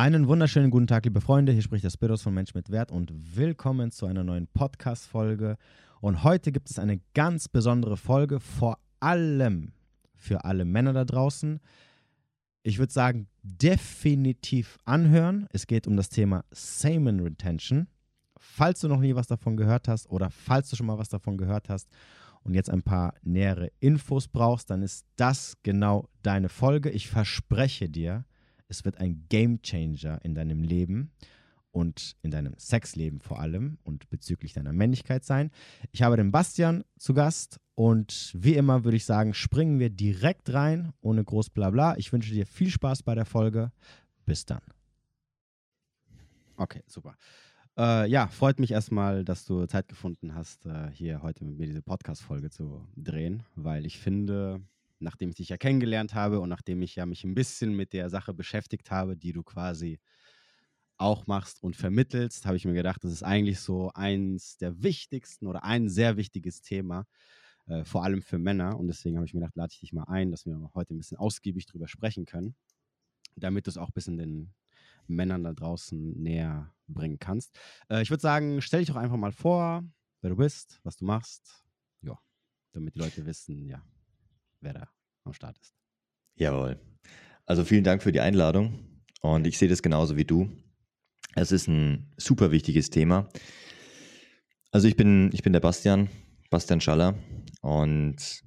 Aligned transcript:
Einen 0.00 0.28
wunderschönen 0.28 0.70
guten 0.70 0.86
Tag, 0.86 1.04
liebe 1.04 1.20
Freunde. 1.20 1.52
Hier 1.52 1.60
spricht 1.60 1.84
der 1.84 1.90
Spiros 1.90 2.22
von 2.22 2.32
Mensch 2.32 2.54
mit 2.54 2.70
Wert 2.70 2.90
und 2.90 3.12
willkommen 3.36 3.90
zu 3.90 4.06
einer 4.06 4.24
neuen 4.24 4.46
Podcast-Folge. 4.46 5.58
Und 6.00 6.24
heute 6.24 6.52
gibt 6.52 6.70
es 6.70 6.78
eine 6.78 7.02
ganz 7.12 7.48
besondere 7.48 7.98
Folge, 7.98 8.40
vor 8.40 8.78
allem 9.00 9.74
für 10.16 10.46
alle 10.46 10.64
Männer 10.64 10.94
da 10.94 11.04
draußen. 11.04 11.60
Ich 12.62 12.78
würde 12.78 12.94
sagen, 12.94 13.28
definitiv 13.42 14.78
anhören. 14.86 15.46
Es 15.52 15.66
geht 15.66 15.86
um 15.86 15.98
das 15.98 16.08
Thema 16.08 16.46
Semen 16.50 17.20
Retention. 17.20 17.86
Falls 18.38 18.80
du 18.80 18.88
noch 18.88 19.00
nie 19.00 19.14
was 19.14 19.26
davon 19.26 19.58
gehört 19.58 19.86
hast 19.86 20.08
oder 20.08 20.30
falls 20.30 20.70
du 20.70 20.76
schon 20.76 20.86
mal 20.86 20.96
was 20.96 21.10
davon 21.10 21.36
gehört 21.36 21.68
hast 21.68 21.90
und 22.42 22.54
jetzt 22.54 22.70
ein 22.70 22.82
paar 22.82 23.12
nähere 23.20 23.70
Infos 23.80 24.28
brauchst, 24.28 24.70
dann 24.70 24.80
ist 24.80 25.04
das 25.16 25.58
genau 25.62 26.08
deine 26.22 26.48
Folge. 26.48 26.88
Ich 26.88 27.10
verspreche 27.10 27.90
dir, 27.90 28.24
es 28.70 28.84
wird 28.84 28.98
ein 28.98 29.26
Game 29.28 29.60
Changer 29.62 30.24
in 30.24 30.34
deinem 30.34 30.62
Leben 30.62 31.10
und 31.72 32.16
in 32.22 32.30
deinem 32.30 32.54
Sexleben 32.58 33.20
vor 33.20 33.40
allem 33.40 33.78
und 33.84 34.08
bezüglich 34.10 34.52
deiner 34.52 34.72
Männlichkeit 34.72 35.24
sein. 35.24 35.50
Ich 35.92 36.02
habe 36.02 36.16
den 36.16 36.32
Bastian 36.32 36.84
zu 36.98 37.14
Gast 37.14 37.60
und 37.74 38.32
wie 38.34 38.54
immer 38.54 38.84
würde 38.84 38.96
ich 38.96 39.04
sagen, 39.04 39.34
springen 39.34 39.78
wir 39.78 39.90
direkt 39.90 40.52
rein, 40.52 40.92
ohne 41.00 41.24
groß 41.24 41.50
Blabla. 41.50 41.96
Ich 41.96 42.12
wünsche 42.12 42.32
dir 42.32 42.46
viel 42.46 42.70
Spaß 42.70 43.02
bei 43.02 43.14
der 43.14 43.26
Folge. 43.26 43.72
Bis 44.24 44.46
dann. 44.46 44.62
Okay, 46.56 46.82
super. 46.86 47.16
Äh, 47.78 48.10
ja, 48.10 48.26
freut 48.26 48.60
mich 48.60 48.72
erstmal, 48.72 49.24
dass 49.24 49.46
du 49.46 49.64
Zeit 49.66 49.88
gefunden 49.88 50.34
hast, 50.34 50.66
äh, 50.66 50.90
hier 50.92 51.22
heute 51.22 51.44
mit 51.44 51.56
mir 51.56 51.66
diese 51.66 51.82
Podcast-Folge 51.82 52.50
zu 52.50 52.86
drehen, 52.96 53.44
weil 53.54 53.86
ich 53.86 53.98
finde, 53.98 54.60
nachdem 55.00 55.30
ich 55.30 55.36
dich 55.36 55.48
ja 55.48 55.56
kennengelernt 55.56 56.14
habe 56.14 56.40
und 56.40 56.48
nachdem 56.48 56.82
ich 56.82 56.96
ja 56.96 57.06
mich 57.06 57.24
ein 57.24 57.34
bisschen 57.34 57.74
mit 57.74 57.92
der 57.92 58.10
Sache 58.10 58.34
beschäftigt 58.34 58.90
habe, 58.90 59.16
die 59.16 59.32
du 59.32 59.42
quasi 59.42 60.00
auch 61.00 61.26
machst 61.26 61.62
und 61.62 61.76
vermittelst, 61.76 62.44
habe 62.46 62.56
ich 62.56 62.64
mir 62.66 62.74
gedacht, 62.74 63.02
das 63.02 63.12
ist 63.12 63.22
eigentlich 63.22 63.60
so 63.60 63.90
eins 63.94 64.58
der 64.58 64.82
wichtigsten 64.82 65.46
oder 65.46 65.64
ein 65.64 65.88
sehr 65.88 66.16
wichtiges 66.18 66.60
Thema, 66.60 67.06
äh, 67.66 67.84
vor 67.84 68.04
allem 68.04 68.20
für 68.20 68.38
Männer. 68.38 68.78
Und 68.78 68.88
deswegen 68.88 69.16
habe 69.16 69.26
ich 69.26 69.32
mir 69.32 69.40
gedacht, 69.40 69.56
lade 69.56 69.72
ich 69.72 69.80
dich 69.80 69.92
mal 69.94 70.04
ein, 70.04 70.30
dass 70.30 70.44
wir 70.44 70.70
heute 70.74 70.94
ein 70.94 70.98
bisschen 70.98 71.16
ausgiebig 71.16 71.66
drüber 71.66 71.88
sprechen 71.88 72.26
können, 72.26 72.54
damit 73.34 73.66
du 73.66 73.70
es 73.70 73.78
auch 73.78 73.88
ein 73.88 73.94
bisschen 73.94 74.18
den 74.18 74.52
Männern 75.06 75.42
da 75.42 75.54
draußen 75.54 76.20
näher 76.20 76.72
bringen 76.86 77.18
kannst. 77.18 77.58
Äh, 77.88 78.02
ich 78.02 78.10
würde 78.10 78.20
sagen, 78.20 78.60
stell 78.60 78.80
dich 78.80 78.88
doch 78.88 78.96
einfach 78.96 79.16
mal 79.16 79.32
vor, 79.32 79.82
wer 80.20 80.30
du 80.30 80.36
bist, 80.36 80.80
was 80.82 80.96
du 80.96 81.06
machst. 81.06 81.64
Ja, 82.02 82.18
damit 82.72 82.94
die 82.94 83.00
Leute 83.00 83.24
wissen, 83.24 83.66
ja, 83.66 83.82
wer 84.60 84.74
da 84.74 84.88
am 85.24 85.32
Start 85.32 85.58
ist. 85.58 85.74
Jawohl. 86.36 86.80
Also 87.46 87.64
vielen 87.64 87.84
Dank 87.84 88.02
für 88.02 88.12
die 88.12 88.20
Einladung 88.20 89.02
und 89.20 89.46
ich 89.46 89.58
sehe 89.58 89.68
das 89.68 89.82
genauso 89.82 90.16
wie 90.16 90.24
du. 90.24 90.50
Es 91.34 91.52
ist 91.52 91.68
ein 91.68 92.12
super 92.16 92.50
wichtiges 92.50 92.90
Thema. 92.90 93.28
Also 94.72 94.88
ich 94.88 94.96
bin, 94.96 95.30
ich 95.32 95.42
bin 95.42 95.52
der 95.52 95.60
Bastian, 95.60 96.08
Bastian 96.48 96.80
Schaller 96.80 97.18
und 97.60 98.42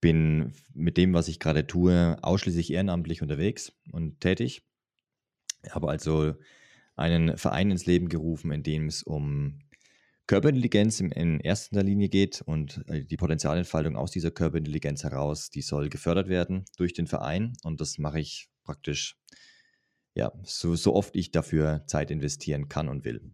bin 0.00 0.52
mit 0.72 0.96
dem, 0.96 1.12
was 1.12 1.28
ich 1.28 1.38
gerade 1.38 1.66
tue, 1.66 2.16
ausschließlich 2.22 2.72
ehrenamtlich 2.72 3.22
unterwegs 3.22 3.72
und 3.92 4.20
tätig. 4.20 4.62
Ich 5.62 5.74
habe 5.74 5.90
also 5.90 6.34
einen 6.96 7.36
Verein 7.36 7.70
ins 7.70 7.86
Leben 7.86 8.08
gerufen, 8.08 8.50
in 8.52 8.62
dem 8.62 8.86
es 8.86 9.02
um 9.02 9.60
Körperintelligenz 10.30 11.00
in 11.00 11.40
erster 11.40 11.82
Linie 11.82 12.08
geht 12.08 12.40
und 12.40 12.84
äh, 12.86 13.04
die 13.04 13.16
Potenzialentfaltung 13.16 13.96
aus 13.96 14.12
dieser 14.12 14.30
Körperintelligenz 14.30 15.02
heraus, 15.02 15.50
die 15.50 15.60
soll 15.60 15.88
gefördert 15.88 16.28
werden 16.28 16.66
durch 16.76 16.92
den 16.92 17.08
Verein 17.08 17.54
und 17.64 17.80
das 17.80 17.98
mache 17.98 18.20
ich 18.20 18.48
praktisch 18.62 19.16
ja, 20.14 20.30
so, 20.44 20.76
so 20.76 20.94
oft 20.94 21.16
ich 21.16 21.32
dafür 21.32 21.82
Zeit 21.88 22.12
investieren 22.12 22.68
kann 22.68 22.88
und 22.88 23.04
will. 23.04 23.32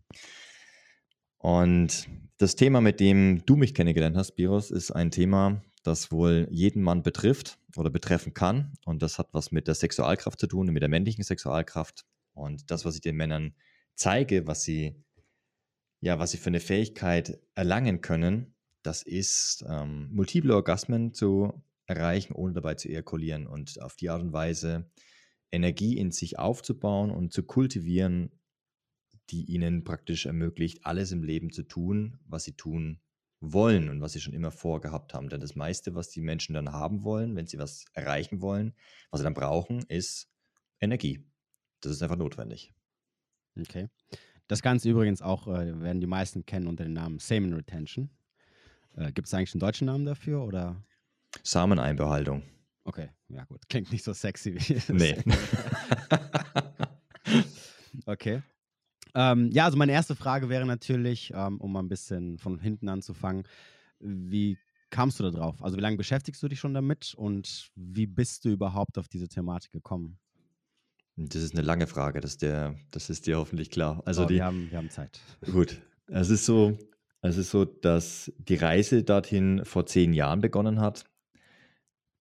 Und 1.37 2.09
das 2.39 2.57
Thema, 2.57 2.81
mit 2.81 2.99
dem 2.99 3.45
du 3.45 3.57
mich 3.57 3.75
kennengelernt 3.75 4.17
hast, 4.17 4.33
Biros, 4.33 4.71
ist 4.71 4.91
ein 4.91 5.11
Thema, 5.11 5.63
das 5.83 6.11
wohl 6.11 6.49
jeden 6.51 6.83
Mann 6.83 7.03
betrifft 7.03 7.59
oder 7.77 7.91
betreffen 7.91 8.33
kann. 8.33 8.73
Und 8.87 9.03
das 9.03 9.19
hat 9.19 9.29
was 9.33 9.53
mit 9.53 9.69
der 9.69 9.75
Sexualkraft 9.75 10.41
zu 10.41 10.47
tun, 10.47 10.69
mit 10.69 10.81
der 10.81 10.89
männlichen 10.89 11.25
Sexualkraft. 11.25 12.07
Und 12.33 12.71
das, 12.71 12.87
was 12.87 12.95
ich 12.95 13.03
den 13.03 13.17
Männern 13.17 13.55
zeige, 13.97 14.47
was 14.47 14.63
sie 14.63 15.05
ja, 16.01 16.19
was 16.19 16.31
sie 16.31 16.39
für 16.39 16.49
eine 16.49 16.61
Fähigkeit 16.61 17.41
erlangen 17.55 18.01
können, 18.01 18.55
das 18.83 19.03
ist 19.03 19.65
ähm, 19.69 20.09
multiple 20.13 20.55
Orgasmen 20.55 21.13
zu 21.13 21.63
erreichen, 21.87 22.35
ohne 22.35 22.53
dabei 22.53 22.75
zu 22.75 22.89
ejakulieren 22.89 23.47
und 23.47 23.81
auf 23.81 23.97
die 23.97 24.11
Art 24.11 24.23
und 24.23 24.33
Weise 24.33 24.91
Energie 25.51 25.97
in 25.97 26.11
sich 26.11 26.39
aufzubauen 26.39 27.11
und 27.11 27.33
zu 27.33 27.43
kultivieren, 27.43 28.31
die 29.31 29.45
ihnen 29.45 29.85
praktisch 29.85 30.27
ermöglicht, 30.27 30.85
alles 30.85 31.13
im 31.13 31.23
Leben 31.23 31.51
zu 31.51 31.63
tun, 31.63 32.19
was 32.27 32.45
sie 32.45 32.53
tun 32.53 33.01
wollen 33.41 33.89
und 33.89 34.01
was 34.01 34.13
sie 34.13 34.21
schon 34.21 34.35
immer 34.35 34.51
vorgehabt 34.51 35.15
haben. 35.15 35.29
Denn 35.29 35.41
das 35.41 35.57
meiste, 35.57 35.95
was 35.95 36.11
die 36.11 36.21
Menschen 36.21 36.55
dann 36.55 36.73
haben 36.73 37.03
wollen, 37.05 37.35
wenn 37.37 37.47
sie 37.47 37.59
was 37.59 37.85
erreichen 37.93 38.41
wollen, 38.41 38.75
was 39.11 39.21
sie 39.21 39.25
dann 39.25 39.35
brauchen, 39.35 39.85
ist 39.89 40.29
Energie. 40.81 41.25
Das 41.81 41.93
ist 41.93 42.03
einfach 42.03 42.17
notwendig. 42.17 42.73
Okay. 43.59 43.89
Das 44.49 44.63
Ganze 44.63 44.89
übrigens 44.89 45.23
auch, 45.23 45.49
äh, 45.49 45.81
werden 45.81 46.01
die 46.01 46.07
meisten 46.07 46.47
kennen 46.47 46.67
unter 46.67 46.85
dem 46.85 46.93
Namen 46.93 47.19
Semen 47.19 47.53
Retention. 47.53 48.11
Äh, 48.95 49.13
Gibt 49.13 49.29
es 49.29 49.35
eigentlich 49.35 49.55
einen 49.55 49.61
deutschen 49.61 49.87
Namen 49.87 50.05
dafür 50.05 50.45
oder? 50.45 50.85
Sameneinbehaltung. 51.43 52.43
Okay, 52.85 53.11
ja 53.29 53.45
gut. 53.45 53.69
Klingt 53.69 53.91
nicht 53.91 54.05
so 54.05 54.13
sexy 54.13 54.55
wie 54.55 54.93
Nee. 54.93 55.17
okay. 58.07 58.43
Ähm, 59.15 59.51
ja, 59.51 59.65
also 59.65 59.77
meine 59.77 59.93
erste 59.93 60.15
Frage 60.15 60.49
wäre 60.49 60.67
natürlich, 60.67 61.33
ähm, 61.35 61.61
um 61.61 61.73
mal 61.73 61.81
ein 61.81 61.89
bisschen 61.89 62.39
von 62.39 62.61
hinten 62.61 62.89
anzufangen, 62.89 63.45
wie 63.99 64.59
kamst 64.91 65.19
du 65.19 65.25
da 65.25 65.31
drauf? 65.31 65.63
Also 65.63 65.77
wie 65.77 65.81
lange 65.81 65.97
beschäftigst 65.97 66.43
du 66.43 66.49
dich 66.49 66.61
schon 66.61 66.75
damit 66.75 67.15
und 67.15 67.71
wie 67.75 68.07
bist 68.07 68.45
du 68.45 68.51
überhaupt 68.51 68.99
auf 68.99 69.09
diese 69.09 69.29
Thematik 69.29 69.73
gekommen? 69.73 70.19
Das 71.17 71.43
ist 71.43 71.55
eine 71.55 71.63
lange 71.63 71.87
Frage, 71.87 72.21
das 72.21 72.33
ist, 72.33 72.43
der, 72.43 72.77
das 72.91 73.09
ist 73.09 73.27
dir 73.27 73.39
hoffentlich 73.39 73.71
klar. 73.71 74.03
Also 74.05 74.25
oh, 74.25 74.27
die, 74.27 74.35
wir, 74.35 74.45
haben, 74.45 74.71
wir 74.71 74.79
haben 74.79 74.91
Zeit. 74.91 75.19
Gut, 75.51 75.81
es 76.09 76.29
ist 76.29 76.45
so, 76.45 76.79
es 77.23 77.39
ist 77.39 77.51
so, 77.51 77.65
dass 77.65 78.31
die 78.39 78.57
Reise 78.57 79.03
dorthin 79.03 79.65
vor 79.65 79.87
zehn 79.87 80.13
Jahren 80.13 80.41
begonnen 80.41 80.81
hat 80.81 81.05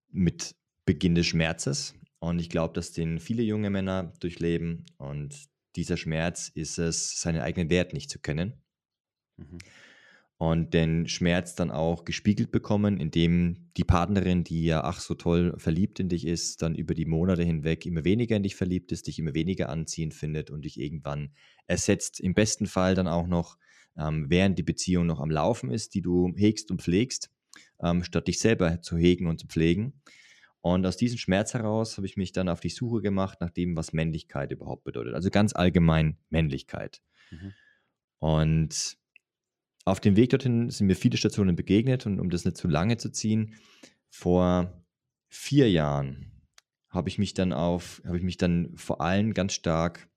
mit 0.09 0.55
Beginn 0.85 1.15
des 1.15 1.27
Schmerzes. 1.27 1.93
Und 2.19 2.39
ich 2.39 2.49
glaube, 2.49 2.73
dass 2.73 2.93
den 2.93 3.19
viele 3.19 3.43
junge 3.43 3.69
Männer 3.69 4.13
durchleben. 4.21 4.85
Und 4.97 5.35
dieser 5.75 5.97
Schmerz 5.97 6.47
ist 6.47 6.79
es, 6.79 7.19
seinen 7.19 7.41
eigenen 7.41 7.69
Wert 7.69 7.91
nicht 7.91 8.09
zu 8.09 8.19
kennen. 8.19 8.53
Mhm 9.35 9.59
und 10.37 10.73
den 10.73 11.07
Schmerz 11.07 11.55
dann 11.55 11.71
auch 11.71 12.03
gespiegelt 12.03 12.51
bekommen, 12.51 12.97
indem 12.97 13.71
die 13.77 13.85
Partnerin, 13.85 14.43
die 14.43 14.65
ja 14.65 14.83
ach 14.83 14.99
so 14.99 15.15
toll 15.15 15.53
verliebt 15.57 15.99
in 15.99 16.09
dich 16.09 16.27
ist, 16.27 16.61
dann 16.61 16.75
über 16.75 16.93
die 16.93 17.05
Monate 17.05 17.43
hinweg 17.43 17.85
immer 17.85 18.03
weniger 18.03 18.35
in 18.35 18.43
dich 18.43 18.55
verliebt 18.55 18.91
ist, 18.91 19.07
dich 19.07 19.17
immer 19.17 19.33
weniger 19.33 19.69
anziehend 19.69 20.13
findet 20.13 20.51
und 20.51 20.65
dich 20.65 20.79
irgendwann 20.79 21.31
ersetzt. 21.67 22.19
Im 22.19 22.33
besten 22.33 22.65
Fall 22.65 22.95
dann 22.95 23.07
auch 23.07 23.27
noch, 23.27 23.57
ähm, 23.97 24.25
während 24.29 24.59
die 24.59 24.63
Beziehung 24.63 25.05
noch 25.05 25.21
am 25.21 25.31
Laufen 25.31 25.71
ist, 25.71 25.93
die 25.93 26.01
du 26.01 26.33
hegst 26.35 26.69
und 26.69 26.81
pflegst, 26.81 27.31
ähm, 27.81 28.03
statt 28.03 28.27
dich 28.27 28.39
selber 28.39 28.81
zu 28.81 28.97
hegen 28.97 29.27
und 29.27 29.39
zu 29.39 29.47
pflegen. 29.47 30.01
Und 30.59 30.85
aus 30.85 30.97
diesem 30.97 31.17
Schmerz 31.17 31.53
heraus 31.53 31.95
habe 31.95 32.07
ich 32.07 32.17
mich 32.17 32.33
dann 32.33 32.49
auf 32.49 32.59
die 32.59 32.69
Suche 32.69 33.01
gemacht 33.01 33.39
nach 33.39 33.51
dem, 33.51 33.77
was 33.77 33.93
Männlichkeit 33.93 34.51
überhaupt 34.51 34.83
bedeutet. 34.83 35.13
Also 35.13 35.29
ganz 35.29 35.55
allgemein 35.55 36.17
Männlichkeit. 36.29 37.01
Mhm. 37.31 37.53
Und 38.17 38.97
auf 39.85 39.99
dem 39.99 40.15
Weg 40.15 40.31
dorthin 40.31 40.69
sind 40.71 40.87
mir 40.87 40.95
viele 40.95 41.17
Stationen 41.17 41.55
begegnet 41.55 42.05
und 42.05 42.19
um 42.19 42.29
das 42.29 42.43
nicht 42.43 42.57
zu 42.57 42.67
lange 42.67 42.97
zu 42.97 43.11
ziehen, 43.11 43.55
vor 44.09 44.83
vier 45.29 45.69
Jahren 45.69 46.31
habe 46.89 47.09
ich 47.09 47.17
mich 47.17 47.33
dann 47.33 47.53
auf, 47.53 48.01
habe 48.05 48.17
ich 48.17 48.23
mich 48.23 48.37
dann 48.37 48.75
vor 48.75 49.01
allem 49.01 49.33
ganz 49.33 49.53
stark, 49.53 50.09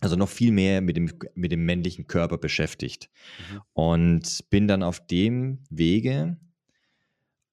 also 0.00 0.14
noch 0.14 0.28
viel 0.28 0.52
mehr 0.52 0.80
mit 0.80 0.96
dem, 0.96 1.12
mit 1.34 1.52
dem 1.52 1.64
männlichen 1.64 2.06
Körper 2.06 2.38
beschäftigt 2.38 3.10
mhm. 3.50 3.60
und 3.72 4.50
bin 4.50 4.68
dann 4.68 4.82
auf 4.82 5.04
dem 5.06 5.64
Wege 5.70 6.38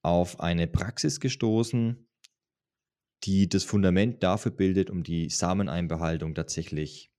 auf 0.02 0.40
eine 0.40 0.68
Praxis 0.68 1.20
gestoßen, 1.20 2.08
die 3.24 3.50
das 3.50 3.64
Fundament 3.64 4.22
dafür 4.24 4.52
bildet, 4.52 4.90
um 4.90 5.04
die 5.04 5.30
Sameneinbehaltung 5.30 6.36
tatsächlich 6.36 7.12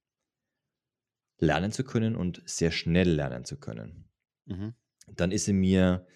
lernen 1.38 1.72
zu 1.72 1.84
können 1.84 2.16
und 2.16 2.42
sehr 2.44 2.70
schnell 2.70 3.10
lernen 3.10 3.44
zu 3.44 3.58
können. 3.58 4.06
Mhm. 4.46 4.74
Dann 5.08 5.30
ist 5.30 5.48
in 5.48 5.58
mir 5.58 6.06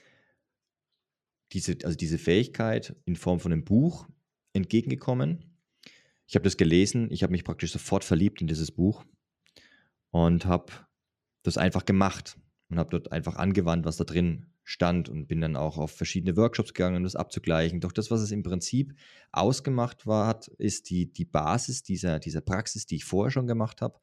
diese, 1.52 1.76
also 1.84 1.96
diese 1.96 2.18
Fähigkeit 2.18 2.96
in 3.04 3.16
Form 3.16 3.40
von 3.40 3.52
einem 3.52 3.64
Buch 3.64 4.08
entgegengekommen. 4.52 5.58
Ich 6.26 6.34
habe 6.34 6.44
das 6.44 6.56
gelesen, 6.56 7.10
ich 7.10 7.22
habe 7.22 7.32
mich 7.32 7.44
praktisch 7.44 7.72
sofort 7.72 8.04
verliebt 8.04 8.40
in 8.40 8.46
dieses 8.46 8.70
Buch 8.70 9.04
und 10.10 10.44
habe 10.46 10.72
das 11.42 11.58
einfach 11.58 11.84
gemacht 11.84 12.38
und 12.68 12.78
habe 12.78 12.90
dort 12.90 13.12
einfach 13.12 13.36
angewandt, 13.36 13.84
was 13.84 13.96
da 13.96 14.04
drin 14.04 14.46
stand 14.62 15.08
und 15.08 15.26
bin 15.26 15.40
dann 15.40 15.56
auch 15.56 15.78
auf 15.78 15.90
verschiedene 15.90 16.36
Workshops 16.36 16.74
gegangen, 16.74 16.98
um 16.98 17.02
das 17.02 17.16
abzugleichen. 17.16 17.80
Doch 17.80 17.90
das, 17.90 18.10
was 18.10 18.20
es 18.20 18.30
im 18.30 18.44
Prinzip 18.44 18.94
ausgemacht 19.32 20.06
war, 20.06 20.28
hat, 20.28 20.46
ist 20.46 20.90
die, 20.90 21.12
die 21.12 21.24
Basis 21.24 21.82
dieser, 21.82 22.20
dieser 22.20 22.40
Praxis, 22.40 22.86
die 22.86 22.96
ich 22.96 23.04
vorher 23.04 23.32
schon 23.32 23.48
gemacht 23.48 23.82
habe. 23.82 23.98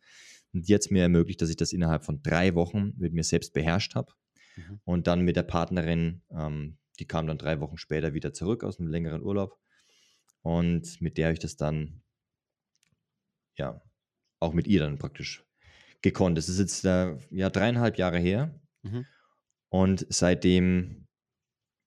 Und 0.54 0.68
die 0.68 0.74
hat 0.74 0.82
es 0.82 0.92
mir 0.92 1.04
ermöglicht, 1.04 1.42
dass 1.42 1.50
ich 1.50 1.56
das 1.56 1.74
innerhalb 1.74 2.04
von 2.04 2.22
drei 2.22 2.56
Wochen 2.56 2.94
mit 2.98 3.14
mir 3.14 3.24
selbst 3.24 3.54
beherrscht 3.54 3.96
habe. 3.96 4.14
Mhm. 4.56 4.80
Und 4.84 5.08
dann 5.08 5.22
mit 5.22 5.36
der 5.36 5.44
Partnerin, 5.44 6.22
ähm, 6.32 6.78
die 7.00 7.06
kam 7.06 7.28
dann 7.28 7.38
drei 7.38 7.60
Wochen 7.60 7.78
später 7.78 8.14
wieder 8.14 8.34
zurück 8.34 8.64
aus 8.64 8.80
einem 8.80 8.90
längeren 8.90 9.22
Urlaub. 9.22 9.60
Und 10.42 11.02
mit 11.02 11.18
der 11.18 11.28
habe 11.28 11.34
ich 11.34 11.40
das 11.40 11.58
dann, 11.58 12.02
ja, 13.58 13.82
auch 14.40 14.54
mit 14.54 14.68
ihr 14.68 14.80
dann 14.80 14.98
praktisch 14.98 15.44
gekonnt. 16.02 16.38
Das 16.38 16.50
ist 16.50 16.60
jetzt 16.60 16.86
äh, 16.86 17.18
ja 17.32 17.50
dreieinhalb 17.50 17.98
Jahre 17.98 18.20
her. 18.20 18.60
Mhm. 18.84 19.06
Und 19.70 20.06
seitdem 20.10 21.08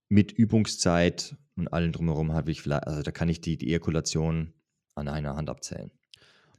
mit 0.08 0.32
Übungszeit 0.32 1.36
und 1.56 1.68
allem 1.68 1.92
drumherum 1.92 2.32
habe 2.32 2.50
ich 2.50 2.60
vielleicht, 2.60 2.86
also 2.86 3.02
da 3.02 3.10
kann 3.12 3.28
ich 3.28 3.40
die, 3.40 3.56
die 3.56 3.68
Ejakulation 3.68 4.52
an 4.94 5.08
einer 5.08 5.36
Hand 5.36 5.48
abzählen. 5.48 5.90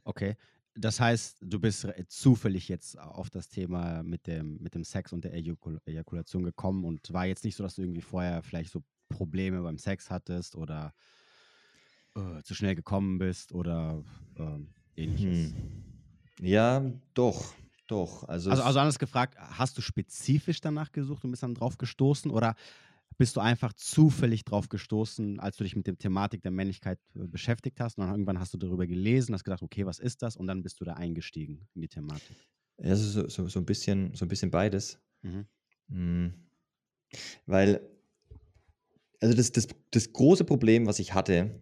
Okay. 0.04 0.36
Das 0.74 1.00
heißt, 1.00 1.38
du 1.42 1.60
bist 1.60 1.86
zufällig 2.08 2.68
jetzt 2.68 2.98
auf 2.98 3.28
das 3.28 3.48
Thema 3.48 4.02
mit 4.02 4.26
dem, 4.26 4.56
mit 4.62 4.74
dem 4.74 4.84
Sex 4.84 5.12
und 5.12 5.24
der 5.24 5.34
Ejakul 5.34 5.78
Ejakulation 5.84 6.44
gekommen 6.44 6.84
und 6.84 7.12
war 7.12 7.26
jetzt 7.26 7.44
nicht 7.44 7.56
so, 7.56 7.62
dass 7.62 7.74
du 7.74 7.82
irgendwie 7.82 8.00
vorher 8.00 8.42
vielleicht 8.42 8.72
so 8.72 8.82
Probleme 9.08 9.60
beim 9.62 9.78
Sex 9.78 10.10
hattest 10.10 10.56
oder 10.56 10.94
äh, 12.14 12.42
zu 12.42 12.54
schnell 12.54 12.74
gekommen 12.74 13.18
bist 13.18 13.52
oder 13.52 14.02
äh, 14.38 15.02
ähnliches. 15.02 15.52
Hm. 15.52 15.82
Ja, 16.40 16.82
doch, 17.14 17.54
doch. 17.86 18.26
Also, 18.28 18.50
also, 18.50 18.62
also 18.62 18.78
anders 18.78 18.98
gefragt, 18.98 19.36
hast 19.38 19.76
du 19.76 19.82
spezifisch 19.82 20.60
danach 20.60 20.92
gesucht 20.92 21.24
und 21.24 21.30
bist 21.30 21.42
dann 21.42 21.54
drauf 21.54 21.76
gestoßen 21.78 22.30
oder 22.30 22.54
bist 23.18 23.36
du 23.36 23.40
einfach 23.40 23.72
zufällig 23.74 24.44
drauf 24.44 24.68
gestoßen, 24.68 25.40
als 25.40 25.56
du 25.56 25.64
dich 25.64 25.76
mit 25.76 25.86
der 25.86 25.96
Thematik 25.96 26.42
der 26.42 26.50
Männlichkeit 26.50 26.98
äh, 27.14 27.26
beschäftigt 27.26 27.80
hast 27.80 27.98
und 27.98 28.04
dann 28.04 28.10
irgendwann 28.10 28.38
hast 28.38 28.54
du 28.54 28.58
darüber 28.58 28.86
gelesen, 28.86 29.34
hast 29.34 29.44
gedacht, 29.44 29.62
okay, 29.62 29.86
was 29.86 29.98
ist 29.98 30.22
das? 30.22 30.36
Und 30.36 30.46
dann 30.46 30.62
bist 30.62 30.80
du 30.80 30.84
da 30.84 30.94
eingestiegen 30.94 31.66
in 31.74 31.82
die 31.82 31.88
Thematik. 31.88 32.36
Ja, 32.78 32.96
so, 32.96 33.28
so, 33.28 33.48
so, 33.48 33.58
ein, 33.58 33.66
bisschen, 33.66 34.14
so 34.14 34.24
ein 34.24 34.28
bisschen 34.28 34.50
beides. 34.50 34.98
Mhm. 35.22 35.46
Mhm. 35.88 36.34
Weil, 37.46 37.80
also 39.20 39.34
das, 39.34 39.52
das, 39.52 39.68
das 39.90 40.12
große 40.12 40.44
Problem, 40.44 40.86
was 40.86 40.98
ich 40.98 41.14
hatte, 41.14 41.60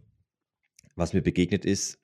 was 0.95 1.13
mir 1.13 1.23
begegnet 1.23 1.65
ist, 1.65 1.99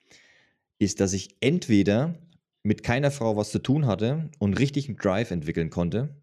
ist, 0.79 0.99
dass 0.99 1.13
ich 1.13 1.35
entweder 1.39 2.19
mit 2.63 2.83
keiner 2.83 3.11
Frau 3.11 3.37
was 3.37 3.51
zu 3.51 3.59
tun 3.59 3.85
hatte 3.85 4.29
und 4.39 4.59
richtig 4.59 4.87
einen 4.87 4.97
Drive 4.97 5.31
entwickeln 5.31 5.69
konnte. 5.69 6.15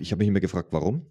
Ich 0.00 0.10
habe 0.10 0.18
mich 0.18 0.28
immer 0.28 0.40
gefragt, 0.40 0.68
warum. 0.72 1.06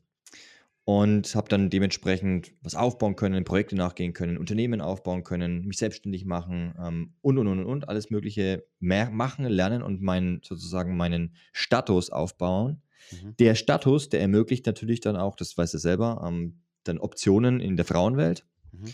Und 0.89 1.35
habe 1.35 1.49
dann 1.49 1.69
dementsprechend 1.69 2.53
was 2.61 2.75
aufbauen 2.75 3.17
können, 3.17 3.43
Projekte 3.43 3.75
nachgehen 3.75 4.13
können, 4.13 4.37
Unternehmen 4.37 4.79
aufbauen 4.79 5.25
können, 5.25 5.65
mich 5.65 5.79
selbstständig 5.79 6.23
machen 6.23 6.75
ähm, 6.81 7.13
und, 7.19 7.37
und, 7.37 7.47
und, 7.47 7.65
und, 7.65 7.89
alles 7.89 8.09
Mögliche 8.09 8.65
mehr 8.79 9.09
machen, 9.09 9.43
lernen 9.43 9.81
und 9.81 10.01
meinen, 10.01 10.39
sozusagen 10.45 10.95
meinen 10.95 11.35
Status 11.51 12.09
aufbauen. 12.09 12.81
Mhm. 13.11 13.35
Der 13.35 13.55
Status, 13.55 14.07
der 14.07 14.21
ermöglicht 14.21 14.65
natürlich 14.65 15.01
dann 15.01 15.17
auch, 15.17 15.35
das 15.35 15.57
weißt 15.57 15.73
du 15.73 15.77
selber, 15.77 16.23
ähm, 16.25 16.61
dann 16.85 16.99
Optionen 16.99 17.59
in 17.59 17.75
der 17.75 17.83
Frauenwelt. 17.83 18.45
Mhm. 18.71 18.93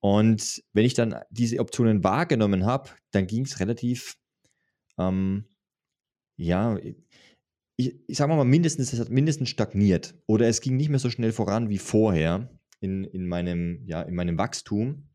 Und 0.00 0.62
wenn 0.74 0.84
ich 0.84 0.92
dann 0.92 1.14
diese 1.30 1.58
Optionen 1.58 2.04
wahrgenommen 2.04 2.66
habe, 2.66 2.90
dann 3.12 3.26
ging 3.26 3.46
es 3.46 3.60
relativ 3.60 4.18
ähm, 4.98 5.46
ja, 6.36 6.76
ich, 7.76 7.96
ich 8.06 8.16
sage 8.16 8.34
mal 8.34 8.44
mindestens, 8.44 8.92
es 8.92 9.00
hat 9.00 9.10
mindestens 9.10 9.48
stagniert 9.48 10.14
oder 10.26 10.48
es 10.48 10.60
ging 10.60 10.76
nicht 10.76 10.90
mehr 10.90 10.98
so 10.98 11.10
schnell 11.10 11.32
voran 11.32 11.70
wie 11.70 11.78
vorher 11.78 12.50
in, 12.80 13.04
in, 13.04 13.26
meinem, 13.26 13.82
ja, 13.86 14.02
in 14.02 14.14
meinem 14.14 14.38
Wachstum. 14.38 15.08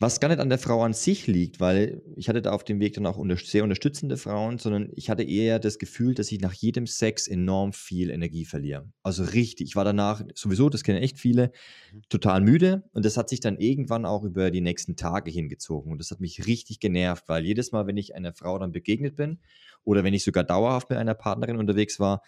Was 0.00 0.18
gar 0.18 0.28
nicht 0.28 0.40
an 0.40 0.48
der 0.48 0.58
Frau 0.58 0.82
an 0.82 0.92
sich 0.92 1.28
liegt, 1.28 1.60
weil 1.60 2.02
ich 2.16 2.28
hatte 2.28 2.42
da 2.42 2.50
auf 2.50 2.64
dem 2.64 2.80
Weg 2.80 2.94
dann 2.94 3.06
auch 3.06 3.16
unter, 3.16 3.36
sehr 3.36 3.62
unterstützende 3.62 4.16
Frauen, 4.16 4.58
sondern 4.58 4.90
ich 4.96 5.08
hatte 5.08 5.22
eher 5.22 5.60
das 5.60 5.78
Gefühl, 5.78 6.14
dass 6.14 6.32
ich 6.32 6.40
nach 6.40 6.52
jedem 6.52 6.88
Sex 6.88 7.28
enorm 7.28 7.72
viel 7.72 8.10
Energie 8.10 8.44
verliere. 8.44 8.88
Also 9.04 9.22
richtig, 9.22 9.68
ich 9.68 9.76
war 9.76 9.84
danach 9.84 10.22
sowieso, 10.34 10.68
das 10.68 10.82
kennen 10.82 11.00
echt 11.00 11.20
viele, 11.20 11.52
mhm. 11.92 12.02
total 12.08 12.40
müde 12.40 12.82
und 12.92 13.04
das 13.04 13.16
hat 13.16 13.28
sich 13.28 13.38
dann 13.38 13.56
irgendwann 13.56 14.04
auch 14.04 14.24
über 14.24 14.50
die 14.50 14.60
nächsten 14.60 14.96
Tage 14.96 15.30
hingezogen 15.30 15.92
und 15.92 15.98
das 15.98 16.10
hat 16.10 16.20
mich 16.20 16.44
richtig 16.44 16.80
genervt, 16.80 17.28
weil 17.28 17.44
jedes 17.44 17.70
Mal, 17.70 17.86
wenn 17.86 17.96
ich 17.96 18.16
einer 18.16 18.34
Frau 18.34 18.58
dann 18.58 18.72
begegnet 18.72 19.14
bin 19.14 19.38
oder 19.84 20.02
wenn 20.02 20.12
ich 20.12 20.24
sogar 20.24 20.42
dauerhaft 20.42 20.90
mit 20.90 20.98
einer 20.98 21.14
Partnerin 21.14 21.56
unterwegs 21.56 22.00
war, 22.00 22.20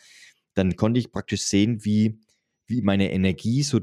dann 0.54 0.76
konnte 0.76 1.00
ich 1.00 1.10
praktisch 1.10 1.42
sehen, 1.42 1.84
wie, 1.84 2.20
wie 2.66 2.80
meine 2.82 3.10
Energie 3.10 3.64
so 3.64 3.80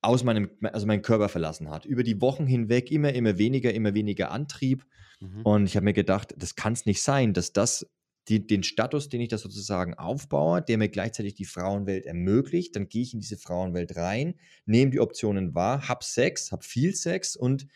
aus 0.00 0.24
meinem, 0.24 0.50
also 0.62 0.86
meinen 0.86 1.02
Körper 1.02 1.28
verlassen 1.28 1.70
hat. 1.70 1.84
Über 1.84 2.02
die 2.02 2.20
Wochen 2.20 2.46
hinweg 2.46 2.90
immer, 2.90 3.12
immer 3.12 3.38
weniger, 3.38 3.72
immer 3.74 3.94
weniger 3.94 4.30
Antrieb. 4.30 4.86
Mhm. 5.20 5.42
Und 5.42 5.66
ich 5.66 5.76
habe 5.76 5.84
mir 5.84 5.92
gedacht, 5.92 6.34
das 6.36 6.54
kann 6.54 6.72
es 6.72 6.86
nicht 6.86 7.02
sein, 7.02 7.32
dass 7.32 7.52
das 7.52 7.86
die, 8.28 8.46
den 8.46 8.62
Status, 8.62 9.08
den 9.08 9.20
ich 9.20 9.28
da 9.28 9.38
sozusagen 9.38 9.94
aufbaue, 9.94 10.60
der 10.62 10.78
mir 10.78 10.88
gleichzeitig 10.88 11.34
die 11.34 11.46
Frauenwelt 11.46 12.04
ermöglicht, 12.04 12.76
dann 12.76 12.88
gehe 12.88 13.02
ich 13.02 13.14
in 13.14 13.20
diese 13.20 13.38
Frauenwelt 13.38 13.96
rein, 13.96 14.38
nehme 14.66 14.90
die 14.90 15.00
Optionen 15.00 15.54
wahr, 15.54 15.88
habe 15.88 16.04
Sex, 16.04 16.52
habe 16.52 16.62
viel 16.62 16.94
Sex 16.94 17.36
und 17.36 17.66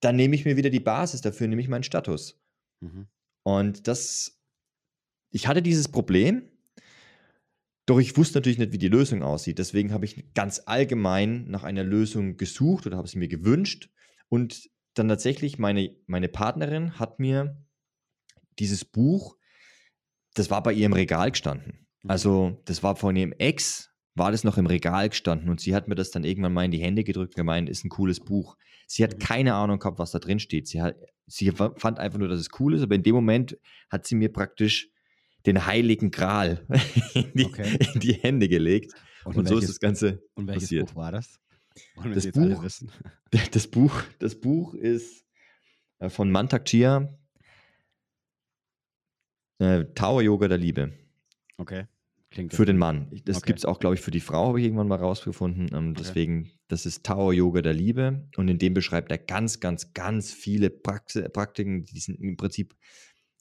dann 0.00 0.16
nehme 0.16 0.36
ich 0.36 0.44
mir 0.44 0.56
wieder 0.56 0.70
die 0.70 0.80
Basis 0.80 1.20
dafür, 1.20 1.48
nämlich 1.48 1.68
meinen 1.68 1.82
Status. 1.82 2.38
Mhm. 2.80 3.08
Und 3.42 3.88
das, 3.88 4.38
ich 5.30 5.48
hatte 5.48 5.62
dieses 5.62 5.88
Problem, 5.88 6.48
doch 7.86 7.98
ich 7.98 8.16
wusste 8.16 8.38
natürlich 8.38 8.58
nicht, 8.58 8.72
wie 8.72 8.78
die 8.78 8.88
Lösung 8.88 9.22
aussieht. 9.22 9.58
Deswegen 9.58 9.92
habe 9.92 10.06
ich 10.06 10.32
ganz 10.34 10.62
allgemein 10.64 11.44
nach 11.48 11.64
einer 11.64 11.84
Lösung 11.84 12.36
gesucht 12.36 12.86
oder 12.86 12.96
habe 12.96 13.08
sie 13.08 13.18
mir 13.18 13.28
gewünscht. 13.28 13.90
Und 14.28 14.70
dann 14.94 15.08
tatsächlich 15.08 15.58
meine, 15.58 15.94
meine 16.06 16.28
Partnerin 16.28 16.98
hat 16.98 17.20
mir 17.20 17.62
dieses 18.58 18.84
Buch, 18.84 19.36
das 20.34 20.50
war 20.50 20.62
bei 20.62 20.72
ihr 20.72 20.86
im 20.86 20.92
Regal 20.92 21.30
gestanden. 21.30 21.86
Mhm. 22.02 22.10
Also 22.10 22.62
das 22.64 22.82
war 22.82 22.96
von 22.96 23.16
ihrem 23.16 23.32
Ex, 23.32 23.90
war 24.14 24.30
das 24.30 24.44
noch 24.44 24.56
im 24.56 24.66
Regal 24.66 25.08
gestanden 25.08 25.50
und 25.50 25.60
sie 25.60 25.74
hat 25.74 25.88
mir 25.88 25.96
das 25.96 26.10
dann 26.10 26.24
irgendwann 26.24 26.52
mal 26.52 26.64
in 26.64 26.70
die 26.70 26.80
Hände 26.80 27.04
gedrückt 27.04 27.34
und 27.34 27.36
gemeint, 27.36 27.68
ist 27.68 27.84
ein 27.84 27.90
cooles 27.90 28.20
Buch. 28.20 28.56
Sie 28.86 29.02
hat 29.02 29.14
mhm. 29.14 29.18
keine 29.18 29.54
Ahnung 29.54 29.78
gehabt, 29.78 29.98
was 29.98 30.12
da 30.12 30.20
drin 30.20 30.38
steht. 30.38 30.68
Sie, 30.68 30.80
hat, 30.80 30.96
sie 31.26 31.50
fand 31.50 31.98
einfach 31.98 32.18
nur, 32.18 32.28
dass 32.28 32.40
es 32.40 32.48
cool 32.58 32.74
ist, 32.74 32.82
aber 32.82 32.94
in 32.94 33.02
dem 33.02 33.14
Moment 33.14 33.58
hat 33.90 34.06
sie 34.06 34.14
mir 34.14 34.32
praktisch 34.32 34.90
den 35.46 35.66
heiligen 35.66 36.10
Gral 36.10 36.66
in 37.14 37.32
die, 37.34 37.44
okay. 37.44 37.78
in 37.94 38.00
die 38.00 38.14
Hände 38.14 38.48
gelegt. 38.48 38.94
Und, 39.24 39.36
und 39.36 39.48
so 39.48 39.58
ist 39.58 39.68
das 39.68 39.80
Ganze 39.80 40.22
und 40.34 40.46
welches 40.46 40.64
passiert. 40.64 40.88
Buch 40.88 40.96
war 40.96 41.12
das? 41.12 41.40
Das 42.12 42.30
Buch, 42.30 42.64
das 43.50 43.66
Buch, 43.68 44.02
das 44.18 44.40
Buch 44.40 44.74
ist 44.74 45.24
äh, 45.98 46.08
von 46.08 46.30
Mantak 46.30 46.66
Chia, 46.66 47.18
äh, 49.58 49.84
Tower 49.94 50.22
Yoga 50.22 50.48
der 50.48 50.58
Liebe. 50.58 50.92
Okay. 51.56 51.86
Klingt 52.30 52.52
für 52.52 52.64
den 52.64 52.78
Mann. 52.78 53.10
Das 53.24 53.38
okay. 53.38 53.46
gibt 53.46 53.60
es 53.60 53.64
auch, 53.64 53.78
glaube 53.78 53.94
ich, 53.94 54.00
für 54.00 54.10
die 54.10 54.20
Frau, 54.20 54.48
habe 54.48 54.58
ich 54.58 54.66
irgendwann 54.66 54.88
mal 54.88 54.98
rausgefunden. 54.98 55.68
Ähm, 55.72 55.90
okay. 55.90 56.00
Deswegen, 56.00 56.50
das 56.66 56.84
ist 56.84 57.06
Tower 57.06 57.32
Yoga 57.32 57.62
der 57.62 57.74
Liebe. 57.74 58.28
Und 58.36 58.48
in 58.48 58.58
dem 58.58 58.74
beschreibt 58.74 59.12
er 59.12 59.18
ganz, 59.18 59.60
ganz, 59.60 59.94
ganz 59.94 60.32
viele 60.32 60.68
Praxi 60.68 61.22
Praktiken, 61.28 61.84
die 61.84 62.00
sind 62.00 62.20
im 62.20 62.36
Prinzip 62.36 62.74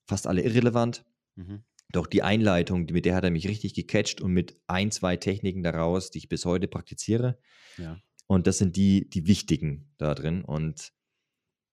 fast 0.06 0.28
alle 0.28 0.44
irrelevant. 0.44 1.06
Mhm. 1.36 1.64
Doch 1.94 2.08
die 2.08 2.24
Einleitung, 2.24 2.88
mit 2.92 3.06
der 3.06 3.16
hat 3.16 3.24
er 3.24 3.30
mich 3.30 3.48
richtig 3.48 3.76
gecatcht 3.76 4.20
und 4.20 4.34
mit 4.34 4.60
ein, 4.66 4.90
zwei 4.90 5.16
Techniken 5.16 5.62
daraus, 5.62 6.10
die 6.10 6.18
ich 6.18 6.28
bis 6.28 6.44
heute 6.44 6.68
praktiziere. 6.68 7.38
Ja. 7.78 8.00
Und 8.26 8.48
das 8.48 8.58
sind 8.58 8.76
die, 8.76 9.08
die 9.08 9.28
wichtigen 9.28 9.94
da 10.00 10.16
drin. 10.16 10.44
Und 10.44 10.92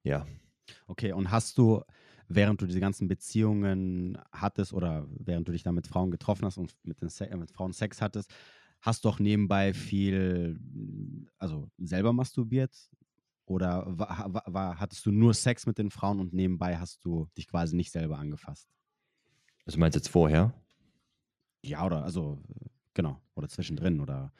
ja. 0.02 0.26
Okay, 0.86 1.12
und 1.12 1.30
hast 1.30 1.56
du, 1.56 1.82
während 2.28 2.60
du 2.60 2.66
diese 2.66 2.80
ganzen 2.80 3.08
Beziehungen 3.08 4.18
hattest 4.30 4.74
oder 4.74 5.08
während 5.08 5.48
du 5.48 5.52
dich 5.52 5.62
da 5.62 5.72
mit 5.72 5.86
Frauen 5.86 6.10
getroffen 6.10 6.44
hast 6.44 6.58
und 6.58 6.76
mit, 6.82 7.00
den 7.00 7.08
Se 7.08 7.26
mit 7.34 7.50
Frauen 7.50 7.72
Sex 7.72 8.02
hattest, 8.02 8.30
hast 8.82 9.06
du 9.06 9.08
auch 9.08 9.20
nebenbei 9.20 9.72
viel, 9.72 10.60
also 11.38 11.70
selber 11.78 12.12
masturbiert? 12.12 12.76
Oder 13.46 13.84
war, 13.86 14.44
war, 14.46 14.78
hattest 14.78 15.06
du 15.06 15.12
nur 15.12 15.32
Sex 15.32 15.64
mit 15.64 15.78
den 15.78 15.90
Frauen 15.90 16.20
und 16.20 16.34
nebenbei 16.34 16.76
hast 16.76 17.02
du 17.06 17.26
dich 17.38 17.48
quasi 17.48 17.74
nicht 17.74 17.90
selber 17.90 18.18
angefasst? 18.18 18.68
Also 19.66 19.78
meinst 19.78 19.96
du 19.96 19.98
jetzt 19.98 20.08
vorher? 20.08 20.52
Ja, 21.62 21.84
oder 21.84 22.04
also 22.04 22.38
genau, 22.94 23.20
oder 23.34 23.48
zwischendrin 23.48 24.00
oder 24.00 24.32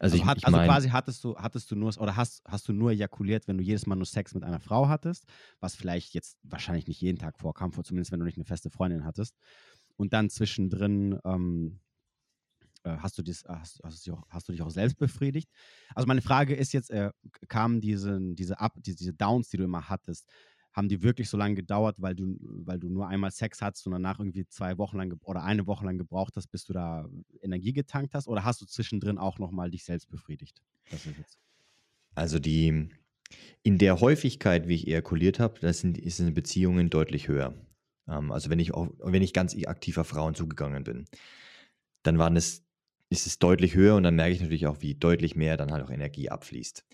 also, 0.00 0.14
also, 0.14 0.16
ich, 0.16 0.24
hat, 0.24 0.38
ich 0.38 0.46
also 0.46 0.56
mein, 0.56 0.66
quasi 0.66 0.88
hattest 0.88 1.22
du, 1.24 1.36
hattest 1.36 1.70
du 1.70 1.76
nur 1.76 1.94
oder 1.98 2.16
hast, 2.16 2.42
hast 2.46 2.66
du 2.66 2.72
nur 2.72 2.90
ejakuliert, 2.90 3.46
wenn 3.48 3.58
du 3.58 3.62
jedes 3.62 3.86
Mal 3.86 3.96
nur 3.96 4.06
Sex 4.06 4.34
mit 4.34 4.44
einer 4.44 4.60
Frau 4.60 4.88
hattest, 4.88 5.26
was 5.60 5.76
vielleicht 5.76 6.14
jetzt 6.14 6.38
wahrscheinlich 6.42 6.86
nicht 6.86 7.02
jeden 7.02 7.18
Tag 7.18 7.38
vorkam, 7.38 7.70
zumindest 7.72 8.10
wenn 8.10 8.18
du 8.18 8.24
nicht 8.24 8.38
eine 8.38 8.46
feste 8.46 8.70
Freundin 8.70 9.04
hattest. 9.04 9.36
Und 9.96 10.14
dann 10.14 10.30
zwischendrin 10.30 11.18
ähm, 11.26 11.80
äh, 12.84 12.96
hast, 12.96 13.18
du 13.18 13.22
dies, 13.22 13.44
hast, 13.46 13.80
hast, 13.84 14.06
du 14.06 14.14
auch, 14.14 14.22
hast, 14.30 14.48
du 14.48 14.52
dich 14.52 14.62
auch 14.62 14.70
selbst 14.70 14.96
befriedigt. 14.98 15.50
Also 15.94 16.06
meine 16.06 16.22
Frage 16.22 16.54
ist 16.54 16.72
jetzt, 16.72 16.90
äh, 16.90 17.10
kamen 17.48 17.82
diese, 17.82 18.18
diese, 18.34 18.58
Up, 18.58 18.72
diese, 18.76 18.96
diese 18.96 19.12
Downs, 19.12 19.50
die 19.50 19.58
du 19.58 19.64
immer 19.64 19.90
hattest, 19.90 20.26
haben 20.72 20.88
die 20.88 21.02
wirklich 21.02 21.28
so 21.28 21.36
lange 21.36 21.56
gedauert, 21.56 21.96
weil 21.98 22.14
du, 22.14 22.36
weil 22.40 22.78
du 22.78 22.88
nur 22.88 23.08
einmal 23.08 23.30
Sex 23.30 23.60
hattest 23.60 23.86
und 23.86 23.92
danach 23.92 24.20
irgendwie 24.20 24.46
zwei 24.46 24.78
Wochen 24.78 24.96
lang 24.96 25.18
oder 25.24 25.42
eine 25.42 25.66
Woche 25.66 25.84
lang 25.84 25.98
gebraucht 25.98 26.36
hast, 26.36 26.48
bis 26.48 26.64
du 26.64 26.72
da 26.72 27.08
Energie 27.42 27.72
getankt 27.72 28.14
hast? 28.14 28.28
Oder 28.28 28.44
hast 28.44 28.60
du 28.60 28.66
zwischendrin 28.66 29.18
auch 29.18 29.38
nochmal 29.38 29.70
dich 29.70 29.84
selbst 29.84 30.08
befriedigt? 30.10 30.62
Also 32.14 32.38
die 32.38 32.88
in 33.62 33.78
der 33.78 34.00
Häufigkeit, 34.00 34.68
wie 34.68 34.74
ich 34.74 34.88
ejakuliert 34.88 35.38
habe, 35.38 35.60
das 35.60 35.80
sind, 35.80 36.00
sind 36.10 36.34
Beziehungen 36.34 36.90
deutlich 36.90 37.28
höher. 37.28 37.54
Ähm, 38.08 38.32
also 38.32 38.50
wenn 38.50 38.58
ich 38.58 38.74
auch, 38.74 38.88
wenn 38.98 39.22
ich 39.22 39.32
ganz 39.32 39.56
aktiv 39.66 39.98
auf 39.98 40.08
Frauen 40.08 40.34
zugegangen 40.34 40.84
bin, 40.84 41.06
dann 42.02 42.18
waren 42.18 42.36
es, 42.36 42.64
ist 43.10 43.26
es 43.26 43.38
deutlich 43.38 43.74
höher 43.74 43.96
und 43.96 44.02
dann 44.02 44.16
merke 44.16 44.32
ich 44.32 44.40
natürlich 44.40 44.66
auch, 44.66 44.80
wie 44.80 44.94
deutlich 44.94 45.36
mehr 45.36 45.56
dann 45.56 45.72
halt 45.72 45.84
auch 45.84 45.90
Energie 45.90 46.30
abfließt. 46.30 46.84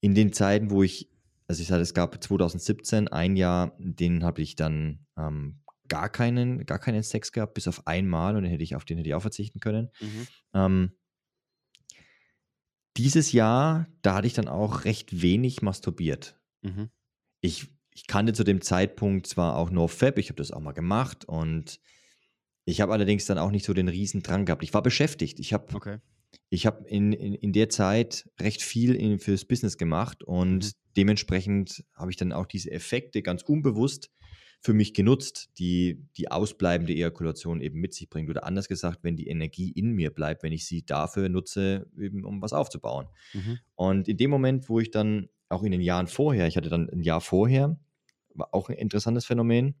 In 0.00 0.14
den 0.14 0.32
Zeiten, 0.32 0.70
wo 0.70 0.82
ich 0.82 1.10
also 1.48 1.62
ich 1.62 1.68
sage, 1.68 1.82
es 1.82 1.94
gab 1.94 2.22
2017 2.22 3.08
ein 3.08 3.36
Jahr, 3.36 3.74
den 3.78 4.24
habe 4.24 4.42
ich 4.42 4.56
dann 4.56 5.06
ähm, 5.16 5.62
gar 5.88 6.08
keinen, 6.08 6.66
gar 6.66 6.78
keinen 6.78 7.02
Sex 7.02 7.32
gehabt, 7.32 7.54
bis 7.54 7.68
auf 7.68 7.86
einmal 7.86 8.36
und 8.36 8.42
den 8.42 8.50
hätte 8.50 8.64
ich, 8.64 8.74
auf 8.74 8.84
den 8.84 8.98
hätte 8.98 9.08
ich 9.08 9.14
auch 9.14 9.20
verzichten 9.20 9.60
können. 9.60 9.90
Mhm. 10.00 10.26
Ähm, 10.54 10.92
dieses 12.96 13.32
Jahr, 13.32 13.86
da 14.02 14.16
hatte 14.16 14.26
ich 14.26 14.34
dann 14.34 14.48
auch 14.48 14.84
recht 14.84 15.22
wenig 15.22 15.62
masturbiert. 15.62 16.40
Mhm. 16.62 16.90
Ich, 17.40 17.68
ich 17.92 18.06
kannte 18.06 18.32
zu 18.32 18.42
dem 18.42 18.62
Zeitpunkt 18.62 19.26
zwar 19.26 19.56
auch 19.56 19.70
NoFap, 19.70 20.18
ich 20.18 20.30
habe 20.30 20.38
das 20.38 20.50
auch 20.50 20.60
mal 20.60 20.72
gemacht 20.72 21.24
und 21.26 21.78
ich 22.64 22.80
habe 22.80 22.92
allerdings 22.92 23.26
dann 23.26 23.38
auch 23.38 23.52
nicht 23.52 23.64
so 23.64 23.74
den 23.74 23.88
riesen 23.88 24.22
Drang 24.22 24.44
gehabt. 24.46 24.64
Ich 24.64 24.74
war 24.74 24.82
beschäftigt. 24.82 25.38
Ich 25.38 25.52
habe 25.52 25.72
okay 25.74 25.98
ich 26.48 26.66
habe 26.66 26.86
in, 26.88 27.12
in, 27.12 27.34
in 27.34 27.52
der 27.52 27.68
Zeit 27.68 28.28
recht 28.40 28.62
viel 28.62 28.94
in, 28.94 29.18
fürs 29.18 29.44
Business 29.44 29.78
gemacht 29.78 30.22
und 30.24 30.64
mhm. 30.64 30.70
Dementsprechend 30.96 31.84
habe 31.94 32.10
ich 32.10 32.16
dann 32.16 32.32
auch 32.32 32.46
diese 32.46 32.70
Effekte 32.70 33.22
ganz 33.22 33.42
unbewusst 33.42 34.10
für 34.60 34.72
mich 34.72 34.94
genutzt, 34.94 35.50
die 35.58 36.02
die 36.16 36.30
ausbleibende 36.30 36.92
Ejakulation 36.92 37.60
eben 37.60 37.78
mit 37.78 37.94
sich 37.94 38.08
bringt. 38.08 38.30
Oder 38.30 38.44
anders 38.44 38.68
gesagt, 38.68 39.00
wenn 39.02 39.16
die 39.16 39.28
Energie 39.28 39.70
in 39.70 39.92
mir 39.92 40.10
bleibt, 40.10 40.42
wenn 40.42 40.52
ich 40.52 40.66
sie 40.66 40.84
dafür 40.84 41.28
nutze, 41.28 41.86
eben 41.98 42.24
um 42.24 42.42
was 42.42 42.52
aufzubauen. 42.52 43.06
Mhm. 43.32 43.58
Und 43.74 44.08
in 44.08 44.16
dem 44.16 44.30
Moment, 44.30 44.68
wo 44.68 44.80
ich 44.80 44.90
dann 44.90 45.28
auch 45.48 45.62
in 45.62 45.72
den 45.72 45.80
Jahren 45.80 46.06
vorher, 46.06 46.48
ich 46.48 46.56
hatte 46.56 46.70
dann 46.70 46.88
ein 46.90 47.02
Jahr 47.02 47.20
vorher, 47.20 47.78
war 48.34 48.52
auch 48.52 48.68
ein 48.68 48.76
interessantes 48.76 49.24
Phänomen, 49.26 49.74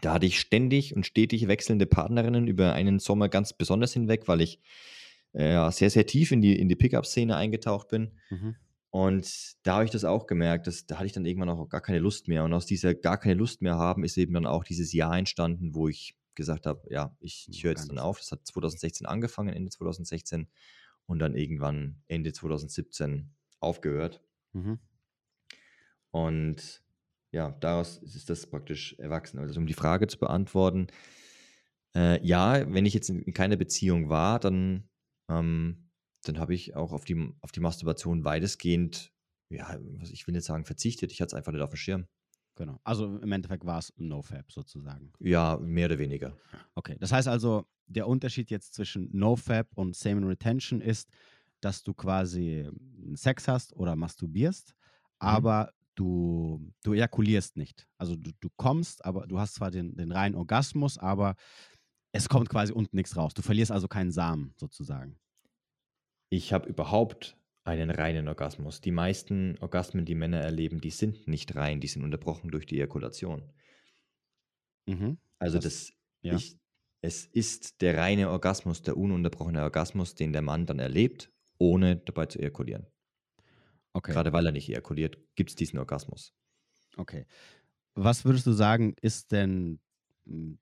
da 0.00 0.12
hatte 0.14 0.26
ich 0.26 0.40
ständig 0.40 0.94
und 0.94 1.06
stetig 1.06 1.46
wechselnde 1.48 1.86
Partnerinnen 1.86 2.48
über 2.48 2.72
einen 2.72 2.98
Sommer 2.98 3.28
ganz 3.28 3.52
besonders 3.52 3.92
hinweg, 3.92 4.26
weil 4.26 4.40
ich 4.40 4.60
äh, 5.32 5.70
sehr, 5.70 5.90
sehr 5.90 6.06
tief 6.06 6.32
in 6.32 6.42
die, 6.42 6.58
in 6.58 6.68
die 6.68 6.76
Pickup-Szene 6.76 7.36
eingetaucht 7.36 7.88
bin. 7.88 8.12
Mhm. 8.30 8.56
Und 8.94 9.56
da 9.64 9.74
habe 9.74 9.86
ich 9.86 9.90
das 9.90 10.04
auch 10.04 10.28
gemerkt, 10.28 10.68
dass, 10.68 10.86
da 10.86 10.98
hatte 10.98 11.06
ich 11.06 11.12
dann 11.12 11.26
irgendwann 11.26 11.48
auch 11.48 11.68
gar 11.68 11.80
keine 11.80 11.98
Lust 11.98 12.28
mehr. 12.28 12.44
Und 12.44 12.52
aus 12.52 12.64
dieser 12.64 12.94
gar 12.94 13.18
keine 13.18 13.34
Lust 13.34 13.60
mehr 13.60 13.76
haben 13.76 14.04
ist 14.04 14.16
eben 14.16 14.34
dann 14.34 14.46
auch 14.46 14.62
dieses 14.62 14.92
Jahr 14.92 15.18
entstanden, 15.18 15.74
wo 15.74 15.88
ich 15.88 16.16
gesagt 16.36 16.64
habe, 16.64 16.86
ja, 16.90 17.12
ich, 17.18 17.48
ich 17.50 17.64
höre 17.64 17.72
jetzt 17.72 17.90
dann 17.90 17.98
auf. 17.98 18.18
Das 18.20 18.30
hat 18.30 18.46
2016 18.46 19.04
angefangen, 19.04 19.52
Ende 19.52 19.72
2016 19.72 20.46
und 21.06 21.18
dann 21.18 21.34
irgendwann 21.34 22.04
Ende 22.06 22.32
2017 22.32 23.34
aufgehört. 23.58 24.22
Mhm. 24.52 24.78
Und 26.12 26.84
ja, 27.32 27.50
daraus 27.50 27.98
ist 27.98 28.30
das 28.30 28.46
praktisch 28.46 28.94
erwachsen. 29.00 29.40
Also 29.40 29.58
um 29.58 29.66
die 29.66 29.74
Frage 29.74 30.06
zu 30.06 30.20
beantworten, 30.20 30.86
äh, 31.96 32.24
ja, 32.24 32.72
wenn 32.72 32.86
ich 32.86 32.94
jetzt 32.94 33.10
in, 33.10 33.22
in 33.22 33.34
keiner 33.34 33.56
Beziehung 33.56 34.08
war, 34.08 34.38
dann 34.38 34.88
ähm, 35.28 35.83
dann 36.28 36.38
habe 36.38 36.54
ich 36.54 36.74
auch 36.74 36.92
auf 36.92 37.04
die, 37.04 37.32
auf 37.40 37.52
die 37.52 37.60
Masturbation 37.60 38.24
weitestgehend, 38.24 39.12
ja, 39.50 39.78
ich 40.10 40.26
will 40.26 40.34
nicht 40.34 40.44
sagen 40.44 40.64
verzichtet, 40.64 41.12
ich 41.12 41.20
hatte 41.20 41.28
es 41.28 41.34
einfach 41.34 41.52
nicht 41.52 41.62
auf 41.62 41.70
dem 41.70 41.76
Schirm. 41.76 42.06
Genau. 42.56 42.80
Also 42.84 43.16
im 43.18 43.32
Endeffekt 43.32 43.64
war 43.64 43.78
es 43.78 43.92
NoFap 43.96 44.52
sozusagen. 44.52 45.12
Ja, 45.18 45.58
mehr 45.58 45.86
oder 45.86 45.98
weniger. 45.98 46.36
Okay. 46.74 46.96
Das 47.00 47.12
heißt 47.12 47.26
also, 47.26 47.66
der 47.86 48.06
Unterschied 48.06 48.50
jetzt 48.50 48.74
zwischen 48.74 49.08
NoFap 49.12 49.68
und 49.74 49.96
Semen 49.96 50.24
Retention 50.24 50.80
ist, 50.80 51.10
dass 51.60 51.82
du 51.82 51.94
quasi 51.94 52.68
Sex 53.14 53.48
hast 53.48 53.74
oder 53.74 53.96
masturbierst, 53.96 54.74
mhm. 54.74 54.74
aber 55.18 55.72
du, 55.94 56.72
du 56.82 56.92
ejakulierst 56.92 57.56
nicht. 57.56 57.88
Also 57.98 58.16
du, 58.16 58.30
du 58.40 58.48
kommst, 58.56 59.04
aber 59.04 59.26
du 59.26 59.38
hast 59.38 59.54
zwar 59.54 59.70
den, 59.70 59.96
den 59.96 60.12
reinen 60.12 60.34
Orgasmus, 60.34 60.98
aber 60.98 61.34
es 62.12 62.28
kommt 62.28 62.48
quasi 62.48 62.72
unten 62.72 62.96
nichts 62.96 63.16
raus. 63.16 63.34
Du 63.34 63.42
verlierst 63.42 63.72
also 63.72 63.88
keinen 63.88 64.12
Samen 64.12 64.54
sozusagen. 64.56 65.18
Ich 66.28 66.52
habe 66.52 66.68
überhaupt 66.68 67.36
einen 67.64 67.90
reinen 67.90 68.28
Orgasmus. 68.28 68.80
Die 68.80 68.90
meisten 68.90 69.56
Orgasmen, 69.60 70.04
die 70.04 70.14
Männer 70.14 70.40
erleben, 70.40 70.80
die 70.80 70.90
sind 70.90 71.26
nicht 71.26 71.56
rein, 71.56 71.80
die 71.80 71.86
sind 71.86 72.04
unterbrochen 72.04 72.50
durch 72.50 72.66
die 72.66 72.76
Ejakulation. 72.76 73.50
Mhm. 74.86 75.18
Also 75.38 75.58
das, 75.58 75.64
das 75.64 75.92
ja. 76.22 76.34
ich, 76.34 76.58
es 77.00 77.26
ist 77.26 77.80
der 77.80 77.96
reine 77.96 78.30
Orgasmus, 78.30 78.82
der 78.82 78.96
ununterbrochene 78.96 79.62
Orgasmus, 79.62 80.14
den 80.14 80.32
der 80.32 80.42
Mann 80.42 80.66
dann 80.66 80.78
erlebt, 80.78 81.32
ohne 81.58 81.96
dabei 81.96 82.26
zu 82.26 82.38
ejakulieren. 82.38 82.86
Okay. 83.94 84.12
Gerade 84.12 84.32
weil 84.32 84.46
er 84.46 84.52
nicht 84.52 84.68
ejakuliert, 84.68 85.18
gibt 85.34 85.50
es 85.50 85.56
diesen 85.56 85.78
Orgasmus. 85.78 86.34
Okay. 86.96 87.26
Was 87.94 88.24
würdest 88.24 88.46
du 88.46 88.52
sagen, 88.52 88.94
ist 89.00 89.32
denn 89.32 89.80
hm, 90.26 90.58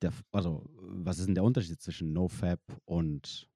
der, 0.00 0.12
also 0.32 0.64
was 0.74 1.18
ist 1.18 1.26
denn 1.26 1.34
der 1.34 1.44
Unterschied 1.44 1.80
zwischen 1.80 2.12
NoFap 2.12 2.60
und 2.84 3.48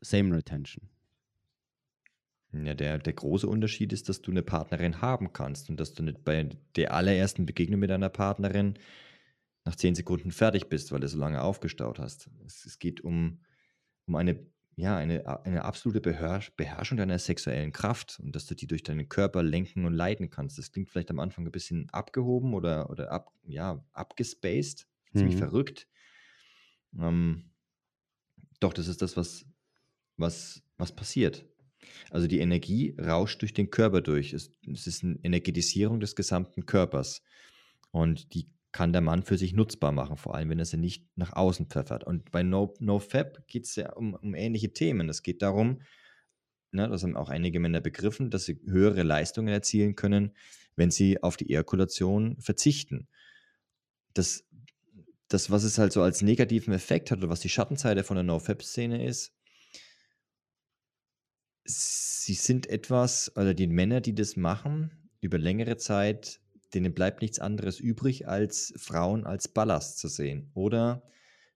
Same 0.00 0.34
Retention? 0.34 0.88
Ja, 2.52 2.74
der, 2.74 2.98
der 2.98 3.12
große 3.12 3.46
Unterschied 3.46 3.92
ist, 3.92 4.08
dass 4.08 4.22
du 4.22 4.30
eine 4.30 4.42
Partnerin 4.42 5.02
haben 5.02 5.32
kannst 5.32 5.68
und 5.68 5.78
dass 5.78 5.94
du 5.94 6.02
nicht 6.02 6.24
bei 6.24 6.48
der 6.76 6.94
allerersten 6.94 7.44
Begegnung 7.44 7.80
mit 7.80 7.90
deiner 7.90 8.08
Partnerin 8.08 8.78
nach 9.64 9.76
zehn 9.76 9.94
Sekunden 9.94 10.30
fertig 10.30 10.68
bist, 10.68 10.92
weil 10.92 11.00
du 11.00 11.08
so 11.08 11.18
lange 11.18 11.42
aufgestaut 11.42 11.98
hast. 11.98 12.30
Es, 12.46 12.64
es 12.64 12.78
geht 12.78 13.00
um, 13.02 13.40
um 14.06 14.14
eine, 14.14 14.46
ja, 14.76 14.96
eine, 14.96 15.44
eine 15.44 15.64
absolute 15.64 16.00
Beherrsch 16.00 16.52
Beherrschung 16.56 16.98
deiner 16.98 17.18
sexuellen 17.18 17.72
Kraft 17.72 18.20
und 18.22 18.34
dass 18.36 18.46
du 18.46 18.54
die 18.54 18.68
durch 18.68 18.84
deinen 18.84 19.08
Körper 19.08 19.42
lenken 19.42 19.84
und 19.84 19.92
leiten 19.92 20.30
kannst. 20.30 20.56
Das 20.56 20.70
klingt 20.70 20.88
vielleicht 20.88 21.10
am 21.10 21.18
Anfang 21.18 21.44
ein 21.44 21.52
bisschen 21.52 21.90
abgehoben 21.90 22.54
oder, 22.54 22.90
oder 22.90 23.10
ab, 23.10 23.32
ja, 23.44 23.84
abgespaced, 23.92 24.86
ziemlich 25.14 25.34
mhm. 25.34 25.40
verrückt. 25.40 25.88
Ähm, 26.98 27.50
doch, 28.60 28.72
das 28.72 28.86
ist 28.86 29.02
das, 29.02 29.16
was, 29.16 29.44
was, 30.16 30.62
was 30.78 30.94
passiert. 30.94 31.44
Also 32.10 32.26
die 32.26 32.40
Energie 32.40 32.96
rauscht 32.98 33.42
durch 33.42 33.54
den 33.54 33.70
Körper 33.70 34.00
durch. 34.00 34.32
Es, 34.32 34.50
es 34.70 34.86
ist 34.86 35.04
eine 35.04 35.18
Energetisierung 35.22 36.00
des 36.00 36.16
gesamten 36.16 36.66
Körpers. 36.66 37.22
Und 37.90 38.34
die 38.34 38.48
kann 38.72 38.92
der 38.92 39.00
Mann 39.00 39.22
für 39.22 39.38
sich 39.38 39.54
nutzbar 39.54 39.92
machen, 39.92 40.16
vor 40.16 40.34
allem 40.34 40.50
wenn 40.50 40.58
er 40.58 40.66
sie 40.66 40.76
nicht 40.76 41.06
nach 41.16 41.32
außen 41.32 41.66
pfeffert. 41.66 42.04
Und 42.04 42.30
bei 42.30 42.42
No, 42.42 42.74
no 42.78 42.98
Fab 42.98 43.46
geht 43.46 43.64
es 43.64 43.76
ja 43.76 43.92
um, 43.92 44.14
um 44.14 44.34
ähnliche 44.34 44.72
Themen. 44.72 45.08
Es 45.08 45.22
geht 45.22 45.40
darum, 45.40 45.80
ne, 46.72 46.88
das 46.88 47.02
haben 47.02 47.16
auch 47.16 47.30
einige 47.30 47.60
Männer 47.60 47.80
begriffen, 47.80 48.30
dass 48.30 48.44
sie 48.44 48.60
höhere 48.66 49.02
Leistungen 49.02 49.48
erzielen 49.48 49.94
können, 49.94 50.32
wenn 50.74 50.90
sie 50.90 51.22
auf 51.22 51.36
die 51.36 51.48
Ejakulation 51.48 52.36
verzichten. 52.40 53.08
Das 54.12 54.46
das, 55.28 55.50
was 55.50 55.64
es 55.64 55.78
halt 55.78 55.92
so 55.92 56.02
als 56.02 56.22
negativen 56.22 56.72
Effekt 56.72 57.10
hat 57.10 57.18
oder 57.18 57.28
was 57.28 57.40
die 57.40 57.48
Schattenseite 57.48 58.04
von 58.04 58.16
der 58.16 58.24
No-Fap-Szene 58.24 59.04
ist, 59.04 59.32
sie 61.66 62.34
sind 62.34 62.68
etwas, 62.68 63.36
oder 63.36 63.54
die 63.54 63.66
Männer, 63.66 64.00
die 64.00 64.14
das 64.14 64.36
machen, 64.36 64.90
über 65.20 65.38
längere 65.38 65.76
Zeit, 65.76 66.40
denen 66.74 66.94
bleibt 66.94 67.22
nichts 67.22 67.38
anderes 67.38 67.80
übrig, 67.80 68.28
als 68.28 68.74
Frauen 68.76 69.24
als 69.24 69.48
Ballast 69.48 69.98
zu 69.98 70.08
sehen 70.08 70.50
oder 70.54 71.02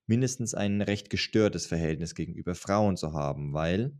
mindestens 0.07 0.53
ein 0.53 0.81
recht 0.81 1.09
gestörtes 1.09 1.65
Verhältnis 1.65 2.15
gegenüber 2.15 2.55
Frauen 2.55 2.97
zu 2.97 3.13
haben, 3.13 3.53
weil 3.53 3.97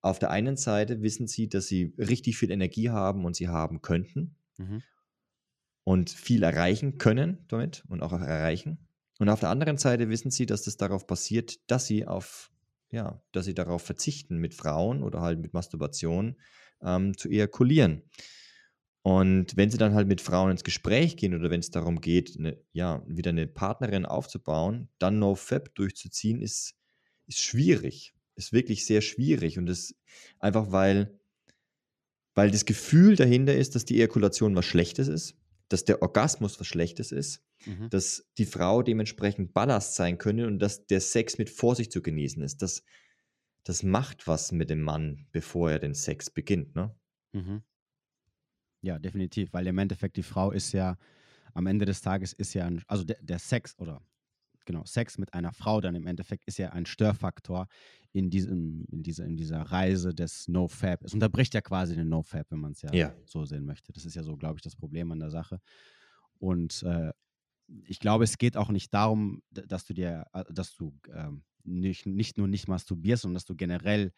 auf 0.00 0.18
der 0.18 0.30
einen 0.30 0.56
Seite 0.56 1.02
wissen 1.02 1.26
sie, 1.26 1.48
dass 1.48 1.66
sie 1.66 1.94
richtig 1.98 2.36
viel 2.36 2.50
Energie 2.50 2.90
haben 2.90 3.24
und 3.24 3.34
sie 3.34 3.48
haben 3.48 3.80
könnten 3.80 4.36
mhm. 4.58 4.82
und 5.82 6.10
viel 6.10 6.42
erreichen 6.42 6.98
können 6.98 7.44
damit 7.48 7.84
und 7.88 8.02
auch 8.02 8.12
erreichen. 8.12 8.86
Und 9.18 9.28
auf 9.28 9.40
der 9.40 9.48
anderen 9.48 9.78
Seite 9.78 10.08
wissen 10.08 10.30
sie, 10.30 10.44
dass 10.44 10.62
das 10.62 10.76
darauf 10.76 11.06
basiert, 11.06 11.70
dass 11.70 11.86
sie 11.86 12.06
auf, 12.06 12.50
ja, 12.94 13.22
dass 13.32 13.44
sie 13.44 13.54
darauf 13.54 13.82
verzichten, 13.82 14.38
mit 14.38 14.54
Frauen 14.54 15.02
oder 15.02 15.20
halt 15.20 15.40
mit 15.40 15.52
Masturbation 15.52 16.36
ähm, 16.82 17.16
zu 17.16 17.28
ejakulieren. 17.28 18.02
Und 19.02 19.56
wenn 19.56 19.70
sie 19.70 19.76
dann 19.76 19.94
halt 19.94 20.08
mit 20.08 20.22
Frauen 20.22 20.52
ins 20.52 20.64
Gespräch 20.64 21.18
gehen 21.18 21.34
oder 21.34 21.50
wenn 21.50 21.60
es 21.60 21.70
darum 21.70 22.00
geht, 22.00 22.36
eine, 22.38 22.56
ja, 22.72 23.02
wieder 23.06 23.30
eine 23.30 23.46
Partnerin 23.46 24.06
aufzubauen, 24.06 24.88
dann 24.98 25.18
NoFap 25.18 25.74
durchzuziehen, 25.74 26.40
ist, 26.40 26.74
ist 27.26 27.40
schwierig. 27.40 28.14
Ist 28.36 28.54
wirklich 28.54 28.86
sehr 28.86 29.02
schwierig. 29.02 29.58
Und 29.58 29.66
das 29.66 29.94
einfach, 30.38 30.72
weil, 30.72 31.18
weil 32.34 32.50
das 32.50 32.64
Gefühl 32.64 33.16
dahinter 33.16 33.54
ist, 33.54 33.74
dass 33.74 33.84
die 33.84 33.96
Ejakulation 33.96 34.56
was 34.56 34.64
Schlechtes 34.64 35.08
ist, 35.08 35.36
dass 35.68 35.84
der 35.84 36.00
Orgasmus 36.00 36.58
was 36.58 36.66
Schlechtes 36.66 37.12
ist 37.12 37.42
mhm. 37.66 37.90
dass 37.90 38.30
die 38.38 38.46
Frau 38.46 38.82
dementsprechend 38.82 39.54
Ballast 39.54 39.94
sein 39.94 40.18
könnte 40.18 40.46
und 40.46 40.58
dass 40.58 40.86
der 40.86 41.00
Sex 41.00 41.38
mit 41.38 41.50
Vorsicht 41.50 41.92
zu 41.92 42.02
genießen 42.02 42.42
ist. 42.42 42.62
Das, 42.62 42.82
das 43.64 43.82
macht 43.82 44.26
was 44.26 44.52
mit 44.52 44.70
dem 44.70 44.82
Mann, 44.82 45.26
bevor 45.32 45.70
er 45.70 45.78
den 45.78 45.94
Sex 45.94 46.30
beginnt, 46.30 46.74
ne? 46.74 46.94
Mhm. 47.32 47.62
Ja, 48.82 48.98
definitiv, 48.98 49.52
weil 49.52 49.66
im 49.66 49.78
Endeffekt 49.78 50.16
die 50.16 50.22
Frau 50.22 50.50
ist 50.50 50.72
ja, 50.72 50.98
am 51.54 51.66
Ende 51.66 51.86
des 51.86 52.02
Tages 52.02 52.32
ist 52.34 52.52
ja, 52.52 52.66
ein, 52.66 52.82
also 52.86 53.04
der, 53.04 53.16
der 53.22 53.38
Sex 53.38 53.78
oder 53.78 54.02
genau, 54.64 54.84
Sex 54.84 55.18
mit 55.18 55.32
einer 55.34 55.52
Frau 55.52 55.80
dann 55.80 55.94
im 55.94 56.06
Endeffekt 56.06 56.44
ist 56.46 56.58
ja 56.58 56.70
ein 56.70 56.86
Störfaktor 56.86 57.66
in, 58.12 58.30
diesem, 58.30 58.84
in, 58.90 59.02
dieser, 59.02 59.24
in 59.24 59.36
dieser 59.36 59.60
Reise 59.60 60.14
des 60.14 60.48
No-Fab. 60.48 61.04
Es 61.04 61.14
unterbricht 61.14 61.54
ja 61.54 61.60
quasi 61.60 61.94
den 61.96 62.08
No-Fab, 62.08 62.50
wenn 62.50 62.60
man 62.60 62.72
es 62.72 62.82
ja, 62.82 62.92
Ja. 62.92 63.14
so 63.24 63.44
sehen 63.44 63.64
möchte. 63.64 63.92
Das 63.92 64.04
ist 64.04 64.14
ja 64.14 64.22
so, 64.22 64.36
glaube 64.36 64.56
ich, 64.56 64.62
das 64.62 64.76
Problem 64.76 65.10
an 65.12 65.20
der 65.20 65.30
Sache. 65.30 65.60
Und 66.38 66.82
äh, 66.82 67.12
ich 67.86 67.98
glaube, 67.98 68.24
es 68.24 68.38
geht 68.38 68.56
auch 68.56 68.70
nicht 68.70 68.92
darum, 68.92 69.42
dass 69.50 69.84
du 69.84 69.94
dir, 69.94 70.26
äh, 70.32 70.44
dass 70.50 70.74
du 70.76 70.94
ähm, 71.12 71.44
nicht, 71.64 72.06
nicht 72.06 72.38
nur 72.38 72.48
nicht 72.48 72.68
masturbierst, 72.68 73.22
sondern 73.22 73.34
dass 73.34 73.46
du 73.46 73.54
generell 73.54 74.12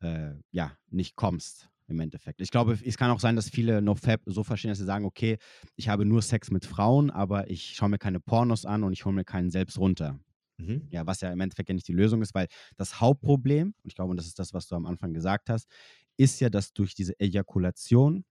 äh, 0.00 0.34
ja 0.50 0.76
nicht 0.88 1.16
kommst 1.16 1.68
im 1.86 2.00
Endeffekt. 2.00 2.40
Ich 2.40 2.50
glaube, 2.50 2.78
es 2.84 2.96
kann 2.96 3.10
auch 3.10 3.20
sein, 3.20 3.36
dass 3.36 3.48
viele 3.48 3.80
NoFap 3.80 4.22
so 4.26 4.44
verstehen, 4.44 4.70
dass 4.70 4.78
sie 4.78 4.84
sagen, 4.84 5.04
okay, 5.04 5.38
ich 5.76 5.88
habe 5.88 6.04
nur 6.04 6.22
Sex 6.22 6.50
mit 6.50 6.66
Frauen, 6.66 7.10
aber 7.10 7.50
ich 7.50 7.74
schaue 7.74 7.88
mir 7.88 7.98
keine 7.98 8.20
Pornos 8.20 8.66
an 8.66 8.84
und 8.84 8.92
ich 8.92 9.04
hole 9.04 9.14
mir 9.14 9.24
keinen 9.24 9.50
selbst 9.50 9.78
runter. 9.78 10.18
Mhm. 10.58 10.88
Ja, 10.90 11.06
was 11.06 11.20
ja 11.20 11.32
im 11.32 11.40
Endeffekt 11.40 11.68
ja 11.68 11.74
nicht 11.74 11.88
die 11.88 11.92
Lösung 11.94 12.20
ist, 12.20 12.34
weil 12.34 12.48
das 12.76 13.00
Hauptproblem, 13.00 13.68
und 13.68 13.88
ich 13.88 13.94
glaube, 13.94 14.10
und 14.10 14.16
das 14.16 14.26
ist 14.26 14.38
das, 14.38 14.52
was 14.52 14.66
du 14.66 14.74
am 14.74 14.86
Anfang 14.86 15.14
gesagt 15.14 15.48
hast, 15.48 15.68
ist 16.16 16.40
ja, 16.40 16.50
dass 16.50 16.72
durch 16.72 16.94
diese 16.94 17.18
Ejakulation 17.20 18.24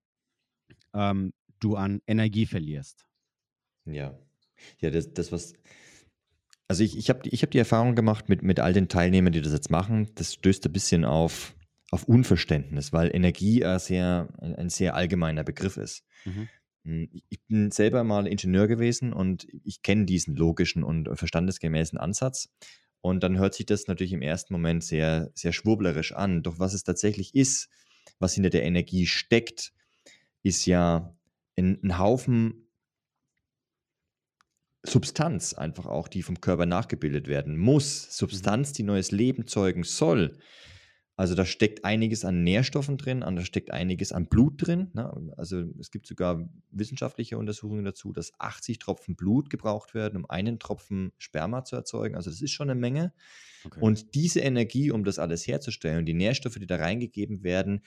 ähm, 0.94 1.34
du 1.60 1.76
an 1.76 2.02
Energie 2.06 2.46
verlierst. 2.46 3.06
Ja. 3.86 4.20
Ja, 4.80 4.90
das, 4.90 5.14
das 5.14 5.32
was. 5.32 5.54
Also 6.68 6.84
ich, 6.84 6.98
ich 6.98 7.10
habe 7.10 7.28
ich 7.30 7.44
hab 7.44 7.52
die 7.52 7.60
Erfahrung 7.60 7.96
gemacht 7.96 8.28
mit, 8.28 8.42
mit 8.42 8.60
all 8.60 8.74
den 8.74 8.90
Teilnehmern, 8.90 9.32
die 9.32 9.42
das 9.42 9.54
jetzt 9.54 9.72
machen, 9.72 10.10
das 10.16 10.34
stößt 10.34 10.66
ein 10.66 10.74
bisschen 10.74 11.06
auf, 11.06 11.56
auf 11.92 12.04
Unverständnis, 12.04 12.92
weil 12.92 13.14
Energie 13.16 13.64
ein 13.64 13.80
sehr, 13.80 14.28
ein, 14.40 14.54
ein 14.56 14.70
sehr 14.70 14.96
allgemeiner 14.96 15.44
Begriff 15.46 15.78
ist. 15.78 16.04
Mhm. 16.26 16.50
Hm, 16.84 17.10
Ich 17.14 17.24
ich 17.30 17.42
bin 17.48 17.72
selber 17.72 18.04
mal 18.04 18.28
Ingenieur 18.28 18.68
gewesen 18.68 19.14
und 19.14 19.48
ich 19.64 19.82
kenne 19.82 20.06
diesen 20.06 20.36
logischen 20.36 20.84
und 20.84 21.10
verstandesgemäßen 21.18 21.98
Ansatz. 21.98 22.50
Und 23.02 23.24
dann 23.24 23.38
hört 23.38 23.54
sich 23.54 23.66
das 23.66 23.88
natürlich 23.88 24.14
im 24.14 24.22
ersten 24.22 24.54
Moment 24.54 24.84
sehr, 24.84 25.32
sehr 25.34 25.54
schwurblerisch 25.54 26.14
an. 26.14 26.44
Doch 26.44 26.60
was 26.60 26.74
es 26.74 26.84
tatsächlich 26.84 27.36
ist, 27.36 27.70
was 28.20 28.34
hinter 28.34 28.50
der 28.50 28.64
Energie 28.64 29.06
steckt, 29.06 29.72
ist 30.44 30.66
ja 30.66 31.16
ein, 31.58 31.80
ein 31.84 31.98
Haufen 31.98 32.67
Substanz 34.90 35.54
einfach 35.54 35.86
auch, 35.86 36.08
die 36.08 36.24
vom 36.24 36.40
Körper 36.40 36.66
nachgebildet 36.66 37.28
werden 37.28 37.58
muss. 37.58 38.16
Substanz, 38.16 38.74
die 38.74 38.84
neues 38.84 39.12
Leben 39.12 39.48
zeugen 39.48 39.84
soll. 39.84 40.38
Also 41.18 41.34
da 41.34 41.46
steckt 41.46 41.84
einiges 41.84 42.24
an 42.24 42.44
Nährstoffen 42.44 42.98
drin, 43.00 43.22
da 43.22 43.44
steckt 43.44 43.72
einiges 43.72 44.12
an 44.12 44.28
Blut 44.28 44.68
drin. 44.68 44.92
Ne? 44.94 45.34
Also 45.36 45.64
es 45.80 45.90
gibt 45.90 46.06
sogar 46.06 46.48
wissenschaftliche 46.70 47.40
Untersuchungen 47.40 47.84
dazu, 47.84 48.14
dass 48.14 48.40
80 48.40 48.78
Tropfen 48.78 49.16
Blut 49.16 49.50
gebraucht 49.50 49.96
werden, 49.96 50.18
um 50.18 50.30
einen 50.30 50.60
Tropfen 50.60 51.12
Sperma 51.18 51.64
zu 51.64 51.76
erzeugen. 51.76 52.16
Also 52.16 52.30
das 52.30 52.40
ist 52.42 52.52
schon 52.52 52.70
eine 52.70 52.80
Menge. 52.80 53.14
Okay. 53.66 53.80
Und 53.82 54.14
diese 54.14 54.42
Energie, 54.42 54.92
um 54.92 55.04
das 55.04 55.18
alles 55.18 55.48
herzustellen, 55.48 56.00
und 56.00 56.06
die 56.06 56.14
Nährstoffe, 56.14 56.60
die 56.60 56.68
da 56.68 56.76
reingegeben 56.76 57.42
werden, 57.42 57.82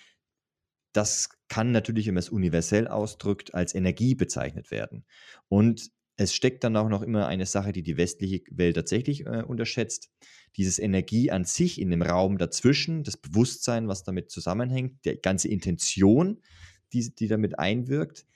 das 0.92 1.28
kann 1.46 1.70
natürlich, 1.70 2.08
wenn 2.08 2.14
man 2.14 2.22
es 2.22 2.30
universell 2.30 2.88
ausdrückt, 2.88 3.54
als 3.54 3.76
Energie 3.76 4.16
bezeichnet 4.16 4.72
werden. 4.72 5.04
Und 5.48 5.92
es 6.20 6.34
steckt 6.34 6.64
dann 6.64 6.76
auch 6.76 6.90
noch 6.90 7.00
immer 7.00 7.26
eine 7.26 7.46
Sache, 7.46 7.72
die 7.72 7.82
die 7.82 7.96
westliche 7.96 8.42
Welt 8.50 8.76
tatsächlich 8.76 9.24
äh, 9.24 9.42
unterschätzt. 9.42 10.10
Dieses 10.56 10.78
Energie 10.78 11.30
an 11.30 11.44
sich 11.44 11.80
in 11.80 11.90
dem 11.90 12.02
Raum 12.02 12.36
dazwischen, 12.36 13.04
das 13.04 13.16
Bewusstsein, 13.16 13.88
was 13.88 14.04
damit 14.04 14.30
zusammenhängt, 14.30 15.02
die 15.06 15.16
ganze 15.16 15.48
Intention, 15.48 16.42
die, 16.92 17.14
die 17.14 17.26
damit 17.26 17.58
einwirkt, 17.58 18.26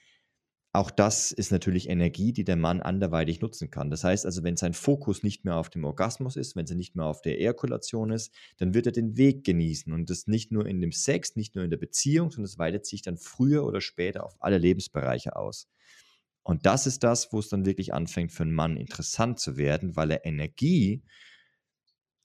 auch 0.73 0.89
das 0.89 1.31
ist 1.31 1.51
natürlich 1.51 1.87
Energie, 1.87 2.33
die 2.33 2.43
der 2.43 2.55
Mann 2.55 2.81
anderweitig 2.81 3.39
nutzen 3.39 3.69
kann. 3.69 3.91
Das 3.91 4.03
heißt 4.03 4.25
also, 4.25 4.43
wenn 4.43 4.57
sein 4.57 4.73
Fokus 4.73 5.21
nicht 5.21 5.45
mehr 5.45 5.55
auf 5.55 5.69
dem 5.69 5.85
Orgasmus 5.85 6.35
ist, 6.35 6.55
wenn 6.55 6.65
sie 6.65 6.75
nicht 6.75 6.95
mehr 6.95 7.05
auf 7.05 7.21
der 7.21 7.39
Ejakulation 7.39 8.11
ist, 8.11 8.33
dann 8.57 8.73
wird 8.73 8.87
er 8.87 8.91
den 8.93 9.15
Weg 9.15 9.45
genießen 9.45 9.93
und 9.93 10.09
das 10.09 10.25
nicht 10.25 10.51
nur 10.51 10.65
in 10.65 10.81
dem 10.81 10.91
Sex, 10.91 11.35
nicht 11.35 11.55
nur 11.55 11.63
in 11.63 11.69
der 11.69 11.77
Beziehung, 11.77 12.31
sondern 12.31 12.45
es 12.45 12.57
weitet 12.57 12.87
sich 12.87 13.03
dann 13.03 13.17
früher 13.17 13.63
oder 13.63 13.79
später 13.79 14.25
auf 14.25 14.35
alle 14.39 14.57
Lebensbereiche 14.57 15.35
aus. 15.35 15.69
Und 16.45 16.67
das 16.67 16.85
ist 16.85 17.03
das, 17.03 17.33
wo 17.33 17.39
es 17.39 17.49
dann 17.49 17.65
wirklich 17.65 17.91
anfängt 17.91 18.31
für 18.31 18.43
einen 18.43 18.53
Mann 18.53 18.77
interessant 18.77 19.39
zu 19.39 19.57
werden, 19.57 19.95
weil 19.95 20.11
er 20.11 20.25
Energie, 20.25 21.03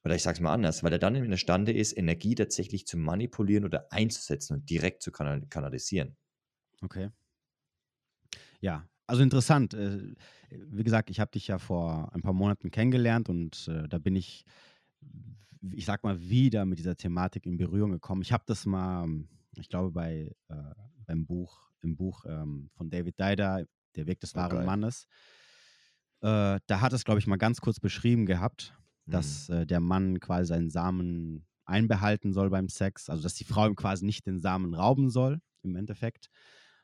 oder 0.04 0.14
ich 0.14 0.22
sage 0.22 0.34
es 0.34 0.40
mal 0.40 0.52
anders, 0.52 0.82
weil 0.82 0.92
er 0.92 0.98
dann 0.98 1.14
imstande 1.14 1.72
ist, 1.72 1.96
Energie 1.96 2.34
tatsächlich 2.34 2.86
zu 2.86 2.98
manipulieren 2.98 3.64
oder 3.64 3.90
einzusetzen 3.90 4.58
und 4.58 4.68
direkt 4.68 5.02
zu 5.02 5.10
kanal 5.10 5.46
kanalisieren. 5.48 6.18
Okay. 6.82 7.08
Ja, 8.60 8.86
also 9.06 9.22
interessant. 9.22 9.72
Äh, 9.72 10.14
wie 10.50 10.84
gesagt, 10.84 11.08
ich 11.08 11.18
habe 11.18 11.30
dich 11.30 11.46
ja 11.46 11.58
vor 11.58 12.14
ein 12.14 12.20
paar 12.20 12.34
Monaten 12.34 12.70
kennengelernt 12.70 13.30
und 13.30 13.68
äh, 13.68 13.88
da 13.88 13.96
bin 13.96 14.16
ich, 14.16 14.44
ich 15.72 15.86
sag 15.86 16.04
mal, 16.04 16.20
wieder 16.20 16.66
mit 16.66 16.78
dieser 16.78 16.96
Thematik 16.96 17.46
in 17.46 17.56
Berührung 17.56 17.92
gekommen. 17.92 18.20
Ich 18.20 18.32
habe 18.32 18.44
das 18.46 18.66
mal, 18.66 19.08
ich 19.56 19.70
glaube, 19.70 19.92
bei 19.92 20.36
äh, 20.48 20.74
beim 21.06 21.24
Buch, 21.24 21.70
im 21.80 21.96
Buch 21.96 22.26
ähm, 22.26 22.68
von 22.74 22.90
David 22.90 23.18
Dider, 23.18 23.64
Der 23.96 24.06
Weg 24.06 24.20
des 24.20 24.34
Oh, 24.34 24.44
wahren 24.44 24.48
geil. 24.48 24.64
Mannes, 24.64 25.06
äh, 26.22 26.60
da 26.66 26.80
hat 26.80 26.92
es, 26.92 27.04
glaube 27.04 27.20
ich, 27.20 27.26
mal 27.26 27.36
ganz 27.36 27.60
kurz 27.60 27.80
beschrieben 27.80 28.26
gehabt, 28.26 28.76
Mhm. 29.06 29.12
dass 29.12 29.48
äh, 29.48 29.66
der 29.66 29.80
Mann 29.80 30.20
quasi 30.20 30.46
seinen 30.48 30.70
Samen 30.70 31.46
einbehalten 31.64 32.32
soll 32.32 32.50
beim 32.50 32.68
Sex, 32.68 33.08
also 33.08 33.22
dass 33.22 33.34
die 33.34 33.44
Frau 33.44 33.66
ihm 33.66 33.76
quasi 33.76 34.04
nicht 34.04 34.26
den 34.26 34.38
Samen 34.38 34.74
rauben 34.74 35.10
soll, 35.10 35.40
im 35.62 35.76
Endeffekt. 35.76 36.28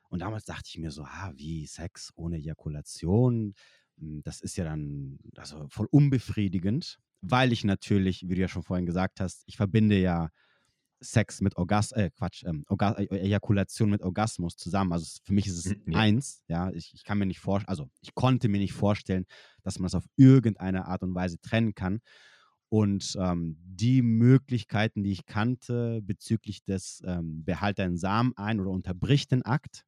Und 0.09 0.21
damals 0.23 0.45
dachte 0.45 0.64
ich 0.69 0.79
mir 0.79 0.90
so, 0.90 1.03
ah, 1.05 1.33
wie 1.35 1.66
Sex 1.66 2.12
ohne 2.16 2.37
Ejakulation, 2.38 3.55
Hm, 3.99 4.21
das 4.25 4.40
ist 4.42 4.57
ja 4.57 4.64
dann 4.64 5.19
also 5.37 5.66
voll 5.71 5.87
unbefriedigend, 5.90 6.99
weil 7.23 7.51
ich 7.53 7.64
natürlich, 7.64 8.29
wie 8.29 8.35
du 8.35 8.40
ja 8.42 8.49
schon 8.49 8.62
vorhin 8.62 8.85
gesagt 8.85 9.21
hast, 9.21 9.42
ich 9.47 9.57
verbinde 9.57 9.99
ja 9.99 10.29
Sex 11.01 11.41
mit 11.41 11.57
Orgasmus, 11.57 11.99
äh, 11.99 12.11
Quatsch, 12.11 12.45
ähm, 12.45 12.65
Orga 12.69 12.93
äh, 12.93 13.07
Ejakulation 13.07 13.91
mit 13.91 14.03
Orgasmus 14.03 14.57
zusammen. 14.57 14.93
Also 14.93 15.21
für 15.25 15.33
mich 15.33 15.47
ist 15.47 15.59
es 15.67 15.77
Mhm, 15.87 15.93
ja. 15.93 15.99
eins, 15.99 16.45
ja. 16.49 16.71
Ich, 16.73 16.93
ich 16.95 17.05
kann 17.05 17.19
mir 17.19 17.27
nicht 17.27 17.41
vorstellen, 17.41 17.69
also 17.69 17.89
ich 18.01 18.15
konnte 18.15 18.49
mir 18.49 18.59
nicht 18.59 18.73
vorstellen, 18.73 19.27
dass 19.63 19.79
man 19.79 19.87
das 19.87 19.95
auf 19.95 20.07
irgendeine 20.17 20.87
Art 20.87 21.03
und 21.03 21.15
Weise 21.15 21.41
trennen 21.41 21.75
kann. 21.75 22.01
Und 22.69 23.17
ähm, 23.21 23.57
die 23.65 24.03
Möglichkeiten, 24.03 25.05
die 25.05 25.13
ich 25.13 25.27
kannte 25.27 26.01
bezüglich 26.03 26.65
des 26.65 27.01
ähm, 27.07 27.45
Behalt 27.45 27.79
deinen 27.79 27.97
Samen 27.97 28.33
ein 28.37 28.61
oder 28.61 28.71
unterbricht 28.71 29.31
den 29.31 29.43
Akt, 29.43 29.85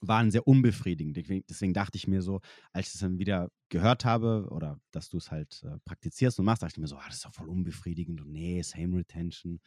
waren 0.00 0.30
sehr 0.32 0.46
unbefriedigend. 0.48 1.16
Deswegen, 1.16 1.44
deswegen 1.48 1.74
dachte 1.74 1.96
ich 1.96 2.08
mir 2.08 2.22
so, 2.22 2.40
als 2.72 2.88
ich 2.88 2.94
es 2.94 3.00
dann 3.00 3.18
wieder 3.18 3.50
gehört 3.68 4.04
habe 4.04 4.48
oder 4.50 4.80
dass 4.90 5.08
du 5.08 5.18
es 5.18 5.30
halt 5.30 5.62
äh, 5.64 5.78
praktizierst 5.84 6.38
und 6.40 6.44
machst, 6.44 6.62
dachte 6.62 6.74
ich 6.74 6.80
mir 6.80 6.88
so, 6.88 6.96
ah, 6.96 7.04
das 7.06 7.16
ist 7.16 7.24
doch 7.24 7.34
voll 7.34 7.48
unbefriedigend 7.48 8.20
und 8.20 8.32
nee, 8.32 8.60
Same 8.62 8.96
Retention. 8.98 9.60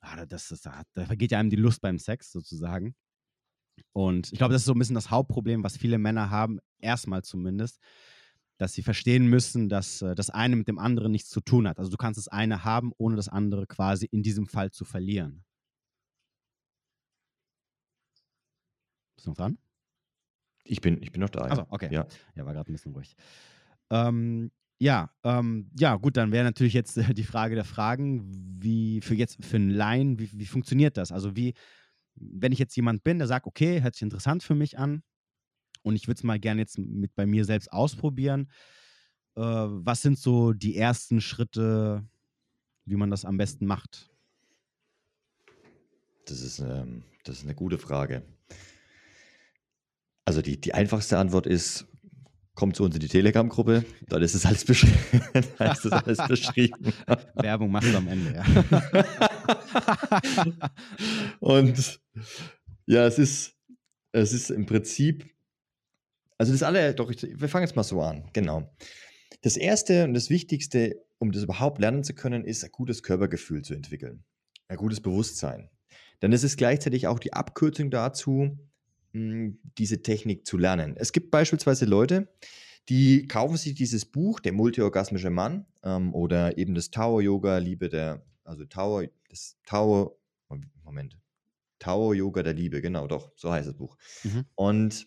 Ah, 0.00 0.24
das, 0.26 0.48
das, 0.48 0.62
da, 0.62 0.82
da 0.94 1.04
vergeht 1.06 1.30
ja 1.30 1.38
einem 1.38 1.50
die 1.50 1.56
Lust 1.56 1.80
beim 1.80 1.98
Sex 1.98 2.32
sozusagen. 2.32 2.94
Und 3.92 4.32
ich 4.32 4.38
glaube, 4.38 4.52
das 4.52 4.62
ist 4.62 4.66
so 4.66 4.72
ein 4.72 4.78
bisschen 4.78 4.94
das 4.94 5.10
Hauptproblem, 5.10 5.62
was 5.62 5.76
viele 5.76 5.98
Männer 5.98 6.30
haben, 6.30 6.58
erstmal 6.78 7.22
zumindest, 7.22 7.78
dass 8.58 8.74
sie 8.74 8.82
verstehen 8.82 9.26
müssen, 9.26 9.68
dass 9.68 10.02
äh, 10.02 10.14
das 10.14 10.30
eine 10.30 10.56
mit 10.56 10.68
dem 10.68 10.78
anderen 10.78 11.12
nichts 11.12 11.30
zu 11.30 11.40
tun 11.40 11.66
hat. 11.66 11.78
Also 11.78 11.90
du 11.90 11.96
kannst 11.96 12.18
das 12.18 12.28
eine 12.28 12.64
haben, 12.64 12.92
ohne 12.98 13.16
das 13.16 13.28
andere 13.28 13.66
quasi 13.66 14.06
in 14.06 14.22
diesem 14.22 14.46
Fall 14.46 14.70
zu 14.70 14.84
verlieren. 14.84 15.44
Bist 19.16 19.26
du 19.26 19.30
noch 19.30 19.36
dran? 19.36 19.58
Ich 20.64 20.80
bin, 20.80 21.02
ich 21.02 21.10
bin 21.10 21.20
noch 21.20 21.30
da. 21.30 21.40
Also, 21.40 21.66
okay. 21.70 21.88
Ja. 21.90 22.06
Ja, 22.34 22.46
war 22.46 22.52
gerade 22.52 22.70
ein 22.70 22.74
bisschen 22.74 22.92
ruhig. 22.92 23.16
Ähm, 23.90 24.50
ja, 24.80 25.10
ähm, 25.24 25.70
ja, 25.78 25.94
gut, 25.96 26.16
dann 26.16 26.32
wäre 26.32 26.44
natürlich 26.44 26.72
jetzt 26.72 26.96
äh, 26.96 27.12
die 27.12 27.24
Frage 27.24 27.54
der 27.54 27.64
Fragen, 27.64 28.24
wie 28.62 29.02
für 29.02 29.14
jetzt, 29.14 29.44
für 29.44 29.56
einen 29.56 29.70
Laien, 29.70 30.18
wie, 30.18 30.30
wie 30.32 30.46
funktioniert 30.46 30.96
das? 30.96 31.12
Also 31.12 31.36
wie, 31.36 31.52
wenn 32.14 32.50
ich 32.50 32.58
jetzt 32.58 32.74
jemand 32.76 33.04
bin, 33.04 33.18
der 33.18 33.28
sagt, 33.28 33.46
okay, 33.46 33.82
hört 33.82 33.94
sich 33.94 34.02
interessant 34.02 34.42
für 34.42 34.54
mich 34.54 34.78
an 34.78 35.02
und 35.82 35.96
ich 35.96 36.08
würde 36.08 36.16
es 36.16 36.24
mal 36.24 36.40
gerne 36.40 36.62
jetzt 36.62 36.78
mit 36.78 37.14
bei 37.14 37.26
mir 37.26 37.44
selbst 37.44 37.70
ausprobieren, 37.70 38.50
äh, 39.36 39.42
was 39.42 40.00
sind 40.00 40.18
so 40.18 40.54
die 40.54 40.76
ersten 40.76 41.20
Schritte, 41.20 42.08
wie 42.86 42.96
man 42.96 43.10
das 43.10 43.26
am 43.26 43.36
besten 43.36 43.66
macht? 43.66 44.10
Das 46.24 46.40
ist, 46.40 46.58
ähm, 46.58 47.04
das 47.24 47.38
ist 47.38 47.44
eine 47.44 47.54
gute 47.54 47.76
Frage. 47.76 48.22
Also 50.24 50.40
die, 50.40 50.58
die 50.58 50.72
einfachste 50.72 51.18
Antwort 51.18 51.46
ist, 51.46 51.86
kommt 52.60 52.76
zu 52.76 52.84
uns 52.84 52.94
in 52.94 53.00
die 53.00 53.08
Telegram-Gruppe, 53.08 53.86
dann 54.06 54.22
ist 54.22 54.34
es 54.34 54.44
alles, 54.44 54.66
besch 54.66 54.86
alles 55.58 56.18
beschrieben. 56.28 56.92
Werbung 57.36 57.70
machst 57.70 57.90
du 57.90 57.96
am 57.96 58.06
Ende, 58.06 58.34
ja. 58.34 58.44
Und 61.40 62.00
ja, 62.84 63.06
es 63.06 63.18
ist, 63.18 63.56
es 64.12 64.34
ist 64.34 64.50
im 64.50 64.66
Prinzip, 64.66 65.24
also 66.36 66.52
das 66.52 66.62
alle, 66.62 66.94
doch, 66.94 67.10
ich, 67.10 67.22
wir 67.22 67.48
fangen 67.48 67.64
jetzt 67.64 67.76
mal 67.76 67.82
so 67.82 68.02
an, 68.02 68.28
genau. 68.34 68.70
Das 69.40 69.56
Erste 69.56 70.04
und 70.04 70.12
das 70.12 70.28
Wichtigste, 70.28 71.02
um 71.18 71.32
das 71.32 71.44
überhaupt 71.44 71.80
lernen 71.80 72.04
zu 72.04 72.12
können, 72.12 72.44
ist 72.44 72.62
ein 72.62 72.72
gutes 72.72 73.02
Körpergefühl 73.02 73.62
zu 73.62 73.72
entwickeln, 73.72 74.22
ein 74.68 74.76
gutes 74.76 75.00
Bewusstsein. 75.00 75.70
Denn 76.20 76.34
es 76.34 76.44
ist 76.44 76.58
gleichzeitig 76.58 77.06
auch 77.06 77.20
die 77.20 77.32
Abkürzung 77.32 77.90
dazu, 77.90 78.58
diese 79.12 80.02
Technik 80.02 80.46
zu 80.46 80.56
lernen. 80.56 80.94
Es 80.96 81.12
gibt 81.12 81.30
beispielsweise 81.30 81.84
Leute, 81.84 82.28
die 82.88 83.26
kaufen 83.26 83.56
sich 83.56 83.74
dieses 83.74 84.04
Buch, 84.04 84.40
der 84.40 84.52
multiorgasmische 84.52 85.30
Mann, 85.30 85.66
ähm, 85.82 86.14
oder 86.14 86.58
eben 86.58 86.74
das 86.74 86.90
Tower 86.90 87.22
Yoga, 87.22 87.58
Liebe 87.58 87.88
der, 87.88 88.24
also 88.44 88.64
Tower, 88.64 89.04
das 89.28 89.56
Tower, 89.66 90.16
Moment, 90.84 91.18
Tower 91.78 92.14
Yoga 92.14 92.42
der 92.42 92.54
Liebe, 92.54 92.80
genau, 92.80 93.06
doch, 93.06 93.32
so 93.36 93.52
heißt 93.52 93.68
das 93.68 93.76
Buch. 93.76 93.96
Mhm. 94.24 94.44
Und 94.54 95.06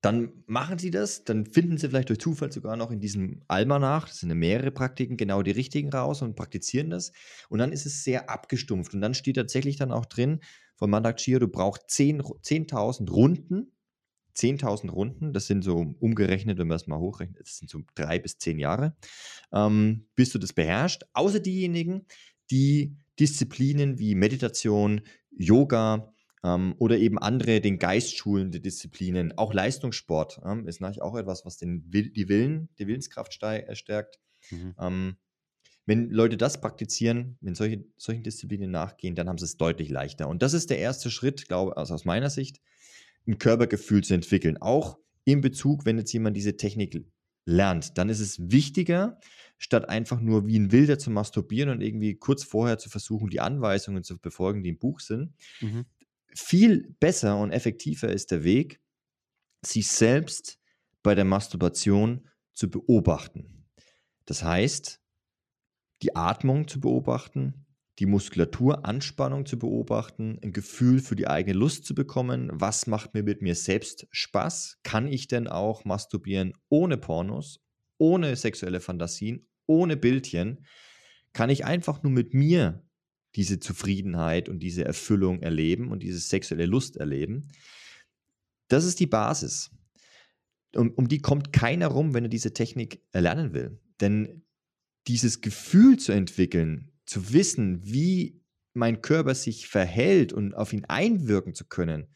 dann 0.00 0.44
machen 0.46 0.78
sie 0.78 0.90
das, 0.90 1.24
dann 1.24 1.44
finden 1.44 1.76
sie 1.76 1.88
vielleicht 1.88 2.08
durch 2.08 2.20
Zufall 2.20 2.52
sogar 2.52 2.76
noch 2.76 2.92
in 2.92 3.00
diesem 3.00 3.42
Almanach, 3.48 4.06
das 4.06 4.20
sind 4.20 4.32
mehrere 4.34 4.70
Praktiken, 4.70 5.16
genau 5.16 5.42
die 5.42 5.50
richtigen 5.50 5.90
raus 5.90 6.22
und 6.22 6.36
praktizieren 6.36 6.90
das. 6.90 7.12
Und 7.48 7.58
dann 7.58 7.72
ist 7.72 7.84
es 7.84 8.04
sehr 8.04 8.30
abgestumpft. 8.30 8.94
Und 8.94 9.00
dann 9.00 9.14
steht 9.14 9.36
tatsächlich 9.36 9.76
dann 9.76 9.90
auch 9.90 10.06
drin 10.06 10.40
von 10.76 10.90
Mandak 10.90 11.16
Chia, 11.16 11.40
du 11.40 11.48
brauchst 11.48 11.88
10.000 11.88 12.42
10 12.42 13.08
Runden. 13.08 13.72
10.000 14.36 14.90
Runden, 14.90 15.32
das 15.32 15.48
sind 15.48 15.64
so 15.64 15.96
umgerechnet, 15.98 16.58
wenn 16.58 16.68
man 16.68 16.76
es 16.76 16.86
mal 16.86 17.00
hochrechnet, 17.00 17.40
das 17.40 17.58
sind 17.58 17.68
so 17.68 17.80
drei 17.96 18.20
bis 18.20 18.38
zehn 18.38 18.60
Jahre, 18.60 18.96
ähm, 19.52 20.06
bis 20.14 20.30
du 20.30 20.38
das 20.38 20.52
beherrschst. 20.52 21.08
Außer 21.12 21.40
diejenigen, 21.40 22.06
die 22.52 22.96
Disziplinen 23.18 23.98
wie 23.98 24.14
Meditation, 24.14 25.00
Yoga, 25.30 26.14
ähm, 26.44 26.74
oder 26.78 26.98
eben 26.98 27.18
andere 27.18 27.60
den 27.60 27.78
Geist 27.78 28.16
schulende 28.16 28.60
Disziplinen. 28.60 29.36
Auch 29.36 29.52
Leistungssport 29.52 30.40
ähm, 30.44 30.66
ist 30.66 30.80
natürlich 30.80 31.02
auch 31.02 31.16
etwas, 31.16 31.44
was 31.44 31.56
den, 31.56 31.90
die 31.90 32.28
Willen, 32.28 32.68
die 32.78 32.86
Willenskraft 32.86 33.42
äh, 33.42 33.74
stärkt. 33.74 34.18
Mhm. 34.50 34.74
Ähm, 34.78 35.16
wenn 35.86 36.10
Leute 36.10 36.36
das 36.36 36.60
praktizieren, 36.60 37.38
wenn 37.40 37.54
solche, 37.54 37.84
solchen 37.96 38.22
Disziplinen 38.22 38.70
nachgehen, 38.70 39.14
dann 39.14 39.28
haben 39.28 39.38
sie 39.38 39.46
es 39.46 39.56
deutlich 39.56 39.88
leichter. 39.88 40.28
Und 40.28 40.42
das 40.42 40.52
ist 40.52 40.68
der 40.70 40.78
erste 40.78 41.10
Schritt, 41.10 41.48
glaube 41.48 41.76
also 41.76 41.94
aus 41.94 42.04
meiner 42.04 42.28
Sicht, 42.28 42.60
ein 43.26 43.38
Körpergefühl 43.38 44.04
zu 44.04 44.14
entwickeln. 44.14 44.58
Auch 44.58 44.98
in 45.24 45.40
Bezug, 45.40 45.86
wenn 45.86 45.98
jetzt 45.98 46.12
jemand 46.12 46.36
diese 46.36 46.56
Technik 46.56 47.06
lernt, 47.46 47.96
dann 47.96 48.10
ist 48.10 48.20
es 48.20 48.50
wichtiger, 48.50 49.18
statt 49.56 49.88
einfach 49.88 50.20
nur 50.20 50.46
wie 50.46 50.58
ein 50.58 50.72
Wilder 50.72 50.98
zu 50.98 51.10
masturbieren 51.10 51.70
und 51.70 51.80
irgendwie 51.80 52.16
kurz 52.16 52.44
vorher 52.44 52.76
zu 52.76 52.90
versuchen, 52.90 53.30
die 53.30 53.40
Anweisungen 53.40 54.04
zu 54.04 54.18
befolgen, 54.18 54.62
die 54.62 54.70
im 54.70 54.78
Buch 54.78 55.00
sind, 55.00 55.32
mhm 55.60 55.86
viel 56.34 56.94
besser 57.00 57.38
und 57.38 57.50
effektiver 57.50 58.08
ist 58.08 58.30
der 58.30 58.44
Weg, 58.44 58.80
sich 59.64 59.88
selbst 59.88 60.58
bei 61.02 61.14
der 61.14 61.24
Masturbation 61.24 62.28
zu 62.54 62.70
beobachten. 62.70 63.66
Das 64.26 64.42
heißt, 64.42 65.00
die 66.02 66.14
Atmung 66.14 66.68
zu 66.68 66.80
beobachten, 66.80 67.66
die 67.98 68.06
Muskulaturanspannung 68.06 69.46
zu 69.46 69.58
beobachten, 69.58 70.38
ein 70.42 70.52
Gefühl 70.52 71.00
für 71.00 71.16
die 71.16 71.26
eigene 71.26 71.58
Lust 71.58 71.84
zu 71.84 71.94
bekommen. 71.94 72.50
Was 72.52 72.86
macht 72.86 73.14
mir 73.14 73.24
mit 73.24 73.42
mir 73.42 73.56
selbst 73.56 74.06
Spaß? 74.12 74.78
Kann 74.84 75.08
ich 75.08 75.26
denn 75.26 75.48
auch 75.48 75.84
masturbieren 75.84 76.52
ohne 76.68 76.96
Pornos, 76.96 77.60
ohne 77.98 78.36
sexuelle 78.36 78.80
Fantasien, 78.80 79.48
ohne 79.66 79.96
Bildchen? 79.96 80.64
Kann 81.32 81.50
ich 81.50 81.64
einfach 81.64 82.02
nur 82.02 82.12
mit 82.12 82.34
mir 82.34 82.87
diese 83.38 83.60
Zufriedenheit 83.60 84.48
und 84.48 84.58
diese 84.58 84.84
Erfüllung 84.84 85.40
erleben 85.42 85.92
und 85.92 86.02
diese 86.02 86.18
sexuelle 86.18 86.66
Lust 86.66 86.96
erleben. 86.96 87.46
Das 88.66 88.84
ist 88.84 88.98
die 88.98 89.06
Basis. 89.06 89.70
Um, 90.74 90.90
um 90.90 91.06
die 91.06 91.20
kommt 91.20 91.52
keiner 91.52 91.86
rum, 91.86 92.14
wenn 92.14 92.24
er 92.24 92.30
diese 92.30 92.52
Technik 92.52 93.00
erlernen 93.12 93.54
will. 93.54 93.80
Denn 94.00 94.42
dieses 95.06 95.40
Gefühl 95.40 95.98
zu 95.98 96.10
entwickeln, 96.10 96.90
zu 97.06 97.32
wissen, 97.32 97.84
wie 97.84 98.42
mein 98.74 99.02
Körper 99.02 99.36
sich 99.36 99.68
verhält 99.68 100.32
und 100.32 100.54
auf 100.54 100.72
ihn 100.72 100.84
einwirken 100.86 101.54
zu 101.54 101.64
können, 101.64 102.08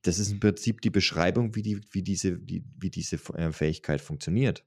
das 0.00 0.18
ist 0.18 0.32
im 0.32 0.40
Prinzip 0.40 0.80
die 0.80 0.90
Beschreibung, 0.90 1.54
wie, 1.54 1.62
die, 1.62 1.80
wie, 1.90 2.02
diese, 2.02 2.38
die, 2.38 2.64
wie 2.78 2.90
diese 2.90 3.16
äh, 3.34 3.52
Fähigkeit 3.52 4.00
funktioniert. 4.00 4.64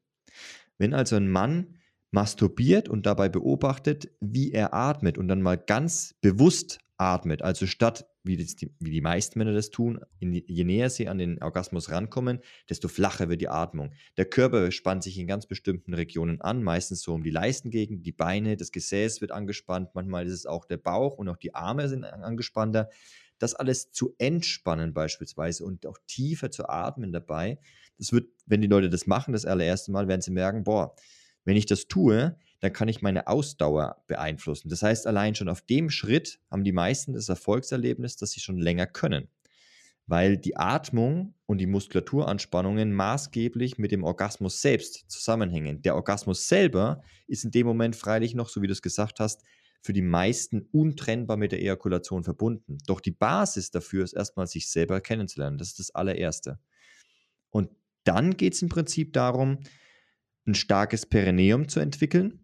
Wenn 0.78 0.94
also 0.94 1.16
ein 1.16 1.28
Mann 1.28 1.81
masturbiert 2.12 2.90
und 2.90 3.06
dabei 3.06 3.30
beobachtet, 3.30 4.12
wie 4.20 4.52
er 4.52 4.74
atmet 4.74 5.18
und 5.18 5.28
dann 5.28 5.42
mal 5.42 5.58
ganz 5.58 6.16
bewusst 6.22 6.80
atmet. 6.98 7.42
Also 7.42 7.66
statt, 7.66 8.06
wie 8.24 8.38
die, 8.38 8.72
wie 8.80 8.92
die 8.92 9.02
meisten 9.02 9.40
Männer 9.40 9.54
das 9.54 9.72
tun, 9.72 10.00
in, 10.20 10.34
je 10.34 10.64
näher 10.64 10.90
sie 10.90 11.08
an 11.08 11.18
den 11.18 11.42
Orgasmus 11.42 11.90
rankommen, 11.90 12.40
desto 12.70 12.88
flacher 12.88 13.30
wird 13.30 13.42
die 13.42 13.50
Atmung. 13.50 13.94
Der 14.18 14.26
Körper 14.26 14.72
spannt 14.72 15.04
sich 15.04 15.18
in 15.18 15.26
ganz 15.26 15.48
bestimmten 15.48 15.94
Regionen 15.94 16.42
an, 16.42 16.62
meistens 16.62 17.02
so 17.02 17.14
um 17.14 17.24
die 17.24 17.32
Leistengegend, 17.32 18.06
die 18.06 18.12
Beine, 18.12 18.58
das 18.58 18.72
Gesäß 18.72 19.22
wird 19.22 19.32
angespannt, 19.32 19.90
manchmal 19.96 20.28
ist 20.28 20.34
es 20.34 20.46
auch 20.46 20.66
der 20.66 20.78
Bauch 20.78 21.18
und 21.18 21.28
auch 21.30 21.38
die 21.38 21.56
Arme 21.56 21.90
sind 21.90 22.04
angespannter. 22.04 22.90
Das 23.40 23.56
alles 23.56 23.92
zu 23.92 24.14
entspannen 24.20 24.94
beispielsweise 24.94 25.66
und 25.66 25.88
auch 25.88 25.98
tiefer 26.06 26.52
zu 26.52 26.70
atmen 26.70 27.12
dabei, 27.12 27.58
das 27.98 28.14
wird, 28.14 28.30
wenn 28.46 28.62
die 28.62 28.68
Leute 28.68 28.90
das 28.90 29.08
machen, 29.08 29.34
das 29.34 29.46
allererste 29.46 29.92
Mal, 29.92 30.08
werden 30.08 30.22
sie 30.22 30.32
merken, 30.32 30.64
boah, 30.64 30.96
wenn 31.46 31.58
ich 31.58 31.66
das 31.66 31.88
tue, 31.88 32.38
dann 32.60 32.74
kann 32.74 32.88
ich 32.88 33.02
meine 33.02 33.28
Ausdauer 33.28 34.04
beeinflussen. 34.08 34.70
Das 34.70 34.84
heißt, 34.84 35.08
allein 35.08 35.36
schon 35.36 35.50
auf 35.50 35.62
dem 35.62 35.90
Schritt 35.90 36.40
haben 36.50 36.64
die 36.64 36.72
meisten 36.72 37.14
das 37.14 37.28
Erfolgserlebnis, 37.28 38.18
dass 38.18 38.32
sie 38.32 38.40
schon 38.40 38.60
länger 38.60 38.86
können, 38.86 39.28
weil 40.06 40.38
die 40.38 40.58
Atmung 40.58 41.34
und 41.48 41.58
die 41.58 41.66
Muskulaturanspannungen 41.66 42.94
maßgeblich 42.94 43.80
mit 43.80 43.92
dem 43.92 44.04
Orgasmus 44.04 44.62
selbst 44.62 45.06
zusammenhängen. 45.08 45.82
Der 45.82 45.96
Orgasmus 45.96 46.48
selber 46.48 47.02
ist 47.28 47.44
in 47.44 47.52
dem 47.52 47.66
Moment 47.66 47.96
freilich 47.96 48.36
noch, 48.36 48.50
so 48.50 48.62
wie 48.62 48.68
du 48.68 48.74
es 48.74 48.84
gesagt 48.84 49.20
hast, 49.20 49.42
für 49.82 49.94
die 49.94 50.04
meisten 50.04 50.68
untrennbar 50.72 51.38
mit 51.38 51.52
der 51.52 51.60
Ejakulation 51.60 52.24
verbunden. 52.24 52.78
Doch 52.86 53.02
die 53.02 53.12
Basis 53.12 53.72
dafür 53.72 54.04
ist 54.04 54.14
erstmal, 54.14 54.46
sich 54.46 54.70
selber 54.70 55.02
kennenzulernen. 55.02 55.58
Das 55.58 55.70
ist 55.70 55.80
das 55.80 55.96
allererste. 55.96 56.60
Und 57.50 57.70
dann 58.04 58.38
geht 58.38 58.54
es 58.54 58.62
im 58.62 58.70
Prinzip 58.70 59.14
darum, 59.14 59.60
ein 60.46 60.56
starkes 60.56 61.06
Perineum 61.06 61.68
zu 61.68 61.80
entwickeln 61.80 62.42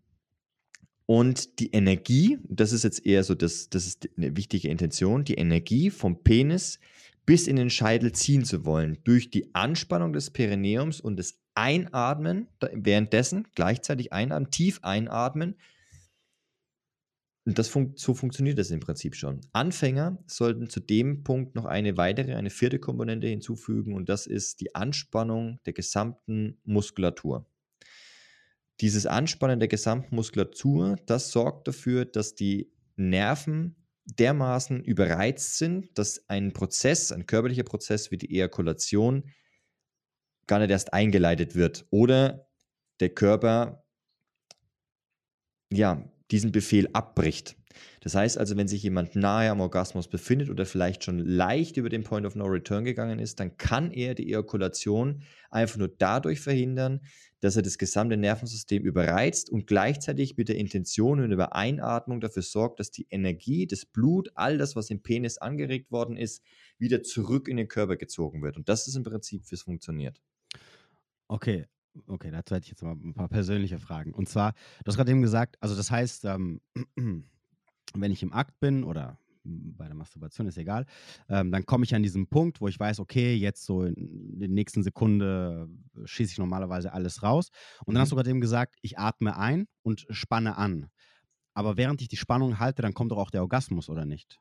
und 1.07 1.59
die 1.59 1.71
Energie, 1.71 2.37
das 2.43 2.73
ist 2.73 2.83
jetzt 2.83 3.05
eher 3.05 3.23
so, 3.23 3.33
das, 3.33 3.69
das 3.69 3.87
ist 3.87 4.09
eine 4.17 4.35
wichtige 4.35 4.67
Intention, 4.67 5.23
die 5.23 5.35
Energie 5.35 5.89
vom 5.89 6.21
Penis 6.21 6.79
bis 7.25 7.47
in 7.47 7.55
den 7.55 7.69
Scheitel 7.69 8.11
ziehen 8.11 8.43
zu 8.43 8.65
wollen, 8.65 8.97
durch 9.05 9.29
die 9.29 9.55
Anspannung 9.55 10.11
des 10.11 10.31
Perineums 10.31 10.99
und 10.99 11.17
das 11.17 11.39
Einatmen, 11.55 12.47
währenddessen 12.73 13.47
gleichzeitig 13.55 14.11
einatmen, 14.11 14.51
tief 14.51 14.79
einatmen. 14.83 15.55
Und 17.45 17.57
das 17.57 17.69
fun 17.69 17.93
so 17.95 18.13
funktioniert 18.13 18.59
das 18.59 18.69
im 18.69 18.81
Prinzip 18.81 19.15
schon. 19.15 19.39
Anfänger 19.53 20.21
sollten 20.27 20.69
zu 20.69 20.81
dem 20.81 21.23
Punkt 21.23 21.55
noch 21.55 21.65
eine 21.65 21.95
weitere, 21.95 22.35
eine 22.35 22.49
vierte 22.49 22.79
Komponente 22.79 23.27
hinzufügen 23.27 23.93
und 23.93 24.09
das 24.09 24.27
ist 24.27 24.59
die 24.59 24.75
Anspannung 24.75 25.59
der 25.65 25.71
gesamten 25.71 26.57
Muskulatur. 26.65 27.45
Dieses 28.81 29.05
Anspannen 29.05 29.59
der 29.59 29.67
gesamten 29.67 30.15
Muskulatur, 30.15 30.97
das 31.05 31.31
sorgt 31.31 31.67
dafür, 31.67 32.05
dass 32.05 32.35
die 32.35 32.71
Nerven 32.95 33.75
dermaßen 34.05 34.83
überreizt 34.83 35.57
sind, 35.57 35.97
dass 35.97 36.29
ein 36.29 36.53
Prozess, 36.53 37.11
ein 37.11 37.25
körperlicher 37.25 37.63
Prozess 37.63 38.11
wie 38.11 38.17
die 38.17 38.29
Ejakulation 38.29 39.31
gar 40.45 40.59
nicht 40.59 40.71
erst 40.71 40.93
eingeleitet 40.93 41.55
wird 41.55 41.85
oder 41.89 42.47
der 42.99 43.09
Körper 43.09 43.83
ja 45.71 46.09
diesen 46.31 46.51
Befehl 46.51 46.89
abbricht. 46.93 47.57
Das 48.01 48.15
heißt 48.15 48.37
also, 48.37 48.57
wenn 48.57 48.67
sich 48.67 48.83
jemand 48.83 49.15
nahe 49.15 49.49
am 49.49 49.59
Orgasmus 49.59 50.07
befindet 50.07 50.49
oder 50.49 50.65
vielleicht 50.65 51.03
schon 51.03 51.19
leicht 51.19 51.77
über 51.77 51.89
den 51.89 52.03
Point 52.03 52.25
of 52.25 52.35
No 52.35 52.45
Return 52.45 52.85
gegangen 52.85 53.19
ist, 53.19 53.39
dann 53.39 53.57
kann 53.57 53.91
er 53.91 54.15
die 54.15 54.27
Ejakulation 54.27 55.23
einfach 55.49 55.77
nur 55.77 55.89
dadurch 55.89 56.39
verhindern, 56.39 57.01
dass 57.39 57.55
er 57.55 57.61
das 57.61 57.77
gesamte 57.77 58.17
Nervensystem 58.17 58.83
überreizt 58.83 59.49
und 59.49 59.67
gleichzeitig 59.67 60.37
mit 60.37 60.49
der 60.49 60.57
Intention 60.57 61.19
und 61.19 61.31
über 61.31 61.55
Einatmung 61.55 62.19
dafür 62.19 62.41
sorgt, 62.41 62.79
dass 62.79 62.91
die 62.91 63.07
Energie, 63.09 63.67
das 63.67 63.85
Blut, 63.85 64.29
all 64.35 64.57
das, 64.57 64.75
was 64.75 64.89
im 64.89 65.01
Penis 65.01 65.37
angeregt 65.37 65.91
worden 65.91 66.17
ist, 66.17 66.43
wieder 66.79 67.03
zurück 67.03 67.47
in 67.47 67.57
den 67.57 67.67
Körper 67.67 67.95
gezogen 67.95 68.41
wird. 68.41 68.57
Und 68.57 68.69
das 68.69 68.87
ist 68.87 68.95
im 68.95 69.03
Prinzip, 69.03 69.43
wie 69.49 69.55
es 69.55 69.61
funktioniert. 69.61 70.19
Okay, 71.27 71.65
okay, 72.07 72.31
dazu 72.31 72.55
hätte 72.55 72.65
ich 72.65 72.71
jetzt 72.71 72.83
mal 72.83 72.93
ein 72.93 73.13
paar 73.13 73.29
persönliche 73.29 73.79
Fragen. 73.79 74.13
Und 74.13 74.29
zwar, 74.29 74.53
du 74.53 74.87
hast 74.87 74.95
gerade 74.95 75.11
eben 75.11 75.21
gesagt, 75.21 75.57
also 75.59 75.75
das 75.75 75.91
heißt, 75.91 76.25
ähm, 76.25 76.61
wenn 77.93 78.11
ich 78.11 78.23
im 78.23 78.33
Akt 78.33 78.59
bin 78.59 78.83
oder 78.83 79.19
bei 79.47 79.85
der 79.85 79.95
Masturbation 79.95 80.47
ist 80.47 80.57
egal, 80.57 80.85
ähm, 81.29 81.51
dann 81.51 81.65
komme 81.65 81.85
ich 81.85 81.95
an 81.95 82.03
diesen 82.03 82.27
Punkt, 82.27 82.61
wo 82.61 82.67
ich 82.67 82.79
weiß, 82.79 82.99
okay, 82.99 83.35
jetzt 83.35 83.65
so 83.65 83.83
in 83.83 84.39
der 84.39 84.49
nächsten 84.49 84.83
Sekunde 84.83 85.69
schieße 86.03 86.33
ich 86.33 86.37
normalerweise 86.37 86.91
alles 86.91 87.23
raus. 87.23 87.49
Und 87.85 87.93
dann 87.93 88.01
hast 88.01 88.09
mhm. 88.09 88.11
du 88.11 88.15
gerade 88.17 88.29
eben 88.31 88.41
gesagt, 88.41 88.75
ich 88.81 88.99
atme 88.99 89.37
ein 89.37 89.67
und 89.83 90.05
spanne 90.09 90.57
an. 90.57 90.89
Aber 91.53 91.77
während 91.77 92.01
ich 92.01 92.07
die 92.07 92.17
Spannung 92.17 92.59
halte, 92.59 92.81
dann 92.81 92.93
kommt 92.93 93.11
doch 93.11 93.17
auch 93.17 93.31
der 93.31 93.41
Orgasmus, 93.41 93.89
oder 93.89 94.05
nicht? 94.05 94.39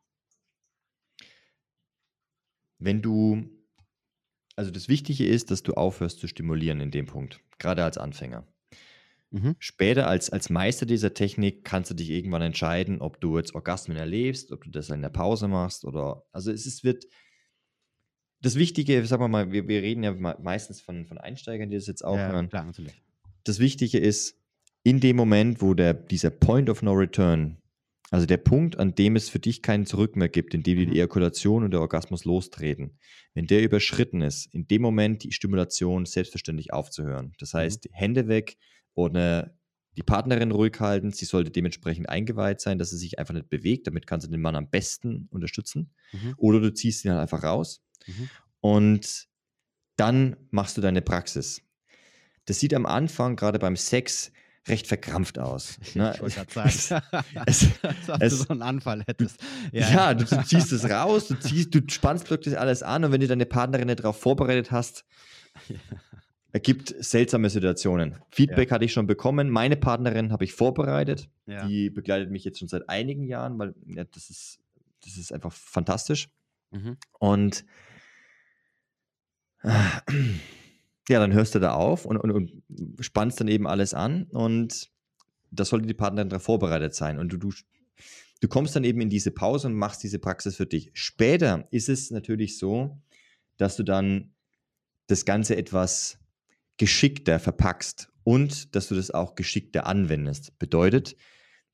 Wenn 2.78 3.00
du, 3.00 3.48
also 4.54 4.70
das 4.70 4.88
Wichtige 4.88 5.26
ist, 5.26 5.50
dass 5.50 5.62
du 5.62 5.72
aufhörst 5.72 6.18
zu 6.18 6.28
stimulieren 6.28 6.80
in 6.80 6.90
dem 6.90 7.06
Punkt, 7.06 7.40
gerade 7.58 7.84
als 7.84 7.96
Anfänger. 7.96 8.46
Mhm. 9.36 9.56
Später 9.58 10.06
als, 10.08 10.30
als 10.30 10.50
Meister 10.50 10.86
dieser 10.86 11.14
Technik 11.14 11.64
kannst 11.64 11.90
du 11.90 11.94
dich 11.94 12.10
irgendwann 12.10 12.42
entscheiden, 12.42 13.00
ob 13.00 13.20
du 13.20 13.36
jetzt 13.38 13.54
Orgasmen 13.54 13.96
erlebst, 13.96 14.50
ob 14.52 14.64
du 14.64 14.70
das 14.70 14.90
in 14.90 15.02
der 15.02 15.08
Pause 15.10 15.48
machst 15.48 15.84
oder, 15.84 16.24
also 16.32 16.50
es 16.50 16.66
ist, 16.66 16.84
wird, 16.84 17.04
das 18.40 18.56
Wichtige, 18.56 19.04
sagen 19.06 19.22
wir 19.22 19.28
mal, 19.28 19.50
wir, 19.52 19.66
wir 19.66 19.82
reden 19.82 20.02
ja 20.04 20.12
meistens 20.12 20.80
von, 20.80 21.06
von 21.06 21.18
Einsteigern, 21.18 21.70
die 21.70 21.76
das 21.76 21.86
jetzt 21.86 22.04
auch 22.04 22.16
Ja, 22.16 22.28
hören. 22.32 22.48
klar, 22.48 22.64
natürlich. 22.64 22.94
Das 23.44 23.58
Wichtige 23.58 23.98
ist, 23.98 24.36
in 24.82 25.00
dem 25.00 25.16
Moment, 25.16 25.62
wo 25.62 25.74
der, 25.74 25.94
dieser 25.94 26.30
Point 26.30 26.70
of 26.70 26.82
No 26.82 26.92
Return, 26.92 27.58
also 28.10 28.24
der 28.26 28.36
Punkt, 28.36 28.78
an 28.78 28.94
dem 28.94 29.16
es 29.16 29.28
für 29.28 29.40
dich 29.40 29.62
keinen 29.62 29.84
Zurück 29.86 30.14
mehr 30.14 30.28
gibt, 30.28 30.54
in 30.54 30.62
dem 30.62 30.78
die 30.78 30.86
Mhm. 30.86 30.92
Ejakulation 30.92 31.64
und 31.64 31.72
der 31.72 31.80
Orgasmus 31.80 32.24
lostreten, 32.24 32.98
wenn 33.34 33.46
der 33.46 33.62
überschritten 33.64 34.22
ist, 34.22 34.46
in 34.54 34.68
dem 34.68 34.82
Moment 34.82 35.24
die 35.24 35.32
Stimulation 35.32 36.06
selbstverständlich 36.06 36.72
aufzuhören. 36.72 37.32
Das 37.40 37.52
Mhm. 37.52 37.58
heißt, 37.58 37.88
Hände 37.92 38.28
weg 38.28 38.56
oder 38.96 39.54
die 39.96 40.02
Partnerin 40.02 40.50
ruhig 40.50 40.78
halten. 40.80 41.12
Sie 41.12 41.24
sollte 41.24 41.50
dementsprechend 41.52 42.08
eingeweiht 42.08 42.60
sein, 42.60 42.78
dass 42.78 42.90
sie 42.90 42.98
sich 42.98 43.18
einfach 43.20 43.32
nicht 43.34 43.48
bewegt. 43.48 43.86
Damit 43.86 44.06
kannst 44.08 44.26
du 44.26 44.30
den 44.30 44.40
Mann 44.42 44.56
am 44.56 44.68
besten 44.68 45.28
unterstützen. 45.30 45.94
Mhm. 46.12 46.34
Oder 46.36 46.60
du 46.60 46.74
ziehst 46.74 47.04
ihn 47.04 47.12
halt 47.12 47.20
einfach 47.20 47.44
raus 47.44 47.82
Mhm. 48.08 48.28
und 48.60 49.26
dann 49.96 50.36
machst 50.50 50.76
du 50.76 50.80
deine 50.82 51.00
Praxis. 51.02 51.62
Das 52.44 52.60
sieht 52.60 52.74
am 52.74 52.84
Anfang, 52.86 53.36
gerade 53.36 53.58
beim 53.58 53.76
Sex, 53.76 54.32
recht 54.68 54.86
verkrampft 54.86 55.38
aus. 55.38 55.78
Ne? 55.94 56.12
Ich 56.14 56.20
wollte 56.20 56.44
gerade 56.46 56.70
sagen, 56.70 57.06
es- 57.46 57.64
als 57.82 58.08
ob 58.10 58.22
es- 58.22 58.38
du 58.38 58.44
so 58.44 58.48
einen 58.50 58.62
Anfall 58.62 59.02
hättest. 59.06 59.40
Ja, 59.72 60.12
du, 60.12 60.24
du 60.24 60.44
ziehst 60.44 60.72
es 60.72 60.88
raus, 60.90 61.28
du, 61.28 61.38
ziehst, 61.38 61.74
du 61.74 61.80
spannst 61.88 62.28
wirklich 62.28 62.58
alles 62.58 62.82
an 62.82 63.04
und 63.04 63.12
wenn 63.12 63.20
du 63.22 63.28
deine 63.28 63.46
Partnerin 63.46 63.86
nicht 63.86 64.00
darauf 64.00 64.20
vorbereitet 64.20 64.70
hast, 64.72 65.04
ergibt 66.56 66.94
seltsame 67.00 67.50
Situationen. 67.50 68.14
Feedback 68.30 68.70
hatte 68.70 68.86
ich 68.86 68.92
schon 68.94 69.06
bekommen. 69.06 69.50
Meine 69.50 69.76
Partnerin 69.76 70.32
habe 70.32 70.44
ich 70.44 70.54
vorbereitet. 70.54 71.28
Ja. 71.44 71.68
Die 71.68 71.90
begleitet 71.90 72.30
mich 72.30 72.44
jetzt 72.44 72.60
schon 72.60 72.68
seit 72.68 72.88
einigen 72.88 73.24
Jahren, 73.24 73.58
weil 73.58 73.74
ja, 73.84 74.04
das, 74.04 74.30
ist, 74.30 74.58
das 75.04 75.18
ist 75.18 75.34
einfach 75.34 75.52
fantastisch. 75.52 76.30
Mhm. 76.70 76.96
Und 77.18 77.66
äh, 79.64 79.68
ja, 81.10 81.20
dann 81.20 81.34
hörst 81.34 81.54
du 81.54 81.58
da 81.58 81.74
auf 81.74 82.06
und, 82.06 82.16
und, 82.16 82.30
und 82.30 82.62
spannst 83.00 83.38
dann 83.38 83.48
eben 83.48 83.66
alles 83.66 83.92
an 83.92 84.24
und 84.30 84.90
das 85.50 85.68
sollte 85.68 85.86
die 85.86 85.92
Partnerin 85.92 86.30
darauf 86.30 86.44
vorbereitet 86.44 86.94
sein. 86.94 87.18
Und 87.18 87.34
du, 87.34 87.36
du, 87.36 87.52
du 88.40 88.48
kommst 88.48 88.74
dann 88.74 88.84
eben 88.84 89.02
in 89.02 89.10
diese 89.10 89.30
Pause 89.30 89.66
und 89.66 89.74
machst 89.74 90.02
diese 90.02 90.20
Praxis 90.20 90.56
für 90.56 90.66
dich. 90.66 90.90
Später 90.94 91.68
ist 91.70 91.90
es 91.90 92.10
natürlich 92.10 92.56
so, 92.56 92.98
dass 93.58 93.76
du 93.76 93.82
dann 93.82 94.32
das 95.06 95.26
Ganze 95.26 95.54
etwas 95.54 96.18
geschickter 96.76 97.38
verpackst 97.38 98.08
und 98.24 98.74
dass 98.74 98.88
du 98.88 98.94
das 98.94 99.10
auch 99.10 99.34
geschickter 99.34 99.86
anwendest. 99.86 100.58
Bedeutet, 100.58 101.16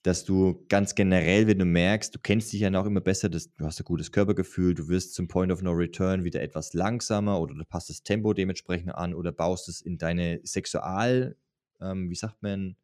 dass 0.02 0.24
du 0.24 0.64
ganz 0.68 0.94
generell, 0.94 1.46
wenn 1.46 1.58
du 1.58 1.64
merkst, 1.64 2.14
du 2.14 2.18
kennst 2.20 2.52
dich 2.52 2.60
ja 2.60 2.70
noch 2.70 2.86
immer 2.86 3.00
besser, 3.00 3.28
das, 3.28 3.54
du 3.54 3.64
hast 3.64 3.80
ein 3.80 3.84
gutes 3.84 4.10
Körpergefühl, 4.10 4.74
du 4.74 4.88
wirst 4.88 5.14
zum 5.14 5.28
Point 5.28 5.52
of 5.52 5.62
No 5.62 5.70
Return 5.70 6.24
wieder 6.24 6.42
etwas 6.42 6.74
langsamer 6.74 7.40
oder 7.40 7.54
du 7.54 7.64
passt 7.64 7.88
das 7.88 8.02
Tempo 8.02 8.32
dementsprechend 8.32 8.94
an 8.94 9.14
oder 9.14 9.30
baust 9.30 9.68
es 9.68 9.80
in 9.80 9.98
deine 9.98 10.40
Sexual, 10.42 11.36
ähm, 11.80 12.10
wie 12.10 12.16
sagt 12.16 12.42
man, 12.42 12.76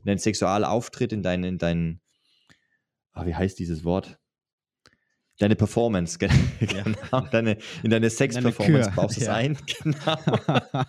in 0.00 0.06
deinen 0.06 0.18
Sexualauftritt, 0.18 1.12
in 1.12 1.22
deinen, 1.22 1.44
in 1.44 1.58
deinen, 1.58 2.00
ah, 3.12 3.26
wie 3.26 3.34
heißt 3.34 3.58
dieses 3.58 3.84
Wort? 3.84 4.18
Deine 5.38 5.56
Performance, 5.56 6.18
gen- 6.20 6.30
genau, 6.60 7.20
deine, 7.32 7.58
in 7.82 7.90
deine 7.90 8.08
Sex-Performance 8.08 8.92
baust 8.94 9.16
du 9.16 9.20
es 9.20 9.26
ja. 9.26 9.34
ein, 9.34 9.58
genau 9.82 10.16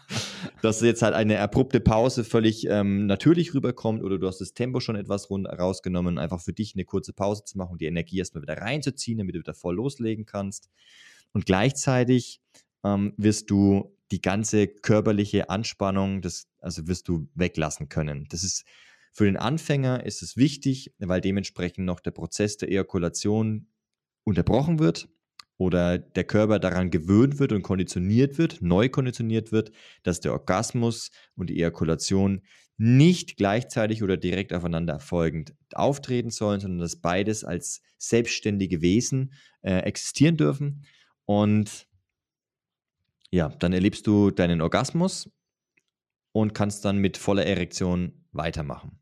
dass 0.61 0.81
jetzt 0.81 1.01
halt 1.01 1.15
eine 1.15 1.39
abrupte 1.39 1.79
Pause 1.79 2.23
völlig 2.23 2.67
ähm, 2.67 3.07
natürlich 3.07 3.55
rüberkommt 3.55 4.03
oder 4.03 4.19
du 4.19 4.27
hast 4.27 4.41
das 4.41 4.53
Tempo 4.53 4.79
schon 4.79 4.95
etwas 4.95 5.29
rund 5.31 5.47
rausgenommen, 5.47 6.19
einfach 6.19 6.41
für 6.41 6.53
dich 6.53 6.75
eine 6.75 6.85
kurze 6.85 7.13
Pause 7.13 7.43
zu 7.45 7.57
machen 7.57 7.73
und 7.73 7.81
die 7.81 7.85
Energie 7.85 8.19
erstmal 8.19 8.43
wieder 8.43 8.57
reinzuziehen, 8.57 9.17
damit 9.17 9.33
du 9.35 9.39
wieder 9.39 9.55
voll 9.55 9.75
loslegen 9.75 10.25
kannst. 10.25 10.69
Und 11.33 11.45
gleichzeitig 11.45 12.41
ähm, 12.83 13.13
wirst 13.17 13.49
du 13.49 13.95
die 14.11 14.21
ganze 14.21 14.67
körperliche 14.67 15.49
Anspannung, 15.49 16.21
das, 16.21 16.47
also 16.59 16.87
wirst 16.87 17.07
du 17.07 17.27
weglassen 17.33 17.89
können. 17.89 18.27
Das 18.29 18.43
ist 18.43 18.63
für 19.11 19.25
den 19.25 19.37
Anfänger 19.37 20.05
ist 20.05 20.21
es 20.21 20.35
wichtig, 20.35 20.93
weil 20.99 21.21
dementsprechend 21.21 21.85
noch 21.85 22.01
der 22.01 22.11
Prozess 22.11 22.57
der 22.57 22.69
Ejakulation 22.69 23.67
unterbrochen 24.25 24.79
wird 24.79 25.07
oder 25.57 25.97
der 25.97 26.25
Körper 26.25 26.59
daran 26.59 26.91
gewöhnt 26.91 27.39
wird 27.39 27.53
und 27.53 27.61
konditioniert 27.61 28.37
wird, 28.37 28.61
neu 28.61 28.89
konditioniert 28.89 29.53
wird, 29.53 29.71
dass 30.03 30.19
der 30.19 30.33
Orgasmus 30.33 31.11
und 31.35 31.49
die 31.49 31.57
Ejakulation 31.57 32.41
nicht 32.77 33.37
gleichzeitig 33.37 34.03
oder 34.03 34.17
direkt 34.17 34.51
aufeinander 34.51 34.99
folgend 34.99 35.55
auftreten 35.73 36.29
sollen, 36.29 36.59
sondern 36.59 36.79
dass 36.79 36.97
beides 36.97 37.45
als 37.45 37.81
selbstständige 37.97 38.81
Wesen 38.81 39.33
äh, 39.61 39.77
existieren 39.79 40.35
dürfen. 40.35 40.85
Und 41.23 41.87
ja, 43.31 43.49
dann 43.49 43.71
erlebst 43.71 44.07
du 44.07 44.29
deinen 44.31 44.61
Orgasmus 44.61 45.29
und 46.33 46.53
kannst 46.53 46.83
dann 46.83 46.97
mit 46.97 47.15
voller 47.17 47.45
Erektion 47.45 48.25
weitermachen, 48.33 49.01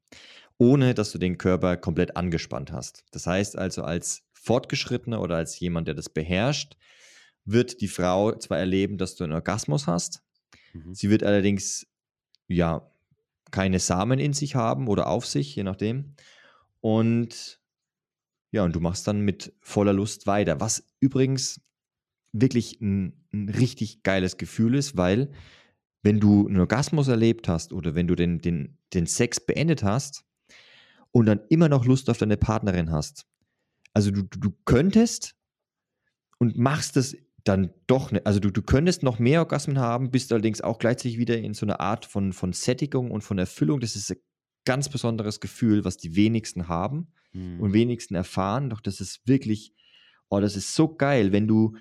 ohne 0.60 0.94
dass 0.94 1.12
du 1.12 1.18
den 1.18 1.40
Körper 1.40 1.78
komplett 1.78 2.16
angespannt 2.16 2.72
hast. 2.72 3.06
Das 3.12 3.26
heißt 3.26 3.58
also, 3.58 3.84
als 3.84 4.24
Fortgeschrittener 4.43 5.21
oder 5.21 5.36
als 5.38 5.60
jemand, 5.60 5.88
der 5.88 5.95
das 5.95 6.10
beherrscht, 6.10 6.77
wird 7.45 7.82
die 7.82 7.88
Frau 7.88 8.34
zwar 8.38 8.58
erleben, 8.60 8.97
dass 8.97 9.15
du 9.15 9.23
einen 9.23 9.34
Orgasmus 9.34 9.88
hast, 9.88 10.21
Mhm. 10.73 10.93
sie 10.95 11.10
wird 11.12 11.23
allerdings 11.23 11.86
ja 12.47 12.89
keine 13.51 13.79
Samen 13.79 14.17
in 14.19 14.34
sich 14.34 14.56
haben 14.56 14.88
oder 14.88 15.08
auf 15.08 15.25
sich, 15.27 15.56
je 15.56 15.63
nachdem. 15.63 16.15
Und 16.82 17.60
ja, 18.51 18.63
und 18.63 18.75
du 18.75 18.79
machst 18.79 19.08
dann 19.08 19.21
mit 19.21 19.53
voller 19.62 19.93
Lust 19.93 20.25
weiter, 20.25 20.60
was 20.60 20.84
übrigens 20.99 21.62
wirklich 22.32 22.82
ein, 22.82 23.25
ein 23.32 23.49
richtig 23.49 24.01
geiles 24.03 24.38
Gefühl 24.38 24.73
ist, 24.75 24.97
weil 24.97 25.32
wenn 26.01 26.19
du 26.19 26.47
einen 26.47 26.60
Orgasmus 26.60 27.08
erlebt 27.08 27.47
hast 27.47 27.71
oder 27.71 27.93
wenn 27.95 28.08
du 28.08 28.15
den, 28.15 28.41
den, 28.41 28.77
den 28.93 29.06
Sex 29.06 29.39
beendet 29.39 29.84
hast 29.84 30.25
und 31.12 31.27
dann 31.27 31.41
immer 31.49 31.69
noch 31.69 31.86
Lust 31.86 32.10
auf 32.10 32.17
deine 32.17 32.38
Partnerin 32.38 32.91
hast, 32.91 33.27
also 33.93 34.12
du, 34.12 34.23
du, 34.23 34.51
könntest 34.65 35.36
und 36.39 36.58
machst 36.58 36.97
es 36.97 37.15
dann 37.43 37.71
doch 37.88 38.12
nicht, 38.12 38.25
also 38.25 38.39
du, 38.39 38.51
du 38.51 38.62
könntest 38.62 39.03
noch 39.03 39.19
mehr 39.19 39.39
Orgasmen 39.39 39.79
haben, 39.79 40.12
bist 40.12 40.32
allerdings 40.32 40.62
auch 40.62 40.79
gleichzeitig 40.79 41.17
wieder 41.17 41.38
in 41.38 41.53
so 41.53 41.65
einer 41.65 41.79
Art 41.79 42.06
von, 42.06 42.34
von 42.34 42.53
Sättigung 42.53 43.12
und 43.12 43.21
von 43.21 43.38
Erfüllung. 43.38 43.79
Das 43.79 43.95
ist 43.95 44.12
ein 44.12 44.17
ganz 44.65 44.89
besonderes 44.89 45.39
Gefühl, 45.39 45.86
was 45.86 45.97
die 45.97 46.15
wenigsten 46.15 46.67
haben 46.67 47.13
Mhm. 47.34 47.60
und 47.60 47.73
wenigsten 47.73 48.15
erfahren. 48.15 48.69
Doch 48.69 48.79
das 48.79 49.01
ist 49.01 49.27
wirklich, 49.27 49.73
oh, 50.29 50.39
das 50.39 50.56
ist 50.56 50.73
so 50.73 50.95
geil, 50.95 51.32
wenn 51.32 51.47
du 51.47 51.75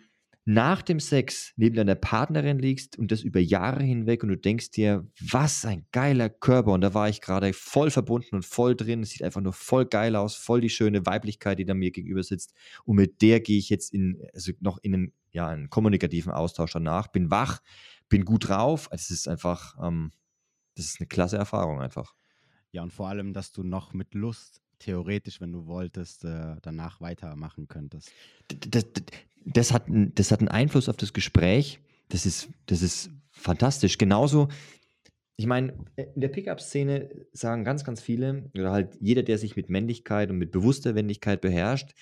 nach 0.44 0.82
dem 0.82 0.98
Sex 0.98 1.52
neben 1.56 1.76
deiner 1.76 1.94
Partnerin 1.94 2.58
liegst 2.58 2.98
und 2.98 3.12
das 3.12 3.22
über 3.22 3.38
Jahre 3.38 3.82
hinweg 3.84 4.22
und 4.22 4.28
du 4.28 4.36
denkst 4.36 4.70
dir, 4.70 5.06
was 5.20 5.64
ein 5.64 5.86
geiler 5.92 6.28
Körper. 6.28 6.72
Und 6.72 6.80
da 6.80 6.94
war 6.94 7.08
ich 7.08 7.20
gerade 7.20 7.52
voll 7.52 7.90
verbunden 7.90 8.36
und 8.36 8.44
voll 8.44 8.74
drin. 8.74 9.02
Es 9.02 9.10
sieht 9.10 9.22
einfach 9.22 9.40
nur 9.40 9.52
voll 9.52 9.86
geil 9.86 10.16
aus, 10.16 10.34
voll 10.34 10.60
die 10.60 10.68
schöne 10.68 11.06
Weiblichkeit, 11.06 11.58
die 11.60 11.64
da 11.64 11.74
mir 11.74 11.92
gegenüber 11.92 12.24
sitzt. 12.24 12.54
Und 12.84 12.96
mit 12.96 13.22
der 13.22 13.40
gehe 13.40 13.58
ich 13.58 13.68
jetzt 13.68 13.94
in, 13.94 14.20
also 14.34 14.52
noch 14.60 14.78
in 14.82 14.94
einen, 14.94 15.12
ja, 15.30 15.46
einen 15.46 15.70
kommunikativen 15.70 16.32
Austausch 16.32 16.72
danach, 16.72 17.08
bin 17.08 17.30
wach, 17.30 17.62
bin 18.08 18.24
gut 18.24 18.48
drauf. 18.48 18.88
Es 18.90 19.10
ist 19.10 19.28
einfach, 19.28 19.76
ähm, 19.80 20.10
das 20.74 20.86
ist 20.86 21.00
eine 21.00 21.06
klasse 21.06 21.36
Erfahrung 21.36 21.80
einfach. 21.80 22.14
Ja, 22.72 22.82
und 22.82 22.92
vor 22.92 23.08
allem, 23.08 23.32
dass 23.32 23.52
du 23.52 23.62
noch 23.62 23.92
mit 23.92 24.14
Lust, 24.14 24.60
theoretisch, 24.82 25.40
wenn 25.40 25.52
du 25.52 25.66
wolltest, 25.66 26.24
äh, 26.24 26.56
danach 26.62 27.00
weitermachen 27.00 27.68
könntest. 27.68 28.10
das, 28.48 28.84
das, 28.92 29.02
das, 29.44 29.72
hat, 29.72 29.86
einen- 29.88 30.14
das 30.14 30.30
hat 30.30 30.40
einen 30.40 30.48
Einfluss 30.48 30.88
auf 30.88 30.96
das 30.96 31.12
Gespräch. 31.12 31.80
Das 32.08 32.26
ist, 32.26 32.48
das 32.66 32.82
ist 32.82 33.10
fantastisch. 33.30 33.96
Genauso, 33.98 34.48
ich 35.36 35.46
meine, 35.46 35.72
in 35.96 36.20
der 36.20 36.28
Pickup-Szene 36.28 37.26
sagen 37.32 37.64
ganz, 37.64 37.84
ganz 37.84 38.00
viele, 38.02 38.50
oder 38.54 38.70
halt 38.72 38.98
jeder, 39.00 39.22
der 39.22 39.38
sich 39.38 39.56
mit 39.56 39.70
Männlichkeit 39.70 40.30
und 40.30 40.38
mit 40.38 40.50
bewusster 40.52 40.92
Männlichkeit 40.92 41.40
beherrscht, 41.40 41.92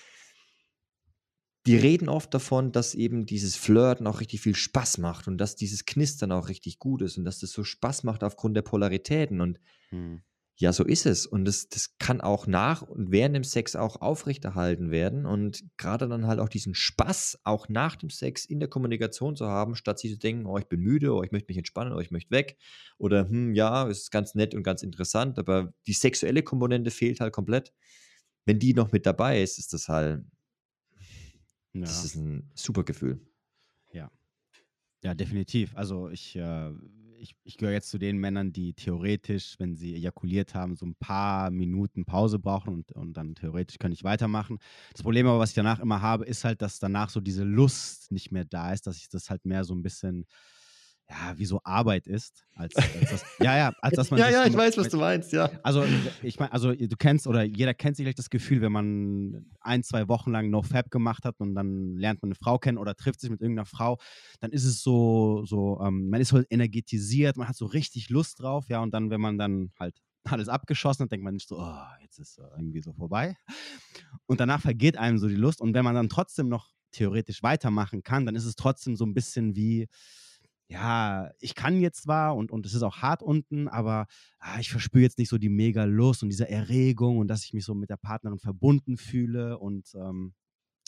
die 1.67 1.75
reden 1.77 2.09
oft 2.09 2.33
davon, 2.33 2.71
dass 2.71 2.95
eben 2.95 3.25
dieses 3.27 3.55
Flirten 3.55 4.07
auch 4.07 4.19
richtig 4.19 4.41
viel 4.41 4.55
Spaß 4.55 4.97
macht 4.97 5.27
und 5.27 5.37
dass 5.37 5.55
dieses 5.55 5.85
Knistern 5.85 6.31
auch 6.31 6.49
richtig 6.49 6.79
gut 6.79 7.03
ist 7.03 7.17
und 7.17 7.23
dass 7.23 7.39
das 7.39 7.51
so 7.51 7.63
Spaß 7.63 8.03
macht 8.03 8.23
aufgrund 8.23 8.55
der 8.57 8.63
Polaritäten. 8.63 9.41
Und 9.41 9.59
Mhm. 9.91 10.21
Ja, 10.61 10.71
so 10.73 10.83
ist 10.83 11.07
es. 11.07 11.25
Und 11.25 11.45
das, 11.45 11.69
das 11.69 11.97
kann 11.97 12.21
auch 12.21 12.45
nach 12.45 12.83
und 12.83 13.11
während 13.11 13.35
dem 13.35 13.43
Sex 13.43 13.75
auch 13.75 13.99
aufrechterhalten 13.99 14.91
werden. 14.91 15.25
Und 15.25 15.63
gerade 15.77 16.07
dann 16.07 16.27
halt 16.27 16.39
auch 16.39 16.49
diesen 16.49 16.75
Spaß 16.75 17.39
auch 17.43 17.67
nach 17.67 17.95
dem 17.95 18.11
Sex 18.11 18.45
in 18.45 18.59
der 18.59 18.69
Kommunikation 18.69 19.35
zu 19.35 19.47
haben, 19.47 19.75
statt 19.75 19.97
sich 19.97 20.11
zu 20.11 20.19
denken, 20.19 20.45
oh, 20.45 20.59
ich 20.59 20.67
bin 20.67 20.81
müde, 20.81 21.15
oh, 21.15 21.23
ich 21.23 21.31
möchte 21.31 21.49
mich 21.49 21.57
entspannen, 21.57 21.93
oh, 21.93 21.99
ich 21.99 22.11
möchte 22.11 22.29
weg. 22.29 22.57
Oder, 22.99 23.27
hm, 23.27 23.55
ja, 23.55 23.89
es 23.89 24.03
ist 24.03 24.11
ganz 24.11 24.35
nett 24.35 24.53
und 24.53 24.61
ganz 24.61 24.83
interessant, 24.83 25.39
aber 25.39 25.73
die 25.87 25.93
sexuelle 25.93 26.43
Komponente 26.43 26.91
fehlt 26.91 27.21
halt 27.21 27.33
komplett. 27.33 27.73
Wenn 28.45 28.59
die 28.59 28.75
noch 28.75 28.91
mit 28.91 29.07
dabei 29.07 29.41
ist, 29.41 29.57
ist 29.57 29.73
das 29.73 29.87
halt, 29.89 30.23
Ja. 31.73 31.81
das 31.81 32.05
ist 32.05 32.15
ein 32.15 32.51
super 32.53 32.83
Gefühl. 32.83 33.19
Ja, 35.03 35.15
definitiv. 35.15 35.75
Also 35.75 36.09
ich, 36.09 36.35
äh, 36.35 36.71
ich, 37.21 37.35
ich 37.43 37.57
gehöre 37.57 37.73
jetzt 37.73 37.89
zu 37.89 37.97
den 37.97 38.17
Männern, 38.17 38.51
die 38.51 38.73
theoretisch, 38.73 39.55
wenn 39.59 39.75
sie 39.75 39.95
ejakuliert 39.95 40.55
haben, 40.55 40.75
so 40.75 40.85
ein 40.85 40.95
paar 40.95 41.51
Minuten 41.51 42.05
Pause 42.05 42.39
brauchen 42.39 42.73
und, 42.73 42.91
und 42.93 43.13
dann 43.13 43.35
theoretisch 43.35 43.77
kann 43.77 43.91
ich 43.91 44.03
weitermachen. 44.03 44.57
Das 44.93 45.03
Problem 45.03 45.27
aber, 45.27 45.39
was 45.39 45.51
ich 45.51 45.55
danach 45.55 45.79
immer 45.79 46.01
habe, 46.01 46.25
ist 46.25 46.43
halt, 46.43 46.61
dass 46.61 46.79
danach 46.79 47.09
so 47.09 47.21
diese 47.21 47.43
Lust 47.43 48.11
nicht 48.11 48.31
mehr 48.31 48.45
da 48.45 48.73
ist, 48.73 48.87
dass 48.87 48.97
ich 48.97 49.09
das 49.09 49.29
halt 49.29 49.45
mehr 49.45 49.63
so 49.63 49.73
ein 49.75 49.83
bisschen 49.83 50.25
ja, 51.11 51.37
wie 51.37 51.45
so 51.45 51.59
Arbeit 51.63 52.07
ist, 52.07 52.45
als, 52.55 52.73
als 52.75 53.11
das, 53.11 53.25
ja, 53.39 53.57
ja, 53.57 53.73
als 53.81 53.95
dass 53.95 54.11
man. 54.11 54.19
ja, 54.19 54.29
ja, 54.29 54.45
ich 54.45 54.55
weiß, 54.55 54.77
was 54.77 54.89
du 54.89 54.97
meinst, 54.97 55.33
ja. 55.33 55.51
Also, 55.61 55.83
ich 56.23 56.39
meine, 56.39 56.53
also 56.53 56.73
du 56.73 56.95
kennst 56.97 57.27
oder 57.27 57.43
jeder 57.43 57.73
kennt 57.73 57.97
sicherlich 57.97 58.15
das 58.15 58.29
Gefühl, 58.29 58.61
wenn 58.61 58.71
man 58.71 59.45
ein, 59.59 59.83
zwei 59.83 60.07
Wochen 60.07 60.31
lang 60.31 60.49
No 60.49 60.61
Fab 60.61 60.89
gemacht 60.89 61.25
hat 61.25 61.39
und 61.39 61.53
dann 61.53 61.97
lernt 61.97 62.21
man 62.21 62.29
eine 62.29 62.35
Frau 62.35 62.57
kennen 62.57 62.77
oder 62.77 62.95
trifft 62.95 63.19
sich 63.19 63.29
mit 63.29 63.41
irgendeiner 63.41 63.65
Frau, 63.65 63.99
dann 64.39 64.51
ist 64.51 64.63
es 64.63 64.81
so, 64.81 65.43
so, 65.45 65.81
ähm, 65.83 66.09
man 66.09 66.21
ist 66.21 66.29
so 66.29 66.41
energetisiert, 66.49 67.35
man 67.35 67.47
hat 67.47 67.57
so 67.57 67.65
richtig 67.65 68.09
Lust 68.09 68.39
drauf, 68.39 68.69
ja, 68.69 68.81
und 68.81 68.93
dann, 68.93 69.09
wenn 69.09 69.21
man 69.21 69.37
dann 69.37 69.71
halt 69.77 69.95
alles 70.23 70.47
abgeschossen 70.47 71.03
hat, 71.03 71.11
denkt 71.11 71.23
man 71.23 71.33
nicht 71.33 71.49
so, 71.49 71.57
oh, 71.59 71.83
jetzt 72.01 72.19
ist 72.19 72.37
es 72.37 72.45
irgendwie 72.55 72.81
so 72.81 72.93
vorbei. 72.93 73.35
Und 74.27 74.39
danach 74.39 74.61
vergeht 74.61 74.95
einem 74.95 75.17
so 75.17 75.27
die 75.27 75.35
Lust. 75.35 75.61
Und 75.61 75.73
wenn 75.73 75.83
man 75.83 75.95
dann 75.95 76.09
trotzdem 76.09 76.47
noch 76.47 76.69
theoretisch 76.91 77.41
weitermachen 77.41 78.03
kann, 78.03 78.27
dann 78.27 78.35
ist 78.35 78.45
es 78.45 78.55
trotzdem 78.55 78.95
so 78.95 79.03
ein 79.03 79.15
bisschen 79.15 79.55
wie, 79.55 79.87
ja, 80.71 81.29
ich 81.39 81.53
kann 81.53 81.81
jetzt 81.81 82.03
zwar 82.03 82.33
und, 82.37 82.49
und 82.49 82.65
es 82.65 82.73
ist 82.73 82.81
auch 82.81 82.97
hart 82.97 83.21
unten, 83.21 83.67
aber 83.67 84.07
ah, 84.39 84.57
ich 84.61 84.71
verspüre 84.71 85.03
jetzt 85.03 85.17
nicht 85.17 85.27
so 85.27 85.37
die 85.37 85.49
mega 85.49 85.83
Lust 85.83 86.23
und 86.23 86.29
diese 86.29 86.47
Erregung 86.47 87.17
und 87.17 87.27
dass 87.27 87.43
ich 87.43 87.53
mich 87.53 87.65
so 87.65 87.75
mit 87.75 87.89
der 87.89 87.97
Partnerin 87.97 88.39
verbunden 88.39 88.95
fühle 88.95 89.59
und 89.59 89.93
ähm, 89.95 90.33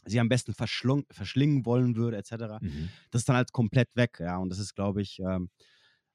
sie 0.06 0.22
am 0.22 0.30
besten 0.30 0.54
verschlingen 0.54 1.65
wollen 1.65 1.98
würde, 1.98 2.15
etc. 2.15 2.62
Mhm. 2.62 2.89
Das 3.12 3.24
ist 3.24 3.30
dann 3.30 3.36
halt 3.36 3.52
komplett 3.52 3.89
weg, 3.96 4.19
ja. 4.22 4.38
Und 4.38 4.50
das 4.50 4.60
ist, 4.60 4.74
glaube 4.74 5.02
ich, 5.02 5.19
ähm, 5.19 5.50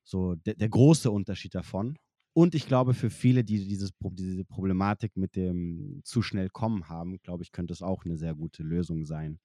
so 0.02 0.35
de 0.35 0.54
der 0.54 0.70
große 0.70 1.11
Unterschied 1.11 1.54
davon. 1.54 1.98
Und 2.33 2.54
ich 2.54 2.66
glaube, 2.66 2.94
für 2.94 3.11
viele, 3.11 3.44
die 3.44 3.68
dieses, 3.68 3.90
diese 4.00 4.44
Problematik 4.46 5.14
mit 5.16 5.37
dem 5.37 6.00
zu 6.04 6.22
schnell 6.22 6.48
kommen 6.48 6.88
haben, 6.88 7.18
glaube 7.18 7.42
ich, 7.42 7.52
könnte 7.52 7.74
es 7.74 7.83
auch 7.83 8.07
eine 8.07 8.16
sehr 8.16 8.35
gute 8.35 8.62
Lösung 8.62 9.04
sein. 9.04 9.40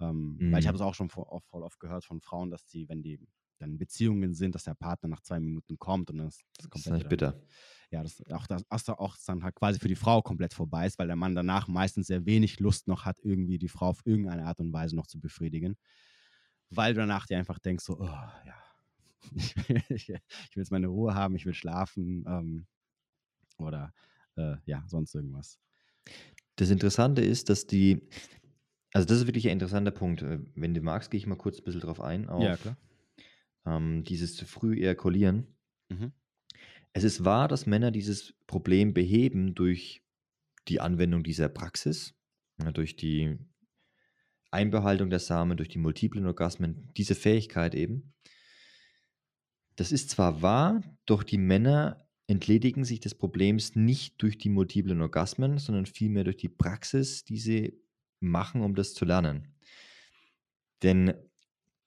Ähm, 0.00 0.38
mhm. 0.40 0.52
Weil 0.52 0.58
ich 0.58 0.66
habe 0.66 0.76
mhm. 0.76 0.82
es 0.82 0.86
auch 0.88 0.94
schon 0.94 1.08
voll 1.08 1.26
oft 1.28 1.78
gehört 1.78 2.04
von 2.04 2.20
Frauen, 2.20 2.50
dass 2.50 2.66
die, 2.66 2.88
wenn 2.88 3.02
die 3.02 3.20
dann 3.64 3.78
Beziehungen 3.78 4.34
sind, 4.34 4.54
dass 4.54 4.64
der 4.64 4.74
Partner 4.74 5.08
nach 5.08 5.20
zwei 5.20 5.40
Minuten 5.40 5.78
kommt 5.78 6.10
und 6.10 6.18
das 6.18 6.38
komplett. 6.62 6.74
Das 6.74 6.86
ist 6.86 6.92
nicht 6.92 7.08
bitter. 7.08 7.40
Ja, 7.90 8.02
das, 8.02 8.22
auch, 8.30 8.46
das, 8.46 8.88
auch 8.88 9.16
dann 9.26 9.42
halt 9.42 9.54
quasi 9.54 9.78
für 9.78 9.88
die 9.88 9.94
Frau 9.94 10.20
komplett 10.22 10.52
vorbei 10.52 10.86
ist, 10.86 10.98
weil 10.98 11.06
der 11.06 11.16
Mann 11.16 11.34
danach 11.34 11.68
meistens 11.68 12.08
sehr 12.08 12.26
wenig 12.26 12.60
Lust 12.60 12.88
noch 12.88 13.04
hat, 13.04 13.18
irgendwie 13.22 13.58
die 13.58 13.68
Frau 13.68 13.88
auf 13.88 14.00
irgendeine 14.04 14.46
Art 14.46 14.60
und 14.60 14.72
Weise 14.72 14.96
noch 14.96 15.06
zu 15.06 15.20
befriedigen. 15.20 15.76
Weil 16.70 16.94
du 16.94 17.00
danach 17.00 17.26
dir 17.26 17.38
einfach 17.38 17.58
denkst, 17.58 17.84
so, 17.84 18.00
oh, 18.00 18.04
ja, 18.06 18.54
ich 19.34 19.56
will, 19.68 19.82
ich, 19.88 20.08
ich 20.08 20.08
will 20.08 20.62
jetzt 20.62 20.72
meine 20.72 20.88
Ruhe 20.88 21.14
haben, 21.14 21.36
ich 21.36 21.46
will 21.46 21.54
schlafen 21.54 22.24
ähm, 22.26 22.66
oder 23.58 23.92
äh, 24.36 24.56
ja, 24.66 24.82
sonst 24.86 25.14
irgendwas. 25.14 25.58
Das 26.56 26.70
Interessante 26.70 27.22
ist, 27.22 27.48
dass 27.48 27.66
die, 27.66 28.08
also 28.92 29.06
das 29.06 29.18
ist 29.18 29.26
wirklich 29.26 29.46
ein 29.46 29.52
interessanter 29.52 29.92
Punkt. 29.92 30.22
Äh, 30.22 30.40
wenn 30.54 30.74
du 30.74 30.80
magst, 30.80 31.10
gehe 31.10 31.18
ich 31.18 31.26
mal 31.26 31.36
kurz 31.36 31.58
ein 31.58 31.64
bisschen 31.64 31.80
drauf 31.80 32.00
ein. 32.00 32.28
Auf, 32.28 32.42
ja, 32.42 32.56
klar 32.56 32.76
ähm, 33.66 34.04
dieses 34.04 34.36
zu 34.36 34.46
früh 34.46 34.76
ejakulieren. 34.78 35.46
Mhm. 35.88 36.12
Es 36.92 37.04
ist 37.04 37.24
wahr, 37.24 37.48
dass 37.48 37.66
Männer 37.66 37.90
dieses 37.90 38.34
Problem 38.46 38.94
beheben 38.94 39.54
durch 39.54 40.02
die 40.68 40.80
Anwendung 40.80 41.24
dieser 41.24 41.48
Praxis, 41.48 42.14
ja, 42.62 42.70
durch 42.70 42.96
die 42.96 43.36
Einbehaltung 44.50 45.10
der 45.10 45.18
Samen, 45.18 45.56
durch 45.56 45.68
die 45.68 45.78
multiplen 45.78 46.26
Orgasmen, 46.26 46.90
diese 46.96 47.16
Fähigkeit 47.16 47.74
eben. 47.74 48.14
Das 49.76 49.90
ist 49.90 50.10
zwar 50.10 50.42
wahr, 50.42 50.82
doch 51.06 51.24
die 51.24 51.38
Männer 51.38 52.08
entledigen 52.28 52.84
sich 52.84 53.00
des 53.00 53.14
Problems 53.16 53.74
nicht 53.74 54.22
durch 54.22 54.38
die 54.38 54.48
multiplen 54.48 55.00
Orgasmen, 55.02 55.58
sondern 55.58 55.86
vielmehr 55.86 56.24
durch 56.24 56.36
die 56.36 56.48
Praxis, 56.48 57.24
die 57.24 57.38
sie 57.38 57.82
machen, 58.20 58.62
um 58.62 58.74
das 58.74 58.94
zu 58.94 59.04
lernen. 59.04 59.54
Denn 60.82 61.14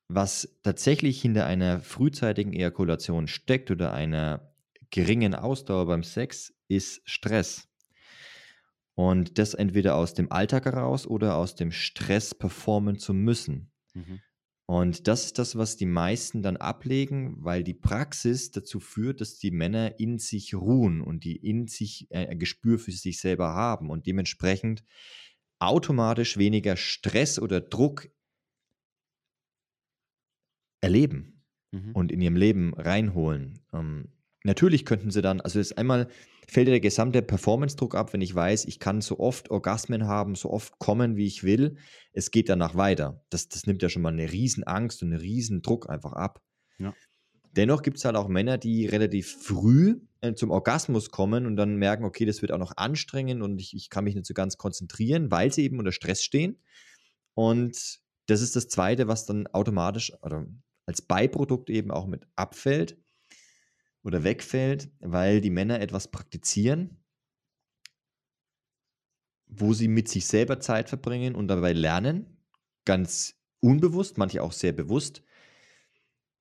was 0.07 0.57
tatsächlich 0.63 1.21
hinter 1.21 1.45
einer 1.45 1.79
frühzeitigen 1.79 2.53
Ejakulation 2.53 3.27
steckt 3.27 3.71
oder 3.71 3.93
einer 3.93 4.53
geringen 4.89 5.35
Ausdauer 5.35 5.85
beim 5.85 6.03
Sex, 6.03 6.53
ist 6.67 7.01
Stress. 7.05 7.67
Und 8.95 9.37
das 9.37 9.53
entweder 9.53 9.95
aus 9.95 10.13
dem 10.13 10.31
Alltag 10.31 10.65
heraus 10.65 11.05
oder 11.05 11.35
aus 11.35 11.55
dem 11.55 11.71
Stress 11.71 12.33
performen 12.33 12.97
zu 12.97 13.13
müssen. 13.13 13.71
Mhm. 13.93 14.21
Und 14.65 15.07
das 15.07 15.25
ist 15.25 15.39
das, 15.39 15.55
was 15.55 15.77
die 15.77 15.85
meisten 15.85 16.41
dann 16.41 16.57
ablegen, 16.57 17.37
weil 17.39 17.63
die 17.63 17.73
Praxis 17.73 18.51
dazu 18.51 18.81
führt, 18.81 19.21
dass 19.21 19.39
die 19.39 19.51
Männer 19.51 19.97
in 19.99 20.19
sich 20.19 20.53
ruhen 20.55 20.99
und 20.99 21.23
die 21.23 21.37
in 21.37 21.67
sich 21.67 22.07
äh, 22.09 22.27
ein 22.27 22.39
Gespür 22.39 22.77
für 22.77 22.91
sich 22.91 23.19
selber 23.19 23.53
haben 23.53 23.89
und 23.89 24.07
dementsprechend 24.07 24.83
automatisch 25.59 26.37
weniger 26.37 26.75
Stress 26.75 27.39
oder 27.39 27.61
Druck 27.61 28.09
erleben 30.81 31.43
mhm. 31.71 31.91
und 31.93 32.11
in 32.11 32.21
ihrem 32.21 32.35
Leben 32.35 32.73
reinholen. 32.73 33.59
Ähm, 33.73 34.09
natürlich 34.43 34.85
könnten 34.85 35.11
sie 35.11 35.21
dann, 35.21 35.41
also 35.41 35.59
ist 35.59 35.77
einmal 35.77 36.07
fällt 36.49 36.69
der 36.69 36.79
gesamte 36.79 37.21
Performance-Druck 37.21 37.95
ab, 37.95 38.13
wenn 38.13 38.21
ich 38.21 38.33
weiß, 38.33 38.65
ich 38.65 38.79
kann 38.79 39.01
so 39.01 39.19
oft 39.19 39.51
Orgasmen 39.51 40.07
haben, 40.07 40.35
so 40.35 40.49
oft 40.49 40.79
kommen, 40.79 41.17
wie 41.17 41.25
ich 41.25 41.43
will. 41.43 41.75
Es 42.13 42.31
geht 42.31 42.47
danach 42.47 42.75
weiter. 42.75 43.21
Das, 43.29 43.49
das 43.49 43.67
nimmt 43.67 43.81
ja 43.83 43.89
schon 43.89 44.01
mal 44.01 44.13
eine 44.13 44.31
riesen 44.31 44.63
Angst 44.63 45.03
und 45.03 45.11
einen 45.11 45.21
riesen 45.21 45.61
Druck 45.61 45.89
einfach 45.89 46.13
ab. 46.13 46.41
Ja. 46.79 46.93
Dennoch 47.51 47.81
gibt 47.81 47.97
es 47.97 48.05
halt 48.05 48.15
auch 48.15 48.29
Männer, 48.29 48.57
die 48.57 48.85
relativ 48.85 49.35
früh 49.41 49.99
äh, 50.21 50.35
zum 50.35 50.51
Orgasmus 50.51 51.09
kommen 51.09 51.45
und 51.45 51.57
dann 51.57 51.75
merken, 51.75 52.05
okay, 52.05 52.23
das 52.23 52.41
wird 52.41 52.51
auch 52.51 52.59
noch 52.59 52.77
anstrengend 52.77 53.41
und 53.41 53.59
ich, 53.59 53.75
ich 53.75 53.89
kann 53.89 54.05
mich 54.05 54.15
nicht 54.15 54.27
so 54.27 54.33
ganz 54.33 54.57
konzentrieren, 54.57 55.31
weil 55.31 55.51
sie 55.51 55.63
eben 55.63 55.79
unter 55.79 55.91
Stress 55.91 56.23
stehen. 56.23 56.61
Und 57.33 57.99
das 58.27 58.41
ist 58.41 58.55
das 58.55 58.67
Zweite, 58.67 59.07
was 59.07 59.25
dann 59.25 59.47
automatisch 59.47 60.13
oder 60.21 60.45
als 60.87 61.01
Beiprodukt 61.01 61.69
eben 61.69 61.91
auch 61.91 62.07
mit 62.07 62.25
abfällt 62.35 62.97
oder 64.03 64.23
wegfällt, 64.23 64.89
weil 64.99 65.41
die 65.41 65.49
Männer 65.49 65.81
etwas 65.81 66.09
praktizieren, 66.09 67.03
wo 69.45 69.73
sie 69.73 69.87
mit 69.87 70.07
sich 70.07 70.25
selber 70.25 70.59
Zeit 70.59 70.89
verbringen 70.89 71.35
und 71.35 71.49
dabei 71.49 71.73
lernen, 71.73 72.41
ganz 72.85 73.35
unbewusst, 73.59 74.17
manche 74.17 74.41
auch 74.41 74.53
sehr 74.53 74.71
bewusst, 74.71 75.23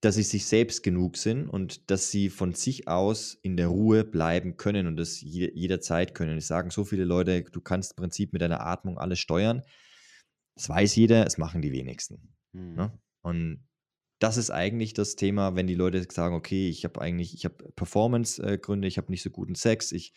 dass 0.01 0.15
sie 0.15 0.23
sich 0.23 0.47
selbst 0.47 0.83
genug 0.83 1.17
sind 1.17 1.49
und 1.49 1.91
dass 1.91 2.11
sie 2.11 2.29
von 2.29 2.55
sich 2.55 2.87
aus 2.87 3.35
in 3.43 3.57
der 3.57 3.69
Ruhe 3.69 4.05
bleiben 4.05 4.57
können 4.57 4.87
und 4.87 4.97
das 4.97 5.21
jederzeit 5.21 6.15
können. 6.15 6.39
Ich 6.39 6.47
sagen 6.47 6.71
so 6.71 6.85
viele 6.85 7.05
Leute, 7.05 7.43
du 7.43 7.61
kannst 7.61 7.93
im 7.93 7.97
Prinzip 7.97 8.33
mit 8.33 8.43
deiner 8.43 8.65
Atmung 8.65 8.99
alles 8.99 9.19
steuern. 9.19 9.63
Das 10.55 10.69
weiß 10.69 10.95
jeder, 10.95 11.27
es 11.27 11.39
machen 11.39 11.63
die 11.63 11.73
wenigsten. 11.73 12.37
Hm. 12.53 12.75
Ne? 12.75 12.99
Und 13.23 13.66
das 14.19 14.37
ist 14.37 14.51
eigentlich 14.51 14.95
das 14.95 15.17
Thema, 15.17 15.57
wenn 15.57 15.67
die 15.67 15.75
Leute 15.75 16.07
sagen, 16.11 16.35
okay, 16.35 16.69
ich 16.69 16.85
habe 16.85 17.01
eigentlich, 17.01 17.35
ich 17.35 17.45
habe 17.45 17.71
Performance-Gründe, 17.77 18.89
ich 18.89 18.99
habe 18.99 19.11
nicht 19.11 19.23
so 19.23 19.31
guten 19.31 19.55
Sex, 19.55 19.93
ich, 19.93 20.15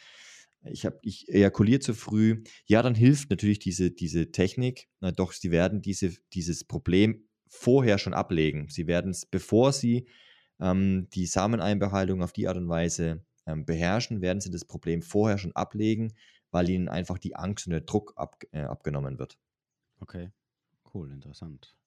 ich, 0.63 0.87
ich 1.01 1.29
ejakuliere 1.29 1.79
zu 1.79 1.93
früh. 1.93 2.43
Ja, 2.65 2.81
dann 2.81 2.95
hilft 2.95 3.29
natürlich 3.29 3.59
diese, 3.59 3.91
diese 3.91 4.31
Technik, 4.31 4.87
na, 4.99 5.11
doch 5.11 5.33
sie 5.33 5.51
werden 5.51 5.81
diese, 5.81 6.13
dieses 6.33 6.63
Problem 6.63 7.27
vorher 7.47 7.97
schon 7.97 8.13
ablegen. 8.13 8.69
Sie 8.69 8.87
werden 8.87 9.11
es, 9.11 9.25
bevor 9.25 9.73
sie 9.73 10.07
ähm, 10.59 11.07
die 11.13 11.25
Sameneinbehaltung 11.25 12.21
auf 12.21 12.31
die 12.31 12.47
Art 12.47 12.57
und 12.57 12.69
Weise 12.69 13.25
ähm, 13.45 13.65
beherrschen, 13.65 14.21
werden 14.21 14.39
sie 14.39 14.51
das 14.51 14.65
Problem 14.65 15.01
vorher 15.01 15.37
schon 15.37 15.55
ablegen, 15.55 16.13
weil 16.51 16.69
ihnen 16.69 16.87
einfach 16.87 17.17
die 17.17 17.35
Angst 17.35 17.67
und 17.67 17.71
der 17.71 17.81
Druck 17.81 18.13
ab, 18.15 18.41
äh, 18.51 18.61
abgenommen 18.61 19.19
wird. 19.19 19.37
Okay, 19.99 20.31
cool, 20.93 21.11
interessant. 21.11 21.78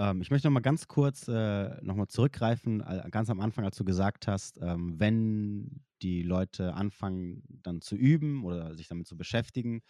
Ähm, 0.00 0.22
ich 0.22 0.30
möchte 0.30 0.48
noch 0.48 0.54
mal 0.54 0.60
ganz 0.60 0.88
kurz 0.88 1.28
äh, 1.28 1.82
noch 1.82 1.94
mal 1.94 2.08
zurückgreifen, 2.08 2.82
ganz 3.10 3.28
am 3.28 3.40
Anfang, 3.40 3.66
als 3.66 3.76
du 3.76 3.84
gesagt 3.84 4.26
hast, 4.26 4.58
ähm, 4.62 4.98
wenn 4.98 5.84
die 6.00 6.22
Leute 6.22 6.72
anfangen 6.72 7.42
dann 7.62 7.82
zu 7.82 7.96
üben 7.96 8.44
oder 8.44 8.74
sich 8.74 8.88
damit 8.88 9.06
zu 9.06 9.18
beschäftigen, 9.18 9.82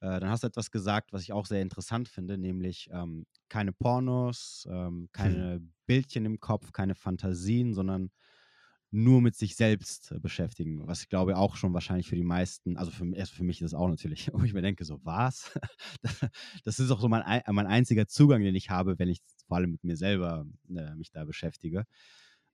äh, 0.00 0.18
dann 0.18 0.30
hast 0.30 0.44
du 0.44 0.46
etwas 0.46 0.70
gesagt, 0.70 1.12
was 1.12 1.22
ich 1.22 1.32
auch 1.34 1.44
sehr 1.44 1.60
interessant 1.60 2.08
finde, 2.08 2.38
nämlich 2.38 2.88
ähm, 2.90 3.26
keine 3.50 3.72
Pornos, 3.72 4.66
ähm, 4.70 5.10
keine 5.12 5.56
hm. 5.56 5.72
Bildchen 5.86 6.24
im 6.24 6.40
Kopf, 6.40 6.72
keine 6.72 6.94
Fantasien, 6.94 7.74
sondern 7.74 8.10
nur 8.94 9.20
mit 9.20 9.34
sich 9.34 9.56
selbst 9.56 10.12
äh, 10.12 10.20
beschäftigen, 10.20 10.86
was 10.86 11.02
ich 11.02 11.08
glaube 11.08 11.36
auch 11.36 11.56
schon 11.56 11.74
wahrscheinlich 11.74 12.08
für 12.08 12.14
die 12.14 12.22
meisten, 12.22 12.76
also 12.76 12.92
für, 12.92 13.12
erst 13.14 13.32
für 13.32 13.42
mich 13.42 13.60
ist 13.60 13.72
das 13.72 13.78
auch 13.78 13.88
natürlich, 13.88 14.30
wo 14.32 14.44
ich 14.44 14.54
mir 14.54 14.62
denke, 14.62 14.84
so 14.84 15.00
was? 15.02 15.58
das 16.64 16.78
ist 16.78 16.90
auch 16.92 17.00
so 17.00 17.08
mein, 17.08 17.42
mein 17.48 17.66
einziger 17.66 18.06
Zugang, 18.06 18.42
den 18.42 18.54
ich 18.54 18.70
habe, 18.70 18.98
wenn 18.98 19.08
ich 19.08 19.18
vor 19.46 19.56
allem 19.56 19.70
mit 19.70 19.84
mir 19.84 19.96
selber 19.96 20.46
äh, 20.74 20.94
mich 20.94 21.10
da 21.10 21.24
beschäftige. 21.24 21.84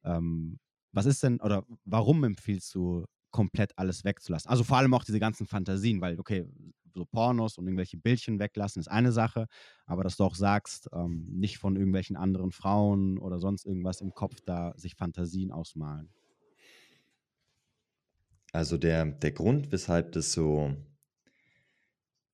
Ähm, 0.05 0.59
was 0.93 1.07
ist 1.07 1.23
denn, 1.23 1.41
oder 1.41 1.65
warum 1.85 2.25
empfiehlst 2.25 2.75
du 2.75 3.05
komplett 3.31 3.77
alles 3.79 4.05
wegzulassen? 4.05 4.51
Also 4.51 4.65
vor 4.65 4.79
allem 4.79 4.95
auch 4.95 5.05
diese 5.05 5.21
ganzen 5.21 5.47
Fantasien, 5.47 6.01
weil, 6.01 6.19
okay, 6.19 6.47
so 6.95 7.05
Pornos 7.05 7.59
und 7.59 7.67
irgendwelche 7.67 7.97
Bildchen 7.97 8.39
weglassen, 8.41 8.81
ist 8.81 8.89
eine 8.89 9.13
Sache, 9.13 9.47
aber 9.87 10.03
dass 10.03 10.17
du 10.17 10.25
auch 10.25 10.35
sagst, 10.35 10.89
ähm, 10.93 11.27
nicht 11.31 11.59
von 11.59 11.77
irgendwelchen 11.77 12.17
anderen 12.17 12.51
Frauen 12.51 13.19
oder 13.19 13.39
sonst 13.39 13.65
irgendwas 13.65 14.01
im 14.01 14.13
Kopf 14.13 14.41
da 14.45 14.73
sich 14.77 14.97
Fantasien 14.97 15.53
ausmalen. 15.53 16.11
Also 18.53 18.77
der, 18.79 19.07
der 19.07 19.31
Grund, 19.31 19.71
weshalb 19.71 20.13
das 20.13 20.33
so, 20.33 20.75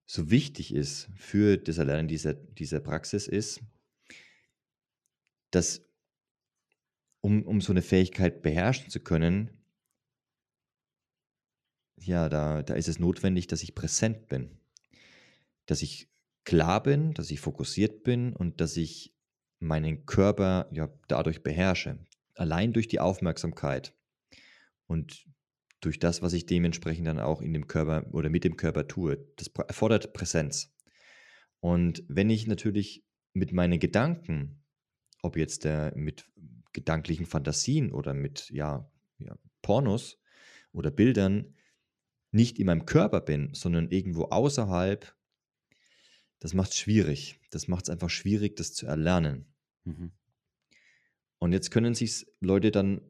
so 0.06 0.30
wichtig 0.30 0.72
ist 0.72 1.10
für 1.14 1.58
das 1.58 1.76
Erlernen 1.76 2.08
dieser, 2.08 2.32
dieser 2.32 2.80
Praxis 2.80 3.28
ist, 3.28 3.60
dass 5.50 5.82
um, 7.20 7.42
um 7.42 7.60
so 7.60 7.72
eine 7.72 7.82
Fähigkeit 7.82 8.42
beherrschen 8.42 8.90
zu 8.90 9.00
können, 9.00 9.50
ja, 11.98 12.28
da, 12.28 12.62
da 12.62 12.74
ist 12.74 12.88
es 12.88 12.98
notwendig, 12.98 13.46
dass 13.46 13.62
ich 13.62 13.74
präsent 13.74 14.28
bin. 14.28 14.58
Dass 15.66 15.82
ich 15.82 16.08
klar 16.44 16.82
bin, 16.82 17.14
dass 17.14 17.30
ich 17.30 17.40
fokussiert 17.40 18.04
bin 18.04 18.32
und 18.32 18.60
dass 18.60 18.76
ich 18.76 19.14
meinen 19.58 20.06
Körper 20.06 20.68
ja 20.72 20.88
dadurch 21.08 21.42
beherrsche. 21.42 21.98
Allein 22.34 22.72
durch 22.72 22.86
die 22.86 23.00
Aufmerksamkeit 23.00 23.94
und 24.86 25.26
durch 25.80 25.98
das, 25.98 26.22
was 26.22 26.32
ich 26.32 26.46
dementsprechend 26.46 27.06
dann 27.06 27.18
auch 27.18 27.40
in 27.40 27.52
dem 27.52 27.66
Körper 27.66 28.06
oder 28.12 28.28
mit 28.28 28.44
dem 28.44 28.56
Körper 28.56 28.86
tue. 28.86 29.26
Das 29.36 29.48
erfordert 29.48 30.12
Präsenz. 30.12 30.74
Und 31.60 32.04
wenn 32.08 32.30
ich 32.30 32.46
natürlich 32.46 33.04
mit 33.32 33.52
meinen 33.52 33.80
Gedanken, 33.80 34.62
ob 35.22 35.36
jetzt 35.36 35.64
der 35.64 35.92
mit 35.96 36.28
gedanklichen 36.72 37.26
Fantasien 37.26 37.92
oder 37.92 38.14
mit 38.14 38.50
ja, 38.50 38.90
ja, 39.18 39.36
Pornos 39.62 40.18
oder 40.72 40.90
Bildern 40.90 41.54
nicht 42.30 42.58
in 42.58 42.66
meinem 42.66 42.86
Körper 42.86 43.20
bin, 43.20 43.54
sondern 43.54 43.90
irgendwo 43.90 44.24
außerhalb, 44.24 45.14
das 46.38 46.54
macht 46.54 46.70
es 46.70 46.78
schwierig. 46.78 47.40
Das 47.50 47.66
macht 47.68 47.84
es 47.84 47.90
einfach 47.90 48.10
schwierig, 48.10 48.56
das 48.56 48.74
zu 48.74 48.86
erlernen. 48.86 49.46
Mhm. 49.84 50.12
Und 51.38 51.52
jetzt 51.52 51.70
können 51.70 51.94
sich 51.94 52.26
Leute 52.40 52.70
dann 52.70 53.00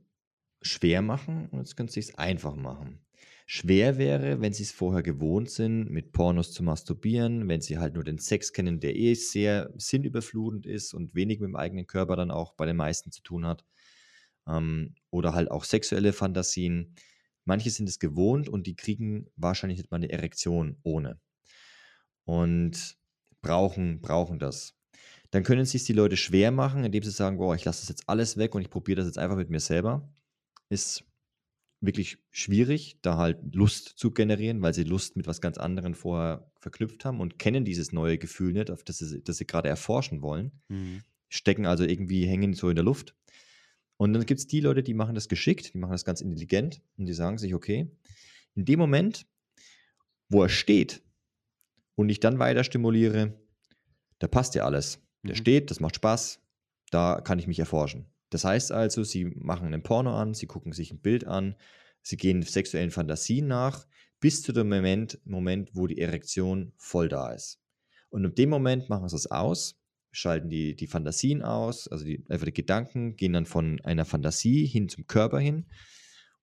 schwer 0.62 1.02
machen 1.02 1.48
und 1.48 1.59
jetzt 1.59 1.76
können 1.76 1.88
sie 1.88 2.00
es 2.00 2.14
einfach 2.16 2.54
machen. 2.54 3.05
Schwer 3.49 3.97
wäre, 3.97 4.40
wenn 4.40 4.53
sie 4.53 4.64
es 4.64 4.72
vorher 4.72 5.05
gewohnt 5.05 5.49
sind, 5.51 5.88
mit 5.88 6.11
Pornos 6.11 6.53
zu 6.53 6.64
masturbieren, 6.64 7.49
wenn 7.49 7.61
sie 7.61 7.78
halt 7.78 7.94
nur 7.94 8.03
den 8.03 8.18
Sex 8.18 8.53
kennen, 8.53 8.80
der 8.80 8.97
eh 8.97 9.14
sehr 9.14 9.70
sinnüberflutend 9.76 10.66
ist 10.66 10.92
und 10.92 11.14
wenig 11.14 11.38
mit 11.38 11.51
dem 11.51 11.57
eigenen 11.57 11.86
Körper 11.86 12.16
dann 12.16 12.32
auch 12.32 12.55
bei 12.55 12.66
den 12.66 12.76
meisten 12.76 13.12
zu 13.12 13.22
tun 13.22 13.47
hat. 13.47 13.64
Ähm, 14.49 14.97
oder 15.11 15.32
halt 15.32 15.49
auch 15.53 15.62
sexuelle 15.62 16.12
Fantasien. 16.12 16.97
Manche 17.44 17.70
sind 17.70 17.88
es 17.88 18.01
gewohnt 18.01 18.49
und 18.49 18.66
die 18.66 18.74
kriegen 18.74 19.30
wahrscheinlich 19.36 19.78
nicht 19.78 19.92
mal 19.92 19.99
eine 19.99 20.11
Erektion 20.11 20.78
ohne. 20.82 21.20
Und 22.24 22.99
brauchen, 23.42 24.01
brauchen 24.01 24.40
das. 24.40 24.74
Dann 25.30 25.44
können 25.44 25.66
sich 25.66 25.84
die 25.84 25.92
Leute 25.92 26.16
schwer 26.16 26.51
machen, 26.51 26.82
indem 26.82 27.05
sie 27.05 27.12
sagen, 27.12 27.36
boah, 27.36 27.55
ich 27.55 27.64
lasse 27.64 27.82
das 27.82 27.90
jetzt 27.90 28.09
alles 28.09 28.38
weg 28.38 28.57
und 28.57 28.62
ich 28.62 28.70
probiere 28.70 28.97
das 28.97 29.07
jetzt 29.07 29.18
einfach 29.18 29.36
mit 29.36 29.51
mir 29.51 29.61
selber. 29.61 30.12
Ist 30.68 31.05
wirklich 31.81 32.18
schwierig, 32.31 32.99
da 33.03 33.16
halt 33.16 33.55
Lust 33.55 33.99
zu 33.99 34.11
generieren, 34.11 34.62
weil 34.62 34.74
sie 34.74 34.85
Lust 34.85 35.16
mit 35.16 35.27
was 35.27 35.41
ganz 35.41 35.59
anderem 35.59 35.95
vorher 35.95 36.51
verknüpft 36.59 37.05
haben 37.05 37.20
und 37.20 37.39
kennen 37.39 37.64
dieses 37.64 37.93
neue 37.93 38.18
Gefühl 38.18 38.53
nicht, 38.53 38.70
auf 38.70 38.83
das 38.83 38.99
sie, 38.99 39.22
das 39.22 39.37
sie 39.37 39.47
gerade 39.47 39.68
erforschen 39.68 40.22
wollen. 40.22 40.53
Mhm. 40.68 41.03
Stecken 41.29 41.66
also 41.66 41.85
irgendwie, 41.85 42.27
hängen 42.27 42.55
so 42.55 42.68
in 42.68 42.77
der 42.77 42.85
Luft. 42.85 43.14
Und 43.99 44.12
dann 44.12 44.27
gibt 44.27 44.41
es 44.41 44.47
die 44.47 44.61
Leute, 44.61 44.83
die 44.83 44.95
machen 44.95 45.14
das 45.14 45.29
geschickt, 45.29 45.74
die 45.74 45.79
machen 45.79 45.93
das 45.93 46.05
ganz 46.05 46.20
intelligent 46.20 46.83
und 46.97 47.07
die 47.07 47.14
sagen 47.14 47.39
sich, 47.39 47.55
okay, 47.55 47.91
in 48.55 48.64
dem 48.64 48.79
Moment, 48.79 49.27
wo 50.29 50.43
er 50.43 50.49
steht 50.49 51.03
und 51.95 52.09
ich 52.09 52.20
dann 52.20 52.39
weiter 52.39 52.64
stimuliere, 52.64 53.39
da 54.18 54.29
passt 54.29 54.55
ja 54.55 54.64
alles. 54.64 55.01
Der 55.22 55.35
mhm. 55.35 55.39
steht, 55.39 55.70
das 55.70 55.81
macht 55.81 55.97
Spaß, 55.97 56.41
da 56.91 57.20
kann 57.20 57.39
ich 57.39 57.47
mich 57.47 57.59
erforschen. 57.59 58.07
Das 58.31 58.45
heißt 58.45 58.72
also, 58.72 59.05
sie 59.05 59.24
machen 59.24 59.66
einen 59.66 59.83
Porno 59.83 60.16
an, 60.16 60.35
sie 60.35 60.47
gucken 60.47 60.72
sich 60.72 60.91
ein 60.91 61.01
Bild 61.01 61.27
an, 61.27 61.57
sie 62.03 62.16
gehen 62.16 62.43
sexuellen 62.43 62.91
Fantasien 62.91 63.47
nach, 63.47 63.87
bis 64.20 64.43
zu 64.43 64.53
dem 64.53 64.68
Moment, 64.68 65.20
Moment 65.24 65.70
wo 65.74 65.87
die 65.87 66.01
Erektion 66.01 66.72
voll 66.77 67.09
da 67.09 67.33
ist. 67.33 67.61
Und 68.09 68.24
in 68.24 68.35
dem 68.35 68.51
Moment 68.51 68.89
machen 68.89 69.09
sie 69.09 69.16
es 69.16 69.31
aus 69.31 69.77
schalten 70.16 70.49
die, 70.49 70.74
die 70.74 70.87
Fantasien 70.87 71.43
aus, 71.43 71.89
also 71.89 72.05
die, 72.05 72.24
einfach 72.29 72.47
die 72.47 72.55
Gedanken 72.55 73.16
gehen 73.16 73.35
dann 73.35 73.47
von 73.47 73.81
einer 73.83 74.05
Fantasie 74.05 74.66
hin 74.66 74.89
zum 74.89 75.07
Körper 75.07 75.39
hin. 75.39 75.66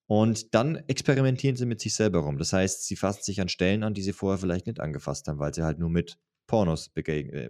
Und 0.06 0.54
dann 0.54 0.76
experimentieren 0.88 1.56
sie 1.56 1.66
mit 1.66 1.82
sich 1.82 1.96
selber 1.96 2.20
rum. 2.20 2.38
Das 2.38 2.54
heißt, 2.54 2.86
sie 2.86 2.96
fassen 2.96 3.24
sich 3.24 3.42
an 3.42 3.50
Stellen 3.50 3.84
an, 3.84 3.94
die 3.94 4.04
sie 4.04 4.14
vorher 4.14 4.38
vielleicht 4.38 4.68
nicht 4.68 4.80
angefasst 4.80 5.28
haben, 5.28 5.40
weil 5.40 5.54
sie 5.54 5.64
halt 5.64 5.80
nur 5.80 5.90
mit 5.90 6.20
Pornos 6.46 6.92
äh, 6.96 7.50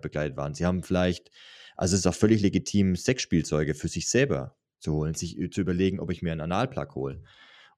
begleitet 0.00 0.36
waren. 0.36 0.54
Sie 0.54 0.66
haben 0.66 0.82
vielleicht, 0.82 1.30
also 1.76 1.94
es 1.94 2.00
ist 2.00 2.06
auch 2.06 2.14
völlig 2.14 2.40
legitim, 2.40 2.96
Sexspielzeuge 2.96 3.74
für 3.74 3.88
sich 3.88 4.08
selber 4.08 4.56
zu 4.78 4.92
holen, 4.92 5.14
sich 5.14 5.36
zu 5.50 5.60
überlegen, 5.60 6.00
ob 6.00 6.10
ich 6.10 6.22
mir 6.22 6.32
einen 6.32 6.42
Analplug 6.42 6.94
hole. 6.94 7.22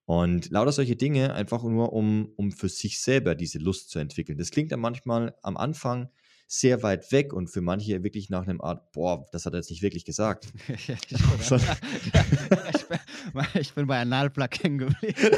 Und 0.05 0.51
lauter 0.51 0.73
solche 0.73 0.97
Dinge, 0.97 1.35
einfach 1.35 1.63
nur 1.65 1.93
um, 1.93 2.33
um 2.37 2.53
für 2.53 2.69
sich 2.69 3.01
selber 3.01 3.35
diese 3.35 3.59
Lust 3.59 3.91
zu 3.91 3.99
entwickeln. 3.99 4.39
Das 4.39 4.51
klingt 4.51 4.71
dann 4.71 4.81
manchmal 4.81 5.35
am 5.43 5.57
Anfang 5.57 6.11
sehr 6.47 6.85
weit 6.85 7.11
weg 7.11 7.33
und 7.33 7.49
für 7.49 7.61
manche 7.61 8.05
wirklich 8.05 8.31
nach 8.31 8.43
einem 8.43 8.61
Art, 8.61 8.93
boah, 8.93 9.27
das 9.33 9.47
hat 9.47 9.55
er 9.55 9.59
jetzt 9.59 9.71
nicht 9.71 9.83
wirklich 9.83 10.05
gesagt. 10.05 10.53
ich 13.55 13.73
bin 13.75 13.87
bei 13.87 14.01
Analplug 14.01 14.63
hängen 14.63 14.79
geblieben. 14.79 15.15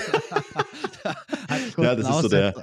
ja, 1.78 1.94
das 1.94 2.08
ist 2.08 2.22
so 2.22 2.28
der, 2.28 2.54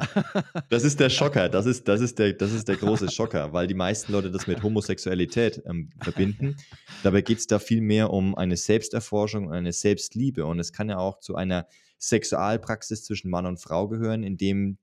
das 0.70 0.84
ist 0.84 1.00
der 1.00 1.10
Schocker, 1.10 1.50
das 1.50 1.66
ist, 1.66 1.88
das 1.88 2.02
ist 2.02 2.20
der, 2.20 2.34
das 2.34 2.52
ist 2.52 2.68
der 2.68 2.76
große 2.78 3.10
Schocker, 3.12 3.54
weil 3.54 3.68
die 3.68 3.74
meisten 3.74 4.12
Leute 4.12 4.32
das 4.32 4.48
mit 4.48 4.62
Homosexualität 4.64 5.62
ähm, 5.66 5.92
verbinden. 6.02 6.58
Dabei 7.04 7.22
geht 7.22 7.40
es 7.40 7.48
da 7.48 7.60
viel 7.60 7.82
mehr 7.82 8.12
um 8.12 8.36
eine 8.36 8.58
Selbsterforschung 8.58 9.48
und 9.48 9.54
eine 9.54 9.74
Selbstliebe 9.74 10.46
und 10.46 10.60
es 10.60 10.74
kann 10.74 10.90
ja 10.90 10.98
auch 10.98 11.20
zu 11.20 11.36
einer 11.36 11.68
Sexualpraxis 11.98 13.04
zwischen 13.04 13.30
Mann 13.30 13.46
und 13.46 13.60
Frau 13.60 13.88
gehören, 13.88 14.24
in 14.24 14.38
dem 14.38 14.78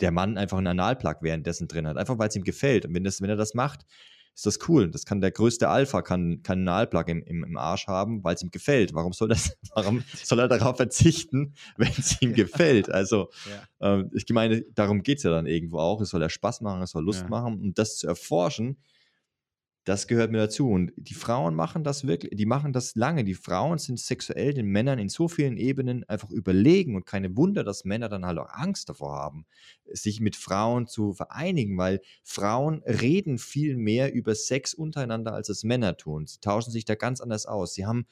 der 0.00 0.10
Mann 0.10 0.36
einfach 0.38 0.58
einen 0.58 0.66
Analplug 0.66 1.18
währenddessen 1.22 1.68
drin 1.68 1.86
hat. 1.86 1.96
Einfach 1.96 2.18
weil 2.18 2.28
es 2.28 2.36
ihm 2.36 2.44
gefällt. 2.44 2.84
Und 2.84 2.94
wenn, 2.94 3.04
das, 3.04 3.20
wenn 3.20 3.30
er 3.30 3.36
das 3.36 3.54
macht, 3.54 3.86
ist 4.36 4.44
das 4.44 4.68
cool. 4.68 4.90
Das 4.90 5.06
kann 5.06 5.22
der 5.22 5.30
größte 5.30 5.68
Alpha, 5.68 6.02
kann, 6.02 6.42
kann 6.42 6.68
einen 6.68 7.08
im, 7.08 7.22
im, 7.22 7.44
im 7.44 7.56
Arsch 7.56 7.86
haben, 7.86 8.22
weil 8.22 8.34
es 8.34 8.42
ihm 8.42 8.50
gefällt. 8.50 8.92
Warum 8.92 9.14
soll 9.14 9.28
das, 9.28 9.56
warum 9.74 10.04
soll 10.22 10.40
er 10.40 10.48
darauf 10.48 10.76
verzichten, 10.76 11.54
wenn 11.78 11.92
es 11.96 12.20
ihm 12.20 12.34
gefällt? 12.34 12.90
Also, 12.90 13.30
ja. 13.80 13.94
ähm, 13.94 14.10
ich 14.12 14.26
meine, 14.28 14.60
darum 14.74 15.02
geht 15.02 15.18
es 15.18 15.24
ja 15.24 15.30
dann 15.30 15.46
irgendwo 15.46 15.78
auch. 15.78 16.02
Es 16.02 16.10
soll 16.10 16.20
ja 16.20 16.28
Spaß 16.28 16.60
machen, 16.60 16.82
es 16.82 16.90
soll 16.90 17.02
Lust 17.02 17.22
ja. 17.22 17.28
machen. 17.28 17.60
Und 17.60 17.78
das 17.78 17.96
zu 17.96 18.06
erforschen, 18.06 18.76
das 19.86 20.08
gehört 20.08 20.32
mir 20.32 20.38
dazu. 20.38 20.68
Und 20.68 20.92
die 20.96 21.14
Frauen 21.14 21.54
machen 21.54 21.84
das 21.84 22.06
wirklich, 22.06 22.36
die 22.36 22.44
machen 22.44 22.72
das 22.72 22.96
lange. 22.96 23.22
Die 23.22 23.34
Frauen 23.34 23.78
sind 23.78 24.00
sexuell 24.00 24.52
den 24.52 24.66
Männern 24.66 24.98
in 24.98 25.08
so 25.08 25.28
vielen 25.28 25.56
Ebenen 25.56 26.02
einfach 26.08 26.30
überlegen 26.30 26.96
und 26.96 27.06
keine 27.06 27.36
Wunder, 27.36 27.62
dass 27.62 27.84
Männer 27.84 28.08
dann 28.08 28.26
halt 28.26 28.38
auch 28.38 28.50
Angst 28.50 28.88
davor 28.88 29.14
haben, 29.14 29.46
sich 29.84 30.20
mit 30.20 30.34
Frauen 30.34 30.88
zu 30.88 31.12
vereinigen, 31.12 31.78
weil 31.78 32.00
Frauen 32.24 32.82
reden 32.82 33.38
viel 33.38 33.76
mehr 33.76 34.12
über 34.12 34.34
Sex 34.34 34.74
untereinander, 34.74 35.32
als 35.34 35.48
es 35.50 35.62
Männer 35.62 35.96
tun. 35.96 36.26
Sie 36.26 36.40
tauschen 36.40 36.72
sich 36.72 36.84
da 36.84 36.96
ganz 36.96 37.20
anders 37.20 37.46
aus. 37.46 37.72
Sie 37.72 37.86
haben 37.86 38.06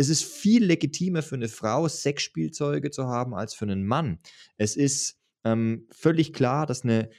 es 0.00 0.08
ist 0.08 0.22
viel 0.22 0.64
legitimer 0.64 1.22
für 1.22 1.34
eine 1.34 1.48
Frau, 1.48 1.88
Sexspielzeuge 1.88 2.92
zu 2.92 3.08
haben, 3.08 3.34
als 3.34 3.54
für 3.54 3.64
einen 3.64 3.84
Mann. 3.84 4.20
Es 4.56 4.76
ist 4.76 5.18
ähm, 5.42 5.88
völlig 5.90 6.32
klar, 6.32 6.66
dass 6.66 6.84
eine 6.84 7.10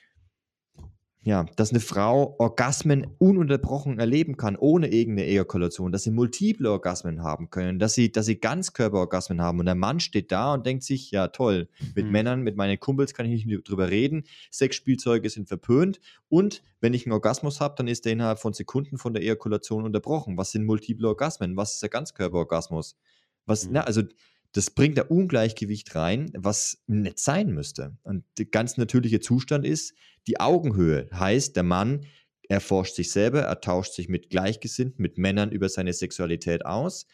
ja, 1.29 1.45
dass 1.55 1.69
eine 1.69 1.79
Frau 1.79 2.35
Orgasmen 2.39 3.05
ununterbrochen 3.19 3.99
erleben 3.99 4.35
kann, 4.35 4.55
ohne 4.55 4.87
irgendeine 4.87 5.27
Ejakulation, 5.27 5.91
dass 5.91 6.01
sie 6.01 6.09
multiple 6.09 6.71
Orgasmen 6.71 7.21
haben 7.21 7.51
können, 7.51 7.77
dass 7.77 7.93
sie, 7.93 8.11
dass 8.11 8.25
sie 8.25 8.39
Ganzkörperorgasmen 8.39 9.39
haben. 9.39 9.59
Und 9.59 9.67
der 9.67 9.75
Mann 9.75 9.99
steht 9.99 10.31
da 10.31 10.55
und 10.55 10.65
denkt 10.65 10.83
sich, 10.83 11.11
ja 11.11 11.27
toll, 11.27 11.69
mit 11.93 12.07
mhm. 12.07 12.11
Männern, 12.11 12.41
mit 12.41 12.55
meinen 12.55 12.79
Kumpels 12.79 13.13
kann 13.13 13.27
ich 13.27 13.45
nicht 13.45 13.69
drüber 13.69 13.91
reden, 13.91 14.23
Sexspielzeuge 14.51 15.29
sind 15.29 15.47
verpönt 15.47 15.99
und 16.29 16.63
wenn 16.81 16.95
ich 16.95 17.05
einen 17.05 17.13
Orgasmus 17.13 17.61
habe, 17.61 17.75
dann 17.77 17.87
ist 17.87 18.05
der 18.05 18.13
innerhalb 18.13 18.39
von 18.39 18.53
Sekunden 18.53 18.97
von 18.97 19.13
der 19.13 19.21
Ejakulation 19.21 19.83
unterbrochen. 19.83 20.35
Was 20.35 20.51
sind 20.51 20.65
multiple 20.65 21.07
Orgasmen? 21.07 21.55
Was 21.55 21.73
ist 21.73 21.83
der 21.83 21.89
Ganzkörperorgasmus? 21.89 22.97
Was, 23.45 23.67
mhm. 23.67 23.73
na, 23.73 23.81
also 23.81 24.01
das 24.53 24.71
bringt 24.71 24.97
da 24.97 25.03
Ungleichgewicht 25.03 25.95
rein, 25.95 26.31
was 26.35 26.81
nicht 26.87 27.19
sein 27.19 27.51
müsste. 27.51 27.97
Und 28.03 28.23
der 28.37 28.45
ganz 28.45 28.77
natürliche 28.77 29.19
Zustand 29.19 29.65
ist 29.65 29.93
die 30.27 30.39
Augenhöhe. 30.39 31.07
Heißt, 31.13 31.55
der 31.55 31.63
Mann 31.63 32.05
erforscht 32.47 32.95
sich 32.95 33.11
selber, 33.11 33.41
er 33.41 33.61
tauscht 33.61 33.93
sich 33.93 34.09
mit 34.09 34.29
Gleichgesinnten, 34.29 35.01
mit 35.01 35.17
Männern 35.17 35.51
über 35.51 35.69
seine 35.69 35.93
Sexualität 35.93 36.65
aus, 36.65 37.05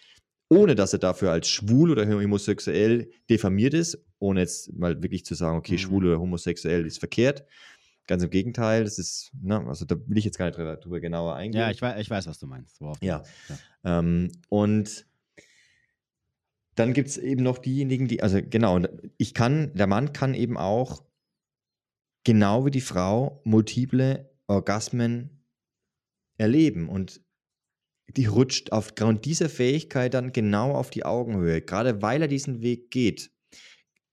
ohne 0.49 0.75
dass 0.75 0.93
er 0.93 0.99
dafür 0.99 1.31
als 1.31 1.49
schwul 1.49 1.91
oder 1.91 2.07
homosexuell 2.07 3.11
diffamiert 3.29 3.73
ist, 3.73 3.97
ohne 4.19 4.41
jetzt 4.41 4.73
mal 4.73 5.01
wirklich 5.03 5.25
zu 5.25 5.35
sagen, 5.35 5.57
okay, 5.57 5.73
mhm. 5.73 5.79
schwul 5.79 6.05
oder 6.05 6.19
homosexuell 6.19 6.85
ist 6.85 6.99
verkehrt. 6.99 7.43
Ganz 8.07 8.23
im 8.23 8.29
Gegenteil, 8.29 8.83
das 8.83 8.99
ist, 8.99 9.31
ne, 9.41 9.65
also 9.67 9.83
da 9.83 9.95
will 10.05 10.17
ich 10.17 10.25
jetzt 10.25 10.37
gar 10.37 10.45
nicht 10.45 10.57
drüber, 10.57 10.77
drüber 10.77 10.99
genauer 10.99 11.35
eingehen. 11.35 11.61
Ja, 11.61 11.71
ich 11.71 11.81
weiß, 11.81 11.99
ich 11.99 12.09
weiß 12.09 12.27
was 12.27 12.39
du 12.39 12.45
meinst. 12.45 12.79
Wow. 12.79 12.95
Ja. 13.01 13.23
ja. 13.49 13.99
Ähm, 13.99 14.31
und 14.47 15.05
dann 16.75 16.93
gibt 16.93 17.09
es 17.09 17.17
eben 17.17 17.43
noch 17.43 17.57
diejenigen, 17.57 18.07
die, 18.07 18.21
also 18.21 18.39
genau, 18.41 18.79
ich 19.17 19.33
kann, 19.33 19.73
der 19.73 19.87
Mann 19.87 20.13
kann 20.13 20.33
eben 20.33 20.57
auch 20.57 21.03
genau 22.25 22.65
wie 22.65 22.71
die 22.71 22.81
Frau 22.81 23.41
multiple 23.45 24.29
Orgasmen 24.47 25.45
erleben. 26.37 26.89
Und 26.89 27.21
die 28.07 28.25
rutscht 28.25 28.71
aufgrund 28.71 29.25
dieser 29.25 29.49
Fähigkeit 29.49 30.13
dann 30.13 30.31
genau 30.31 30.73
auf 30.73 30.89
die 30.89 31.05
Augenhöhe. 31.05 31.61
Gerade 31.61 32.01
weil 32.01 32.21
er 32.21 32.27
diesen 32.27 32.61
Weg 32.61 32.91
geht, 32.91 33.31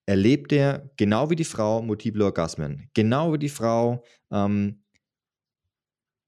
erlebt 0.07 0.53
er 0.53 0.91
genau 0.97 1.31
wie 1.31 1.37
die 1.37 1.45
Frau 1.45 1.83
multiple 1.83 2.25
Orgasmen. 2.25 2.91
Genau 2.95 3.33
wie 3.33 3.39
die 3.39 3.49
Frau 3.49 4.05
ähm, 4.31 4.85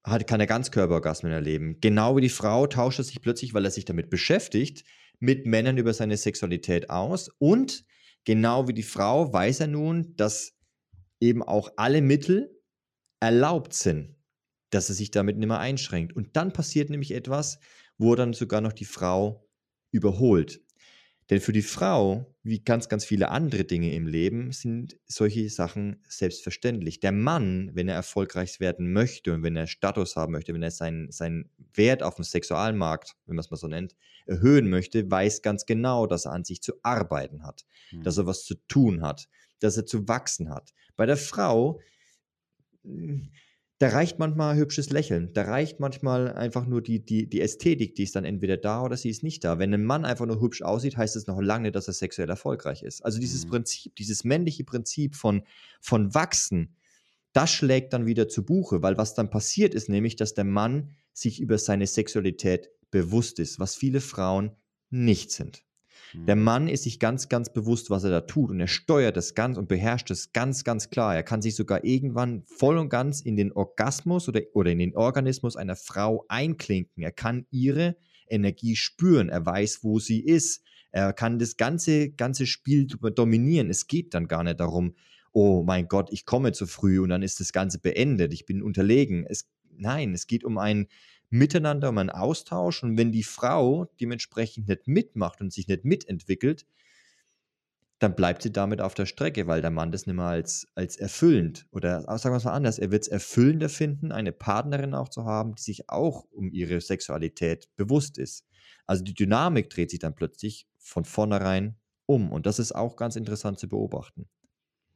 hat, 0.05 0.27
kann 0.27 0.41
er 0.41 0.47
Ganzkörperorgasmen 0.47 1.33
erleben. 1.33 1.81
Genau 1.81 2.17
wie 2.17 2.21
die 2.21 2.29
Frau 2.29 2.67
tauscht 2.67 2.99
er 2.99 3.05
sich 3.05 3.23
plötzlich, 3.23 3.55
weil 3.55 3.65
er 3.65 3.71
sich 3.71 3.85
damit 3.85 4.11
beschäftigt, 4.11 4.85
mit 5.25 5.47
Männern 5.47 5.79
über 5.79 5.95
seine 5.95 6.17
Sexualität 6.17 6.91
aus. 6.91 7.31
Und 7.39 7.85
genau 8.25 8.69
wie 8.69 8.75
die 8.75 8.83
Frau 8.83 9.33
weiß 9.33 9.61
er 9.61 9.67
nun, 9.67 10.15
dass 10.17 10.53
eben 11.21 11.43
auch 11.43 11.73
alle 11.77 12.03
Mittel 12.03 12.61
erlaubt 13.21 13.73
sind, 13.73 14.17
dass 14.71 14.89
er 14.89 14.95
sich 14.95 15.11
damit 15.11 15.39
nicht 15.39 15.49
mehr 15.49 15.59
einschränkt. 15.59 16.15
Und 16.15 16.37
dann 16.37 16.53
passiert 16.53 16.91
nämlich 16.91 17.13
etwas, 17.13 17.59
wo 17.97 18.13
er 18.13 18.17
dann 18.17 18.33
sogar 18.35 18.61
noch 18.61 18.73
die 18.73 18.85
Frau 18.85 19.49
überholt. 19.91 20.61
Denn 21.31 21.41
für 21.41 21.53
die 21.53 21.63
Frau, 21.63 22.34
wie 22.45 22.61
ganz, 22.61 22.91
ganz 22.91 23.07
viele 23.07 23.31
andere 23.31 23.65
Dinge 23.65 23.95
im 23.95 24.07
Leben, 24.07 24.53
sind 24.53 24.99
solche 25.07 25.49
Sachen 25.49 26.03
selbstverständlich. 26.07 27.01
Der 27.01 27.11
Mann, 27.11 27.71
wenn 27.73 27.89
er 27.89 27.95
erfolgreich 27.95 28.61
werden 28.61 28.93
möchte 28.93 29.33
und 29.33 29.43
wenn 29.43 29.57
er 29.57 29.67
Status 29.67 30.15
haben 30.15 30.33
möchte, 30.33 30.53
wenn 30.53 30.63
er 30.63 30.71
seinen, 30.71 31.11
seinen 31.11 31.49
Wert 31.73 32.03
auf 32.03 32.17
dem 32.17 32.25
Sexualmarkt, 32.25 33.17
wenn 33.25 33.37
man 33.37 33.45
es 33.45 33.51
mal 33.51 33.57
so 33.57 33.67
nennt, 33.67 33.97
erhöhen 34.27 34.69
möchte, 34.69 35.11
weiß 35.11 35.41
ganz 35.41 35.65
genau, 35.65 36.07
dass 36.07 36.27
er 36.27 36.33
an 36.33 36.45
sich 36.45 36.61
zu 36.61 36.75
arbeiten 36.83 37.45
hat, 37.45 37.65
mhm. 37.91 38.03
dass 38.03 38.19
er 38.19 38.27
was 38.27 38.45
zu 38.45 38.57
tun 38.69 39.01
hat, 39.01 39.27
dass 39.61 39.79
er 39.79 39.87
zu 39.87 40.07
wachsen 40.07 40.51
hat. 40.51 40.75
Bei 40.97 41.07
der 41.07 41.17
Frau, 41.17 41.81
da 43.85 43.91
reicht 43.91 44.19
manchmal 44.19 44.55
ein 44.55 44.59
hübsches 44.59 44.89
Lächeln. 44.89 45.35
Da 45.35 45.43
reicht 45.43 45.79
manchmal 45.79 46.33
einfach 46.33 46.65
nur 46.65 46.81
die, 46.81 47.05
die, 47.05 47.29
die 47.29 47.43
Ästhetik, 47.43 47.95
die 47.95 48.05
ist 48.05 48.17
dann 48.17 48.25
entweder 48.25 48.57
da 48.57 48.83
oder 48.83 48.97
sie 48.97 49.11
ist 49.11 49.23
nicht 49.23 49.45
da. 49.45 49.59
Wenn 49.59 49.75
ein 49.75 49.85
Mann 49.85 50.07
einfach 50.07 50.25
nur 50.25 50.41
hübsch 50.41 50.63
aussieht, 50.63 50.97
heißt 50.97 51.17
das 51.17 51.27
noch 51.27 51.39
lange 51.39 51.65
nicht, 51.65 51.77
dass 51.77 51.87
er 51.87 51.93
sexuell 51.93 52.31
erfolgreich 52.31 52.83
ist. 52.83 53.05
Also 53.05 53.21
dieses 53.21 53.45
mhm. 53.45 53.51
Prinzip, 53.51 53.95
dieses 53.97 54.25
männliche 54.25 54.65
Prinzip 54.65 55.17
von, 55.17 55.43
von 55.83 56.15
Wachsen, 56.15 56.75
das 57.35 57.51
schlägt 57.51 57.93
dann 57.93 58.07
wieder 58.07 58.27
zu 58.27 58.47
Buche, 58.47 58.81
weil 58.81 58.97
was 58.97 59.13
dann 59.13 59.29
passiert 59.29 59.75
ist 59.75 59.91
nämlich, 59.91 60.17
dass 60.17 60.33
der 60.33 60.45
Mann 60.45 60.95
sich 61.13 61.39
über 61.39 61.59
seine 61.59 61.87
Sexualität 61.87 62.71
bewusst 62.91 63.39
ist, 63.39 63.61
was 63.61 63.77
viele 63.77 64.01
Frauen 64.01 64.53
nicht 64.89 65.31
sind. 65.31 65.63
Der 66.15 66.37
mhm. 66.37 66.43
Mann 66.43 66.69
ist 66.69 66.85
sich 66.85 66.99
ganz, 66.99 67.29
ganz 67.29 67.53
bewusst, 67.53 67.91
was 67.91 68.05
er 68.05 68.11
da 68.11 68.21
tut 68.23 68.51
und 68.51 68.61
er 68.61 68.69
steuert 68.69 69.17
das 69.17 69.35
ganz 69.35 69.57
und 69.59 69.69
beherrscht 69.69 70.11
es 70.11 70.33
ganz, 70.33 70.65
ganz 70.65 70.91
klar. 70.91 71.15
Er 71.15 71.23
kann 71.23 71.43
sich 71.43 71.57
sogar 71.57 71.85
irgendwann 71.85 72.43
voll 72.47 72.79
und 72.79 72.89
ganz 72.89 73.21
in 73.21 73.37
den 73.37 73.53
Orgasmus 73.53 74.29
oder, 74.29 74.41
oder 74.53 74.71
in 74.71 74.79
den 74.79 74.97
Organismus 74.97 75.57
einer 75.57 75.77
Frau 75.77 76.25
einklinken. 76.29 77.03
Er 77.03 77.13
kann 77.13 77.47
ihre 77.51 77.97
Energie 78.29 78.77
spüren. 78.77 79.29
Er 79.29 79.45
weiß, 79.45 79.83
wo 79.83 79.99
sie 79.99 80.21
ist. 80.21 80.63
Er 80.91 81.13
kann 81.13 81.39
das 81.39 81.57
ganze, 81.57 82.11
ganze 82.11 82.47
Spiel 82.47 82.87
dominieren. 82.87 83.71
Es 83.71 83.87
geht 83.87 84.15
dann 84.15 84.29
gar 84.29 84.45
nicht 84.45 84.61
darum, 84.61 84.95
oh 85.33 85.65
mein 85.65 85.89
Gott, 85.89 86.09
ich 86.13 86.25
komme 86.25 86.53
zu 86.53 86.67
früh 86.67 87.01
und 87.01 87.09
dann 87.09 87.23
ist 87.23 87.41
das 87.41 87.53
Ganze 87.53 87.81
beendet. 87.81 88.33
Ich 88.33 88.47
bin 88.47 88.63
unterlegen. 88.63 89.27
Es, 89.29 89.49
nein, 89.77 90.15
es 90.15 90.27
geht 90.27 90.45
um 90.45 90.59
ein 90.59 90.87
Miteinander, 91.35 91.89
um 91.91 91.99
einen 91.99 92.11
Austausch. 92.11 92.83
Und 92.83 92.97
wenn 92.99 93.13
die 93.13 93.25
Frau 93.25 93.87
dementsprechend 94.01 94.69
nicht 94.69 94.87
mitmacht 94.87 95.41
und 95.41 95.53
sich 95.53 95.69
nicht 95.69 95.85
mitentwickelt, 95.85 96.67
dann 98.01 98.15
bleibt 98.17 98.43
sie 98.43 98.53
damit 98.53 98.81
auf 98.81 98.95
der 98.95 99.07
Strecke, 99.07 99.47
weil 99.47 99.61
der 99.63 99.71
Mann 99.71 99.91
das 99.93 100.07
nicht 100.07 100.17
mehr 100.17 100.27
als, 100.27 100.67
als 100.75 100.97
erfüllend 100.97 101.67
oder 101.71 102.03
sagen 102.19 102.35
wir 102.35 102.39
es 102.39 102.45
mal 102.45 102.53
anders, 102.53 102.79
er 102.79 102.91
wird 102.91 103.03
es 103.03 103.09
erfüllender 103.09 103.69
finden, 103.69 104.13
eine 104.13 104.33
Partnerin 104.33 104.95
auch 104.95 105.09
zu 105.09 105.25
haben, 105.25 105.55
die 105.55 105.63
sich 105.63 105.89
auch 105.89 106.25
um 106.31 106.51
ihre 106.53 106.81
Sexualität 106.81 107.69
bewusst 107.77 108.19
ist. 108.19 108.47
Also 108.87 109.03
die 109.05 109.15
Dynamik 109.15 109.71
dreht 109.71 109.91
sich 109.91 110.01
dann 110.01 110.15
plötzlich 110.15 110.67
von 110.79 111.05
vornherein 111.05 111.77
um 112.07 112.31
und 112.33 112.47
das 112.47 112.59
ist 112.59 112.73
auch 112.75 112.97
ganz 112.97 113.17
interessant 113.17 113.59
zu 113.59 113.69
beobachten. 113.69 114.29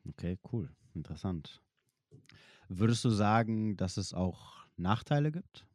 Okay, 0.08 0.38
cool, 0.52 0.68
interessant. 0.94 1.62
Würdest 2.68 3.04
du 3.04 3.10
sagen, 3.10 3.76
dass 3.76 3.96
es 3.96 4.14
auch 4.14 4.66
Nachteile 4.76 5.32
gibt? 5.32 5.66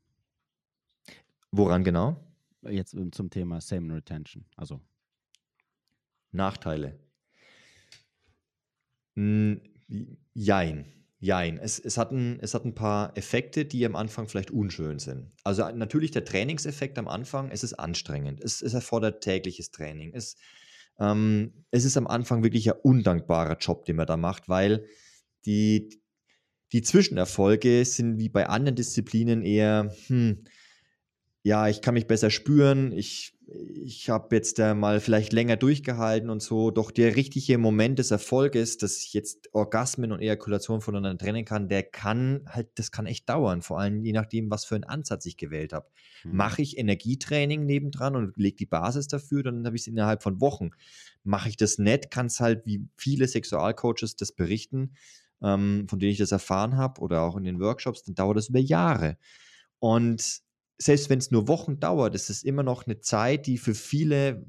Woran 1.55 1.83
genau? 1.83 2.17
Jetzt 2.63 2.95
ähm, 2.95 3.11
zum 3.11 3.29
Thema 3.29 3.61
Semen 3.61 3.91
Retention. 3.91 4.43
Also. 4.57 4.81
Nachteile. 6.31 6.99
Hm, 9.15 9.61
jein. 10.33 10.85
Jein. 11.19 11.59
Es, 11.59 11.77
es, 11.77 11.99
hat 11.99 12.11
ein, 12.11 12.39
es 12.41 12.55
hat 12.55 12.65
ein 12.65 12.73
paar 12.73 13.15
Effekte, 13.15 13.65
die 13.65 13.85
am 13.85 13.95
Anfang 13.95 14.27
vielleicht 14.27 14.49
unschön 14.49 14.97
sind. 14.97 15.31
Also 15.43 15.69
natürlich 15.69 16.09
der 16.09 16.25
Trainingseffekt 16.25 16.97
am 16.97 17.07
Anfang, 17.07 17.51
es 17.51 17.63
ist 17.63 17.75
anstrengend. 17.75 18.41
Es, 18.41 18.63
es 18.63 18.73
erfordert 18.73 19.21
tägliches 19.23 19.69
Training. 19.69 20.11
Es, 20.15 20.35
ähm, 20.99 21.53
es 21.69 21.85
ist 21.85 21.97
am 21.97 22.07
Anfang 22.07 22.41
wirklich 22.41 22.67
ein 22.67 22.79
undankbarer 22.81 23.57
Job, 23.57 23.85
den 23.85 23.97
man 23.97 24.07
da 24.07 24.17
macht, 24.17 24.49
weil 24.49 24.87
die, 25.45 26.01
die 26.71 26.81
Zwischenerfolge 26.81 27.85
sind 27.85 28.17
wie 28.17 28.29
bei 28.29 28.47
anderen 28.47 28.75
Disziplinen 28.75 29.43
eher, 29.43 29.93
hm, 30.07 30.45
ja, 31.45 31.67
ich 31.67 31.81
kann 31.81 31.93
mich 31.93 32.07
besser 32.07 32.29
spüren, 32.29 32.93
ich, 32.93 33.37
ich 33.83 34.09
habe 34.09 34.33
jetzt 34.33 34.59
äh, 34.59 34.73
mal 34.73 35.01
vielleicht 35.01 35.33
länger 35.33 35.57
durchgehalten 35.57 36.29
und 36.29 36.41
so. 36.41 36.71
Doch 36.71 36.89
der 36.89 37.17
richtige 37.17 37.57
Moment 37.57 37.99
des 37.99 38.11
Erfolges, 38.11 38.77
dass 38.77 39.03
ich 39.03 39.13
jetzt 39.13 39.53
Orgasmen 39.53 40.13
und 40.13 40.21
Ejakulation 40.21 40.79
voneinander 40.79 41.17
trennen 41.17 41.43
kann, 41.43 41.67
der 41.67 41.83
kann 41.83 42.45
halt, 42.47 42.69
das 42.75 42.91
kann 42.91 43.05
echt 43.05 43.27
dauern. 43.27 43.61
Vor 43.61 43.77
allem 43.77 44.01
je 44.01 44.13
nachdem, 44.13 44.49
was 44.49 44.63
für 44.63 44.75
einen 44.75 44.85
Ansatz 44.85 45.25
ich 45.25 45.35
gewählt 45.35 45.73
habe. 45.73 45.85
Mhm. 46.23 46.37
Mache 46.37 46.61
ich 46.61 46.77
Energietraining 46.77 47.65
nebendran 47.65 48.15
und 48.15 48.37
lege 48.37 48.55
die 48.55 48.65
Basis 48.65 49.09
dafür, 49.09 49.43
dann 49.43 49.65
habe 49.65 49.75
ich 49.75 49.81
es 49.81 49.87
innerhalb 49.87 50.23
von 50.23 50.39
Wochen. 50.39 50.69
Mache 51.25 51.49
ich 51.49 51.57
das 51.57 51.77
nicht, 51.77 52.09
kann 52.09 52.27
es 52.27 52.39
halt, 52.39 52.65
wie 52.65 52.87
viele 52.95 53.27
Sexualcoaches 53.27 54.15
das 54.15 54.31
berichten, 54.31 54.93
ähm, 55.41 55.87
von 55.89 55.99
denen 55.99 56.13
ich 56.13 56.19
das 56.19 56.31
erfahren 56.31 56.77
habe 56.77 57.01
oder 57.01 57.23
auch 57.23 57.35
in 57.35 57.43
den 57.43 57.59
Workshops, 57.59 58.03
dann 58.03 58.15
dauert 58.15 58.37
das 58.37 58.47
über 58.47 58.59
Jahre. 58.59 59.17
Und 59.79 60.41
selbst 60.77 61.09
wenn 61.09 61.19
es 61.19 61.31
nur 61.31 61.47
Wochen 61.47 61.79
dauert, 61.79 62.15
ist 62.15 62.29
es 62.29 62.43
immer 62.43 62.63
noch 62.63 62.85
eine 62.85 62.99
Zeit, 62.99 63.47
die 63.47 63.57
für 63.57 63.75
viele, 63.75 64.45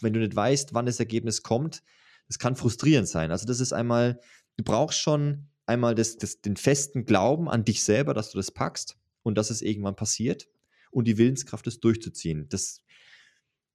wenn 0.00 0.12
du 0.12 0.20
nicht 0.20 0.36
weißt, 0.36 0.74
wann 0.74 0.86
das 0.86 1.00
Ergebnis 1.00 1.42
kommt, 1.42 1.82
das 2.28 2.38
kann 2.38 2.56
frustrierend 2.56 3.08
sein. 3.08 3.30
Also 3.30 3.46
das 3.46 3.60
ist 3.60 3.72
einmal, 3.72 4.20
du 4.56 4.64
brauchst 4.64 5.00
schon 5.00 5.48
einmal 5.66 5.94
das, 5.94 6.16
das, 6.16 6.40
den 6.40 6.56
festen 6.56 7.04
Glauben 7.04 7.48
an 7.48 7.64
dich 7.64 7.82
selber, 7.82 8.14
dass 8.14 8.30
du 8.30 8.38
das 8.38 8.50
packst 8.50 8.96
und 9.22 9.36
dass 9.38 9.50
es 9.50 9.62
irgendwann 9.62 9.96
passiert 9.96 10.48
und 10.90 11.06
die 11.06 11.18
Willenskraft, 11.18 11.66
das 11.66 11.80
durchzuziehen. 11.80 12.48
Das, 12.48 12.82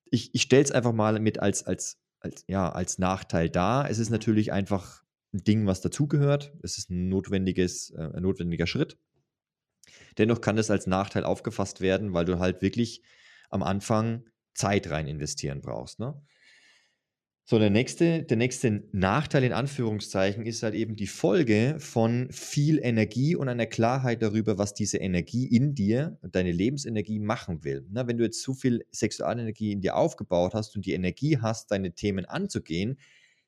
ich 0.05 0.33
ich 0.33 0.43
stelle 0.43 0.63
es 0.63 0.71
einfach 0.71 0.93
mal 0.93 1.19
mit 1.19 1.39
als, 1.39 1.63
als, 1.63 1.97
als, 2.19 2.45
ja, 2.47 2.71
als 2.71 2.99
Nachteil 2.99 3.49
dar. 3.49 3.89
Es 3.89 3.99
ist 3.99 4.09
natürlich 4.09 4.51
einfach 4.51 5.03
ein 5.33 5.43
Ding, 5.43 5.65
was 5.65 5.81
dazugehört. 5.81 6.53
Es 6.63 6.77
ist 6.77 6.89
ein, 6.89 7.09
notwendiges, 7.09 7.91
äh, 7.91 8.09
ein 8.13 8.23
notwendiger 8.23 8.67
Schritt. 8.67 8.97
Dennoch 10.17 10.41
kann 10.41 10.55
das 10.55 10.71
als 10.71 10.87
Nachteil 10.87 11.23
aufgefasst 11.23 11.81
werden, 11.81 12.13
weil 12.13 12.25
du 12.25 12.39
halt 12.39 12.61
wirklich 12.61 13.01
am 13.49 13.63
Anfang 13.63 14.25
Zeit 14.53 14.89
rein 14.89 15.07
investieren 15.07 15.61
brauchst. 15.61 15.99
Ne? 15.99 16.19
So, 17.49 17.59
der 17.59 17.69
nächste, 17.69 18.23
der 18.23 18.35
nächste 18.35 18.83
Nachteil 18.91 19.45
in 19.45 19.53
Anführungszeichen 19.53 20.45
ist 20.45 20.63
halt 20.63 20.73
eben 20.73 20.97
die 20.97 21.07
Folge 21.07 21.77
von 21.79 22.29
viel 22.29 22.77
Energie 22.83 23.37
und 23.37 23.47
einer 23.47 23.67
Klarheit 23.67 24.21
darüber, 24.21 24.57
was 24.57 24.73
diese 24.73 24.97
Energie 24.97 25.47
in 25.47 25.73
dir, 25.73 26.19
deine 26.23 26.51
Lebensenergie 26.51 27.19
machen 27.19 27.63
will. 27.63 27.87
Na, 27.89 28.05
wenn 28.05 28.17
du 28.17 28.25
jetzt 28.25 28.41
zu 28.41 28.53
viel 28.53 28.85
Sexualenergie 28.91 29.71
in 29.71 29.79
dir 29.79 29.95
aufgebaut 29.95 30.55
hast 30.55 30.75
und 30.75 30.85
die 30.85 30.91
Energie 30.91 31.37
hast, 31.37 31.71
deine 31.71 31.93
Themen 31.93 32.25
anzugehen, 32.25 32.99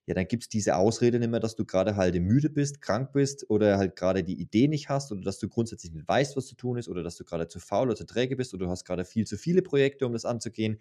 ja, 0.09 0.15
dann 0.15 0.27
gibt 0.27 0.41
es 0.41 0.49
diese 0.49 0.75
Ausrede 0.75 1.19
nicht 1.19 1.29
mehr, 1.29 1.39
dass 1.39 1.55
du 1.55 1.65
gerade 1.65 1.95
halt 1.95 2.19
müde 2.19 2.49
bist, 2.49 2.81
krank 2.81 3.11
bist 3.13 3.47
oder 3.47 3.77
halt 3.77 3.95
gerade 3.95 4.23
die 4.23 4.41
Idee 4.41 4.67
nicht 4.67 4.89
hast 4.89 5.11
oder 5.11 5.21
dass 5.21 5.37
du 5.37 5.47
grundsätzlich 5.47 5.93
nicht 5.93 6.07
weißt, 6.07 6.35
was 6.35 6.47
zu 6.47 6.55
tun 6.55 6.79
ist 6.79 6.89
oder 6.89 7.03
dass 7.03 7.15
du 7.15 7.23
gerade 7.23 7.47
zu 7.47 7.59
faul 7.59 7.89
oder 7.89 7.95
zu 7.95 8.07
träge 8.07 8.35
bist 8.35 8.51
oder 8.55 8.65
du 8.65 8.71
hast 8.71 8.85
gerade 8.85 9.05
viel 9.05 9.27
zu 9.27 9.37
viele 9.37 9.61
Projekte, 9.61 10.07
um 10.07 10.13
das 10.13 10.25
anzugehen. 10.25 10.79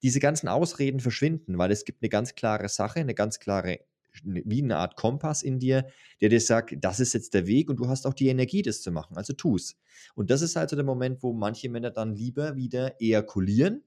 Diese 0.00 0.18
ganzen 0.18 0.48
Ausreden 0.48 0.98
verschwinden, 0.98 1.58
weil 1.58 1.70
es 1.70 1.84
gibt 1.84 2.02
eine 2.02 2.08
ganz 2.08 2.34
klare 2.34 2.70
Sache, 2.70 3.00
eine 3.00 3.12
ganz 3.12 3.38
klare, 3.38 3.80
wie 4.24 4.62
eine 4.62 4.78
Art 4.78 4.96
Kompass 4.96 5.42
in 5.42 5.58
dir, 5.58 5.86
der 6.22 6.30
dir 6.30 6.40
sagt, 6.40 6.74
das 6.80 7.00
ist 7.00 7.12
jetzt 7.12 7.34
der 7.34 7.46
Weg 7.46 7.68
und 7.68 7.76
du 7.76 7.88
hast 7.88 8.06
auch 8.06 8.14
die 8.14 8.28
Energie, 8.28 8.62
das 8.62 8.80
zu 8.80 8.90
machen, 8.90 9.18
also 9.18 9.34
tu 9.34 9.56
es. 9.56 9.76
Und 10.14 10.30
das 10.30 10.40
ist 10.40 10.56
also 10.56 10.74
der 10.74 10.86
Moment, 10.86 11.22
wo 11.22 11.34
manche 11.34 11.68
Männer 11.68 11.90
dann 11.90 12.14
lieber 12.14 12.56
wieder 12.56 12.98
ejakulieren, 12.98 13.82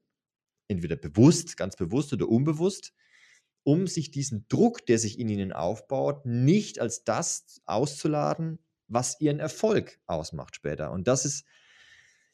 entweder 0.68 0.98
bewusst, 0.98 1.58
ganz 1.58 1.76
bewusst 1.76 2.14
oder 2.14 2.30
unbewusst, 2.30 2.94
um 3.64 3.88
sich 3.88 4.12
diesen 4.12 4.46
Druck, 4.50 4.86
der 4.86 5.00
sich 5.00 5.20
in 5.20 5.30
ihnen 5.30 5.54
aufbaut, 5.54 6.26
nicht 6.26 6.80
als 6.80 7.04
das 7.04 7.62
auszuladen, 7.66 8.60
was 8.88 9.20
ihren 9.20 9.40
Erfolg 9.40 10.00
ausmacht 10.06 10.56
später. 10.56 10.92
Und 10.92 11.08
das 11.08 11.26
ist, 11.26 11.46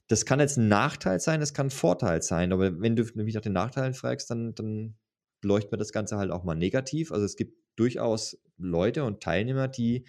das 0.08 0.26
kann 0.26 0.40
jetzt 0.40 0.58
ein 0.58 0.68
Nachteil 0.68 1.20
sein, 1.20 1.40
das 1.40 1.54
kann 1.54 1.68
ein 1.68 1.72
Vorteil 1.72 2.22
sein. 2.22 2.52
Aber 2.52 2.82
wenn 2.82 2.96
du 2.96 3.04
mich 3.16 3.36
nach 3.36 3.42
den 3.42 3.54
Nachteilen 3.54 3.94
fragst, 3.94 4.30
dann, 4.32 4.56
dann 4.56 4.98
beleuchten 5.42 5.72
wir 5.72 5.78
das 5.78 5.92
Ganze 5.92 6.18
halt 6.18 6.32
auch 6.32 6.44
mal 6.44 6.56
negativ. 6.56 7.12
Also 7.12 7.26
es 7.26 7.36
gibt 7.36 7.58
durchaus 7.76 8.38
Leute 8.58 9.04
und 9.04 9.22
Teilnehmer, 9.22 9.68
die 9.68 10.06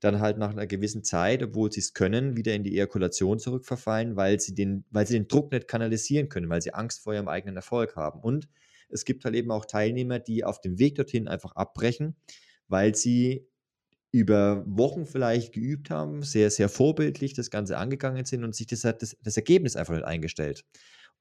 dann 0.00 0.20
halt 0.20 0.36
nach 0.36 0.50
einer 0.50 0.66
gewissen 0.66 1.04
Zeit, 1.04 1.42
obwohl 1.42 1.70
sie 1.70 1.78
es 1.78 1.94
können, 1.94 2.36
wieder 2.36 2.54
in 2.54 2.64
die 2.64 2.72
Ejakulation 2.72 3.38
zurückverfallen, 3.38 4.16
weil 4.16 4.40
sie, 4.40 4.54
den, 4.54 4.84
weil 4.90 5.06
sie 5.06 5.14
den 5.14 5.28
Druck 5.28 5.52
nicht 5.52 5.68
kanalisieren 5.68 6.28
können, 6.28 6.48
weil 6.48 6.60
sie 6.60 6.74
Angst 6.74 7.02
vor 7.04 7.14
ihrem 7.14 7.28
eigenen 7.28 7.54
Erfolg 7.54 7.94
haben. 7.94 8.20
Und 8.20 8.48
es 8.92 9.04
gibt 9.04 9.24
halt 9.24 9.34
eben 9.34 9.50
auch 9.50 9.64
Teilnehmer, 9.64 10.18
die 10.18 10.44
auf 10.44 10.60
dem 10.60 10.78
Weg 10.78 10.96
dorthin 10.96 11.28
einfach 11.28 11.52
abbrechen, 11.56 12.16
weil 12.68 12.94
sie 12.94 13.48
über 14.12 14.62
Wochen 14.66 15.06
vielleicht 15.06 15.52
geübt 15.54 15.90
haben, 15.90 16.22
sehr, 16.22 16.50
sehr 16.50 16.68
vorbildlich 16.68 17.32
das 17.32 17.50
Ganze 17.50 17.78
angegangen 17.78 18.26
sind 18.26 18.44
und 18.44 18.54
sich 18.54 18.66
das, 18.66 18.82
das, 18.82 19.16
das 19.22 19.36
Ergebnis 19.36 19.74
einfach 19.74 19.94
nicht 19.94 20.04
eingestellt. 20.04 20.64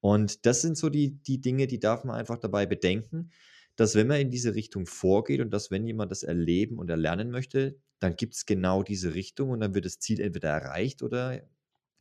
Und 0.02 0.46
das 0.46 0.62
sind 0.62 0.78
so 0.78 0.90
die, 0.90 1.22
die 1.24 1.40
Dinge, 1.40 1.68
die 1.68 1.80
darf 1.80 2.04
man 2.04 2.16
einfach 2.18 2.38
dabei 2.38 2.66
bedenken, 2.66 3.32
dass 3.76 3.96
wenn 3.96 4.08
man 4.08 4.20
in 4.20 4.30
diese 4.30 4.56
Richtung 4.56 4.86
vorgeht 4.86 5.40
und 5.40 5.52
dass 5.52 5.72
wenn 5.72 5.88
jemand 5.88 6.12
das 6.12 6.24
erleben 6.24 6.80
und 6.80 6.90
erlernen 6.90 7.32
möchte, 7.32 7.80
dann 8.00 8.16
gibt 8.16 8.34
es 8.34 8.46
genau 8.46 8.84
diese 8.84 9.14
Richtung 9.14 9.52
und 9.52 9.62
dann 9.62 9.74
wird 9.74 9.86
das 9.86 10.00
Ziel 10.00 10.20
entweder 10.20 10.50
erreicht 10.50 11.02
oder 11.04 11.42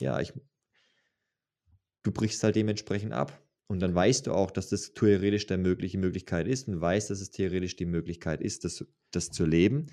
ja, 0.00 0.18
ich, 0.20 0.32
du 2.02 2.10
brichst 2.10 2.42
halt 2.42 2.56
dementsprechend 2.56 3.12
ab. 3.12 3.40
Und 3.70 3.78
dann 3.78 3.94
weißt 3.94 4.26
du 4.26 4.32
auch, 4.32 4.50
dass 4.50 4.68
das 4.68 4.94
theoretisch 4.94 5.46
der 5.46 5.56
mögliche 5.56 5.96
Möglichkeit 5.96 6.48
ist 6.48 6.66
und 6.66 6.80
weißt, 6.80 7.08
dass 7.08 7.20
es 7.20 7.30
theoretisch 7.30 7.76
die 7.76 7.86
Möglichkeit 7.86 8.40
ist, 8.40 8.64
das, 8.64 8.84
das 9.12 9.30
zu 9.30 9.46
leben. 9.46 9.86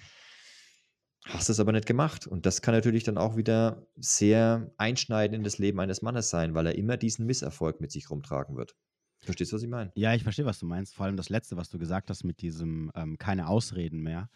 Hast 1.25 1.49
es 1.49 1.59
aber 1.59 1.73
nicht 1.73 1.85
gemacht. 1.85 2.25
Und 2.25 2.47
das 2.47 2.63
kann 2.63 2.73
natürlich 2.73 3.03
dann 3.03 3.19
auch 3.19 3.37
wieder 3.37 3.85
sehr 3.95 4.73
einschneidend 4.77 5.37
in 5.37 5.43
das 5.43 5.59
Leben 5.59 5.79
eines 5.79 6.01
Mannes 6.01 6.31
sein, 6.31 6.55
weil 6.55 6.65
er 6.65 6.73
immer 6.75 6.97
diesen 6.97 7.27
Misserfolg 7.27 7.79
mit 7.79 7.91
sich 7.91 8.09
rumtragen 8.09 8.57
wird. 8.57 8.75
Verstehst 9.21 9.51
du, 9.51 9.57
was 9.57 9.61
ich 9.61 9.69
meine? 9.69 9.91
Ja, 9.93 10.15
ich 10.15 10.23
verstehe, 10.23 10.45
was 10.45 10.57
du 10.57 10.65
meinst. 10.65 10.95
Vor 10.95 11.05
allem 11.05 11.15
das 11.15 11.29
Letzte, 11.29 11.55
was 11.55 11.69
du 11.69 11.77
gesagt 11.77 12.09
hast 12.09 12.23
mit 12.23 12.41
diesem 12.41 12.91
ähm, 12.95 13.19
keine 13.19 13.47
Ausreden 13.47 14.01
mehr. 14.01 14.27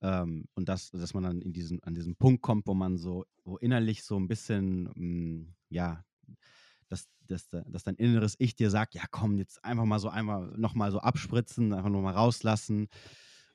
Ähm, 0.00 0.48
und 0.54 0.68
das, 0.68 0.90
dass 0.90 1.14
man 1.14 1.22
dann 1.22 1.40
in 1.40 1.52
diesen, 1.52 1.80
an 1.84 1.94
diesen 1.94 2.16
Punkt 2.16 2.42
kommt, 2.42 2.66
wo 2.66 2.74
man 2.74 2.98
so, 2.98 3.26
wo 3.44 3.58
innerlich 3.58 4.02
so 4.02 4.18
ein 4.18 4.26
bisschen, 4.26 4.86
mh, 4.86 4.92
mm, 4.96 5.54
ja, 5.68 6.04
dass, 6.92 7.08
dass, 7.26 7.48
dass 7.48 7.84
dein 7.84 7.96
inneres 7.96 8.36
Ich 8.38 8.54
dir 8.54 8.68
sagt, 8.68 8.94
ja 8.94 9.04
komm, 9.10 9.38
jetzt 9.38 9.64
einfach 9.64 9.86
mal 9.86 9.98
so 9.98 10.10
einmal 10.10 10.52
nochmal 10.58 10.92
so 10.92 10.98
abspritzen, 10.98 11.72
einfach 11.72 11.88
nochmal 11.88 12.12
rauslassen. 12.12 12.88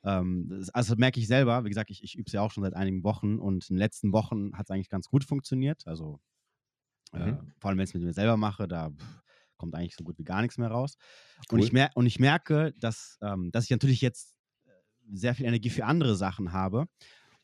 Ähm, 0.04 0.48
das, 0.50 0.72
also 0.72 0.94
das 0.94 1.00
merke 1.00 1.20
ich 1.20 1.28
selber, 1.28 1.64
wie 1.64 1.70
gesagt, 1.70 1.92
ich, 1.92 2.04
ich 2.04 2.16
übe 2.16 2.26
es 2.26 2.34
ja 2.34 2.42
auch 2.42 2.52
schon 2.52 2.64
seit 2.64 2.74
einigen 2.74 3.04
Wochen 3.04 3.38
und 3.38 3.70
in 3.70 3.76
den 3.76 3.80
letzten 3.80 4.12
Wochen 4.12 4.58
hat 4.58 4.66
es 4.66 4.72
eigentlich 4.72 4.90
ganz 4.90 5.08
gut 5.08 5.24
funktioniert. 5.24 5.86
Also 5.86 6.20
äh, 7.14 7.20
mhm. 7.20 7.28
äh, 7.28 7.38
vor 7.60 7.70
allem, 7.70 7.78
wenn 7.78 7.84
ich 7.84 7.92
es 7.92 7.94
mit 7.94 8.04
mir 8.04 8.14
selber 8.14 8.38
mache, 8.38 8.68
da 8.68 8.90
pff, 8.90 9.22
kommt 9.58 9.76
eigentlich 9.76 9.96
so 9.96 10.04
gut 10.04 10.18
wie 10.18 10.24
gar 10.24 10.42
nichts 10.42 10.58
mehr 10.58 10.70
raus. 10.70 10.98
Cool. 11.52 11.60
Und, 11.60 11.66
ich 11.66 11.72
mer 11.72 11.92
und 11.94 12.08
ich 12.08 12.20
merke, 12.20 12.74
dass, 12.80 13.20
ähm, 13.22 13.52
dass 13.52 13.66
ich 13.66 13.70
natürlich 13.70 14.02
jetzt 14.02 14.36
äh, 14.66 14.72
sehr 15.14 15.36
viel 15.36 15.46
Energie 15.46 15.70
für 15.70 15.86
andere 15.86 16.16
Sachen 16.16 16.54
habe. 16.54 16.88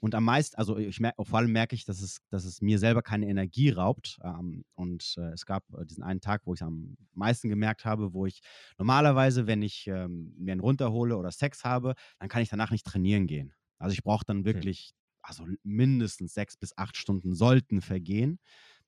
Und 0.04 0.16
am 0.16 0.26
meisten, 0.26 0.58
also 0.58 0.78
ich 0.78 1.00
merke, 1.00 1.24
vor 1.24 1.40
allem 1.40 1.54
merke 1.54 1.76
ich, 1.76 1.86
dass 1.86 2.02
es, 2.02 2.18
dass 2.30 2.44
es 2.44 2.60
mir 2.60 2.78
selber 2.78 3.02
keine 3.02 3.26
Energie 3.30 3.70
raubt. 3.70 4.20
Ähm, 4.22 4.66
und 4.76 5.16
äh, 5.18 5.32
es 5.32 5.46
gab 5.46 5.64
äh, 5.80 5.86
diesen 5.86 6.04
einen 6.04 6.20
Tag, 6.20 6.42
wo 6.44 6.54
ich 6.54 6.60
es 6.60 6.68
am 6.68 6.98
meisten 7.14 7.48
gemerkt 7.48 7.86
habe, 7.86 8.14
wo 8.14 8.26
ich 8.26 8.42
normalerweise, 8.78 9.48
wenn 9.48 9.62
ich 9.62 9.88
ähm, 9.88 10.36
mir 10.38 10.52
einen 10.52 10.60
runterhole 10.60 11.16
oder 11.16 11.32
Sex 11.32 11.64
habe, 11.64 11.94
dann 12.20 12.28
kann 12.28 12.42
ich 12.42 12.50
danach 12.50 12.70
nicht 12.70 12.86
trainieren 12.86 13.28
gehen. 13.28 13.54
Also 13.78 13.94
ich 13.94 14.04
brauche 14.04 14.26
dann 14.26 14.44
wirklich, 14.44 14.94
also 15.22 15.48
mindestens 15.64 16.34
sechs 16.34 16.58
bis 16.58 16.78
acht 16.78 16.98
Stunden 16.98 17.34
sollten 17.34 17.80
vergehen, 17.80 18.40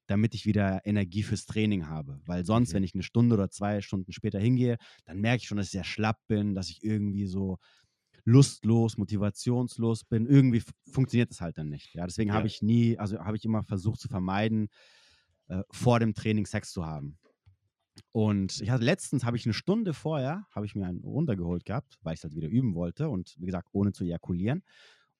damit 0.07 0.35
ich 0.35 0.45
wieder 0.45 0.85
Energie 0.85 1.23
fürs 1.23 1.45
Training 1.45 1.87
habe. 1.87 2.19
Weil 2.25 2.43
sonst, 2.43 2.71
mhm. 2.71 2.75
wenn 2.75 2.83
ich 2.83 2.93
eine 2.93 3.03
Stunde 3.03 3.35
oder 3.35 3.49
zwei 3.49 3.79
Stunden 3.79 4.11
später 4.11 4.41
hingehe, 4.41 4.75
dann 5.05 5.21
merke 5.21 5.43
ich 5.43 5.47
schon, 5.47 5.55
dass 5.55 5.67
ich 5.67 5.71
sehr 5.71 5.85
schlapp 5.85 6.19
bin, 6.27 6.55
dass 6.55 6.69
ich 6.69 6.83
irgendwie 6.83 7.25
so 7.25 7.57
lustlos, 8.25 8.97
motivationslos 8.97 10.03
bin. 10.03 10.25
Irgendwie 10.25 10.63
funktioniert 10.91 11.29
das 11.29 11.41
halt 11.41 11.57
dann 11.57 11.69
nicht. 11.69 11.93
Ja, 11.93 12.05
deswegen 12.05 12.29
ja. 12.29 12.35
habe 12.35 12.47
ich 12.47 12.61
nie, 12.61 12.97
also 12.97 13.19
habe 13.19 13.37
ich 13.37 13.45
immer 13.45 13.63
versucht 13.63 13.99
zu 13.99 14.07
vermeiden, 14.07 14.69
äh, 15.47 15.61
vor 15.71 15.99
dem 15.99 16.13
Training 16.13 16.45
Sex 16.45 16.71
zu 16.71 16.85
haben. 16.85 17.17
Und 18.11 18.61
ich 18.61 18.71
hatte 18.71 18.83
letztens, 18.83 19.23
habe 19.23 19.37
ich 19.37 19.45
eine 19.45 19.53
Stunde 19.53 19.93
vorher, 19.93 20.45
habe 20.51 20.65
ich 20.65 20.75
mir 20.75 20.85
einen 20.85 20.99
runtergeholt 20.99 21.63
gehabt, 21.65 21.97
weil 22.01 22.15
ich 22.15 22.19
es 22.19 22.23
halt 22.23 22.35
wieder 22.35 22.49
üben 22.49 22.75
wollte 22.75 23.09
und 23.09 23.35
wie 23.39 23.45
gesagt, 23.45 23.69
ohne 23.71 23.93
zu 23.93 24.03
ejakulieren. 24.03 24.63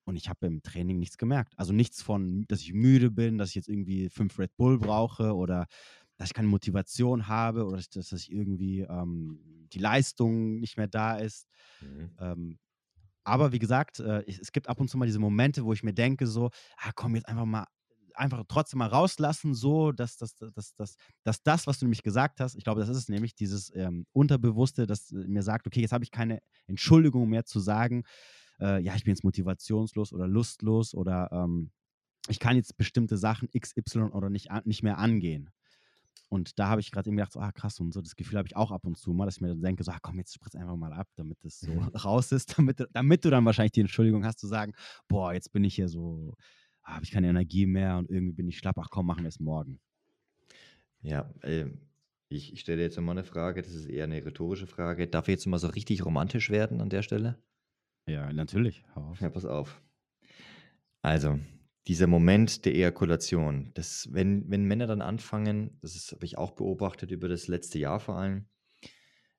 Und 0.03 0.18
ich 0.18 0.30
habe 0.30 0.45
im 0.47 0.62
Training 0.62 0.99
nichts 0.99 1.18
gemerkt. 1.18 1.53
Also 1.58 1.74
nichts 1.74 2.01
von, 2.01 2.45
dass 2.47 2.62
ich 2.62 2.74
müde 2.74 3.12
bin, 3.12 3.38
dass 3.38 3.49
ich 3.49 3.56
jetzt 3.56 3.70
irgendwie 3.70 4.10
fünf 4.10 4.38
Red 4.38 4.56
Bull 4.58 4.78
brauche 4.78 5.34
oder 5.36 5.68
dass 6.18 6.30
ich 6.30 6.34
keine 6.34 6.47
Motivation 6.47 7.28
habe 7.28 7.66
oder 7.66 7.78
dass, 7.78 7.89
dass 7.89 8.12
ich 8.12 8.32
irgendwie 8.32 8.82
ähm, 8.82 9.39
die 9.74 9.80
Leistung 9.80 10.60
nicht 10.60 10.78
mehr 10.78 10.88
da 10.88 11.18
ist. 11.18 11.47
Mhm. 11.82 12.12
Ähm, 12.20 12.60
aber 13.26 13.52
wie 13.52 13.60
gesagt, 13.60 14.00
äh, 14.00 14.24
es 14.28 14.52
gibt 14.52 14.70
ab 14.70 14.80
und 14.80 14.90
zu 14.90 14.98
mal 14.98 15.06
diese 15.06 15.20
Momente, 15.20 15.66
wo 15.66 15.74
ich 15.74 15.84
mir 15.84 15.94
denke, 15.94 16.28
so, 16.28 16.52
ah, 16.78 16.92
komm, 16.96 17.16
jetzt 17.16 17.28
einfach 17.28 17.46
mal 17.46 17.66
einfach 18.18 18.44
trotzdem 18.48 18.80
mal 18.80 18.88
rauslassen, 18.88 19.54
so 19.54 19.92
dass, 19.92 20.18
dass, 20.18 20.36
dass, 20.36 20.74
dass, 20.76 20.96
dass 21.24 21.44
das, 21.44 21.68
was 21.68 21.80
du 21.80 21.86
nämlich 21.86 22.04
gesagt 22.04 22.40
hast, 22.40 22.56
ich 22.56 22.64
glaube, 22.64 22.80
das 22.80 22.90
ist 22.90 22.98
es 22.98 23.10
nämlich, 23.10 23.36
dieses 23.36 23.74
ähm, 23.76 24.06
Unterbewusste, 24.14 24.88
das 24.88 25.12
äh, 25.12 25.28
mir 25.28 25.44
sagt, 25.44 25.68
okay, 25.68 25.82
jetzt 25.82 25.92
habe 25.92 26.04
ich 26.04 26.12
keine 26.12 26.40
Entschuldigung 26.68 27.30
mehr 27.30 27.46
zu 27.46 27.60
sagen, 27.60 28.04
äh, 28.60 28.82
ja, 28.82 28.96
ich 28.96 29.04
bin 29.04 29.14
jetzt 29.14 29.24
motivationslos 29.24 30.14
oder 30.14 30.28
lustlos 30.28 30.94
oder 30.94 31.30
ähm, 31.32 31.72
ich 32.28 32.40
kann 32.40 32.56
jetzt 32.56 32.78
bestimmte 32.78 33.18
Sachen 33.18 33.50
XY 33.50 34.12
oder 34.14 34.30
nicht, 34.30 34.50
nicht 34.66 34.82
mehr 34.82 34.98
angehen. 34.98 35.52
Und 36.30 36.60
da 36.60 36.70
habe 36.70 36.82
ich 36.82 36.92
gerade 36.92 37.10
eben 37.10 37.18
gedacht, 37.18 37.34
so, 37.34 37.40
ah 37.40 37.52
krass, 37.52 37.80
und 37.80 37.94
so 37.94 38.02
das 38.02 38.16
Gefühl 38.16 38.38
habe 38.38 38.48
ich 38.48 38.56
auch 38.56 38.72
ab 38.72 38.86
und 38.86 38.98
zu 38.98 39.14
mal, 39.14 39.26
dass 39.26 39.36
ich 39.36 39.42
mir 39.42 39.50
dann 39.50 39.62
denke, 39.62 39.84
so, 39.84 39.92
ah, 39.92 40.00
komm, 40.02 40.18
jetzt 40.18 40.34
spritz 40.34 40.56
einfach 40.56 40.76
mal 40.76 40.92
ab, 40.92 41.08
damit 41.16 41.38
das 41.44 41.60
so 41.60 41.72
mhm. 41.72 41.84
raus 41.96 42.32
ist, 42.32 42.58
damit, 42.58 42.86
damit 42.94 43.24
du 43.26 43.30
dann 43.30 43.46
wahrscheinlich 43.46 43.74
die 43.74 43.82
Entschuldigung 43.82 44.26
hast 44.26 44.40
zu 44.40 44.48
sagen, 44.48 44.74
boah, 45.08 45.34
jetzt 45.34 45.52
bin 45.52 45.64
ich 45.64 45.76
hier 45.76 45.88
so, 45.88 46.34
ah, 46.82 46.96
habe 46.96 47.06
ich 47.06 47.12
keine 47.12 47.30
Energie 47.30 47.66
mehr 47.66 47.98
und 47.98 48.10
irgendwie 48.10 48.34
bin 48.34 48.48
ich 48.48 48.58
schlapp, 48.58 48.78
ach 48.80 48.90
komm, 48.90 49.06
machen 49.06 49.24
wir 49.24 49.30
es 49.30 49.40
morgen. 49.40 49.80
Ja, 51.02 51.32
äh, 51.42 51.68
ich, 52.30 52.54
ich 52.54 52.62
stelle 52.62 52.82
jetzt 52.82 52.98
nochmal 52.98 53.18
eine 53.18 53.24
Frage, 53.24 53.62
das 53.62 53.74
ist 53.74 53.86
eher 53.86 54.06
eine 54.06 54.26
rhetorische 54.26 54.66
Frage. 54.66 55.08
Darf 55.08 55.28
ich 55.28 55.34
jetzt 55.34 55.46
mal 55.46 55.60
so 55.60 55.68
richtig 55.68 56.04
romantisch 56.04 56.50
werden 56.50 56.82
an 56.82 56.90
der 56.90 57.04
Stelle? 57.04 57.38
Ja, 58.08 58.32
natürlich. 58.34 58.84
Ja, 59.20 59.30
pass 59.30 59.46
auf. 59.46 59.82
Also, 61.02 61.40
dieser 61.88 62.08
Moment 62.08 62.66
der 62.66 62.74
Ejakulation, 62.74 63.72
das, 63.76 64.08
wenn, 64.12 64.50
wenn 64.50 64.66
Männer 64.66 64.88
dann 64.88 65.02
anfangen, 65.02 65.78
das 65.82 66.12
habe 66.12 66.26
ich 66.26 66.38
auch 66.38 66.52
beobachtet 66.52 67.12
über 67.12 67.28
das 67.28 67.48
letzte 67.48 67.78
Jahr 67.80 68.00
vor 68.00 68.18
allem, 68.18 68.48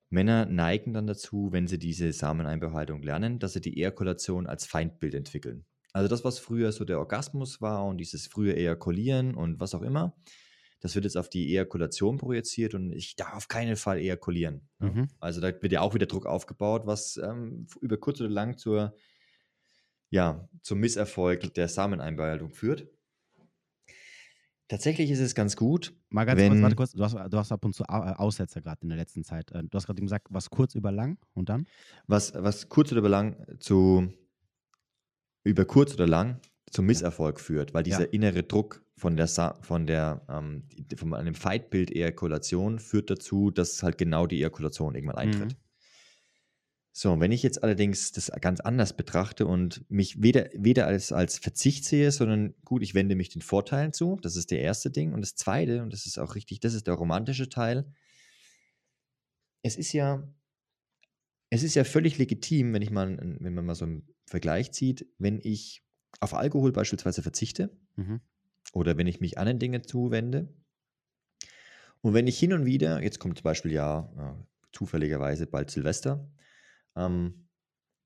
Männer 0.08 0.46
neigen 0.46 0.92
dann 0.92 1.08
dazu, 1.08 1.48
wenn 1.50 1.66
sie 1.66 1.78
diese 1.78 2.12
Sameneinbehaltung 2.12 3.02
lernen, 3.02 3.40
dass 3.40 3.54
sie 3.54 3.60
die 3.60 3.76
Ejakulation 3.76 4.46
als 4.46 4.64
Feindbild 4.64 5.14
entwickeln. 5.14 5.66
Also 5.92 6.08
das, 6.08 6.24
was 6.24 6.38
früher 6.38 6.70
so 6.72 6.84
der 6.84 6.98
Orgasmus 6.98 7.60
war 7.60 7.84
und 7.84 7.98
dieses 7.98 8.26
frühe 8.26 8.54
Ejakulieren 8.54 9.34
und 9.34 9.58
was 9.58 9.74
auch 9.74 9.82
immer, 9.82 10.14
das 10.80 10.94
wird 10.94 11.04
jetzt 11.04 11.16
auf 11.16 11.28
die 11.28 11.48
Ejakulation 11.48 12.18
projiziert 12.18 12.74
und 12.74 12.92
ich 12.92 13.16
darf 13.16 13.34
auf 13.34 13.48
keinen 13.48 13.76
Fall 13.76 13.98
ejakulieren. 13.98 14.68
Mhm. 14.78 15.08
Also 15.18 15.40
da 15.40 15.48
wird 15.48 15.72
ja 15.72 15.80
auch 15.80 15.94
wieder 15.94 16.06
Druck 16.06 16.26
aufgebaut, 16.26 16.82
was 16.84 17.16
ähm, 17.16 17.66
über 17.80 17.96
kurz 17.96 18.20
oder 18.20 18.30
lang 18.30 18.58
zur 18.58 18.94
ja, 20.16 20.48
zum 20.62 20.80
Misserfolg 20.80 21.52
der 21.54 21.68
Sameneinbehaltung 21.68 22.50
führt. 22.50 22.88
Tatsächlich 24.66 25.10
ist 25.10 25.20
es 25.20 25.34
ganz 25.34 25.56
gut. 25.56 25.94
Mal 26.08 26.24
ganz 26.24 26.40
wenn, 26.40 26.52
kurz, 26.52 26.62
warte 26.62 26.76
kurz, 26.76 26.92
du 26.92 27.04
hast, 27.04 27.14
du 27.14 27.38
hast 27.38 27.52
ab 27.52 27.64
und 27.64 27.74
zu 27.74 27.84
äh, 27.84 27.86
Aussetzer 27.92 28.62
gerade 28.62 28.80
in 28.82 28.88
der 28.88 28.96
letzten 28.96 29.22
Zeit. 29.24 29.52
Äh, 29.52 29.62
du 29.62 29.68
hast 29.74 29.86
gerade 29.86 30.00
gesagt, 30.00 30.28
was 30.30 30.48
kurz 30.48 30.74
über 30.74 30.90
lang 30.90 31.18
und 31.34 31.50
dann? 31.50 31.66
Was, 32.06 32.32
was 32.34 32.70
kurz 32.70 32.90
oder 32.92 33.00
über 33.00 33.10
lang 33.10 33.36
zu 33.60 34.08
über 35.44 35.66
kurz 35.66 35.92
oder 35.94 36.08
lang 36.08 36.40
zum 36.70 36.86
Misserfolg 36.86 37.38
führt, 37.38 37.74
weil 37.74 37.84
dieser 37.84 38.06
ja. 38.06 38.10
innere 38.10 38.42
Druck 38.42 38.82
von 38.96 39.16
der 39.16 39.28
von 39.60 39.86
der 39.86 40.22
ähm, 40.28 40.64
von 40.96 41.14
einem 41.14 41.34
Feindbild 41.34 41.94
Ejakulation 41.94 42.78
führt 42.80 43.10
dazu, 43.10 43.50
dass 43.50 43.82
halt 43.82 43.98
genau 43.98 44.26
die 44.26 44.38
Ejakulation 44.38 44.94
irgendwann 44.94 45.18
eintritt. 45.18 45.52
Mhm. 45.52 45.65
So, 46.98 47.20
wenn 47.20 47.30
ich 47.30 47.42
jetzt 47.42 47.62
allerdings 47.62 48.12
das 48.12 48.32
ganz 48.40 48.60
anders 48.60 48.96
betrachte 48.96 49.46
und 49.46 49.84
mich 49.90 50.22
weder, 50.22 50.48
weder 50.54 50.86
als, 50.86 51.12
als 51.12 51.38
Verzicht 51.38 51.84
sehe, 51.84 52.10
sondern 52.10 52.54
gut, 52.64 52.82
ich 52.82 52.94
wende 52.94 53.16
mich 53.16 53.28
den 53.28 53.42
Vorteilen 53.42 53.92
zu, 53.92 54.18
das 54.22 54.34
ist 54.34 54.50
der 54.50 54.62
erste 54.62 54.90
Ding. 54.90 55.12
Und 55.12 55.20
das 55.20 55.34
zweite, 55.34 55.82
und 55.82 55.92
das 55.92 56.06
ist 56.06 56.16
auch 56.16 56.34
richtig, 56.34 56.60
das 56.60 56.72
ist 56.72 56.86
der 56.86 56.94
romantische 56.94 57.50
Teil. 57.50 57.84
Es 59.60 59.76
ist 59.76 59.92
ja, 59.92 60.26
es 61.50 61.62
ist 61.62 61.74
ja 61.74 61.84
völlig 61.84 62.16
legitim, 62.16 62.72
wenn 62.72 62.80
ich 62.80 62.90
mal, 62.90 63.18
wenn 63.40 63.52
man 63.52 63.66
mal 63.66 63.74
so 63.74 63.84
einen 63.84 64.08
Vergleich 64.24 64.72
zieht, 64.72 65.06
wenn 65.18 65.38
ich 65.42 65.82
auf 66.20 66.32
Alkohol 66.32 66.72
beispielsweise 66.72 67.20
verzichte 67.20 67.76
mhm. 67.96 68.22
oder 68.72 68.96
wenn 68.96 69.06
ich 69.06 69.20
mich 69.20 69.36
anderen 69.36 69.58
Dingen 69.58 69.84
zuwende. 69.84 70.48
Und 72.00 72.14
wenn 72.14 72.26
ich 72.26 72.38
hin 72.38 72.54
und 72.54 72.64
wieder, 72.64 73.02
jetzt 73.02 73.18
kommt 73.18 73.36
zum 73.36 73.44
Beispiel 73.44 73.72
ja, 73.72 74.10
ja 74.16 74.46
zufälligerweise 74.72 75.46
bald 75.46 75.70
Silvester, 75.70 76.26
ähm, 76.96 77.48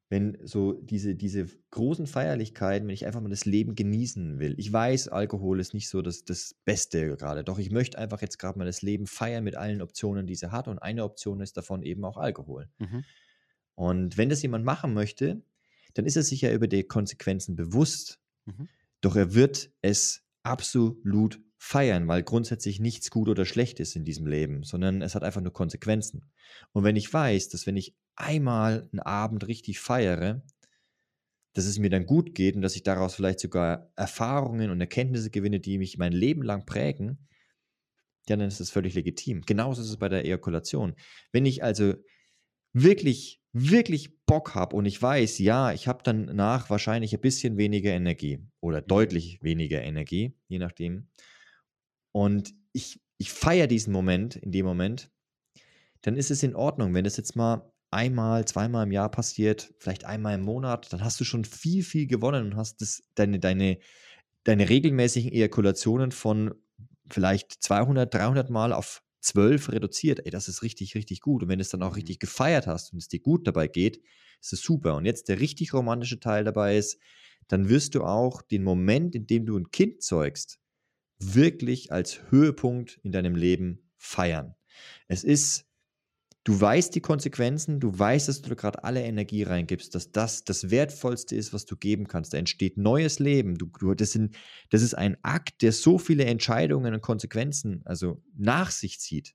wenn 0.09 0.38
so 0.45 0.72
diese, 0.72 1.14
diese 1.14 1.47
großen 1.70 2.07
Feierlichkeiten, 2.09 2.88
wenn 2.88 2.95
ich 2.95 3.07
einfach 3.07 3.20
mal 3.20 3.28
das 3.28 3.45
Leben 3.45 3.76
genießen 3.76 4.41
will. 4.41 4.57
Ich 4.59 4.72
weiß, 4.72 5.07
Alkohol 5.09 5.61
ist 5.61 5.72
nicht 5.72 5.88
so 5.88 6.03
das, 6.03 6.24
das 6.24 6.57
Beste 6.64 7.16
gerade, 7.16 7.45
doch 7.45 7.59
ich 7.59 7.70
möchte 7.70 7.97
einfach 7.97 8.20
jetzt 8.20 8.38
gerade 8.38 8.59
mal 8.59 8.64
das 8.64 8.82
Leben 8.82 9.07
feiern 9.07 9.45
mit 9.45 9.55
allen 9.55 9.80
Optionen, 9.80 10.26
die 10.26 10.32
es 10.32 10.43
hat. 10.43 10.66
Und 10.66 10.80
eine 10.80 11.05
Option 11.05 11.41
ist 11.41 11.57
davon 11.57 11.84
eben 11.84 12.05
auch 12.05 12.16
Alkohol. 12.16 12.68
Mhm. 12.78 13.05
Und 13.76 14.18
wenn 14.18 14.28
das 14.28 14.43
jemand 14.43 14.64
machen 14.64 14.95
möchte, 14.95 15.43
dann 15.95 16.07
ist 16.07 16.16
er 16.16 16.24
sich 16.24 16.41
ja 16.41 16.53
über 16.53 16.66
die 16.66 16.82
Konsequenzen 16.82 17.55
bewusst, 17.55 18.18
mhm. 18.47 18.68
Doch 19.01 19.16
er 19.16 19.34
wird 19.34 19.70
es 19.82 20.24
absolut 20.43 21.41
feiern, 21.57 22.09
weil 22.09 22.22
grundsätzlich 22.22 22.80
nichts 22.80 23.11
gut 23.11 23.28
oder 23.28 23.45
schlecht 23.45 23.80
ist 23.80 23.97
in 23.97 24.05
diesem 24.05 24.26
Leben, 24.26 24.62
sondern 24.62 25.03
es 25.03 25.14
hat 25.14 25.22
einfach 25.22 25.43
nur 25.43 25.53
Konsequenzen. 25.53 26.30
Und 26.72 26.84
wenn 26.84 26.97
ich 26.97 27.12
weiß, 27.12 27.51
dass 27.51 27.66
wenn 27.66 27.76
ich 27.76 27.95
einmal 28.20 28.88
einen 28.92 29.00
Abend 29.00 29.46
richtig 29.46 29.80
feiere, 29.80 30.42
dass 31.52 31.64
es 31.64 31.78
mir 31.78 31.90
dann 31.90 32.06
gut 32.06 32.34
geht 32.34 32.54
und 32.56 32.62
dass 32.62 32.76
ich 32.76 32.82
daraus 32.82 33.14
vielleicht 33.14 33.40
sogar 33.40 33.90
Erfahrungen 33.96 34.70
und 34.70 34.80
Erkenntnisse 34.80 35.30
gewinne, 35.30 35.60
die 35.60 35.78
mich 35.78 35.98
mein 35.98 36.12
Leben 36.12 36.42
lang 36.42 36.64
prägen, 36.64 37.26
ja, 38.28 38.36
dann 38.36 38.46
ist 38.46 38.60
das 38.60 38.70
völlig 38.70 38.94
legitim. 38.94 39.42
Genauso 39.42 39.82
ist 39.82 39.88
es 39.88 39.96
bei 39.96 40.08
der 40.08 40.24
Ejakulation. 40.24 40.94
Wenn 41.32 41.46
ich 41.46 41.64
also 41.64 41.94
wirklich, 42.72 43.42
wirklich 43.52 44.16
Bock 44.26 44.54
habe 44.54 44.76
und 44.76 44.84
ich 44.84 45.00
weiß, 45.00 45.38
ja, 45.38 45.72
ich 45.72 45.88
habe 45.88 46.04
dann 46.04 46.26
nach 46.36 46.70
wahrscheinlich 46.70 47.12
ein 47.12 47.20
bisschen 47.20 47.56
weniger 47.56 47.90
Energie 47.90 48.46
oder 48.60 48.82
mhm. 48.82 48.86
deutlich 48.86 49.42
weniger 49.42 49.82
Energie, 49.82 50.36
je 50.46 50.58
nachdem, 50.58 51.08
und 52.12 52.54
ich, 52.72 53.00
ich 53.18 53.32
feiere 53.32 53.66
diesen 53.66 53.92
Moment 53.92 54.36
in 54.36 54.52
dem 54.52 54.66
Moment, 54.66 55.10
dann 56.02 56.16
ist 56.16 56.30
es 56.30 56.42
in 56.42 56.54
Ordnung, 56.54 56.94
wenn 56.94 57.04
das 57.04 57.16
jetzt 57.16 57.36
mal 57.36 57.72
einmal, 57.91 58.45
zweimal 58.45 58.86
im 58.86 58.93
Jahr 58.93 59.11
passiert, 59.11 59.74
vielleicht 59.78 60.05
einmal 60.05 60.34
im 60.34 60.43
Monat, 60.43 60.93
dann 60.93 61.03
hast 61.05 61.20
du 61.20 61.24
schon 61.24 61.45
viel, 61.45 61.82
viel 61.82 62.07
gewonnen 62.07 62.47
und 62.47 62.57
hast 62.57 62.80
das, 62.80 63.03
deine, 63.14 63.38
deine, 63.41 63.78
deine 64.45 64.68
regelmäßigen 64.68 65.32
Ejakulationen 65.32 66.12
von 66.12 66.55
vielleicht 67.11 67.62
200, 67.62 68.12
300 68.12 68.51
Mal 68.51 68.72
auf 68.72 69.03
12 69.20 69.72
reduziert. 69.72 70.20
Ey, 70.24 70.30
das 70.30 70.49
ist 70.49 70.62
richtig, 70.62 70.95
richtig 70.95 71.20
gut. 71.20 71.43
Und 71.43 71.49
wenn 71.49 71.59
du 71.59 71.62
es 71.62 71.68
dann 71.68 71.82
auch 71.82 71.91
mhm. 71.91 71.97
richtig 71.97 72.20
gefeiert 72.20 72.66
hast 72.66 72.93
und 72.93 72.99
es 72.99 73.09
dir 73.09 73.20
gut 73.20 73.47
dabei 73.47 73.68
geht, 73.68 74.01
ist 74.41 74.53
es 74.53 74.62
super. 74.62 74.95
Und 74.95 75.05
jetzt 75.05 75.28
der 75.28 75.41
richtig 75.41 75.74
romantische 75.74 76.20
Teil 76.20 76.45
dabei 76.45 76.76
ist, 76.76 76.99
dann 77.49 77.68
wirst 77.68 77.95
du 77.95 78.05
auch 78.05 78.43
den 78.43 78.62
Moment, 78.62 79.14
in 79.14 79.26
dem 79.26 79.45
du 79.45 79.59
ein 79.59 79.70
Kind 79.70 80.03
zeugst, 80.03 80.61
wirklich 81.18 81.93
als 81.93 82.30
Höhepunkt 82.30 82.99
in 83.03 83.12
deinem 83.12 83.34
Leben 83.34 83.91
feiern. 83.97 84.55
Es 85.09 85.24
ist 85.24 85.66
Du 86.45 86.59
weißt 86.59 86.95
die 86.95 87.03
Konsequenzen, 87.03 87.80
du 87.80 87.97
weißt, 87.97 88.28
dass 88.28 88.41
du 88.41 88.57
gerade 88.57 88.82
alle 88.82 89.03
Energie 89.03 89.43
reingibst, 89.43 89.95
dass 89.95 90.11
das 90.11 90.43
das 90.45 90.70
Wertvollste 90.70 91.36
ist, 91.36 91.53
was 91.53 91.66
du 91.66 91.76
geben 91.76 92.09
kannst. 92.09 92.32
Da 92.32 92.38
entsteht 92.38 92.78
neues 92.78 93.18
Leben. 93.18 93.59
Du, 93.59 93.66
du, 93.78 93.95
das, 93.95 94.12
sind, 94.12 94.34
das 94.70 94.80
ist 94.80 94.95
ein 94.95 95.18
Akt, 95.22 95.61
der 95.61 95.72
so 95.72 95.99
viele 95.99 96.24
Entscheidungen 96.24 96.95
und 96.95 97.03
Konsequenzen 97.03 97.82
also 97.84 98.22
nach 98.34 98.70
sich 98.70 99.01
zieht. 99.01 99.34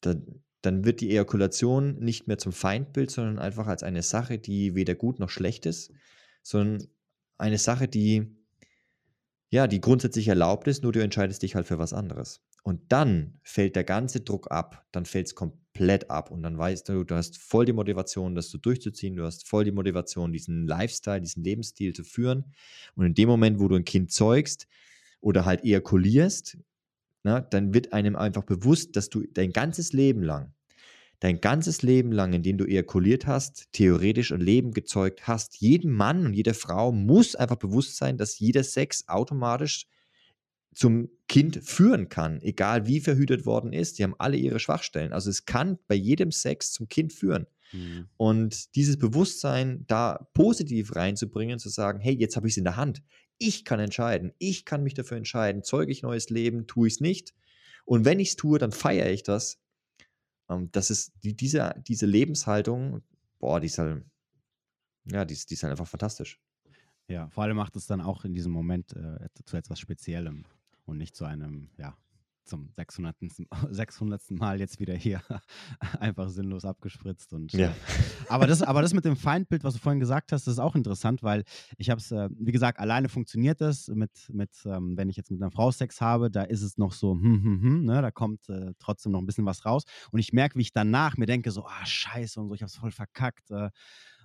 Da, 0.00 0.14
dann 0.62 0.84
wird 0.86 1.00
die 1.02 1.10
Ejakulation 1.10 1.98
nicht 1.98 2.28
mehr 2.28 2.38
zum 2.38 2.52
Feindbild, 2.52 3.10
sondern 3.10 3.38
einfach 3.38 3.66
als 3.66 3.82
eine 3.82 4.02
Sache, 4.02 4.38
die 4.38 4.74
weder 4.74 4.94
gut 4.94 5.18
noch 5.18 5.30
schlecht 5.30 5.66
ist, 5.66 5.92
sondern 6.42 6.88
eine 7.36 7.58
Sache, 7.58 7.88
die 7.88 8.34
ja, 9.50 9.66
die 9.66 9.80
grundsätzlich 9.80 10.28
erlaubt 10.28 10.66
ist, 10.66 10.82
nur 10.82 10.92
du 10.92 11.02
entscheidest 11.02 11.42
dich 11.42 11.54
halt 11.54 11.66
für 11.66 11.78
was 11.78 11.92
anderes. 11.92 12.40
Und 12.66 12.90
dann 12.90 13.38
fällt 13.44 13.76
der 13.76 13.84
ganze 13.84 14.22
Druck 14.22 14.50
ab, 14.50 14.84
dann 14.90 15.06
fällt 15.06 15.28
es 15.28 15.36
komplett 15.36 16.10
ab 16.10 16.32
und 16.32 16.42
dann 16.42 16.58
weißt 16.58 16.88
du, 16.88 17.04
du 17.04 17.14
hast 17.14 17.38
voll 17.38 17.64
die 17.64 17.72
Motivation, 17.72 18.34
das 18.34 18.50
so 18.50 18.58
durchzuziehen, 18.58 19.14
du 19.14 19.22
hast 19.22 19.46
voll 19.46 19.62
die 19.62 19.70
Motivation, 19.70 20.32
diesen 20.32 20.66
Lifestyle, 20.66 21.20
diesen 21.20 21.44
Lebensstil 21.44 21.92
zu 21.92 22.02
führen. 22.02 22.52
Und 22.96 23.06
in 23.06 23.14
dem 23.14 23.28
Moment, 23.28 23.60
wo 23.60 23.68
du 23.68 23.76
ein 23.76 23.84
Kind 23.84 24.10
zeugst 24.10 24.66
oder 25.20 25.44
halt 25.44 25.62
ejakulierst, 25.62 26.58
na, 27.22 27.40
dann 27.40 27.72
wird 27.72 27.92
einem 27.92 28.16
einfach 28.16 28.42
bewusst, 28.42 28.96
dass 28.96 29.10
du 29.10 29.22
dein 29.32 29.52
ganzes 29.52 29.92
Leben 29.92 30.24
lang, 30.24 30.52
dein 31.20 31.40
ganzes 31.40 31.82
Leben 31.82 32.10
lang, 32.10 32.32
in 32.32 32.42
dem 32.42 32.58
du 32.58 32.64
ejakuliert 32.64 33.28
hast, 33.28 33.68
theoretisch 33.70 34.32
ein 34.32 34.40
Leben 34.40 34.72
gezeugt 34.72 35.28
hast. 35.28 35.60
Jedem 35.60 35.92
Mann 35.92 36.26
und 36.26 36.34
jeder 36.34 36.54
Frau 36.54 36.90
muss 36.90 37.36
einfach 37.36 37.58
bewusst 37.58 37.96
sein, 37.96 38.18
dass 38.18 38.40
jeder 38.40 38.64
Sex 38.64 39.04
automatisch 39.06 39.86
zum 40.76 41.08
Kind 41.26 41.64
führen 41.64 42.10
kann, 42.10 42.40
egal 42.42 42.86
wie 42.86 43.00
verhütet 43.00 43.46
worden 43.46 43.72
ist. 43.72 43.98
Die 43.98 44.04
haben 44.04 44.14
alle 44.18 44.36
ihre 44.36 44.60
Schwachstellen. 44.60 45.14
Also 45.14 45.30
es 45.30 45.46
kann 45.46 45.78
bei 45.88 45.94
jedem 45.94 46.30
Sex 46.30 46.70
zum 46.70 46.88
Kind 46.88 47.14
führen. 47.14 47.46
Mhm. 47.72 48.08
Und 48.18 48.74
dieses 48.76 48.98
Bewusstsein 48.98 49.84
da 49.86 50.28
positiv 50.34 50.94
reinzubringen, 50.94 51.58
zu 51.58 51.70
sagen, 51.70 51.98
hey, 51.98 52.14
jetzt 52.14 52.36
habe 52.36 52.46
ich 52.46 52.52
es 52.52 52.58
in 52.58 52.64
der 52.64 52.76
Hand. 52.76 53.02
Ich 53.38 53.64
kann 53.64 53.80
entscheiden. 53.80 54.32
Ich 54.38 54.66
kann 54.66 54.82
mich 54.82 54.92
dafür 54.92 55.16
entscheiden. 55.16 55.62
Zeuge 55.62 55.90
ich 55.90 56.02
neues 56.02 56.28
Leben, 56.28 56.66
tue 56.66 56.88
ich 56.88 56.94
es 56.94 57.00
nicht. 57.00 57.32
Und 57.86 58.04
wenn 58.04 58.20
ich 58.20 58.30
es 58.30 58.36
tue, 58.36 58.58
dann 58.58 58.70
feiere 58.70 59.10
ich 59.10 59.22
das. 59.22 59.58
Ähm, 60.50 60.68
das 60.72 60.90
ist 60.90 61.12
die, 61.24 61.34
diese, 61.34 61.74
diese 61.88 62.04
Lebenshaltung, 62.04 63.00
boah, 63.38 63.60
die 63.60 63.68
ist 63.68 63.78
halt, 63.78 64.04
ja, 65.10 65.24
die 65.24 65.32
ist, 65.32 65.48
die 65.48 65.54
ist 65.54 65.62
halt 65.62 65.70
einfach 65.70 65.88
fantastisch. 65.88 66.38
Ja, 67.08 67.30
vor 67.30 67.44
allem 67.44 67.56
macht 67.56 67.76
es 67.76 67.86
dann 67.86 68.02
auch 68.02 68.26
in 68.26 68.34
diesem 68.34 68.52
Moment 68.52 68.92
äh, 68.94 69.28
zu 69.46 69.56
etwas 69.56 69.80
Speziellem 69.80 70.44
und 70.86 70.98
nicht 70.98 71.14
zu 71.14 71.24
einem, 71.24 71.68
ja, 71.76 71.96
zum 72.46 72.70
600. 72.72 73.16
600. 73.70 74.30
Mal 74.30 74.60
jetzt 74.60 74.80
wieder 74.80 74.94
hier 74.94 75.20
einfach 76.00 76.28
sinnlos 76.28 76.64
abgespritzt. 76.64 77.32
Und, 77.32 77.52
ja. 77.52 77.74
aber, 78.28 78.46
das, 78.46 78.62
aber 78.62 78.82
das 78.82 78.94
mit 78.94 79.04
dem 79.04 79.16
Feindbild, 79.16 79.64
was 79.64 79.74
du 79.74 79.80
vorhin 79.80 80.00
gesagt 80.00 80.32
hast, 80.32 80.46
ist 80.46 80.58
auch 80.58 80.76
interessant, 80.76 81.22
weil 81.22 81.44
ich 81.76 81.90
habe 81.90 82.00
es, 82.00 82.10
äh, 82.12 82.28
wie 82.38 82.52
gesagt, 82.52 82.78
alleine 82.78 83.08
funktioniert 83.08 83.60
das. 83.60 83.88
Mit, 83.88 84.10
mit 84.32 84.50
ähm, 84.64 84.96
wenn 84.96 85.08
ich 85.08 85.16
jetzt 85.16 85.30
mit 85.30 85.42
einer 85.42 85.50
Frau 85.50 85.70
Sex 85.70 86.00
habe, 86.00 86.30
da 86.30 86.42
ist 86.42 86.62
es 86.62 86.78
noch 86.78 86.92
so, 86.92 87.12
hm, 87.12 87.42
hm, 87.42 87.62
hm, 87.62 87.84
ne, 87.84 88.00
da 88.00 88.10
kommt 88.10 88.48
äh, 88.48 88.72
trotzdem 88.78 89.12
noch 89.12 89.20
ein 89.20 89.26
bisschen 89.26 89.46
was 89.46 89.64
raus. 89.66 89.84
Und 90.10 90.20
ich 90.20 90.32
merke, 90.32 90.56
wie 90.56 90.62
ich 90.62 90.72
danach 90.72 91.16
mir 91.16 91.26
denke, 91.26 91.50
so, 91.50 91.66
ah, 91.66 91.84
scheiße 91.84 92.40
und 92.40 92.48
so, 92.48 92.54
ich 92.54 92.62
habe 92.62 92.68
es 92.68 92.76
voll 92.76 92.92
verkackt. 92.92 93.50
Äh, 93.50 93.70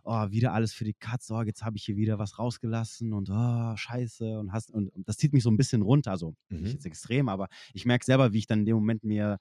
oh, 0.03 0.31
wieder 0.31 0.53
alles 0.53 0.73
für 0.73 0.85
die 0.85 0.93
Katze, 0.93 1.33
oh, 1.33 1.41
jetzt 1.41 1.63
habe 1.63 1.77
ich 1.77 1.85
hier 1.85 1.95
wieder 1.95 2.19
was 2.19 2.39
rausgelassen 2.39 3.13
und 3.13 3.29
oh, 3.29 3.75
scheiße 3.75 4.39
und, 4.39 4.51
hast, 4.51 4.71
und, 4.71 4.89
und 4.89 5.07
das 5.07 5.17
zieht 5.17 5.33
mich 5.33 5.43
so 5.43 5.51
ein 5.51 5.57
bisschen 5.57 5.81
runter, 5.81 6.11
also 6.11 6.35
mhm. 6.49 6.61
nicht 6.61 6.73
jetzt 6.73 6.85
extrem, 6.85 7.29
aber 7.29 7.47
ich 7.73 7.85
merke 7.85 8.05
selber, 8.05 8.33
wie 8.33 8.39
ich 8.39 8.47
dann 8.47 8.59
in 8.59 8.65
dem 8.65 8.75
Moment 8.75 9.03
mir 9.03 9.37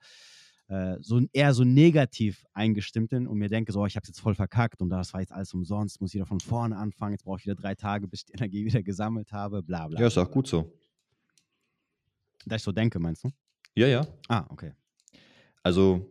äh, 0.71 0.97
so 1.01 1.19
eher 1.33 1.53
so 1.53 1.63
negativ 1.63 2.45
eingestimmt 2.53 3.09
bin 3.09 3.27
und 3.27 3.37
mir 3.37 3.49
denke, 3.49 3.73
so, 3.73 3.85
ich 3.85 3.95
habe 3.95 4.03
es 4.03 4.07
jetzt 4.07 4.21
voll 4.21 4.35
verkackt 4.35 4.81
und 4.81 4.89
das 4.89 5.13
war 5.13 5.19
jetzt 5.19 5.33
alles 5.33 5.53
umsonst, 5.53 5.99
muss 5.99 6.11
ich 6.11 6.15
wieder 6.15 6.25
von 6.25 6.39
vorne 6.39 6.77
anfangen, 6.77 7.11
jetzt 7.11 7.25
brauche 7.25 7.39
ich 7.39 7.45
wieder 7.45 7.55
drei 7.55 7.75
Tage, 7.75 8.07
bis 8.07 8.21
ich 8.21 8.25
die 8.27 8.33
Energie 8.41 8.65
wieder 8.65 8.81
gesammelt 8.81 9.31
habe, 9.33 9.63
bla 9.63 9.87
bla. 9.87 9.99
Ja, 9.99 10.07
ist 10.07 10.17
auch 10.17 10.31
gut 10.31 10.47
so. 10.47 10.71
Da 12.45 12.55
ich 12.55 12.63
so 12.63 12.71
denke, 12.71 12.99
meinst 12.99 13.23
du? 13.23 13.29
Ja, 13.75 13.87
ja. 13.87 14.07
Ah, 14.27 14.45
okay. 14.49 14.73
Also 15.61 16.09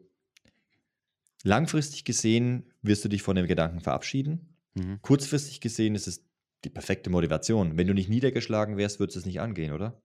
Langfristig 1.43 2.05
gesehen 2.05 2.71
wirst 2.83 3.05
du 3.05 3.09
dich 3.09 3.23
von 3.23 3.37
dem 3.37 3.47
Gedanken 3.47 3.81
verabschieden. 3.81 4.57
Mhm. 4.75 5.01
Kurzfristig 5.03 5.61
gesehen 5.61 5.95
ist 5.95 6.07
es 6.07 6.27
die 6.65 6.71
perfekte 6.71 7.11
Motivation. 7.11 7.79
Wenn 7.79 7.87
du 7.87 7.95
nicht 7.95 8.09
niedergeschlagen 8.09 8.77
wärst, 8.77 9.01
würdest 9.01 9.17
du 9.17 9.21
es 9.21 9.27
nicht 9.27 9.41
angehen, 9.41 9.73
oder? 9.73 10.03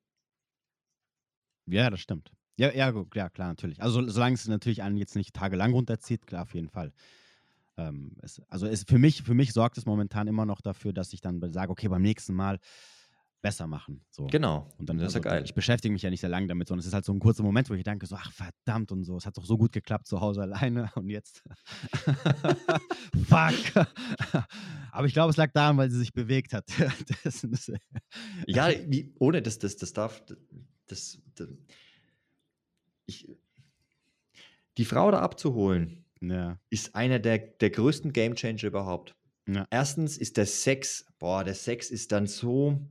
Ja, 1.68 1.90
das 1.90 2.00
stimmt. 2.00 2.32
Ja, 2.58 2.72
ja, 2.72 2.94
ja 3.14 3.30
klar, 3.30 3.50
natürlich. 3.50 3.82
Also 3.82 4.08
solange 4.08 4.36
es 4.36 4.48
natürlich 4.48 4.82
einen 4.82 4.98
jetzt 4.98 5.16
nicht 5.16 5.34
tagelang 5.34 5.74
runterzieht, 5.74 6.26
klar, 6.26 6.44
auf 6.44 6.54
jeden 6.54 6.70
Fall. 6.70 6.94
Ähm, 7.78 8.16
es, 8.22 8.42
also 8.48 8.66
es, 8.68 8.84
für, 8.84 8.98
mich, 8.98 9.24
für 9.24 9.34
mich 9.34 9.52
sorgt 9.52 9.78
es 9.78 9.86
momentan 9.86 10.28
immer 10.28 10.46
noch 10.46 10.62
dafür, 10.62 10.94
dass 10.94 11.12
ich 11.12 11.20
dann 11.20 11.42
sage, 11.52 11.72
okay, 11.72 11.90
beim 11.90 12.02
nächsten 12.02 12.34
Mal 12.34 12.60
besser 13.46 13.68
machen. 13.68 14.02
So. 14.10 14.26
Genau. 14.26 14.74
Und 14.80 14.90
dann 14.90 14.98
das 14.98 15.10
ist 15.10 15.18
also, 15.18 15.30
ja 15.30 15.36
geil. 15.36 15.44
Ich 15.46 15.54
beschäftige 15.54 15.94
mich 15.94 16.02
ja 16.02 16.10
nicht 16.10 16.22
sehr 16.22 16.32
lange 16.32 16.48
damit, 16.48 16.68
sondern 16.68 16.80
es 16.80 16.88
ist 16.88 16.96
halt 16.96 17.06
so 17.06 17.14
ein 17.14 17.20
kurzer 17.20 17.44
Moment, 17.44 17.70
wo 17.70 17.76
ich 17.76 17.84
denke, 17.84 18.08
so, 18.08 18.16
ach 18.16 18.32
verdammt 18.32 18.92
und 18.92 19.04
so, 19.04 19.16
es 19.18 19.28
hat 19.28 19.38
doch 19.38 19.46
so 19.46 19.56
gut 19.56 19.72
geklappt 19.72 20.08
zu 20.08 20.20
Hause 20.20 20.42
alleine 20.42 20.90
und 20.96 21.10
jetzt. 21.12 21.44
Fuck. 23.28 23.86
Aber 24.92 25.06
ich 25.06 25.14
glaube, 25.14 25.30
es 25.30 25.38
lag 25.38 25.52
daran, 25.52 25.78
weil 25.78 25.92
sie 25.92 26.00
sich 26.00 26.12
bewegt 26.12 26.54
hat. 26.54 26.66
das, 27.24 27.72
ja, 28.48 28.70
ohne 29.20 29.44
das, 29.44 29.60
das, 29.60 29.78
das 29.78 29.94
darf. 29.94 30.24
Das, 30.88 31.22
das, 31.36 31.48
ich, 33.06 33.28
die 34.80 34.86
Frau 34.86 35.12
da 35.12 35.20
abzuholen, 35.20 36.04
ja. 36.20 36.60
ist 36.72 36.96
einer 36.96 37.20
der, 37.20 37.38
der 37.38 37.70
größten 37.70 38.12
Gamechanger 38.12 38.64
überhaupt. 38.64 39.16
Ja. 39.48 39.68
Erstens 39.70 40.18
ist 40.18 40.38
der 40.38 40.48
Sex, 40.48 41.06
boah, 41.20 41.44
der 41.44 41.54
Sex 41.54 41.92
ist 41.92 42.12
dann 42.12 42.26
so 42.26 42.90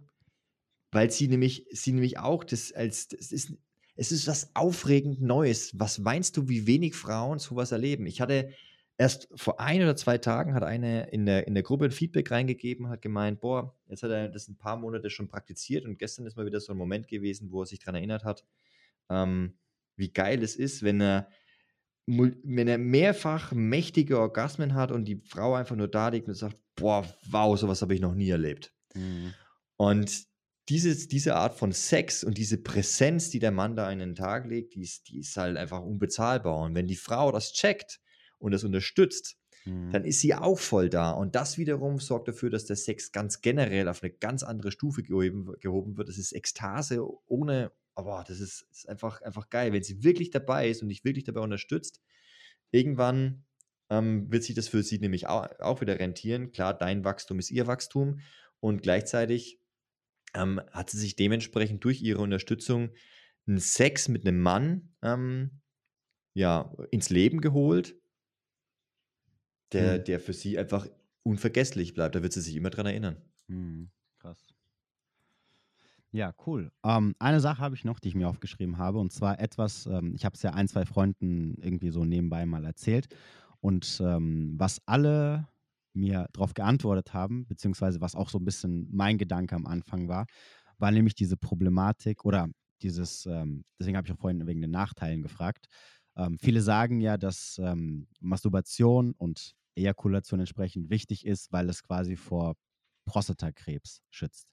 weil 0.95 1.11
sie 1.11 1.28
nämlich, 1.28 1.66
sie 1.70 1.92
nämlich 1.92 2.18
auch 2.18 2.45
das 2.45 2.72
als, 2.72 3.09
das 3.09 3.32
ist, 3.32 3.53
es 3.97 4.12
ist 4.12 4.26
was 4.26 4.55
aufregend 4.55 5.20
Neues. 5.20 5.78
Was 5.78 5.99
meinst 5.99 6.36
du, 6.36 6.49
wie 6.49 6.66
wenig 6.66 6.95
Frauen 6.95 7.38
sowas 7.38 7.72
erleben? 7.72 8.07
Ich 8.07 8.20
hatte 8.20 8.51
erst 8.97 9.28
vor 9.34 9.61
ein 9.61 9.82
oder 9.82 9.97
zwei 9.97 10.18
Tagen 10.18 10.55
hat 10.55 10.62
eine 10.62 11.09
in 11.11 11.26
der, 11.26 11.47
in 11.49 11.55
der 11.55 11.64
Gruppe 11.64 11.86
ein 11.86 11.90
Feedback 11.90 12.30
reingegeben, 12.30 12.88
hat 12.88 13.03
gemeint, 13.03 13.40
boah, 13.40 13.74
jetzt 13.88 14.05
hat 14.05 14.11
er 14.11 14.28
das 14.28 14.49
ein 14.49 14.57
paar 14.57 14.76
Monate 14.76 15.11
schon 15.11 15.28
praktiziert 15.28 15.84
und 15.84 15.99
gestern 15.99 16.26
ist 16.26 16.36
mal 16.36 16.47
wieder 16.47 16.61
so 16.61 16.72
ein 16.72 16.78
Moment 16.78 17.09
gewesen, 17.09 17.51
wo 17.51 17.62
er 17.62 17.66
sich 17.66 17.80
daran 17.80 17.97
erinnert 17.97 18.24
hat, 18.24 18.45
ähm, 19.11 19.55
wie 19.97 20.12
geil 20.12 20.42
es 20.42 20.55
ist, 20.57 20.82
wenn 20.82 21.01
er 21.01 21.28
wenn 22.07 22.68
er 22.68 22.76
mehrfach 22.76 23.53
mächtige 23.53 24.18
Orgasmen 24.18 24.74
hat 24.74 24.92
und 24.92 25.07
die 25.07 25.22
Frau 25.24 25.55
einfach 25.55 25.74
nur 25.74 25.88
da 25.88 26.09
liegt 26.09 26.28
und 26.28 26.34
sagt, 26.34 26.59
boah, 26.76 27.05
wow, 27.30 27.59
sowas 27.59 27.80
habe 27.80 27.95
ich 27.95 28.01
noch 28.01 28.14
nie 28.14 28.28
erlebt. 28.28 28.74
Mhm. 28.95 29.32
Und 29.76 30.26
dieses, 30.69 31.09
diese 31.09 31.37
Art 31.37 31.55
von 31.55 31.73
Sex 31.73 32.25
und 32.25 32.39
diese 32.39 32.59
Präsenz, 32.59 33.31
die 33.31 33.39
der 33.39 33.51
Mann 33.51 33.77
da 33.77 33.91
in 33.91 33.99
den 33.99 34.15
Tag 34.15 34.47
legt, 34.47 34.75
die 34.75 34.83
ist, 34.83 35.09
die 35.09 35.21
ist 35.21 35.37
halt 35.37 35.57
einfach 35.57 35.83
unbezahlbar. 35.83 36.59
Und 36.61 36.75
wenn 36.75 36.87
die 36.87 36.97
Frau 36.97 37.31
das 37.33 37.53
checkt 37.53 38.01
und 38.39 38.53
das 38.53 38.65
unterstützt, 38.65 39.37
mhm. 39.67 39.91
dann 39.91 40.05
ist 40.05 40.21
sie 40.21 40.35
auch 40.35 40.59
voll 40.59 40.89
da. 40.89 41.11
Und 41.11 41.35
das 41.35 41.59
wiederum 41.59 41.99
sorgt 41.99 42.29
dafür, 42.29 42.49
dass 42.49 42.65
der 42.65 42.77
Sex 42.77 43.12
ganz 43.12 43.43
generell 43.43 43.89
auf 43.89 44.03
eine 44.03 44.12
ganz 44.12 44.43
andere 44.43 44.71
Stufe 44.71 45.03
gehoben, 45.03 45.53
gehoben 45.61 45.99
wird. 45.99 46.09
Das 46.09 46.17
ist 46.19 46.33
Ekstase 46.33 47.07
ohne, 47.27 47.71
aber 47.95 48.25
das 48.27 48.41
ist, 48.41 48.67
ist, 48.71 48.89
einfach, 48.89 49.21
einfach 49.21 49.51
geil. 49.51 49.73
Wenn 49.73 49.83
sie 49.83 50.03
wirklich 50.03 50.31
dabei 50.31 50.71
ist 50.71 50.83
und 50.83 50.89
dich 50.89 51.05
wirklich 51.05 51.25
dabei 51.25 51.41
unterstützt, 51.41 52.01
irgendwann 52.71 53.45
ähm, 53.91 54.33
wird 54.33 54.45
sich 54.45 54.55
das 54.55 54.69
für 54.69 54.83
sie 54.83 54.99
nämlich 54.99 55.27
auch, 55.27 55.47
auch 55.61 55.83
wieder 55.83 55.99
rentieren. 55.99 56.53
Klar, 56.53 56.73
dein 56.73 57.05
Wachstum 57.05 57.39
ist 57.39 57.51
ihr 57.51 57.67
Wachstum 57.67 58.21
und 58.61 58.83
gleichzeitig 58.83 59.61
ähm, 60.35 60.61
hat 60.70 60.91
sie 60.91 60.99
sich 60.99 61.16
dementsprechend 61.16 61.85
durch 61.85 62.03
ihre 62.03 62.20
Unterstützung 62.20 62.91
einen 63.47 63.59
Sex 63.59 64.09
mit 64.09 64.26
einem 64.26 64.41
Mann 64.41 64.95
ähm, 65.03 65.61
ja, 66.35 66.74
ins 66.91 67.11
Leben 67.11 67.41
geholt, 67.41 67.97
der, 69.72 69.99
mhm. 69.99 70.05
der 70.05 70.20
für 70.20 70.32
sie 70.32 70.59
einfach 70.59 70.89
unvergesslich 71.22 71.95
bleibt. 71.95 72.14
Da 72.14 72.22
wird 72.22 72.32
sie 72.32 72.41
sich 72.41 72.57
immer 72.57 72.70
dran 72.70 72.87
erinnern. 72.87 73.16
Mhm. 73.49 73.91
Krass. 74.18 74.47
Ja, 76.12 76.32
cool. 76.47 76.70
Ähm, 76.85 77.16
eine 77.18 77.41
Sache 77.41 77.61
habe 77.61 77.74
ich 77.74 77.85
noch, 77.85 77.99
die 77.99 78.09
ich 78.09 78.14
mir 78.14 78.28
aufgeschrieben 78.28 78.78
habe, 78.78 78.99
und 78.99 79.12
zwar 79.12 79.41
etwas, 79.41 79.87
ähm, 79.87 80.14
ich 80.14 80.24
habe 80.24 80.35
es 80.35 80.43
ja 80.43 80.53
ein, 80.53 80.68
zwei 80.68 80.85
Freunden 80.85 81.57
irgendwie 81.61 81.91
so 81.91 82.05
nebenbei 82.05 82.47
mal 82.47 82.64
erzählt. 82.64 83.09
Und 83.61 84.01
ähm, 84.05 84.55
was 84.57 84.80
alle 84.87 85.49
mir 85.95 86.28
darauf 86.32 86.55
geantwortet 86.55 87.14
haben, 87.14 87.47
beziehungsweise 87.47 88.01
was 88.01 88.14
auch 88.14 88.28
so 88.28 88.38
ein 88.38 88.45
bisschen 88.45 88.88
mein 88.92 89.18
Gedanke 89.18 89.55
am 89.55 89.66
Anfang 89.66 90.09
war, 90.09 90.26
war 90.78 90.90
nämlich 90.90 91.14
diese 91.14 91.36
Problematik 91.36 92.24
oder 92.24 92.49
dieses, 92.82 93.26
ähm, 93.26 93.64
deswegen 93.78 93.97
habe 93.97 94.07
ich 94.07 94.12
auch 94.12 94.18
vorhin 94.18 94.47
wegen 94.47 94.61
den 94.61 94.70
Nachteilen 94.70 95.22
gefragt. 95.22 95.66
Ähm, 96.16 96.38
viele 96.38 96.61
sagen 96.61 97.01
ja, 97.01 97.16
dass 97.16 97.59
ähm, 97.62 98.09
Masturbation 98.20 99.14
und 99.16 99.55
Ejakulation 99.76 100.40
entsprechend 100.40 100.90
wichtig 100.90 101.26
ist, 101.26 101.53
weil 101.53 101.68
es 101.68 101.82
quasi 101.82 102.16
vor 102.16 102.55
Prostatakrebs 103.07 104.03
schützt. 104.11 104.49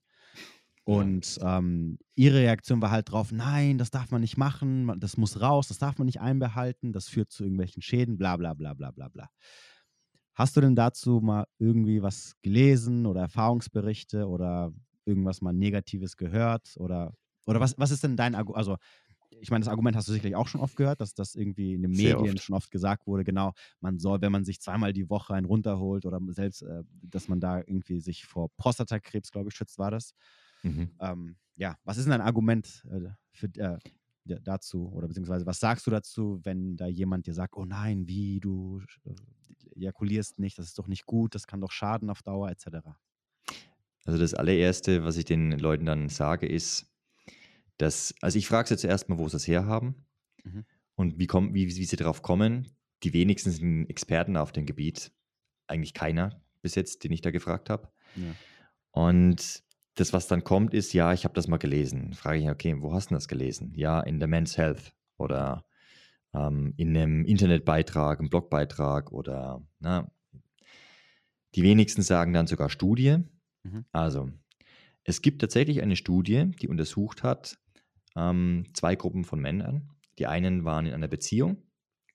Und 0.84 1.38
ähm, 1.42 1.98
ihre 2.16 2.38
Reaktion 2.38 2.82
war 2.82 2.90
halt 2.90 3.10
drauf, 3.10 3.30
nein, 3.30 3.78
das 3.78 3.90
darf 3.90 4.10
man 4.10 4.20
nicht 4.20 4.36
machen, 4.36 4.92
das 4.98 5.16
muss 5.16 5.40
raus, 5.40 5.68
das 5.68 5.78
darf 5.78 5.98
man 5.98 6.06
nicht 6.06 6.20
einbehalten, 6.20 6.92
das 6.92 7.08
führt 7.08 7.30
zu 7.30 7.44
irgendwelchen 7.44 7.82
Schäden, 7.82 8.18
bla 8.18 8.36
bla 8.36 8.54
bla 8.54 8.74
bla 8.74 8.90
bla 8.90 9.08
bla. 9.08 9.28
Hast 10.34 10.56
du 10.56 10.60
denn 10.60 10.74
dazu 10.76 11.20
mal 11.20 11.46
irgendwie 11.58 12.02
was 12.02 12.34
gelesen 12.42 13.06
oder 13.06 13.20
Erfahrungsberichte 13.22 14.26
oder 14.28 14.72
irgendwas 15.04 15.40
mal 15.42 15.52
Negatives 15.52 16.16
gehört? 16.16 16.74
Oder, 16.78 17.14
oder 17.46 17.60
was, 17.60 17.78
was 17.78 17.90
ist 17.90 18.02
denn 18.02 18.16
dein 18.16 18.34
Argument? 18.34 18.56
Also, 18.58 18.76
ich 19.40 19.50
meine, 19.50 19.64
das 19.64 19.70
Argument 19.70 19.96
hast 19.96 20.08
du 20.08 20.12
sicherlich 20.12 20.36
auch 20.36 20.48
schon 20.48 20.60
oft 20.60 20.76
gehört, 20.76 21.00
dass 21.00 21.14
das 21.14 21.34
irgendwie 21.34 21.74
in 21.74 21.82
den 21.82 21.94
Medien 21.96 22.38
oft. 22.38 22.38
schon 22.38 22.54
oft 22.54 22.70
gesagt 22.70 23.06
wurde, 23.06 23.24
genau, 23.24 23.52
man 23.80 23.98
soll, 23.98 24.20
wenn 24.22 24.32
man 24.32 24.44
sich 24.44 24.60
zweimal 24.60 24.92
die 24.92 25.10
Woche 25.10 25.34
einen 25.34 25.46
runterholt 25.46 26.06
oder 26.06 26.20
selbst, 26.28 26.62
äh, 26.62 26.84
dass 27.02 27.28
man 27.28 27.40
da 27.40 27.58
irgendwie 27.58 28.00
sich 28.00 28.24
vor 28.26 28.50
Prostatakrebs, 28.56 29.32
glaube 29.32 29.48
ich, 29.50 29.56
schützt, 29.56 29.78
war 29.78 29.90
das. 29.90 30.12
Mhm. 30.64 30.90
Ähm, 31.00 31.36
ja, 31.56 31.76
was 31.84 31.96
ist 31.98 32.04
denn 32.04 32.12
dein 32.12 32.20
Argument 32.20 32.84
äh, 32.90 33.10
für, 33.32 33.46
äh, 33.58 33.78
dazu 34.24 34.88
oder 34.92 35.08
beziehungsweise 35.08 35.46
was 35.46 35.58
sagst 35.58 35.86
du 35.86 35.90
dazu, 35.90 36.40
wenn 36.44 36.76
da 36.76 36.86
jemand 36.86 37.26
dir 37.26 37.34
sagt, 37.34 37.56
oh 37.56 37.64
nein, 37.64 38.06
wie 38.06 38.38
du 38.40 38.80
äh, 39.04 39.14
ejakulierst 39.76 40.38
nicht, 40.38 40.58
das 40.58 40.66
ist 40.66 40.78
doch 40.78 40.88
nicht 40.88 41.06
gut, 41.06 41.34
das 41.34 41.46
kann 41.46 41.60
doch 41.60 41.72
schaden 41.72 42.10
auf 42.10 42.22
Dauer 42.22 42.50
etc. 42.50 42.66
Also 44.04 44.18
das 44.18 44.34
allererste, 44.34 45.04
was 45.04 45.16
ich 45.16 45.24
den 45.24 45.52
Leuten 45.52 45.86
dann 45.86 46.08
sage, 46.08 46.46
ist, 46.46 46.90
dass, 47.78 48.14
also 48.20 48.38
ich 48.38 48.46
frage 48.46 48.68
sie 48.68 48.76
zuerst 48.76 49.08
mal, 49.08 49.18
wo 49.18 49.28
sie 49.28 49.36
es 49.36 49.46
herhaben 49.46 50.06
mhm. 50.44 50.64
und 50.94 51.18
wie, 51.18 51.26
komm, 51.26 51.54
wie, 51.54 51.66
wie 51.66 51.84
sie 51.84 51.96
darauf 51.96 52.22
kommen. 52.22 52.68
Die 53.02 53.12
wenigsten 53.12 53.50
sind 53.50 53.86
Experten 53.86 54.36
auf 54.36 54.52
dem 54.52 54.66
Gebiet, 54.66 55.12
eigentlich 55.66 55.94
keiner 55.94 56.40
bis 56.60 56.74
jetzt, 56.76 57.04
den 57.04 57.12
ich 57.12 57.20
da 57.20 57.30
gefragt 57.30 57.70
habe. 57.70 57.88
Ja. 58.14 58.34
Und 58.92 59.62
das, 59.94 60.12
was 60.12 60.28
dann 60.28 60.44
kommt, 60.44 60.74
ist, 60.74 60.92
ja, 60.92 61.12
ich 61.12 61.24
habe 61.24 61.34
das 61.34 61.48
mal 61.48 61.58
gelesen. 61.58 62.14
Frage 62.14 62.38
ich, 62.38 62.48
okay, 62.48 62.80
wo 62.80 62.92
hast 62.92 63.10
du 63.10 63.14
das 63.14 63.28
gelesen? 63.28 63.72
Ja, 63.74 64.00
in 64.00 64.18
der 64.18 64.28
Men's 64.28 64.56
Health 64.56 64.94
oder 65.18 65.64
ähm, 66.34 66.74
in 66.76 66.96
einem 66.96 67.24
Internetbeitrag, 67.24 68.18
einem 68.18 68.30
Blogbeitrag 68.30 69.12
oder, 69.12 69.66
na, 69.80 70.10
die 71.54 71.62
wenigsten 71.62 72.02
sagen 72.02 72.32
dann 72.32 72.46
sogar 72.46 72.70
Studie. 72.70 73.18
Mhm. 73.62 73.84
Also, 73.92 74.30
es 75.04 75.20
gibt 75.20 75.40
tatsächlich 75.40 75.82
eine 75.82 75.96
Studie, 75.96 76.50
die 76.60 76.68
untersucht 76.68 77.22
hat, 77.22 77.58
ähm, 78.16 78.66
zwei 78.74 78.96
Gruppen 78.96 79.24
von 79.24 79.40
Männern. 79.40 79.90
Die 80.18 80.26
einen 80.26 80.64
waren 80.64 80.86
in 80.86 80.94
einer 80.94 81.08
Beziehung, 81.08 81.62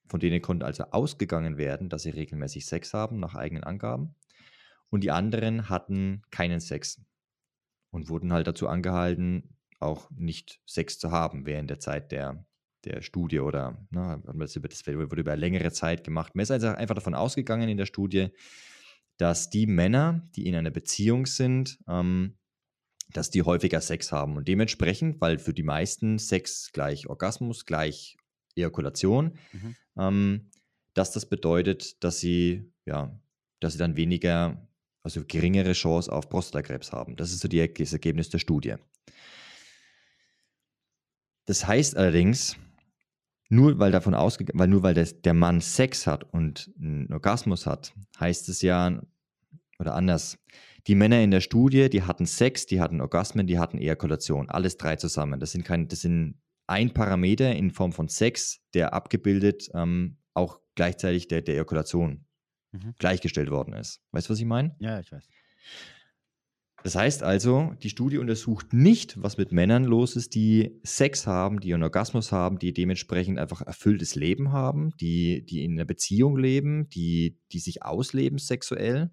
von 0.08 0.20
denen 0.20 0.42
konnte 0.42 0.66
also 0.66 0.86
ausgegangen 0.92 1.58
werden, 1.58 1.90
dass 1.90 2.04
sie 2.04 2.12
regelmäßig 2.12 2.66
Sex 2.66 2.94
haben, 2.94 3.20
nach 3.20 3.36
eigenen 3.36 3.64
Angaben. 3.64 4.16
Und 4.90 5.04
die 5.04 5.12
anderen 5.12 5.70
hatten 5.70 6.22
keinen 6.32 6.60
Sex 6.60 7.02
und 7.92 8.10
wurden 8.10 8.32
halt 8.32 8.48
dazu 8.48 8.68
angehalten, 8.68 9.58
auch 9.80 10.10
nicht 10.12 10.62
Sex 10.66 10.98
zu 10.98 11.12
haben 11.12 11.46
während 11.46 11.70
der 11.70 11.80
Zeit 11.80 12.12
der, 12.12 12.46
der 12.88 13.02
Studie 13.02 13.40
oder 13.40 13.78
ne, 13.92 14.22
das 14.26 14.56
wurde 14.62 15.22
über 15.22 15.36
längere 15.36 15.72
Zeit 15.72 16.04
gemacht. 16.04 16.36
Man 16.36 16.44
ist 16.44 16.52
also 16.52 16.68
einfach 16.68 16.96
davon 16.96 17.16
ausgegangen 17.16 17.70
in 17.70 17.78
der 17.78 17.86
Studie, 17.86 18.30
dass 19.18 19.50
die 19.50 19.68
Männer, 19.68 20.24
die 20.36 20.48
in 20.48 20.56
einer 20.56 20.72
Beziehung 20.72 21.26
sind, 21.26 21.80
ähm, 21.88 22.38
dass 23.14 23.30
die 23.30 23.44
häufiger 23.44 23.82
Sex 23.82 24.12
haben. 24.12 24.38
Und 24.38 24.48
dementsprechend, 24.48 25.22
weil 25.22 25.38
für 25.40 25.54
die 25.54 25.64
meisten 25.64 26.20
Sex 26.20 26.72
gleich 26.72 27.08
Orgasmus, 27.08 27.66
gleich 27.66 28.18
Ejakulation, 28.56 29.38
mhm. 29.54 29.76
ähm, 29.98 30.52
dass 30.94 31.12
das 31.12 31.28
bedeutet, 31.28 32.04
dass 32.04 32.20
sie, 32.20 32.72
ja, 32.86 33.20
dass 33.60 33.74
sie 33.74 33.80
dann 33.80 33.96
weniger 33.96 34.68
also 35.04 35.24
geringere 35.26 35.72
Chance 35.72 36.12
auf 36.12 36.30
Prostatakrebs 36.30 36.92
haben. 36.92 37.16
Das 37.16 37.32
ist 37.32 37.40
so 37.40 37.48
die, 37.48 37.74
das 37.74 37.94
Ergebnis 37.94 38.30
der 38.30 38.40
Studie. 38.40 38.76
Das 41.46 41.66
heißt 41.66 41.96
allerdings, 41.96 42.58
nur 43.50 43.80
weil 43.80 43.92
davon 43.92 44.14
ausgegangen, 44.14 44.60
weil 44.60 44.68
nur 44.68 44.84
weil 44.84 44.94
das, 44.94 45.22
der 45.22 45.34
Mann 45.34 45.62
Sex 45.62 46.08
hat 46.08 46.24
und 46.34 46.72
einen 46.80 47.12
Orgasmus 47.12 47.66
hat, 47.66 47.94
heißt 48.20 48.50
es 48.50 48.62
ja, 48.62 49.02
oder 49.80 49.96
anders, 49.96 50.38
die 50.88 50.96
Männer 50.96 51.22
in 51.22 51.32
der 51.32 51.42
Studie, 51.42 51.90
die 51.90 52.04
hatten 52.04 52.26
Sex, 52.26 52.66
die 52.66 52.80
hatten 52.80 53.02
Orgasmen, 53.02 53.48
die 53.48 53.60
hatten 53.60 53.78
Ejakulation, 53.78 54.50
alles 54.50 54.78
drei 54.78 54.96
zusammen. 54.96 55.40
Das 55.40 55.52
sind, 55.52 55.64
kein, 55.64 55.88
das 55.88 56.02
sind 56.02 56.42
ein 56.66 56.94
Parameter 56.94 57.56
in 57.56 57.72
Form 57.72 57.92
von 57.92 58.08
Sex, 58.08 58.62
der 58.74 58.94
abgebildet 58.94 59.70
ähm, 59.74 60.18
auch 60.34 60.60
gleichzeitig 60.76 61.28
der, 61.28 61.42
der 61.42 61.56
Ejakulation 61.56 62.26
mhm. 62.72 62.94
gleichgestellt 63.00 63.50
worden 63.50 63.74
ist. 63.74 64.02
Weißt 64.12 64.30
du, 64.30 64.34
was 64.34 64.40
ich 64.40 64.46
meine? 64.46 64.76
Ja, 64.80 65.00
ich 65.00 65.12
weiß. 65.12 65.28
Das 66.84 66.96
heißt 66.96 67.24
also, 67.24 67.74
die 67.82 67.90
Studie 67.90 68.18
untersucht 68.18 68.72
nicht, 68.72 69.22
was 69.22 69.38
mit 69.38 69.52
Männern 69.52 69.84
los 69.84 70.16
ist, 70.16 70.36
die 70.36 70.80
Sex 70.84 71.26
haben, 71.26 71.60
die 71.60 71.74
einen 71.74 71.84
Orgasmus 71.84 72.32
haben, 72.32 72.60
die 72.60 72.72
dementsprechend 72.72 73.40
einfach 73.40 73.62
erfülltes 73.62 74.16
Leben 74.16 74.52
haben, 74.52 74.92
die, 74.98 75.44
die 75.46 75.64
in 75.64 75.74
einer 75.74 75.86
Beziehung 75.86 76.38
leben, 76.38 76.88
die, 76.90 77.40
die 77.52 77.60
sich 77.60 77.84
ausleben 77.84 78.38
sexuell, 78.38 79.12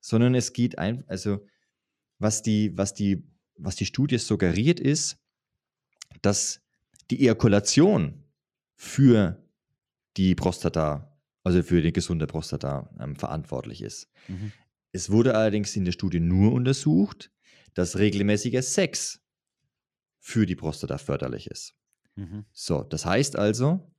sondern 0.00 0.34
es 0.34 0.52
geht 0.52 0.78
einfach, 0.78 1.04
also 1.08 1.46
was 2.18 2.42
die, 2.42 2.76
was 2.76 2.94
die, 2.94 3.26
was 3.56 3.76
die 3.76 3.86
Studie 3.86 4.18
suggeriert 4.18 4.80
ist, 4.80 5.18
dass 6.22 6.60
die 7.10 7.20
Ejakulation 7.20 8.24
für 8.76 9.42
die 10.16 10.34
Prostata 10.34 11.10
also 11.42 11.62
für 11.62 11.82
die 11.82 11.92
gesunde 11.92 12.26
Prostata 12.26 12.90
ähm, 13.00 13.16
verantwortlich 13.16 13.82
ist. 13.82 14.08
Mhm. 14.28 14.52
Es 14.92 15.10
wurde 15.10 15.34
allerdings 15.34 15.76
in 15.76 15.84
der 15.84 15.92
Studie 15.92 16.20
nur 16.20 16.52
untersucht, 16.52 17.30
dass 17.74 17.98
regelmäßiger 17.98 18.62
Sex 18.62 19.22
für 20.18 20.46
die 20.46 20.56
Prostata 20.56 20.98
förderlich 20.98 21.46
ist. 21.46 21.74
Mhm. 22.16 22.44
So, 22.52 22.82
das 22.82 23.06
heißt 23.06 23.36
also, 23.36 23.92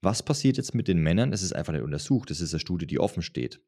was 0.00 0.22
passiert 0.22 0.56
jetzt 0.56 0.74
mit 0.74 0.88
den 0.88 0.98
Männern? 0.98 1.32
Es 1.32 1.42
ist 1.42 1.54
einfach 1.54 1.72
nicht 1.72 1.82
untersucht, 1.82 2.30
das 2.30 2.40
ist 2.40 2.52
eine 2.52 2.60
Studie, 2.60 2.86
die 2.86 2.98
offen 2.98 3.22
steht. 3.22 3.60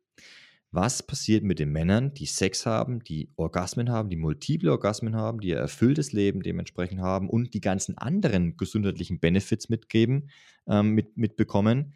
Was 0.71 1.05
passiert 1.05 1.45
mit 1.45 1.61
den 1.61 1.71
Männern, 1.71 2.15
die 2.15 2.27
Sex 2.27 2.67
haben, 2.67 3.05
die 3.05 3.31
Orgasmen 3.37 3.91
haben, 3.91 4.11
die 4.11 4.17
multiple 4.17 4.73
Orgasmen 4.73 5.15
haben, 5.15 5.41
die 5.41 5.53
ein 5.53 5.61
erfülltes 5.61 6.11
Leben 6.11 6.43
dementsprechend 6.43 7.01
haben 7.01 7.31
und 7.31 7.55
die 7.55 7.61
ganzen 7.61 7.97
anderen 7.97 8.57
gesundheitlichen 8.57 9.21
Benefits 9.21 9.69
mitgeben, 9.69 10.31
ähm, 10.67 10.91
mit, 10.91 11.17
mitbekommen, 11.17 11.95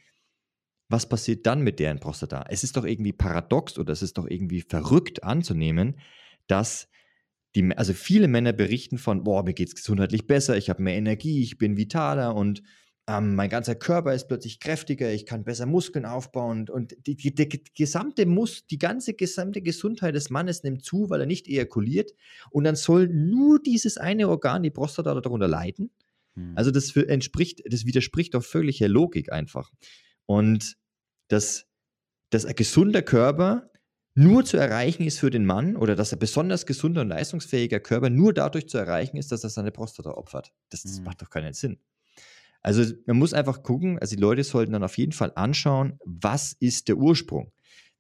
was 0.88 1.08
passiert 1.08 1.46
dann 1.46 1.62
mit 1.62 1.78
deren 1.78 2.00
Prostata? 2.00 2.44
Es 2.48 2.64
ist 2.64 2.76
doch 2.76 2.84
irgendwie 2.84 3.12
paradox 3.12 3.78
oder 3.78 3.92
es 3.92 4.02
ist 4.02 4.18
doch 4.18 4.26
irgendwie 4.26 4.62
verrückt 4.62 5.22
anzunehmen, 5.22 5.98
dass 6.46 6.88
die, 7.54 7.76
also 7.76 7.92
viele 7.92 8.28
Männer 8.28 8.52
berichten 8.52 8.98
von, 8.98 9.24
boah, 9.24 9.42
mir 9.42 9.54
geht 9.54 9.68
es 9.68 9.74
gesundheitlich 9.74 10.26
besser, 10.26 10.56
ich 10.56 10.70
habe 10.70 10.82
mehr 10.82 10.96
Energie, 10.96 11.42
ich 11.42 11.58
bin 11.58 11.76
vitaler 11.76 12.34
und 12.34 12.62
ähm, 13.06 13.34
mein 13.34 13.48
ganzer 13.48 13.74
Körper 13.74 14.14
ist 14.14 14.28
plötzlich 14.28 14.60
kräftiger, 14.60 15.10
ich 15.12 15.24
kann 15.24 15.44
besser 15.44 15.64
Muskeln 15.64 16.04
aufbauen 16.04 16.68
und 16.68 16.94
die, 17.06 17.16
die, 17.16 17.34
die, 17.34 17.64
gesamte 17.74 18.26
Mus, 18.26 18.66
die 18.66 18.78
ganze 18.78 19.14
gesamte 19.14 19.62
Gesundheit 19.62 20.14
des 20.14 20.28
Mannes 20.28 20.62
nimmt 20.62 20.84
zu, 20.84 21.08
weil 21.08 21.20
er 21.20 21.26
nicht 21.26 21.48
ejakuliert 21.48 22.12
und 22.50 22.64
dann 22.64 22.76
soll 22.76 23.08
nur 23.08 23.60
dieses 23.62 23.96
eine 23.96 24.28
Organ, 24.28 24.62
die 24.62 24.70
Prostata, 24.70 25.18
darunter 25.18 25.48
leiden. 25.48 25.90
Hm. 26.34 26.52
Also 26.54 26.70
das 26.70 26.94
entspricht, 26.96 27.62
das 27.66 27.86
widerspricht 27.86 28.34
doch 28.34 28.44
völliger 28.44 28.88
Logik 28.88 29.32
einfach. 29.32 29.70
Und 30.28 30.76
das, 31.28 31.64
dass 32.28 32.44
ein 32.44 32.54
gesunder 32.54 33.00
Körper 33.00 33.70
nur 34.14 34.44
zu 34.44 34.58
erreichen 34.58 35.04
ist 35.04 35.20
für 35.20 35.30
den 35.30 35.46
Mann 35.46 35.74
oder 35.74 35.96
dass 35.96 36.12
ein 36.12 36.18
besonders 36.18 36.66
gesunder 36.66 37.00
und 37.00 37.08
leistungsfähiger 37.08 37.80
Körper 37.80 38.10
nur 38.10 38.34
dadurch 38.34 38.68
zu 38.68 38.76
erreichen 38.76 39.16
ist, 39.16 39.32
dass 39.32 39.42
er 39.42 39.50
seine 39.50 39.70
Prostata 39.70 40.10
opfert. 40.10 40.52
Das, 40.68 40.82
das 40.82 40.98
mhm. 40.98 41.04
macht 41.04 41.22
doch 41.22 41.30
keinen 41.30 41.54
Sinn. 41.54 41.78
Also 42.60 42.92
man 43.06 43.16
muss 43.16 43.32
einfach 43.32 43.62
gucken, 43.62 43.98
also 44.00 44.16
die 44.16 44.20
Leute 44.20 44.44
sollten 44.44 44.72
dann 44.72 44.82
auf 44.82 44.98
jeden 44.98 45.12
Fall 45.12 45.32
anschauen, 45.34 45.98
was 46.04 46.52
ist 46.52 46.88
der 46.88 46.98
Ursprung. 46.98 47.52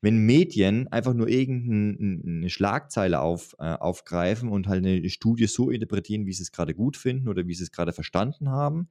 Wenn 0.02 0.18
Medien 0.18 0.86
einfach 0.88 1.14
nur 1.14 1.28
irgendeine 1.28 2.50
Schlagzeile 2.50 3.20
auf, 3.20 3.56
äh, 3.58 3.72
aufgreifen 3.72 4.50
und 4.50 4.68
halt 4.68 4.84
eine 4.84 5.08
Studie 5.08 5.46
so 5.46 5.70
interpretieren, 5.70 6.26
wie 6.26 6.34
sie 6.34 6.42
es 6.42 6.52
gerade 6.52 6.74
gut 6.74 6.96
finden 6.98 7.28
oder 7.28 7.46
wie 7.46 7.54
sie 7.54 7.64
es 7.64 7.72
gerade 7.72 7.92
verstanden 7.92 8.50
haben, 8.50 8.90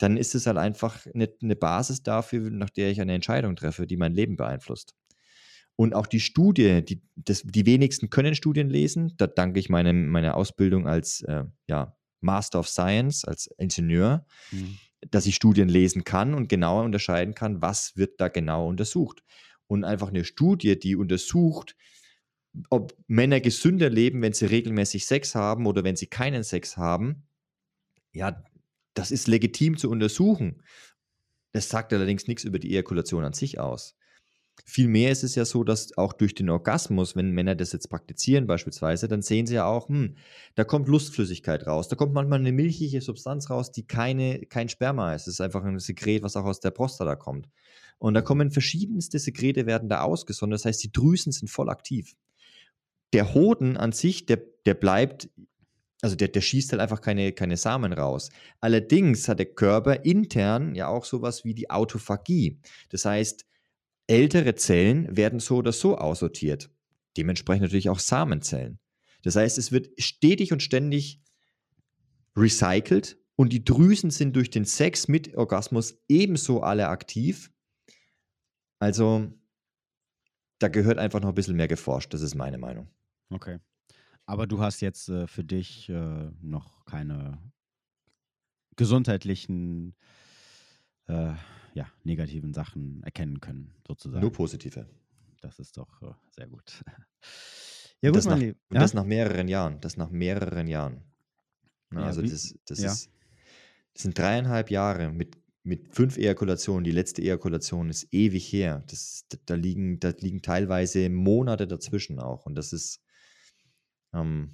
dann 0.00 0.16
ist 0.16 0.34
es 0.34 0.46
halt 0.46 0.56
einfach 0.56 1.06
eine, 1.14 1.28
eine 1.42 1.56
Basis 1.56 2.02
dafür, 2.02 2.50
nach 2.50 2.70
der 2.70 2.90
ich 2.90 3.00
eine 3.00 3.14
Entscheidung 3.14 3.54
treffe, 3.54 3.86
die 3.86 3.98
mein 3.98 4.14
Leben 4.14 4.36
beeinflusst. 4.36 4.94
Und 5.76 5.94
auch 5.94 6.06
die 6.06 6.20
Studie, 6.20 6.82
die, 6.82 7.02
das, 7.16 7.42
die 7.42 7.66
wenigsten 7.66 8.08
können 8.08 8.34
Studien 8.34 8.70
lesen. 8.70 9.14
Da 9.18 9.26
danke 9.26 9.60
ich 9.60 9.68
meine, 9.68 9.92
meiner 9.92 10.36
Ausbildung 10.36 10.88
als 10.88 11.20
äh, 11.22 11.44
ja, 11.68 11.96
Master 12.20 12.60
of 12.60 12.68
Science, 12.68 13.26
als 13.26 13.46
Ingenieur, 13.58 14.26
mhm. 14.50 14.78
dass 15.10 15.26
ich 15.26 15.34
Studien 15.34 15.68
lesen 15.68 16.04
kann 16.04 16.32
und 16.32 16.48
genauer 16.48 16.84
unterscheiden 16.84 17.34
kann, 17.34 17.60
was 17.60 17.96
wird 17.96 18.20
da 18.20 18.28
genau 18.28 18.68
untersucht. 18.68 19.22
Und 19.66 19.84
einfach 19.84 20.08
eine 20.08 20.24
Studie, 20.24 20.78
die 20.78 20.96
untersucht, 20.96 21.76
ob 22.70 22.96
Männer 23.06 23.40
gesünder 23.40 23.90
leben, 23.90 24.22
wenn 24.22 24.32
sie 24.32 24.46
regelmäßig 24.46 25.04
Sex 25.04 25.34
haben 25.34 25.66
oder 25.66 25.84
wenn 25.84 25.96
sie 25.96 26.06
keinen 26.06 26.42
Sex 26.42 26.78
haben, 26.78 27.26
ja, 28.12 28.42
das 28.94 29.10
ist 29.10 29.28
legitim 29.28 29.76
zu 29.76 29.90
untersuchen. 29.90 30.62
Das 31.52 31.68
sagt 31.68 31.92
allerdings 31.92 32.26
nichts 32.26 32.44
über 32.44 32.58
die 32.58 32.70
Ejakulation 32.70 33.24
an 33.24 33.32
sich 33.32 33.58
aus. 33.58 33.96
Vielmehr 34.66 35.10
ist 35.10 35.24
es 35.24 35.34
ja 35.34 35.44
so, 35.44 35.64
dass 35.64 35.96
auch 35.96 36.12
durch 36.12 36.34
den 36.34 36.50
Orgasmus, 36.50 37.16
wenn 37.16 37.30
Männer 37.30 37.54
das 37.54 37.72
jetzt 37.72 37.88
praktizieren 37.88 38.46
beispielsweise, 38.46 39.08
dann 39.08 39.22
sehen 39.22 39.46
sie 39.46 39.54
ja 39.54 39.64
auch, 39.64 39.88
hm, 39.88 40.16
da 40.54 40.64
kommt 40.64 40.88
Lustflüssigkeit 40.88 41.66
raus. 41.66 41.88
Da 41.88 41.96
kommt 41.96 42.12
manchmal 42.12 42.40
eine 42.40 42.52
milchige 42.52 43.00
Substanz 43.00 43.48
raus, 43.50 43.72
die 43.72 43.86
keine, 43.86 44.40
kein 44.46 44.68
Sperma 44.68 45.14
ist. 45.14 45.26
Das 45.26 45.34
ist 45.34 45.40
einfach 45.40 45.64
ein 45.64 45.78
Sekret, 45.78 46.22
was 46.22 46.36
auch 46.36 46.44
aus 46.44 46.60
der 46.60 46.70
Prostata 46.72 47.16
kommt. 47.16 47.48
Und 47.98 48.14
da 48.14 48.22
kommen 48.22 48.50
verschiedenste 48.50 49.18
Sekrete, 49.18 49.66
werden 49.66 49.88
da 49.88 50.02
ausgesondert. 50.02 50.60
Das 50.60 50.64
heißt, 50.66 50.82
die 50.82 50.92
Drüsen 50.92 51.32
sind 51.32 51.48
voll 51.48 51.68
aktiv. 51.68 52.14
Der 53.12 53.34
Hoden 53.34 53.76
an 53.76 53.92
sich, 53.92 54.26
der, 54.26 54.40
der 54.66 54.74
bleibt, 54.74 55.28
also 56.02 56.16
der, 56.16 56.28
der 56.28 56.40
schießt 56.40 56.72
halt 56.72 56.80
einfach 56.80 57.00
keine, 57.00 57.32
keine 57.32 57.56
Samen 57.56 57.92
raus. 57.92 58.30
Allerdings 58.60 59.28
hat 59.28 59.38
der 59.38 59.54
Körper 59.54 60.04
intern 60.04 60.74
ja 60.74 60.88
auch 60.88 61.04
sowas 61.04 61.44
wie 61.44 61.54
die 61.54 61.70
Autophagie. 61.70 62.58
Das 62.88 63.04
heißt, 63.04 63.44
Ältere 64.10 64.56
Zellen 64.56 65.16
werden 65.16 65.38
so 65.38 65.58
oder 65.58 65.70
so 65.70 65.96
aussortiert. 65.96 66.68
Dementsprechend 67.16 67.62
natürlich 67.62 67.90
auch 67.90 68.00
Samenzellen. 68.00 68.80
Das 69.22 69.36
heißt, 69.36 69.56
es 69.56 69.70
wird 69.70 69.88
stetig 70.00 70.52
und 70.52 70.64
ständig 70.64 71.22
recycelt 72.36 73.18
und 73.36 73.52
die 73.52 73.64
Drüsen 73.64 74.10
sind 74.10 74.34
durch 74.34 74.50
den 74.50 74.64
Sex 74.64 75.06
mit 75.06 75.36
Orgasmus 75.36 75.96
ebenso 76.08 76.60
alle 76.60 76.88
aktiv. 76.88 77.52
Also 78.80 79.32
da 80.58 80.66
gehört 80.66 80.98
einfach 80.98 81.20
noch 81.20 81.28
ein 81.28 81.34
bisschen 81.36 81.56
mehr 81.56 81.68
geforscht, 81.68 82.12
das 82.12 82.22
ist 82.22 82.34
meine 82.34 82.58
Meinung. 82.58 82.88
Okay. 83.30 83.60
Aber 84.30 84.46
du 84.46 84.60
hast 84.60 84.80
jetzt 84.80 85.08
äh, 85.08 85.26
für 85.26 85.42
dich 85.42 85.88
äh, 85.88 86.30
noch 86.40 86.84
keine 86.84 87.36
gesundheitlichen 88.76 89.96
äh, 91.08 91.32
ja, 91.74 91.90
negativen 92.04 92.54
Sachen 92.54 93.02
erkennen 93.02 93.40
können, 93.40 93.74
sozusagen. 93.88 94.20
Nur 94.20 94.30
positive. 94.30 94.86
Das 95.40 95.58
ist 95.58 95.76
doch 95.76 96.00
uh, 96.02 96.14
sehr 96.30 96.46
gut. 96.46 96.84
ja, 98.02 98.10
gut, 98.10 98.18
das, 98.18 98.26
nach, 98.26 98.40
ja? 98.40 98.52
das 98.68 98.94
nach 98.94 99.02
mehreren 99.02 99.48
Jahren. 99.48 99.80
Das 99.80 99.96
nach 99.96 100.10
mehreren 100.10 100.68
Jahren. 100.68 101.02
Na, 101.90 102.02
ja, 102.02 102.06
also, 102.06 102.22
das, 102.22 102.54
das, 102.66 102.80
ja. 102.80 102.92
ist, 102.92 103.10
das 103.94 104.02
sind 104.04 104.16
dreieinhalb 104.16 104.70
Jahre 104.70 105.10
mit, 105.10 105.38
mit 105.64 105.92
fünf 105.92 106.16
Ejakulationen. 106.16 106.84
Die 106.84 106.92
letzte 106.92 107.20
Ejakulation 107.20 107.90
ist 107.90 108.06
ewig 108.12 108.52
her. 108.52 108.84
Das, 108.86 109.26
da, 109.46 109.56
liegen, 109.56 109.98
da 109.98 110.10
liegen 110.20 110.40
teilweise 110.40 111.08
Monate 111.08 111.66
dazwischen 111.66 112.20
auch. 112.20 112.46
Und 112.46 112.54
das 112.54 112.72
ist, 112.72 113.02
ähm, 114.12 114.50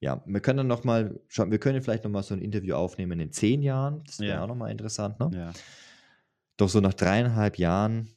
ja, 0.00 0.22
wir 0.26 0.40
können 0.40 0.58
dann 0.58 0.66
nochmal, 0.66 1.20
wir 1.28 1.58
können 1.58 1.82
vielleicht 1.82 2.04
nochmal 2.04 2.22
so 2.22 2.34
ein 2.34 2.40
Interview 2.40 2.74
aufnehmen 2.74 3.20
in 3.20 3.32
zehn 3.32 3.62
Jahren. 3.62 4.02
Das 4.04 4.18
wäre 4.18 4.36
ja. 4.36 4.42
auch 4.42 4.48
nochmal 4.48 4.70
interessant, 4.70 5.20
ne? 5.20 5.30
Ja. 5.34 5.52
Doch 6.56 6.68
so 6.68 6.80
nach 6.80 6.94
dreieinhalb 6.94 7.58
Jahren, 7.58 8.08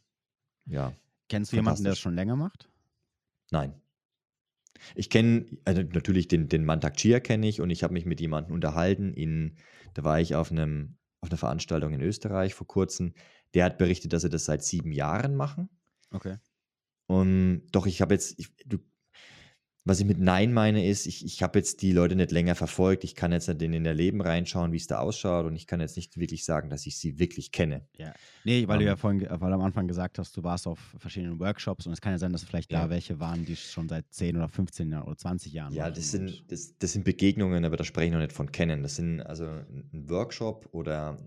ja. 0.66 0.94
Kennst 1.30 1.52
du 1.52 1.58
jemanden, 1.58 1.84
der 1.84 1.94
das 1.94 2.00
schon 2.00 2.16
länger 2.16 2.36
macht? 2.36 2.70
Nein. 3.52 3.74
Ich 4.96 5.10
kenne, 5.10 5.46
also 5.66 5.82
natürlich 5.82 6.28
den, 6.28 6.48
den 6.48 6.66
Mantak 6.66 6.98
Chia 6.98 7.20
kenne 7.20 7.48
ich 7.48 7.62
und 7.62 7.70
ich 7.70 7.84
habe 7.84 7.94
mich 7.94 8.06
mit 8.06 8.20
jemandem 8.20 8.54
unterhalten. 8.54 9.14
In, 9.14 9.58
da 9.94 10.04
war 10.04 10.20
ich 10.20 10.36
auf, 10.36 10.52
einem, 10.52 10.98
auf 11.22 11.30
einer 11.30 11.38
Veranstaltung 11.38 11.94
in 11.94 12.02
Österreich 12.02 12.54
vor 12.54 12.68
kurzem. 12.68 13.14
Der 13.54 13.66
hat 13.66 13.78
berichtet, 13.78 14.14
dass 14.14 14.24
sie 14.24 14.30
das 14.30 14.46
seit 14.46 14.64
sieben 14.64 14.92
Jahren 14.92 15.36
machen. 15.36 15.70
Okay. 16.12 16.38
Und 17.08 17.68
doch, 17.72 17.86
ich 17.86 18.02
habe 18.02 18.14
jetzt, 18.14 18.40
ich, 18.40 18.56
du 18.66 18.80
was 19.86 20.00
ich 20.00 20.06
mit 20.06 20.18
Nein 20.18 20.54
meine, 20.54 20.88
ist, 20.88 21.06
ich, 21.08 21.26
ich 21.26 21.44
habe 21.44 21.60
jetzt 21.60 21.82
die 21.82 21.92
Leute 21.92 22.16
nicht 22.16 22.32
länger 22.32 22.56
verfolgt. 22.56 23.04
Ich 23.04 23.16
kann 23.16 23.34
jetzt 23.34 23.50
nicht 23.50 23.62
in 23.62 23.74
ihr 23.74 23.94
Leben 23.94 24.22
reinschauen, 24.22 24.72
wie 24.72 24.78
es 24.78 24.88
da 24.88 25.00
ausschaut. 25.00 25.46
Und 25.46 25.58
ich 25.58 25.68
kann 25.68 25.82
jetzt 25.82 25.98
nicht 25.98 26.18
wirklich 26.18 26.46
sagen, 26.46 26.70
dass 26.70 26.86
ich 26.86 26.98
sie 26.98 27.20
wirklich 27.20 27.52
kenne. 27.52 27.86
Ja. 27.98 28.14
Nee, 28.46 28.66
weil 28.70 28.78
um, 28.78 28.80
du 28.80 28.86
ja 28.86 28.92
ähm. 28.94 28.98
vorhin, 28.98 29.28
weil 29.30 29.52
am 29.52 29.62
Anfang 29.62 29.90
gesagt 29.90 30.20
hast, 30.20 30.38
du 30.38 30.44
warst 30.44 30.68
auf 30.68 30.80
verschiedenen 30.98 31.38
Workshops 31.40 31.86
und 31.86 31.92
es 31.92 32.00
kann 32.00 32.14
ja 32.14 32.18
sein, 32.18 32.32
dass 32.32 32.46
vielleicht 32.46 32.72
ja. 32.72 32.84
da 32.84 32.90
welche 32.90 33.20
waren, 33.20 33.44
die 33.46 33.58
schon 33.58 33.90
seit 33.90 34.06
10 34.10 34.38
oder 34.38 34.48
15 34.48 34.90
Jahren 34.90 35.04
oder 35.04 35.18
20 35.18 35.52
Jahren 35.52 35.74
Ja, 35.74 35.90
das 35.90 36.12
sind, 36.12 36.46
das, 36.50 36.78
das 36.78 36.94
sind 36.94 37.04
Begegnungen, 37.04 37.66
aber 37.66 37.76
da 37.76 37.84
spreche 37.84 38.08
ich 38.08 38.14
noch 38.14 38.20
nicht 38.20 38.32
von 38.32 38.54
kennen. 38.54 38.84
Das 38.84 38.96
sind 38.96 39.20
also 39.20 39.46
ein 39.46 40.10
Workshop 40.10 40.70
oder 40.72 41.18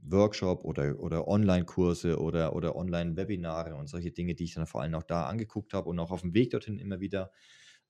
Workshop 0.00 0.64
oder, 0.64 0.98
oder 1.00 1.28
Online-Kurse 1.28 2.18
oder, 2.18 2.56
oder 2.56 2.76
Online-Webinare 2.76 3.74
und 3.74 3.88
solche 3.88 4.10
Dinge, 4.10 4.34
die 4.34 4.44
ich 4.44 4.54
dann 4.54 4.66
vor 4.66 4.80
allem 4.80 4.94
auch 4.94 5.02
da 5.02 5.26
angeguckt 5.26 5.74
habe 5.74 5.90
und 5.90 5.98
auch 5.98 6.10
auf 6.10 6.22
dem 6.22 6.32
Weg 6.32 6.50
dorthin 6.50 6.78
immer 6.78 7.00
wieder 7.00 7.30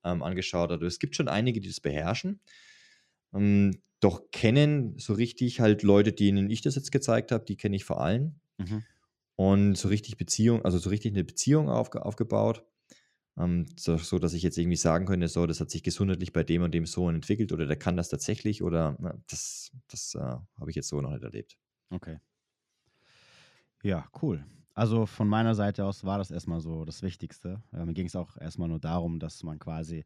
ähm, 0.05 0.23
angeschaut 0.23 0.71
hat. 0.71 0.83
Es 0.83 0.99
gibt 0.99 1.17
schon 1.17 1.29
einige, 1.29 1.61
die 1.61 1.69
das 1.69 1.81
beherrschen. 1.81 2.41
Ähm, 3.35 3.81
doch 4.01 4.31
kennen 4.31 4.99
so 4.99 5.15
richtig 5.15 5.61
halt 5.61 5.83
Leute, 5.83 6.13
denen 6.13 6.51
ich 6.51 6.61
das 6.61 6.75
jetzt 6.75 6.93
gezeigt 6.93 7.33
habe, 7.33 7.45
die 7.45 7.57
kenne 7.57 7.77
ich 7.77 7.85
vor 7.85 8.01
allem. 8.01 8.41
Mhm. 8.59 8.85
Und 9.37 9.75
so 9.77 9.89
richtig 9.89 10.17
Beziehung, 10.17 10.65
also 10.65 10.79
so 10.79 10.91
richtig 10.91 11.13
eine 11.13 11.25
Beziehung 11.25 11.69
auf, 11.69 11.95
aufgebaut. 11.95 12.65
Ähm, 13.39 13.67
so, 13.77 13.97
so, 13.99 14.19
dass 14.19 14.33
ich 14.33 14.43
jetzt 14.43 14.57
irgendwie 14.57 14.77
sagen 14.77 15.07
könnte, 15.07 15.29
so, 15.29 15.47
das 15.47 15.61
hat 15.61 15.71
sich 15.71 15.83
gesundheitlich 15.83 16.33
bei 16.33 16.43
dem 16.43 16.63
und 16.63 16.73
dem 16.73 16.87
so 16.87 17.09
entwickelt 17.09 17.53
oder 17.53 17.67
der 17.67 17.77
kann 17.77 17.97
das 17.97 18.09
tatsächlich 18.09 18.63
oder 18.63 18.97
na, 18.99 19.19
das, 19.29 19.73
das 19.89 20.15
äh, 20.15 20.21
habe 20.21 20.71
ich 20.71 20.77
jetzt 20.77 20.89
so 20.89 21.01
noch 21.01 21.11
nicht 21.11 21.23
erlebt. 21.23 21.59
Okay. 21.91 22.19
Ja, 23.83 24.09
cool. 24.23 24.45
Also 24.77 25.07
von 25.07 25.27
meiner 25.27 25.55
Seite 25.55 25.87
aus 25.87 26.05
war 26.05 26.19
das 26.19 26.31
erstmal 26.31 26.61
so 26.61 26.85
das 26.85 27.03
Wichtigste. 27.03 27.63
Äh, 27.73 27.87
mir 27.87 27.95
ging 27.95 28.07
es 28.07 28.15
auch 28.15 28.37
erstmal 28.37 28.69
nur 28.69 28.79
darum, 28.79 29.19
dass 29.19 29.43
man 29.43 29.59
quasi 29.59 30.05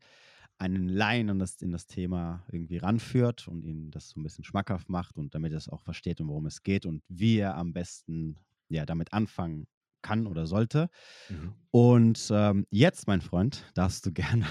einen 0.59 0.89
Laien 0.89 1.29
in 1.29 1.39
das, 1.41 1.61
in 1.61 1.73
das 1.73 1.89
Thema 1.89 2.45
irgendwie 2.53 2.77
ranführt 2.77 3.49
und 3.49 3.65
ihn 3.65 3.91
das 3.91 4.11
so 4.11 4.21
ein 4.21 4.23
bisschen 4.23 4.45
schmackhaft 4.45 4.89
macht 4.89 5.19
und 5.19 5.35
damit 5.35 5.53
er 5.53 5.59
es 5.59 5.69
auch 5.69 5.81
versteht, 5.81 6.21
um 6.21 6.29
worum 6.29 6.47
es 6.47 6.63
geht 6.63 6.87
und 6.87 7.03
wie 7.09 7.39
er 7.39 7.57
am 7.57 7.73
besten 7.73 8.37
ja, 8.69 8.87
damit 8.87 9.13
anfangen 9.13 9.67
kann 10.03 10.29
oder 10.29 10.47
sollte. 10.47 10.89
Mhm. 11.29 11.55
Und 11.73 12.29
ähm, 12.33 12.65
jetzt, 12.71 13.09
mein 13.09 13.23
Freund, 13.23 13.65
darfst 13.75 14.07
du 14.07 14.13
gerne 14.13 14.47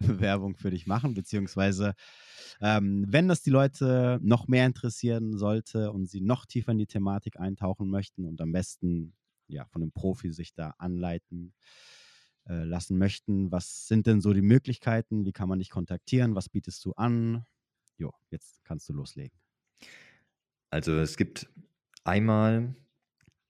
Werbung 0.00 0.54
für 0.54 0.70
dich 0.70 0.86
machen, 0.86 1.14
beziehungsweise 1.14 1.94
ähm, 2.60 3.06
wenn 3.08 3.26
das 3.26 3.42
die 3.42 3.50
Leute 3.50 4.18
noch 4.22 4.48
mehr 4.48 4.66
interessieren 4.66 5.38
sollte 5.38 5.92
und 5.92 6.10
sie 6.10 6.20
noch 6.20 6.44
tiefer 6.44 6.72
in 6.72 6.78
die 6.78 6.86
Thematik 6.86 7.40
eintauchen 7.40 7.88
möchten 7.88 8.26
und 8.26 8.40
am 8.42 8.52
besten 8.52 9.14
ja, 9.52 9.66
von 9.66 9.82
einem 9.82 9.92
Profi 9.92 10.32
sich 10.32 10.54
da 10.54 10.74
anleiten 10.78 11.54
äh, 12.48 12.64
lassen 12.64 12.98
möchten. 12.98 13.52
Was 13.52 13.86
sind 13.86 14.06
denn 14.06 14.20
so 14.20 14.32
die 14.32 14.42
Möglichkeiten? 14.42 15.24
Wie 15.24 15.32
kann 15.32 15.48
man 15.48 15.58
dich 15.58 15.70
kontaktieren? 15.70 16.34
Was 16.34 16.48
bietest 16.48 16.84
du 16.84 16.92
an? 16.92 17.44
Jo, 17.96 18.12
jetzt 18.30 18.64
kannst 18.64 18.88
du 18.88 18.92
loslegen. 18.92 19.38
Also 20.70 20.92
es 20.96 21.16
gibt 21.16 21.48
einmal 22.04 22.74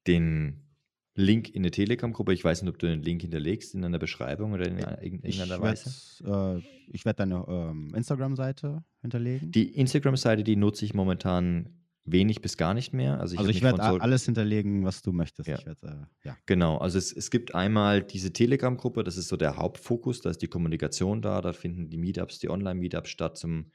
den 0.06 0.70
Link 1.14 1.50
in 1.50 1.62
der 1.62 1.72
Telegram-Gruppe. 1.72 2.32
Ich 2.32 2.44
weiß 2.44 2.62
nicht, 2.62 2.70
ob 2.70 2.78
du 2.78 2.86
den 2.86 3.02
Link 3.02 3.22
hinterlegst 3.22 3.74
in 3.74 3.84
einer 3.84 3.98
Beschreibung 3.98 4.52
oder 4.52 4.66
in 4.66 4.78
irgendeiner 4.78 5.60
Weise. 5.60 5.90
Äh, 6.24 6.62
ich 6.88 7.04
werde 7.04 7.18
deine 7.18 7.44
ähm, 7.48 7.92
Instagram-Seite 7.94 8.84
hinterlegen. 9.02 9.52
Die 9.52 9.74
Instagram-Seite, 9.74 10.44
die 10.44 10.56
nutze 10.56 10.84
ich 10.84 10.94
momentan 10.94 11.79
wenig 12.04 12.40
bis 12.40 12.56
gar 12.56 12.74
nicht 12.74 12.92
mehr. 12.92 13.20
Also 13.20 13.34
ich, 13.34 13.40
also 13.40 13.50
ich 13.50 13.62
werde 13.62 13.82
alles 13.82 14.24
hinterlegen, 14.24 14.84
was 14.84 15.02
du 15.02 15.12
möchtest. 15.12 15.48
Ja. 15.48 15.64
Werd, 15.64 15.82
äh, 15.82 16.06
ja. 16.24 16.36
Genau, 16.46 16.78
also 16.78 16.98
es, 16.98 17.12
es 17.12 17.30
gibt 17.30 17.54
einmal 17.54 18.02
diese 18.02 18.32
Telegram-Gruppe, 18.32 19.04
das 19.04 19.16
ist 19.16 19.28
so 19.28 19.36
der 19.36 19.56
Hauptfokus, 19.56 20.20
da 20.20 20.30
ist 20.30 20.42
die 20.42 20.48
Kommunikation 20.48 21.22
da, 21.22 21.40
da 21.40 21.52
finden 21.52 21.88
die 21.88 21.98
Meetups, 21.98 22.38
die 22.38 22.48
Online-Meetups 22.48 23.10
statt 23.10 23.36
zum, 23.36 23.70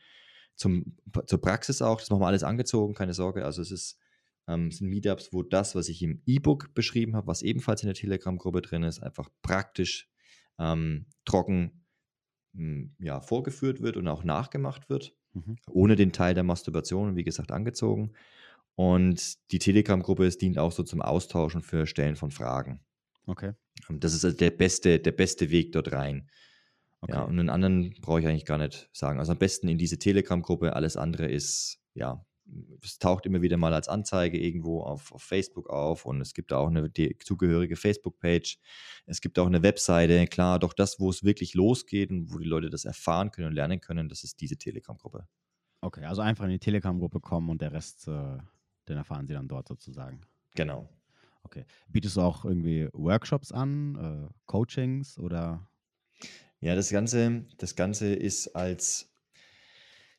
zum, 0.55 0.97
zur 1.27 1.41
Praxis 1.41 1.81
auch. 1.81 1.99
Das 1.99 2.09
machen 2.09 2.21
wir 2.21 2.27
alles 2.27 2.43
angezogen, 2.43 2.93
keine 2.93 3.13
Sorge. 3.13 3.45
Also 3.45 3.61
es 3.61 3.71
ist 3.71 3.99
ähm, 4.47 4.71
sind 4.71 4.89
Meetups, 4.89 5.33
wo 5.33 5.43
das, 5.43 5.75
was 5.75 5.89
ich 5.89 6.01
im 6.01 6.21
E-Book 6.25 6.73
beschrieben 6.73 7.15
habe, 7.15 7.27
was 7.27 7.41
ebenfalls 7.41 7.81
in 7.81 7.87
der 7.87 7.95
Telegram-Gruppe 7.95 8.61
drin 8.61 8.83
ist, 8.83 9.01
einfach 9.01 9.29
praktisch 9.41 10.09
ähm, 10.59 11.07
trocken 11.25 11.85
hm, 12.55 12.95
ja, 12.99 13.21
vorgeführt 13.21 13.81
wird 13.81 13.97
und 13.97 14.07
auch 14.07 14.23
nachgemacht 14.23 14.89
wird, 14.89 15.15
mhm. 15.35 15.57
ohne 15.69 15.95
den 15.95 16.11
Teil 16.11 16.33
der 16.33 16.43
Masturbation, 16.43 17.15
wie 17.15 17.23
gesagt, 17.23 17.51
angezogen. 17.51 18.13
Und 18.75 19.51
die 19.51 19.59
Telegram-Gruppe 19.59 20.27
dient 20.29 20.57
auch 20.57 20.71
so 20.71 20.83
zum 20.83 21.01
Austauschen 21.01 21.61
für 21.61 21.85
Stellen 21.85 22.15
von 22.15 22.31
Fragen. 22.31 22.81
Okay. 23.25 23.53
Ähm, 23.89 23.99
das 23.99 24.13
ist 24.13 24.25
also 24.25 24.37
der 24.37 24.51
beste, 24.51 24.99
der 24.99 25.11
beste 25.11 25.49
Weg 25.49 25.71
dort 25.71 25.91
rein. 25.91 26.29
Okay. 27.01 27.13
Ja, 27.13 27.23
und 27.23 27.39
einen 27.39 27.49
anderen 27.49 27.93
brauche 28.01 28.19
ich 28.19 28.27
eigentlich 28.27 28.45
gar 28.45 28.57
nicht 28.57 28.89
sagen. 28.91 29.19
Also 29.19 29.33
am 29.33 29.37
besten 29.37 29.67
in 29.67 29.77
diese 29.77 29.99
Telegram-Gruppe, 29.99 30.75
alles 30.75 30.97
andere 30.97 31.27
ist, 31.27 31.79
ja, 31.93 32.25
es 32.83 32.99
taucht 32.99 33.25
immer 33.25 33.41
wieder 33.41 33.57
mal 33.57 33.73
als 33.73 33.87
Anzeige 33.87 34.37
irgendwo 34.37 34.81
auf, 34.81 35.11
auf 35.11 35.23
Facebook 35.23 35.69
auf 35.69 36.05
und 36.05 36.21
es 36.21 36.33
gibt 36.33 36.53
auch 36.53 36.67
eine 36.67 36.91
zugehörige 37.23 37.75
Facebook-Page. 37.75 38.59
Es 39.05 39.21
gibt 39.21 39.39
auch 39.39 39.47
eine 39.47 39.63
Webseite. 39.63 40.27
Klar, 40.27 40.59
doch 40.59 40.73
das, 40.73 40.99
wo 40.99 41.09
es 41.09 41.23
wirklich 41.23 41.53
losgeht 41.53 42.11
und 42.11 42.31
wo 42.31 42.37
die 42.37 42.45
Leute 42.45 42.69
das 42.69 42.85
erfahren 42.85 43.31
können 43.31 43.47
und 43.47 43.53
lernen 43.53 43.81
können, 43.81 44.09
das 44.09 44.23
ist 44.23 44.41
diese 44.41 44.57
Telegram-Gruppe. 44.57 45.27
Okay, 45.81 46.05
also 46.05 46.21
einfach 46.21 46.45
in 46.45 46.51
die 46.51 46.59
Telegram-Gruppe 46.59 47.19
kommen 47.19 47.49
und 47.49 47.61
der 47.61 47.71
Rest, 47.71 48.07
äh, 48.07 48.37
den 48.87 48.97
erfahren 48.97 49.27
sie 49.27 49.33
dann 49.33 49.47
dort 49.47 49.67
sozusagen. 49.67 50.21
Genau. 50.55 50.89
Okay. 51.43 51.65
Bietest 51.89 52.17
du 52.17 52.21
auch 52.21 52.45
irgendwie 52.45 52.89
Workshops 52.93 53.51
an, 53.51 53.95
äh, 54.29 54.33
Coachings 54.45 55.19
oder? 55.19 55.67
Ja, 56.59 56.75
das 56.75 56.89
Ganze, 56.89 57.45
das 57.57 57.75
Ganze 57.75 58.13
ist 58.13 58.55
als 58.55 59.14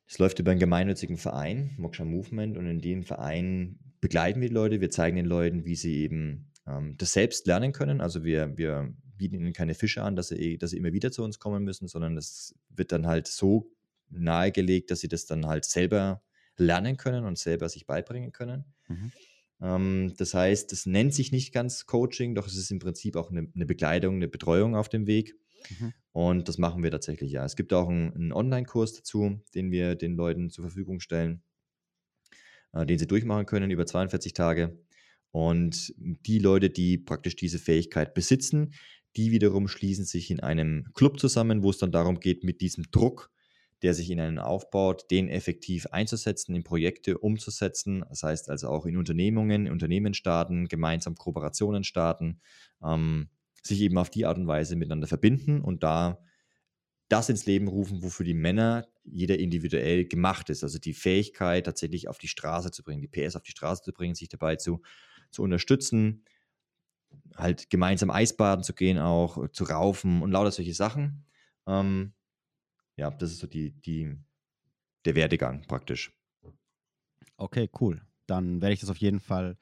es 0.07 0.19
läuft 0.19 0.39
über 0.39 0.53
einen 0.53 0.61
gemeinnützigen 0.61 1.17
Verein, 1.17 1.75
Moksha 1.79 2.05
Movement, 2.05 2.57
und 2.57 2.67
in 2.67 2.81
dem 2.81 3.03
Verein 3.03 3.79
begleiten 4.01 4.41
wir 4.41 4.49
die 4.49 4.55
Leute, 4.55 4.81
wir 4.81 4.91
zeigen 4.91 5.17
den 5.17 5.27
Leuten, 5.27 5.65
wie 5.65 5.75
sie 5.75 6.03
eben 6.03 6.53
ähm, 6.67 6.95
das 6.97 7.13
selbst 7.13 7.47
lernen 7.47 7.73
können. 7.73 8.01
Also 8.01 8.25
wir, 8.25 8.57
wir 8.57 8.95
bieten 9.17 9.37
ihnen 9.37 9.53
keine 9.53 9.75
Fische 9.75 10.03
an, 10.03 10.15
dass 10.15 10.29
sie, 10.29 10.59
dass 10.59 10.71
sie 10.71 10.77
immer 10.77 10.93
wieder 10.93 11.11
zu 11.11 11.25
uns 11.25 11.39
kommen 11.39 11.65
müssen, 11.65 11.89
sondern 11.89 12.15
das 12.15 12.55
wird 12.69 12.93
dann 12.93 13.07
halt 13.07 13.27
so 13.27 13.71
nahegelegt, 14.09 14.91
dass 14.91 15.01
sie 15.01 15.09
das 15.09 15.27
dann 15.27 15.47
halt 15.47 15.65
selber 15.65 16.23
lernen 16.57 16.97
können 16.97 17.25
und 17.25 17.39
selber 17.39 17.69
sich 17.69 17.87
beibringen 17.87 18.33
können. 18.33 18.65
Mhm. 18.89 19.13
Ähm, 19.61 20.15
das 20.17 20.35
heißt, 20.35 20.73
es 20.73 20.87
nennt 20.87 21.15
sich 21.15 21.33
nicht 21.33 21.53
ganz 21.53 21.87
Coaching, 21.87 22.35
doch 22.35 22.47
es 22.47 22.57
ist 22.57 22.71
im 22.71 22.79
Prinzip 22.79 23.17
auch 23.17 23.31
eine, 23.31 23.49
eine 23.55 23.67
Begleitung, 23.67 24.17
eine 24.17 24.29
Betreuung 24.29 24.77
auf 24.77 24.89
dem 24.89 25.07
Weg. 25.07 25.35
Mhm. 25.71 25.93
Und 26.13 26.49
das 26.49 26.59
machen 26.59 26.83
wir 26.83 26.91
tatsächlich, 26.91 27.33
ja. 27.33 27.45
Es 27.45 27.57
gibt 27.57 27.73
auch 27.73 27.89
einen, 27.89 28.13
einen 28.15 28.33
Online-Kurs 28.33 28.95
dazu, 28.95 29.41
den 29.55 29.71
wir 29.71 29.95
den 29.95 30.17
Leuten 30.17 30.51
zur 30.51 30.65
Verfügung 30.65 31.01
stellen, 31.01 31.43
äh, 32.73 32.87
den 32.87 32.99
sie 32.99 33.07
durchmachen 33.07 33.47
können 33.47 33.71
über 33.71 33.87
42 33.87 34.33
Tage. 34.33 34.79
Und 35.31 35.93
die 35.99 36.39
Leute, 36.39 36.71
die 36.71 36.97
praktisch 36.97 37.37
diese 37.37 37.59
Fähigkeit 37.59 38.15
besitzen, 38.15 38.73
die 39.17 39.31
wiederum 39.31 39.69
schließen 39.69 40.05
sich 40.05 40.31
in 40.31 40.41
einem 40.41 40.87
Club 40.95 41.19
zusammen, 41.19 41.63
wo 41.63 41.71
es 41.71 41.79
dann 41.79 41.93
darum 41.93 42.21
geht, 42.21 42.45
mit 42.45 42.61
diesem 42.61 42.91
Druck, 42.91 43.31
der 43.83 43.95
sich 43.95 44.11
in 44.11 44.21
einen 44.21 44.39
aufbaut, 44.39 45.11
den 45.11 45.29
effektiv 45.29 45.87
einzusetzen, 45.87 46.55
in 46.55 46.65
Projekte 46.65 47.19
umzusetzen. 47.19 48.05
Das 48.09 48.23
heißt 48.23 48.49
also 48.49 48.69
auch 48.69 48.87
in 48.87 48.97
Unternehmungen, 48.97 49.71
Unternehmen 49.71 50.15
starten, 50.15 50.69
gemeinsam 50.69 51.15
Kooperationen 51.15 51.85
starten, 51.85 52.41
ähm, 52.83 53.29
sich 53.67 53.81
eben 53.81 53.99
auf 53.99 54.11
die 54.11 54.27
Art 54.27 54.39
und 54.39 54.47
Weise 54.47 54.77
miteinander 54.77 55.07
verbinden 55.07 55.61
und 55.61 55.83
da 55.83 56.19
das 57.09 57.29
ins 57.29 57.47
Leben 57.47 57.69
rufen, 57.69 58.03
wofür 58.03 58.25
die 58.25 58.35
Männer 58.35 58.89
jeder 59.05 59.39
individuell 59.39 60.07
gemacht 60.07 60.51
ist. 60.51 60.65
Also 60.65 60.79
die 60.79 60.95
Fähigkeit, 60.95 61.65
tatsächlich 61.65 62.09
auf 62.09 62.19
die 62.19 62.29
Straße 62.29 62.71
zu 62.73 62.83
bringen, 62.83 63.01
die 63.01 63.09
PS 63.09 63.37
auf 63.37 63.43
die 63.43 63.53
Straße 63.53 63.83
zu 63.83 63.93
bringen, 63.93 64.15
sich 64.15 64.29
dabei 64.29 64.57
zu, 64.57 64.83
zu 65.31 65.43
unterstützen, 65.43 66.25
halt 67.37 67.71
gemeinsam 67.71 68.11
Eisbaden 68.11 68.65
zu 68.65 68.75
gehen, 68.75 68.99
auch 68.99 69.49
zu 69.51 69.65
raufen 69.65 70.23
und 70.23 70.33
lauter 70.33 70.51
solche 70.51 70.75
Sachen. 70.75 71.25
Ähm, 71.67 72.13
ja, 72.97 73.11
das 73.11 73.31
ist 73.31 73.39
so 73.39 73.47
die, 73.47 73.71
die, 73.71 74.17
der 75.05 75.15
Werdegang 75.15 75.63
praktisch. 75.67 76.13
Okay, 77.37 77.71
cool. 77.81 78.03
Dann 78.27 78.61
werde 78.61 78.75
ich 78.75 78.81
das 78.81 78.91
auf 78.91 78.97
jeden 78.97 79.21
Fall 79.21 79.59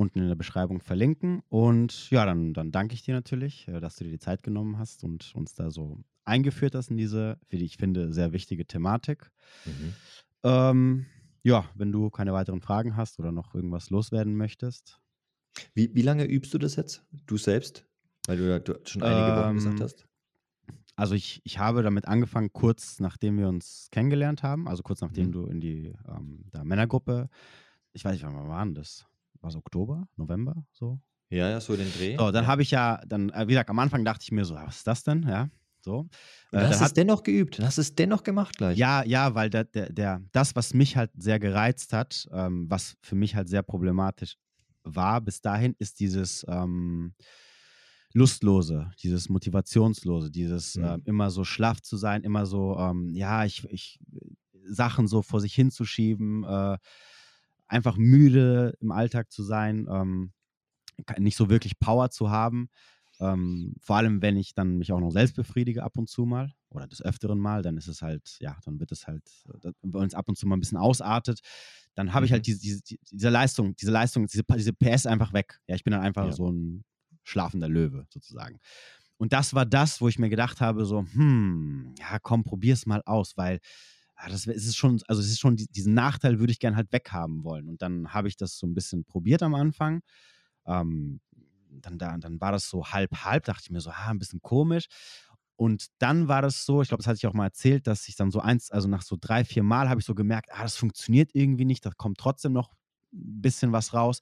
unten 0.00 0.20
in 0.20 0.28
der 0.28 0.34
Beschreibung 0.34 0.80
verlinken. 0.80 1.42
Und 1.50 2.10
ja, 2.10 2.24
dann, 2.24 2.54
dann 2.54 2.72
danke 2.72 2.94
ich 2.94 3.02
dir 3.02 3.14
natürlich, 3.14 3.68
äh, 3.68 3.80
dass 3.80 3.96
du 3.96 4.04
dir 4.04 4.10
die 4.10 4.18
Zeit 4.18 4.42
genommen 4.42 4.78
hast 4.78 5.04
und 5.04 5.34
uns 5.34 5.54
da 5.54 5.70
so 5.70 6.02
eingeführt 6.24 6.74
hast 6.74 6.90
in 6.90 6.96
diese, 6.96 7.38
wie 7.50 7.62
ich 7.62 7.76
finde, 7.76 8.12
sehr 8.12 8.32
wichtige 8.32 8.66
Thematik. 8.66 9.30
Mhm. 9.66 9.94
Ähm, 10.42 11.06
ja, 11.42 11.68
wenn 11.74 11.92
du 11.92 12.08
keine 12.08 12.32
weiteren 12.32 12.62
Fragen 12.62 12.96
hast 12.96 13.18
oder 13.18 13.30
noch 13.30 13.54
irgendwas 13.54 13.90
loswerden 13.90 14.36
möchtest. 14.36 15.00
Wie, 15.74 15.94
wie 15.94 16.02
lange 16.02 16.24
übst 16.24 16.54
du 16.54 16.58
das 16.58 16.76
jetzt? 16.76 17.04
Du 17.26 17.36
selbst? 17.36 17.86
Weil 18.26 18.38
du, 18.38 18.60
du 18.60 18.80
schon 18.86 19.02
einige 19.02 19.36
Wochen 19.36 19.54
gesagt 19.54 19.76
ähm, 19.76 19.82
hast. 19.82 20.06
Also 20.96 21.14
ich, 21.14 21.40
ich 21.44 21.58
habe 21.58 21.82
damit 21.82 22.08
angefangen, 22.08 22.52
kurz 22.52 23.00
nachdem 23.00 23.38
wir 23.38 23.48
uns 23.48 23.88
kennengelernt 23.90 24.42
haben, 24.42 24.66
also 24.66 24.82
kurz 24.82 25.00
nachdem 25.00 25.28
mhm. 25.28 25.32
du 25.32 25.46
in 25.46 25.60
die 25.60 25.94
ähm, 26.08 26.44
Männergruppe, 26.62 27.28
ich 27.92 28.04
weiß 28.04 28.12
nicht, 28.12 28.24
wann 28.24 28.48
war 28.48 28.66
das? 28.66 29.09
War 29.40 29.50
es 29.50 29.56
Oktober, 29.56 30.06
November, 30.16 30.64
so? 30.72 31.00
Ja, 31.30 31.48
ja, 31.48 31.60
so 31.60 31.76
den 31.76 31.92
Dreh. 31.92 32.16
So, 32.16 32.32
dann 32.32 32.46
habe 32.46 32.62
ich 32.62 32.72
ja, 32.72 33.00
dann, 33.06 33.30
äh, 33.30 33.46
wie 33.46 33.52
gesagt, 33.52 33.70
am 33.70 33.78
Anfang 33.78 34.04
dachte 34.04 34.22
ich 34.22 34.32
mir 34.32 34.44
so, 34.44 34.54
was 34.54 34.78
ist 34.78 34.86
das 34.86 35.04
denn? 35.04 35.22
Ja, 35.22 35.48
so. 35.80 36.08
Äh, 36.52 36.58
hast 36.58 36.80
es 36.80 36.92
dennoch 36.92 37.22
geübt, 37.22 37.60
hast 37.60 37.78
es 37.78 37.94
dennoch 37.94 38.22
gemacht 38.22 38.56
gleich. 38.56 38.76
Ja, 38.76 39.04
ja, 39.04 39.34
weil 39.34 39.48
der, 39.48 39.64
der, 39.64 39.92
der, 39.92 40.22
das, 40.32 40.56
was 40.56 40.74
mich 40.74 40.96
halt 40.96 41.10
sehr 41.16 41.38
gereizt 41.38 41.92
hat, 41.92 42.28
ähm, 42.32 42.66
was 42.68 42.96
für 43.00 43.14
mich 43.14 43.36
halt 43.36 43.48
sehr 43.48 43.62
problematisch 43.62 44.36
war 44.82 45.20
bis 45.20 45.40
dahin, 45.40 45.74
ist 45.78 46.00
dieses 46.00 46.44
ähm, 46.48 47.14
Lustlose, 48.12 48.90
dieses 49.02 49.28
Motivationslose, 49.28 50.30
dieses 50.30 50.76
mhm. 50.76 50.84
äh, 50.84 50.98
immer 51.04 51.30
so 51.30 51.44
schlaff 51.44 51.80
zu 51.80 51.96
sein, 51.96 52.22
immer 52.24 52.44
so, 52.44 52.76
ähm, 52.76 53.14
ja, 53.14 53.44
ich, 53.44 53.64
ich, 53.70 54.00
Sachen 54.64 55.06
so 55.06 55.22
vor 55.22 55.40
sich 55.40 55.54
hinzuschieben, 55.54 56.44
äh, 56.44 56.76
einfach 57.70 57.96
müde 57.96 58.76
im 58.80 58.90
Alltag 58.92 59.30
zu 59.30 59.42
sein, 59.42 59.86
ähm, 59.90 60.32
nicht 61.18 61.36
so 61.36 61.48
wirklich 61.48 61.78
Power 61.78 62.10
zu 62.10 62.30
haben. 62.30 62.68
Ähm, 63.20 63.74
vor 63.80 63.96
allem, 63.96 64.22
wenn 64.22 64.36
ich 64.36 64.54
dann 64.54 64.78
mich 64.78 64.92
auch 64.92 65.00
noch 65.00 65.10
selbst 65.10 65.36
befriedige 65.36 65.82
ab 65.82 65.96
und 65.96 66.08
zu 66.08 66.24
mal 66.24 66.52
oder 66.70 66.86
des 66.86 67.02
Öfteren 67.02 67.38
mal, 67.38 67.62
dann 67.62 67.76
ist 67.76 67.86
es 67.86 68.02
halt, 68.02 68.36
ja, 68.40 68.58
dann 68.64 68.80
wird 68.80 68.92
es 68.92 69.06
halt, 69.06 69.22
wenn 69.82 70.06
es 70.06 70.14
ab 70.14 70.28
und 70.28 70.36
zu 70.36 70.46
mal 70.46 70.56
ein 70.56 70.60
bisschen 70.60 70.78
ausartet, 70.78 71.40
dann 71.94 72.12
habe 72.14 72.24
ich 72.26 72.32
halt 72.32 72.42
mhm. 72.42 72.58
diese, 72.58 72.82
diese, 72.82 72.98
diese 73.10 73.28
Leistung, 73.28 73.76
diese 73.76 73.90
Leistung, 73.90 74.26
diese, 74.26 74.42
diese 74.56 74.72
PS 74.72 75.06
einfach 75.06 75.32
weg. 75.32 75.60
Ja, 75.66 75.74
ich 75.74 75.84
bin 75.84 75.92
dann 75.92 76.02
einfach 76.02 76.26
ja. 76.26 76.32
so 76.32 76.50
ein 76.50 76.84
schlafender 77.24 77.68
Löwe 77.68 78.06
sozusagen. 78.08 78.58
Und 79.18 79.34
das 79.34 79.52
war 79.52 79.66
das, 79.66 80.00
wo 80.00 80.08
ich 80.08 80.18
mir 80.18 80.30
gedacht 80.30 80.62
habe, 80.62 80.86
so, 80.86 81.04
hm, 81.12 81.94
ja, 81.98 82.18
komm, 82.20 82.42
probier's 82.42 82.86
mal 82.86 83.02
aus, 83.04 83.36
weil 83.36 83.60
das 84.28 84.46
ist 84.46 84.76
schon, 84.76 85.00
also 85.08 85.20
es 85.20 85.28
ist 85.28 85.40
schon, 85.40 85.56
diesen 85.56 85.94
Nachteil 85.94 86.38
würde 86.38 86.52
ich 86.52 86.58
gerne 86.58 86.76
halt 86.76 86.92
weghaben 86.92 87.44
wollen. 87.44 87.68
Und 87.68 87.82
dann 87.82 88.12
habe 88.12 88.28
ich 88.28 88.36
das 88.36 88.58
so 88.58 88.66
ein 88.66 88.74
bisschen 88.74 89.04
probiert 89.04 89.42
am 89.42 89.54
Anfang. 89.54 90.02
Ähm, 90.66 91.20
dann, 91.70 91.98
da, 91.98 92.16
dann 92.18 92.40
war 92.40 92.52
das 92.52 92.68
so 92.68 92.86
halb, 92.86 93.24
halb, 93.24 93.44
dachte 93.44 93.62
ich 93.64 93.70
mir 93.70 93.80
so, 93.80 93.90
ah, 93.90 94.08
ein 94.08 94.18
bisschen 94.18 94.42
komisch. 94.42 94.86
Und 95.56 95.88
dann 95.98 96.26
war 96.28 96.42
das 96.42 96.64
so, 96.64 96.82
ich 96.82 96.88
glaube, 96.88 97.02
das 97.02 97.06
hatte 97.06 97.18
ich 97.18 97.26
auch 97.26 97.34
mal 97.34 97.46
erzählt, 97.46 97.86
dass 97.86 98.08
ich 98.08 98.16
dann 98.16 98.30
so 98.30 98.40
eins, 98.40 98.70
also 98.70 98.88
nach 98.88 99.02
so 99.02 99.16
drei, 99.20 99.44
vier 99.44 99.62
Mal 99.62 99.88
habe 99.88 100.00
ich 100.00 100.06
so 100.06 100.14
gemerkt, 100.14 100.50
ah, 100.52 100.62
das 100.62 100.76
funktioniert 100.76 101.30
irgendwie 101.34 101.66
nicht, 101.66 101.84
da 101.84 101.90
kommt 101.90 102.18
trotzdem 102.18 102.52
noch 102.52 102.72
ein 103.12 103.42
bisschen 103.42 103.72
was 103.72 103.92
raus. 103.92 104.20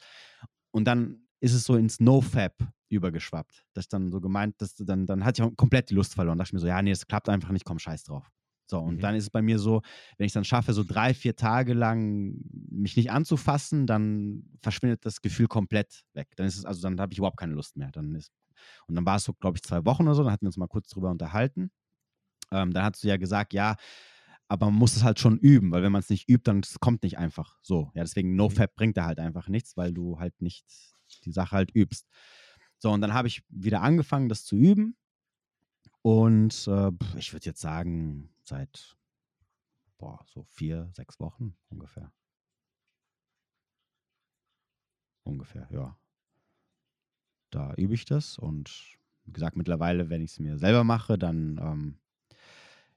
Und 0.73 0.85
dann 0.85 1.23
ist 1.41 1.55
es 1.55 1.65
so 1.65 1.77
ins 1.77 2.01
No-Fab 2.01 2.55
übergeschwappt. 2.89 3.65
Das 3.75 3.89
dann 3.89 4.11
so 4.11 4.21
gemeint, 4.21 4.61
dass 4.61 4.75
dann, 4.75 5.07
dann 5.07 5.25
hatte 5.25 5.45
ich 5.45 5.57
komplett 5.57 5.91
die 5.91 5.95
Lust 5.95 6.15
verloren. 6.15 6.39
Da 6.39 6.43
dachte 6.43 6.51
ich 6.51 6.55
mir 6.55 6.61
so, 6.61 6.67
ja, 6.67 6.83
nee, 6.83 6.91
das 6.91 7.07
klappt 7.07 7.29
einfach 7.29 7.51
nicht, 7.51 7.65
komm, 7.65 7.79
scheiß 7.79 8.05
drauf. 8.05 8.29
So, 8.71 8.79
und 8.81 8.97
mhm. 8.97 9.01
dann 9.01 9.15
ist 9.15 9.25
es 9.25 9.31
bei 9.31 9.41
mir 9.43 9.59
so, 9.59 9.83
wenn 10.17 10.27
ich 10.27 10.31
es 10.31 10.35
dann 10.35 10.45
schaffe, 10.45 10.73
so 10.73 10.85
drei, 10.85 11.15
vier 11.15 11.37
Tage 11.37 11.73
lang 11.73 12.35
mich 12.71 12.97
nicht 12.97 13.11
anzufassen, 13.11 13.87
dann 13.87 14.45
verschwindet 14.61 15.07
das 15.07 15.23
Gefühl 15.23 15.49
komplett 15.49 16.05
weg. 16.13 16.29
Dann 16.37 16.47
ist 16.47 16.59
es, 16.59 16.65
also 16.65 16.83
dann 16.83 17.01
habe 17.01 17.13
ich 17.13 17.19
überhaupt 17.19 17.39
keine 17.39 17.55
Lust 17.55 17.77
mehr. 17.77 17.91
Dann 17.93 18.15
ist, 18.15 18.31
und 18.87 18.95
dann 18.95 19.07
war 19.07 19.17
es 19.17 19.25
so, 19.25 19.33
glaube 19.33 19.57
ich, 19.57 19.63
zwei 19.63 19.85
Wochen 19.85 20.03
oder 20.03 20.15
so, 20.15 20.23
dann 20.23 20.33
hatten 20.33 20.45
wir 20.45 20.49
uns 20.49 20.57
mal 20.57 20.69
kurz 20.69 20.89
drüber 20.89 21.11
unterhalten. 21.11 21.71
Ähm, 22.51 22.73
dann 22.73 22.85
hast 22.85 23.03
du 23.03 23.09
ja 23.09 23.17
gesagt, 23.17 23.53
ja, 23.53 23.77
aber 24.49 24.67
man 24.67 24.75
muss 24.75 24.97
es 24.97 25.05
halt 25.05 25.19
schon 25.19 25.39
üben, 25.39 25.71
weil 25.71 25.83
wenn 25.83 25.93
man 25.93 26.01
es 26.01 26.11
nicht 26.11 26.29
übt, 26.29 26.45
dann 26.45 26.63
kommt 26.81 27.03
nicht 27.03 27.19
einfach 27.19 27.59
so. 27.63 27.91
Ja, 27.95 28.03
deswegen 28.03 28.35
NoFap 28.35 28.71
mhm. 28.71 28.75
bringt 28.75 28.97
da 28.97 29.05
halt 29.05 29.19
einfach 29.19 29.49
nichts, 29.49 29.77
weil 29.77 29.93
du 29.93 30.19
halt 30.19 30.41
nicht 30.41 30.67
die 31.25 31.33
Sache 31.33 31.53
halt 31.53 31.71
übst. 31.75 32.07
So, 32.79 32.91
und 32.91 33.01
dann 33.01 33.15
habe 33.15 33.29
ich 33.29 33.43
wieder 33.49 33.83
angefangen, 33.83 34.29
das 34.29 34.45
zu 34.45 34.57
üben. 34.57 34.97
Und 36.03 36.67
äh, 36.69 36.91
ich 37.19 37.33
würde 37.33 37.47
jetzt 37.47 37.61
sagen, 37.61 38.31
seit 38.49 38.97
boah, 39.99 40.25
so 40.27 40.45
vier, 40.45 40.91
sechs 40.93 41.19
Wochen 41.21 41.57
ungefähr. 41.69 42.13
Ungefähr, 45.25 45.69
ja. 45.71 45.99
Da 47.51 47.75
übe 47.75 47.95
ich 47.95 48.05
das 48.05 48.39
und 48.39 48.99
wie 49.25 49.33
gesagt, 49.33 49.57
mittlerweile, 49.57 50.09
wenn 50.09 50.23
ich 50.23 50.33
es 50.33 50.39
mir 50.39 50.59
selber 50.59 50.85
mache, 50.85 51.19
dann 51.19 51.59
ähm, 51.59 51.99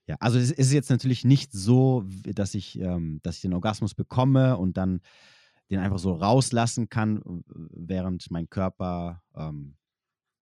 ja, 0.08 0.16
also 0.20 0.40
es 0.40 0.52
ist 0.52 0.74
jetzt 0.74 0.90
natürlich 0.90 1.24
nicht 1.24 1.52
so, 1.52 2.04
dass 2.26 2.56
ich, 2.56 2.80
ähm, 2.80 3.20
dass 3.24 3.36
ich 3.36 3.42
den 3.42 3.54
Orgasmus 3.54 3.94
bekomme 3.94 4.58
und 4.58 4.78
dann 4.78 5.02
den 5.70 5.80
einfach 5.80 6.00
so 6.00 6.14
rauslassen 6.14 6.90
kann, 6.90 7.22
während 7.48 8.30
mein 8.30 8.50
Körper 8.50 9.24
ähm, 9.36 9.78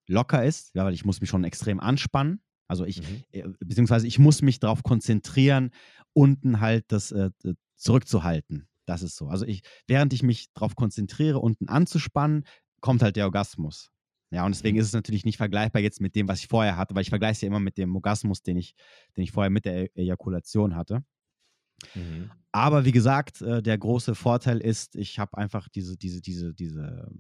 locker 0.08 0.44
ist, 0.44 0.74
ja, 0.74 0.86
weil 0.86 0.94
ich 0.94 1.06
muss 1.06 1.22
mich 1.22 1.30
schon 1.30 1.44
extrem 1.44 1.80
anspannen. 1.80 2.42
Also 2.70 2.86
ich, 2.86 3.02
mhm. 3.02 3.24
äh, 3.32 3.44
beziehungsweise 3.60 4.08
ich 4.08 4.20
muss 4.20 4.42
mich 4.42 4.60
darauf 4.60 4.84
konzentrieren, 4.84 5.72
unten 6.14 6.62
halt 6.62 6.86
das 6.90 7.12
äh, 7.12 7.32
zurückzuhalten. 7.76 8.68
Das 8.86 9.04
ist 9.04 9.18
so. 9.18 9.28
Also 9.28 9.46
ich, 9.46 9.62
während 9.88 10.14
ich 10.14 10.24
mich 10.24 10.52
darauf 10.54 10.76
konzentriere, 10.76 11.40
unten 11.40 11.68
anzuspannen, 11.68 12.46
kommt 12.80 13.02
halt 13.02 13.16
der 13.16 13.26
Orgasmus. 13.26 13.92
Ja, 14.32 14.46
und 14.46 14.54
deswegen 14.54 14.78
mhm. 14.78 14.82
ist 14.82 14.88
es 14.88 14.94
natürlich 14.94 15.26
nicht 15.26 15.38
vergleichbar 15.38 15.82
jetzt 15.82 16.02
mit 16.02 16.16
dem, 16.16 16.28
was 16.28 16.40
ich 16.40 16.48
vorher 16.48 16.78
hatte, 16.78 16.94
weil 16.94 17.02
ich 17.02 17.10
vergleiche 17.10 17.34
es 17.34 17.42
ja 17.42 17.48
immer 17.48 17.60
mit 17.60 17.78
dem 17.78 17.96
Orgasmus, 17.96 18.44
den 18.44 18.58
ich, 18.58 18.76
den 19.18 19.24
ich 19.24 19.32
vorher 19.32 19.50
mit 19.50 19.66
der 19.66 19.86
e 19.96 20.02
Ejakulation 20.04 20.76
hatte. 20.76 21.04
Mhm. 21.96 22.30
Aber 22.52 22.86
wie 22.86 22.92
gesagt, 22.92 23.42
äh, 23.42 23.64
der 23.64 23.78
große 23.78 24.14
Vorteil 24.14 24.60
ist, 24.60 24.96
ich 24.96 25.18
habe 25.18 25.38
einfach 25.38 25.68
diese, 25.70 25.98
diese, 25.98 26.22
diese, 26.22 26.54
diese, 26.54 27.12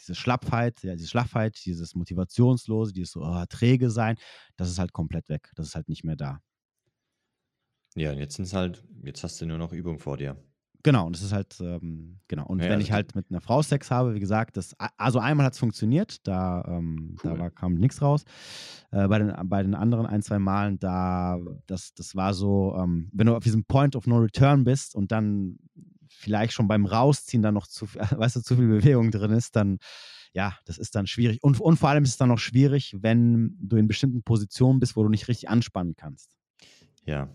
diese 0.00 0.14
Schlappheit, 0.14 0.82
ja, 0.82 0.94
diese 0.94 1.08
Schlaffheit, 1.08 1.58
dieses 1.64 1.94
Motivationslose, 1.94 2.92
dieses 2.92 3.16
oh, 3.16 3.44
träge 3.48 3.90
sein, 3.90 4.16
das 4.56 4.68
ist 4.70 4.78
halt 4.78 4.92
komplett 4.92 5.28
weg. 5.28 5.50
Das 5.54 5.66
ist 5.66 5.74
halt 5.74 5.88
nicht 5.88 6.04
mehr 6.04 6.16
da. 6.16 6.40
Ja, 7.94 8.12
und 8.12 8.18
jetzt 8.18 8.36
sind 8.36 8.44
es 8.44 8.52
halt, 8.52 8.84
jetzt 9.02 9.24
hast 9.24 9.40
du 9.40 9.46
nur 9.46 9.58
noch 9.58 9.72
Übung 9.72 9.98
vor 9.98 10.16
dir. 10.16 10.36
Genau, 10.86 11.04
und 11.06 11.16
das 11.16 11.22
ist 11.22 11.32
halt, 11.32 11.58
ähm, 11.60 12.20
genau. 12.28 12.46
Und 12.46 12.60
ja, 12.60 12.66
wenn 12.66 12.74
also 12.74 12.84
ich 12.84 12.92
halt 12.92 13.16
mit 13.16 13.26
einer 13.28 13.40
Frau 13.40 13.60
Sex 13.60 13.90
habe, 13.90 14.14
wie 14.14 14.20
gesagt, 14.20 14.56
das, 14.56 14.72
also 14.96 15.18
einmal 15.18 15.44
hat 15.44 15.54
es 15.54 15.58
funktioniert, 15.58 16.24
da, 16.28 16.64
ähm, 16.68 17.16
cool. 17.24 17.32
da 17.32 17.38
war, 17.40 17.50
kam 17.50 17.74
nichts 17.74 18.00
raus. 18.00 18.22
Äh, 18.92 19.08
bei, 19.08 19.18
den, 19.18 19.34
bei 19.48 19.64
den 19.64 19.74
anderen 19.74 20.06
ein, 20.06 20.22
zwei 20.22 20.38
Malen, 20.38 20.78
da, 20.78 21.40
das, 21.66 21.92
das 21.94 22.14
war 22.14 22.34
so, 22.34 22.76
ähm, 22.78 23.10
wenn 23.12 23.26
du 23.26 23.34
auf 23.34 23.42
diesem 23.42 23.64
Point 23.64 23.96
of 23.96 24.06
No 24.06 24.18
Return 24.18 24.62
bist 24.62 24.94
und 24.94 25.10
dann 25.10 25.58
vielleicht 26.16 26.52
schon 26.52 26.68
beim 26.68 26.86
Rausziehen 26.86 27.42
dann 27.42 27.54
noch 27.54 27.66
zu, 27.66 27.86
weißt 27.94 28.36
du, 28.36 28.40
zu 28.40 28.56
viel 28.56 28.68
Bewegung 28.68 29.10
drin 29.10 29.32
ist, 29.32 29.56
dann, 29.56 29.78
ja, 30.32 30.56
das 30.64 30.78
ist 30.78 30.94
dann 30.94 31.06
schwierig. 31.06 31.42
Und, 31.42 31.60
und 31.60 31.76
vor 31.76 31.88
allem 31.88 32.04
ist 32.04 32.10
es 32.10 32.16
dann 32.16 32.28
noch 32.28 32.38
schwierig, 32.38 32.96
wenn 33.00 33.56
du 33.60 33.76
in 33.76 33.88
bestimmten 33.88 34.22
Positionen 34.22 34.80
bist, 34.80 34.96
wo 34.96 35.02
du 35.02 35.08
nicht 35.08 35.28
richtig 35.28 35.48
anspannen 35.48 35.94
kannst. 35.96 36.36
Ja, 37.04 37.28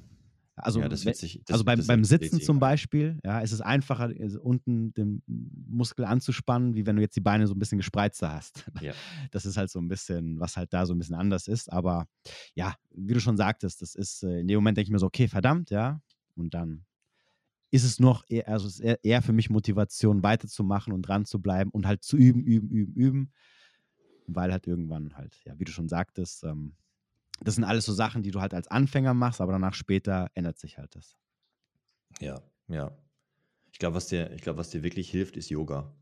also, 0.56 0.80
ja, 0.80 0.90
das 0.90 1.02
sich, 1.02 1.42
das, 1.46 1.54
also 1.54 1.64
beim, 1.64 1.86
beim 1.86 2.04
Sitzen 2.04 2.42
zum 2.42 2.60
Beispiel, 2.60 3.20
ja, 3.24 3.40
ist 3.40 3.52
es 3.52 3.62
einfacher, 3.62 4.12
unten 4.42 4.94
den 4.94 5.24
Muskel 5.26 6.06
anzuspannen, 6.06 6.76
wie 6.76 6.86
wenn 6.86 6.96
du 6.96 7.02
jetzt 7.02 7.16
die 7.16 7.22
Beine 7.22 7.48
so 7.48 7.54
ein 7.54 7.60
bisschen 7.60 7.78
gespreizter 7.78 8.32
hast. 8.32 8.66
Ja. 8.82 8.94
Das 9.32 9.46
ist 9.46 9.58
halt 9.58 9.70
so 9.70 9.80
ein 9.80 9.88
bisschen, 9.88 10.40
was 10.40 10.58
halt 10.58 10.74
da 10.74 10.86
so 10.86 10.94
ein 10.94 10.98
bisschen 10.98 11.16
anders 11.16 11.48
ist. 11.48 11.72
Aber 11.72 12.08
ja, 12.54 12.76
wie 12.94 13.14
du 13.14 13.20
schon 13.20 13.38
sagtest, 13.38 13.82
das 13.82 13.96
ist, 13.96 14.24
äh, 14.24 14.40
in 14.40 14.48
dem 14.48 14.58
Moment 14.58 14.78
denke 14.78 14.88
ich 14.88 14.92
mir 14.92 15.00
so, 15.00 15.06
okay, 15.06 15.28
verdammt, 15.28 15.70
ja. 15.70 16.02
Und 16.36 16.54
dann 16.54 16.86
ist 17.72 17.86
es 17.86 18.00
noch 18.00 18.26
eher, 18.28 18.48
also 18.48 18.68
ist 18.68 18.80
eher, 18.82 19.22
für 19.22 19.34
mich 19.34 19.50
Motivation, 19.50 20.24
weiterzumachen 20.24 20.94
und 20.94 21.04
dran 21.04 21.26
zu 21.26 21.42
bleiben 21.42 21.72
und 21.72 21.88
halt 21.88 22.04
zu 22.04 22.18
üben, 22.18 22.44
üben, 22.44 22.70
üben, 22.70 22.94
üben. 22.94 23.34
Weil 24.28 24.52
halt 24.52 24.68
irgendwann 24.68 25.16
halt, 25.16 25.42
ja, 25.46 25.58
wie 25.58 25.64
du 25.64 25.72
schon 25.72 25.90
sagtest, 25.90 26.44
ähm, 26.44 26.76
das 27.44 27.56
sind 27.56 27.64
alles 27.64 27.86
so 27.86 27.94
Sachen, 27.94 28.24
die 28.24 28.32
du 28.32 28.42
halt 28.42 28.54
als 28.54 28.68
Anfänger 28.68 29.14
machst, 29.14 29.42
aber 29.42 29.54
danach 29.54 29.74
später 29.74 30.30
ändert 30.36 30.60
sich 30.60 30.78
halt 30.78 30.96
das. 30.96 31.18
Ja, 32.20 32.42
ja. 32.68 32.96
Ich 33.72 33.80
glaube, 33.80 33.96
was 33.96 34.08
dir, 34.08 34.32
ich 34.34 34.42
glaube, 34.42 34.60
was 34.60 34.70
dir 34.70 34.84
wirklich 34.84 35.10
hilft, 35.10 35.38
ist 35.38 35.50
Yoga. 35.50 35.96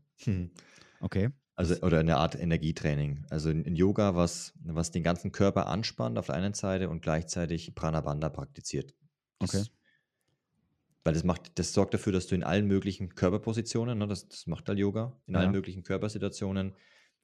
okay. 1.00 1.30
Also, 1.54 1.76
oder 1.82 2.00
eine 2.00 2.16
Art 2.16 2.34
Energietraining. 2.34 3.26
Also 3.30 3.50
in, 3.50 3.76
Yoga, 3.76 4.16
was, 4.16 4.52
was 4.64 4.90
den 4.90 5.02
ganzen 5.02 5.30
Körper 5.30 5.66
anspannt 5.66 6.18
auf 6.18 6.26
der 6.26 6.34
einen 6.34 6.54
Seite 6.54 6.88
und 6.88 7.02
gleichzeitig 7.02 7.74
Pranabandha 7.74 8.28
praktiziert. 8.28 8.94
Das, 9.38 9.54
okay. 9.54 9.70
Weil 11.04 11.14
das 11.14 11.24
macht, 11.24 11.58
das 11.58 11.72
sorgt 11.72 11.94
dafür, 11.94 12.12
dass 12.12 12.26
du 12.26 12.34
in 12.34 12.42
allen 12.42 12.66
möglichen 12.66 13.14
Körperpositionen, 13.14 13.98
ne, 13.98 14.06
das, 14.06 14.28
das 14.28 14.46
macht 14.46 14.68
halt 14.68 14.78
Yoga, 14.78 15.18
in 15.26 15.34
ja. 15.34 15.40
allen 15.40 15.52
möglichen 15.52 15.82
Körpersituationen 15.82 16.74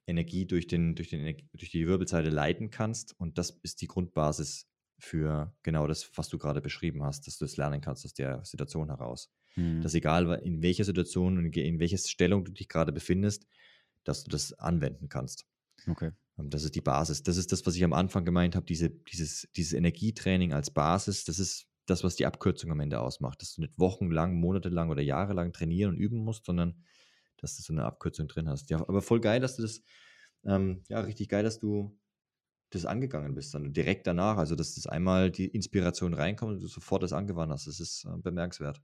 Energie 0.07 0.45
durch, 0.45 0.67
den, 0.67 0.95
durch, 0.95 1.09
den, 1.09 1.49
durch 1.53 1.69
die 1.69 1.85
Wirbelsäule 1.85 2.29
leiten 2.29 2.71
kannst. 2.71 3.13
Und 3.19 3.37
das 3.37 3.59
ist 3.61 3.81
die 3.81 3.87
Grundbasis 3.87 4.67
für 4.99 5.53
genau 5.63 5.85
das, 5.85 6.09
was 6.15 6.29
du 6.29 6.37
gerade 6.37 6.61
beschrieben 6.61 7.03
hast, 7.03 7.27
dass 7.27 7.37
du 7.37 7.45
es 7.45 7.57
lernen 7.57 7.81
kannst 7.81 8.05
aus 8.05 8.13
der 8.13 8.43
Situation 8.43 8.87
heraus. 8.87 9.29
Mhm. 9.55 9.81
Dass 9.81 9.93
egal 9.93 10.41
in 10.43 10.61
welcher 10.61 10.85
Situation 10.85 11.37
und 11.37 11.55
in 11.55 11.79
welcher 11.79 11.97
Stellung 11.97 12.45
du 12.45 12.51
dich 12.51 12.69
gerade 12.69 12.91
befindest, 12.91 13.45
dass 14.03 14.23
du 14.23 14.31
das 14.31 14.53
anwenden 14.53 15.09
kannst. 15.09 15.45
Okay. 15.87 16.11
Und 16.37 16.53
das 16.53 16.63
ist 16.63 16.75
die 16.75 16.81
Basis. 16.81 17.23
Das 17.23 17.37
ist 17.37 17.51
das, 17.51 17.65
was 17.65 17.75
ich 17.75 17.83
am 17.83 17.93
Anfang 17.93 18.23
gemeint 18.23 18.55
habe, 18.55 18.65
diese, 18.65 18.89
dieses, 18.89 19.47
dieses 19.55 19.73
Energietraining 19.73 20.53
als 20.53 20.71
Basis, 20.71 21.25
das 21.25 21.39
ist 21.39 21.67
das, 21.89 22.03
was 22.03 22.15
die 22.15 22.25
Abkürzung 22.25 22.71
am 22.71 22.79
Ende 22.79 22.99
ausmacht. 22.99 23.41
Dass 23.41 23.55
du 23.55 23.61
nicht 23.61 23.73
wochenlang, 23.77 24.35
monatelang 24.35 24.89
oder 24.89 25.01
jahrelang 25.01 25.53
trainieren 25.53 25.95
und 25.95 25.97
üben 25.97 26.19
musst, 26.19 26.45
sondern 26.45 26.83
dass 27.37 27.55
du 27.57 27.63
so 27.63 27.73
eine 27.73 27.85
Abkürzung 27.85 28.27
drin 28.27 28.49
hast. 28.49 28.69
Ja, 28.69 28.79
aber 28.79 29.01
voll 29.01 29.19
geil, 29.19 29.39
dass 29.39 29.55
du 29.55 29.61
das, 29.61 29.81
ähm, 30.45 30.83
ja, 30.89 30.99
richtig 31.01 31.29
geil, 31.29 31.43
dass 31.43 31.59
du 31.59 31.97
das 32.69 32.85
angegangen 32.85 33.33
bist, 33.33 33.53
dann 33.53 33.73
direkt 33.73 34.07
danach. 34.07 34.37
Also, 34.37 34.55
dass 34.55 34.75
das 34.75 34.87
einmal 34.87 35.31
die 35.31 35.47
Inspiration 35.47 36.13
reinkommt 36.13 36.53
und 36.53 36.59
du 36.61 36.67
sofort 36.67 37.03
das 37.03 37.13
angewandt 37.13 37.53
hast. 37.53 37.67
Das 37.67 37.79
ist 37.79 38.05
äh, 38.05 38.17
bemerkenswert. 38.17 38.81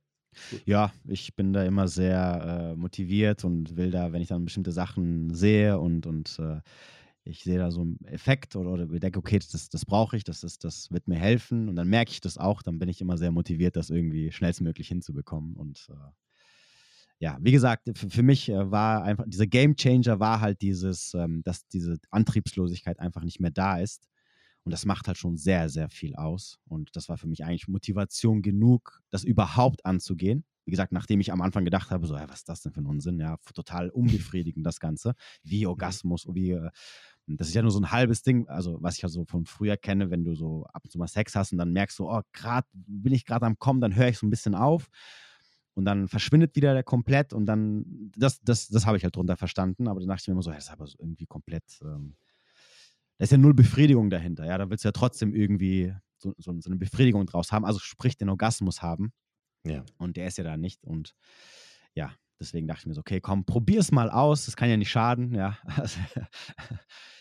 Ja, 0.65 0.91
ich 1.07 1.35
bin 1.35 1.53
da 1.53 1.63
immer 1.63 1.87
sehr 1.87 2.71
äh, 2.73 2.75
motiviert 2.75 3.43
und 3.43 3.75
will 3.77 3.91
da, 3.91 4.11
wenn 4.13 4.21
ich 4.21 4.29
dann 4.29 4.45
bestimmte 4.45 4.71
Sachen 4.71 5.33
sehe 5.33 5.79
und, 5.79 6.07
und 6.07 6.39
äh, 6.39 6.59
ich 7.25 7.43
sehe 7.43 7.57
da 7.57 7.71
so 7.71 7.81
einen 7.81 8.03
Effekt 8.05 8.55
oder, 8.55 8.71
oder 8.71 8.85
denke, 8.85 9.19
okay, 9.19 9.39
das, 9.39 9.69
das 9.69 9.85
brauche 9.85 10.17
ich, 10.17 10.23
das, 10.23 10.43
ist, 10.43 10.63
das 10.63 10.91
wird 10.91 11.07
mir 11.07 11.17
helfen 11.17 11.69
und 11.69 11.75
dann 11.75 11.87
merke 11.87 12.11
ich 12.11 12.21
das 12.21 12.37
auch, 12.37 12.61
dann 12.61 12.79
bin 12.79 12.89
ich 12.89 13.01
immer 13.01 13.17
sehr 13.17 13.31
motiviert, 13.31 13.75
das 13.75 13.89
irgendwie 13.89 14.31
schnellstmöglich 14.31 14.87
hinzubekommen 14.87 15.55
und 15.55 15.87
äh, 15.89 16.11
ja, 17.19 17.37
wie 17.39 17.53
gesagt, 17.53 17.89
für, 17.95 18.09
für, 18.09 18.23
mich 18.23 18.49
äh, 18.49 18.69
war 18.69 19.03
einfach, 19.03 19.23
dieser 19.27 19.47
Game 19.47 19.77
Changer 19.77 20.19
war 20.19 20.41
halt 20.41 20.61
dieses, 20.61 21.13
ähm, 21.13 21.41
dass 21.43 21.65
diese 21.69 21.97
Antriebslosigkeit 22.09 22.99
einfach 22.99 23.23
nicht 23.23 23.39
mehr 23.39 23.51
da 23.51 23.79
ist. 23.79 24.09
Und 24.65 24.71
das 24.71 24.85
macht 24.85 25.07
halt 25.07 25.17
schon 25.17 25.37
sehr, 25.37 25.69
sehr 25.69 25.89
viel 25.89 26.15
aus. 26.15 26.59
Und 26.65 26.95
das 26.97 27.07
war 27.07 27.17
für 27.17 27.27
mich 27.27 27.45
eigentlich 27.45 27.69
Motivation 27.69 28.41
genug, 28.41 29.01
das 29.09 29.23
überhaupt 29.23 29.85
anzugehen. 29.85 30.43
Wie 30.65 30.71
gesagt, 30.71 30.91
nachdem 30.91 31.19
ich 31.19 31.31
am 31.31 31.41
Anfang 31.41 31.65
gedacht 31.65 31.91
habe, 31.91 32.07
so, 32.07 32.15
ja, 32.15 32.27
was 32.29 32.39
ist 32.39 32.49
das 32.49 32.61
denn 32.61 32.73
für 32.73 32.81
ein 32.81 32.87
Unsinn? 32.87 33.19
Ja, 33.19 33.37
total 33.53 33.89
unbefriedigend 34.33 34.65
das 34.65 34.81
Ganze. 34.81 35.15
Wie 35.43 35.65
Orgasmus, 35.65 36.25
wie, 36.29 36.51
äh, 36.51 36.69
das 37.27 37.47
ist 37.47 37.53
ja 37.53 37.61
nur 37.61 37.71
so 37.71 37.79
ein 37.79 37.91
halbes 37.91 38.21
Ding, 38.21 38.47
also 38.47 38.77
was 38.81 38.95
ich 38.95 39.01
ja 39.01 39.09
so 39.09 39.25
von 39.25 39.45
früher 39.45 39.77
kenne, 39.77 40.11
wenn 40.11 40.23
du 40.23 40.35
so 40.35 40.65
ab 40.73 40.83
und 40.83 40.91
zu 40.91 40.97
mal 40.97 41.07
Sex 41.07 41.35
hast 41.35 41.51
und 41.51 41.57
dann 41.57 41.71
merkst 41.71 41.97
du, 41.99 42.09
oh, 42.09 42.21
gerade 42.33 42.67
bin 42.73 43.13
ich 43.13 43.25
gerade 43.25 43.45
am 43.45 43.57
Kommen, 43.59 43.81
dann 43.81 43.95
höre 43.95 44.09
ich 44.09 44.17
so 44.17 44.27
ein 44.27 44.29
bisschen 44.29 44.55
auf 44.55 44.89
und 45.73 45.85
dann 45.85 46.07
verschwindet 46.07 46.55
wieder 46.55 46.73
der 46.73 46.83
komplett 46.83 47.33
und 47.33 47.45
dann, 47.45 48.11
das, 48.17 48.41
das, 48.41 48.67
das 48.67 48.85
habe 48.85 48.97
ich 48.97 49.03
halt 49.03 49.15
drunter 49.15 49.37
verstanden, 49.37 49.87
aber 49.87 49.99
dann 49.99 50.09
dachte 50.09 50.21
ich 50.21 50.27
mir 50.27 50.33
immer 50.33 50.43
so, 50.43 50.51
das 50.51 50.65
ist 50.65 50.71
aber 50.71 50.85
so 50.85 50.97
irgendwie 50.99 51.25
komplett, 51.25 51.63
ähm, 51.81 52.15
da 53.17 53.23
ist 53.23 53.31
ja 53.31 53.37
null 53.37 53.53
Befriedigung 53.53 54.09
dahinter, 54.09 54.45
ja, 54.45 54.57
da 54.57 54.69
willst 54.69 54.83
du 54.83 54.89
ja 54.89 54.93
trotzdem 54.93 55.33
irgendwie 55.33 55.93
so, 56.17 56.33
so, 56.37 56.53
so, 56.59 56.69
eine 56.69 56.77
Befriedigung 56.77 57.25
draus 57.25 57.51
haben, 57.51 57.65
also 57.65 57.79
sprich 57.79 58.17
den 58.17 58.29
Orgasmus 58.29 58.81
haben. 58.81 59.11
Ja. 59.65 59.83
Und 59.97 60.17
der 60.17 60.27
ist 60.27 60.37
ja 60.37 60.43
da 60.43 60.57
nicht 60.57 60.83
und 60.83 61.15
ja, 61.95 62.13
deswegen 62.39 62.67
dachte 62.67 62.81
ich 62.81 62.85
mir 62.87 62.93
so, 62.93 63.01
okay, 63.01 63.21
komm, 63.21 63.45
probier 63.45 63.79
es 63.79 63.91
mal 63.91 64.09
aus, 64.09 64.45
das 64.45 64.55
kann 64.55 64.69
ja 64.69 64.77
nicht 64.77 64.91
schaden, 64.91 65.33
ja. 65.33 65.57
Also, 65.77 65.99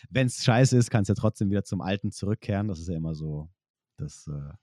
Wenn 0.09 0.27
es 0.27 0.43
scheiße 0.43 0.77
ist, 0.77 0.91
kannst 0.91 1.09
du 1.09 1.13
ja 1.13 1.15
trotzdem 1.15 1.49
wieder 1.49 1.63
zum 1.63 1.81
Alten 1.81 2.11
zurückkehren, 2.11 2.67
das 2.67 2.79
ist 2.79 2.87
ja 2.87 2.95
immer 2.95 3.15
so 3.15 3.49
das, 3.97 4.27
äh, 4.27 4.53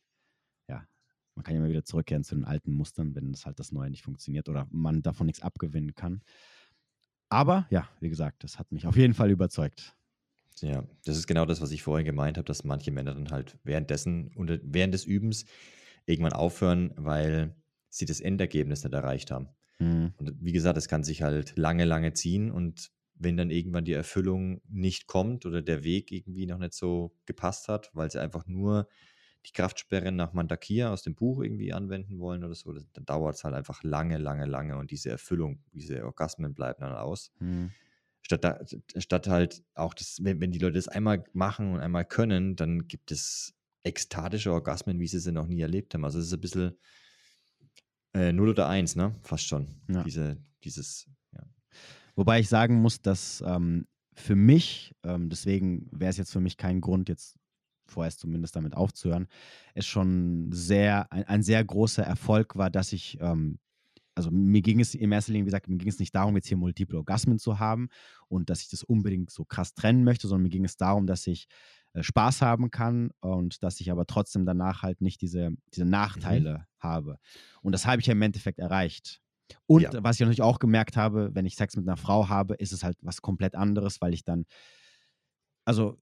man 1.41 1.45
kann 1.45 1.55
ja 1.55 1.61
immer 1.61 1.71
wieder 1.71 1.85
zurückkehren 1.85 2.23
zu 2.23 2.35
den 2.35 2.45
alten 2.45 2.73
Mustern, 2.73 3.15
wenn 3.15 3.33
das 3.33 3.47
halt 3.47 3.59
das 3.59 3.73
Neue 3.73 3.89
nicht 3.89 4.03
funktioniert 4.03 4.51
oder 4.51 4.67
man 4.71 5.03
davon 5.03 5.27
nichts 5.27 5.41
abgewinnen 5.41 5.95
kann. 5.95 6.23
Aber 7.31 7.67
ja, 7.71 7.89
wie 8.01 8.11
gesagt, 8.11 8.45
das 8.45 8.59
hat 8.59 8.73
mich 8.73 8.87
auf 8.87 8.97
jeden 8.97 9.15
Fall 9.15 9.31
überzeugt. 9.31 9.97
Ja, 10.61 10.85
das 11.07 11.17
ist 11.17 11.27
genau 11.27 11.47
das, 11.47 11.63
was 11.63 11.71
ich 11.71 11.83
vorhin 11.83 12.05
gemeint 12.05 12.37
habe, 12.37 12.45
dass 12.45 12.65
manche 12.65 12.91
Männer 12.91 13.15
dann 13.15 13.31
halt 13.31 13.57
währenddessen 13.65 14.29
und 14.35 14.61
während 14.63 14.93
des 14.93 15.07
Übens 15.07 15.47
irgendwann 16.05 16.35
aufhören, 16.35 16.93
weil 16.97 17.57
sie 17.89 18.05
das 18.05 18.21
Endergebnis 18.21 18.85
nicht 18.85 18.93
erreicht 18.93 19.31
haben. 19.31 19.49
Mhm. 19.81 20.15
Und 20.19 20.37
wie 20.41 20.53
gesagt, 20.53 20.79
es 20.79 20.89
kann 20.89 21.03
sich 21.03 21.23
halt 21.23 21.57
lange, 21.57 21.85
lange 21.85 22.13
ziehen 22.13 22.51
und 22.51 22.91
wenn 23.15 23.37
dann 23.37 23.51
irgendwann 23.51 23.85
die 23.85 23.93
Erfüllung 23.93 24.61
nicht 24.69 25.07
kommt 25.07 25.45
oder 25.45 25.61
der 25.63 25.85
Weg 25.85 26.11
irgendwie 26.13 26.47
noch 26.47 26.59
nicht 26.59 26.73
so 26.73 27.17
gepasst 27.27 27.69
hat, 27.69 27.91
weil 27.93 28.11
sie 28.11 28.21
einfach 28.21 28.47
nur 28.47 28.89
die 29.47 29.53
Kraftsperre 29.53 30.13
nach 30.13 30.33
Mandakia 30.33 30.93
aus 30.93 31.03
dem 31.03 31.15
Buch 31.15 31.43
irgendwie 31.43 31.73
anwenden 31.73 32.19
wollen 32.19 32.45
oder 32.45 32.55
so, 32.55 32.73
dann 32.73 33.05
dauert 33.05 33.37
es 33.37 33.45
halt 33.45 33.55
einfach 33.55 33.83
lange, 33.83 34.19
lange, 34.19 34.47
lange 34.47 34.77
und 34.77 34.91
diese 34.91 35.11
Erfüllung, 35.11 35.63
diese 35.73 36.05
Orgasmen 36.05 36.55
bleiben 36.55 36.81
dann 36.81 36.95
aus. 36.95 37.33
Mhm. 37.41 37.75
Statt, 38.23 38.45
da, 38.45 38.61
statt 38.99 39.29
halt 39.29 39.65
auch, 39.75 39.95
das, 39.95 40.19
wenn, 40.23 40.41
wenn 40.41 40.53
die 40.53 40.59
Leute 40.59 40.75
das 40.75 40.89
einmal 40.89 41.25
machen 41.33 41.73
und 41.73 41.81
einmal 41.81 42.05
können, 42.05 42.55
dann 42.55 42.87
gibt 42.87 43.13
es 43.13 43.55
ekstatische 43.83 44.53
Orgasmen, 44.53 45.01
wie 45.01 45.09
sie 45.09 45.21
sie 45.21 45.33
noch 45.33 45.47
nie 45.47 45.61
erlebt 45.63 45.95
haben. 45.95 46.05
Also 46.05 46.19
es 46.19 46.27
ist 46.27 46.35
ein 46.35 46.41
bisschen 46.41 46.79
äh, 48.15 48.33
0 48.33 48.49
oder 48.49 48.69
1, 48.69 48.97
ne? 48.97 49.13
Fast 49.23 49.47
schon. 49.47 49.69
Ja. 49.89 50.03
Diese, 50.03 50.37
dieses, 50.65 51.07
ja. 51.33 51.43
Wobei 52.17 52.41
ich 52.41 52.49
sagen 52.49 52.81
muss, 52.81 53.03
dass 53.03 53.43
ähm, 53.47 53.87
für 54.15 54.37
mich, 54.37 54.95
ähm, 55.05 55.29
deswegen 55.29 55.89
wäre 55.93 56.11
es 56.11 56.17
jetzt 56.17 56.33
für 56.33 56.41
mich 56.41 56.57
kein 56.57 56.81
Grund, 56.81 57.09
jetzt 57.09 57.39
vorerst 57.87 58.21
zumindest 58.21 58.55
damit 58.55 58.75
aufzuhören, 58.75 59.27
es 59.75 59.87
schon 59.87 60.51
sehr, 60.53 61.11
ein, 61.13 61.25
ein 61.25 61.43
sehr 61.43 61.65
großer 61.65 62.05
Erfolg 62.05 62.57
war, 62.57 62.71
dass 62.71 62.93
ich 62.93 63.19
ähm, 63.21 63.59
also 64.21 64.31
mir 64.31 64.61
ging 64.61 64.81
es 64.81 64.95
im 64.95 65.13
ersten 65.13 65.33
Linie, 65.33 65.47
wie 65.47 65.51
gesagt, 65.51 65.69
mir 65.69 65.79
ging 65.79 65.89
es 65.89 65.99
nicht 65.99 66.15
darum, 66.15 66.37
jetzt 66.37 66.49
hier 66.49 66.57
multiple 66.57 66.99
Orgasmen 66.99 67.39
zu 67.39 67.59
haben 67.59 67.89
und 68.29 68.51
dass 68.51 68.61
ich 68.61 68.69
das 68.69 68.83
unbedingt 68.83 69.31
so 69.31 69.45
krass 69.45 69.73
trennen 69.75 70.05
möchte, 70.05 70.29
sondern 70.29 70.43
mir 70.43 70.51
ging 70.51 70.65
es 70.65 70.77
darum, 70.77 71.07
dass 71.07 71.27
ich 71.27 71.47
Spaß 71.99 72.43
haben 72.43 72.71
kann 72.71 73.11
und 73.21 73.63
dass 73.63 73.81
ich 73.81 73.91
aber 73.91 74.07
trotzdem 74.07 74.47
danach 74.47 74.83
halt 74.83 75.01
nicht 75.01 75.21
diese, 75.21 75.51
diese 75.75 75.85
mhm. 75.85 75.91
Nachteile 75.91 76.59
mhm. 76.59 76.65
habe. 76.79 77.17
Und 77.63 77.73
das 77.73 77.87
habe 77.87 78.01
ich 78.01 78.07
ja 78.07 78.13
im 78.13 78.23
Endeffekt 78.23 78.59
erreicht. 78.59 79.21
Und 79.67 79.83
ja. 79.83 79.91
was 80.05 80.17
ich 80.17 80.21
natürlich 80.21 80.43
auch 80.43 80.61
gemerkt 80.61 80.97
habe, 80.97 81.31
wenn 81.35 81.47
ich 81.47 81.57
Sex 81.57 81.77
mit 81.77 81.89
einer 81.89 81.97
Frau 81.97 82.29
habe, 82.29 82.55
ist 82.55 82.73
es 82.73 82.85
halt 82.85 82.97
was 83.03 83.21
komplett 83.21 83.57
anderes, 83.57 84.01
weil 84.01 84.15
ich 84.15 84.25
dann, 84.25 84.47
also 85.65 85.99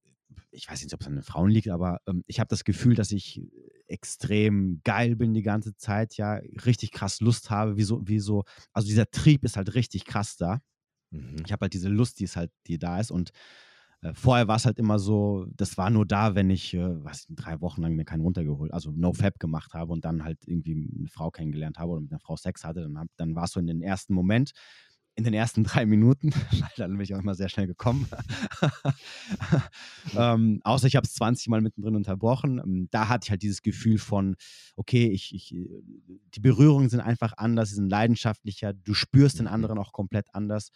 ich 0.50 0.68
weiß 0.68 0.82
nicht, 0.82 0.92
ob 0.92 1.00
es 1.00 1.06
an 1.06 1.14
den 1.14 1.22
Frauen 1.22 1.50
liegt, 1.50 1.68
aber 1.68 2.00
ähm, 2.06 2.22
ich 2.26 2.40
habe 2.40 2.48
das 2.48 2.64
Gefühl, 2.64 2.94
dass 2.94 3.12
ich 3.12 3.42
extrem 3.86 4.80
geil 4.84 5.16
bin 5.16 5.32
die 5.32 5.42
ganze 5.42 5.74
Zeit, 5.76 6.16
ja, 6.18 6.34
richtig 6.66 6.92
krass 6.92 7.20
Lust 7.20 7.50
habe, 7.50 7.76
wie 7.78 7.82
so, 7.82 8.06
wie 8.06 8.18
so 8.18 8.44
also 8.72 8.86
dieser 8.86 9.10
Trieb 9.10 9.44
ist 9.44 9.56
halt 9.56 9.74
richtig 9.74 10.04
krass 10.04 10.36
da. 10.36 10.60
Mhm. 11.10 11.36
Ich 11.46 11.52
habe 11.52 11.62
halt 11.62 11.72
diese 11.72 11.88
Lust, 11.88 12.20
die 12.20 12.24
ist 12.24 12.36
halt, 12.36 12.52
die 12.66 12.78
da 12.78 13.00
ist 13.00 13.10
und 13.10 13.30
äh, 14.02 14.14
vorher 14.14 14.48
war 14.48 14.56
es 14.56 14.64
halt 14.64 14.78
immer 14.78 14.98
so, 14.98 15.46
das 15.56 15.76
war 15.76 15.90
nur 15.90 16.06
da, 16.06 16.34
wenn 16.34 16.50
ich, 16.50 16.74
äh, 16.74 17.04
was, 17.04 17.26
drei 17.30 17.60
Wochen 17.60 17.82
lang 17.82 17.94
mir 17.94 18.04
keinen 18.04 18.20
runtergeholt, 18.20 18.72
also 18.72 18.92
No 18.92 19.12
Fab 19.12 19.38
gemacht 19.40 19.74
habe 19.74 19.92
und 19.92 20.04
dann 20.04 20.24
halt 20.24 20.38
irgendwie 20.46 20.72
eine 20.72 21.08
Frau 21.08 21.30
kennengelernt 21.30 21.78
habe 21.78 21.92
oder 21.92 22.00
mit 22.00 22.12
einer 22.12 22.20
Frau 22.20 22.36
Sex 22.36 22.64
hatte, 22.64 22.82
dann, 22.82 23.08
dann 23.16 23.34
war 23.34 23.44
es 23.44 23.52
so 23.52 23.60
in 23.60 23.66
den 23.66 23.82
ersten 23.82 24.14
Moment, 24.14 24.52
in 25.16 25.24
den 25.24 25.34
ersten 25.34 25.64
drei 25.64 25.84
Minuten, 25.84 26.30
weil 26.32 26.70
dann 26.76 26.92
bin 26.92 27.00
ich 27.00 27.14
auch 27.14 27.18
immer 27.18 27.34
sehr 27.34 27.48
schnell 27.48 27.66
gekommen. 27.66 28.08
ähm, 30.16 30.60
außer 30.62 30.86
ich 30.86 30.94
habe 30.94 31.06
es 31.06 31.14
20 31.14 31.48
Mal 31.48 31.60
mittendrin 31.60 31.96
unterbrochen. 31.96 32.58
Ähm, 32.58 32.88
da 32.92 33.08
hatte 33.08 33.26
ich 33.26 33.30
halt 33.30 33.42
dieses 33.42 33.62
Gefühl 33.62 33.98
von, 33.98 34.36
okay, 34.76 35.08
ich, 35.08 35.34
ich, 35.34 35.52
äh, 35.52 35.82
die 36.34 36.40
Berührungen 36.40 36.88
sind 36.88 37.00
einfach 37.00 37.32
anders, 37.36 37.70
sie 37.70 37.74
sind 37.74 37.90
leidenschaftlicher, 37.90 38.72
du 38.72 38.94
spürst 38.94 39.40
den 39.40 39.46
mhm. 39.46 39.52
anderen 39.52 39.78
auch 39.78 39.92
komplett 39.92 40.32
anders. 40.32 40.70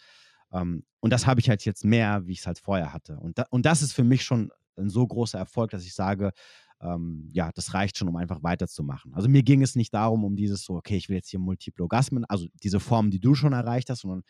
Ähm, 0.53 0.85
und 1.01 1.13
das 1.13 1.27
habe 1.27 1.41
ich 1.41 1.49
halt 1.49 1.65
jetzt 1.65 1.85
mehr, 1.85 2.27
wie 2.27 2.33
ich 2.33 2.41
es 2.41 2.47
halt 2.47 2.59
vorher 2.59 2.93
hatte. 2.93 3.19
Und, 3.19 3.39
da, 3.39 3.47
und 3.51 3.67
das 3.67 3.83
ist 3.83 3.93
für 3.93 4.05
mich 4.05 4.23
schon 4.25 4.51
ein 4.77 4.89
so 4.89 5.07
großer 5.07 5.39
Erfolg, 5.39 5.71
dass 5.71 5.85
ich 5.85 5.95
sage, 5.95 6.33
ähm, 6.81 7.29
ja, 7.33 7.51
das 7.55 7.75
reicht 7.75 7.97
schon, 7.97 8.09
um 8.09 8.17
einfach 8.17 8.43
weiterzumachen. 8.43 9.15
Also 9.15 9.29
mir 9.29 9.43
ging 9.43 9.63
es 9.63 9.77
nicht 9.77 9.95
darum, 9.95 10.25
um 10.25 10.37
dieses 10.37 10.65
so, 10.65 10.75
okay, 10.75 10.97
ich 10.97 11.09
will 11.09 11.17
jetzt 11.17 11.29
hier 11.31 11.41
Multiple 11.41 11.85
Orgasmen, 11.85 12.25
also 12.25 12.47
diese 12.63 12.81
Form, 12.81 13.11
die 13.11 13.21
du 13.21 13.35
schon 13.35 13.53
erreicht 13.53 13.91
hast, 13.91 14.01
sondern 14.01 14.23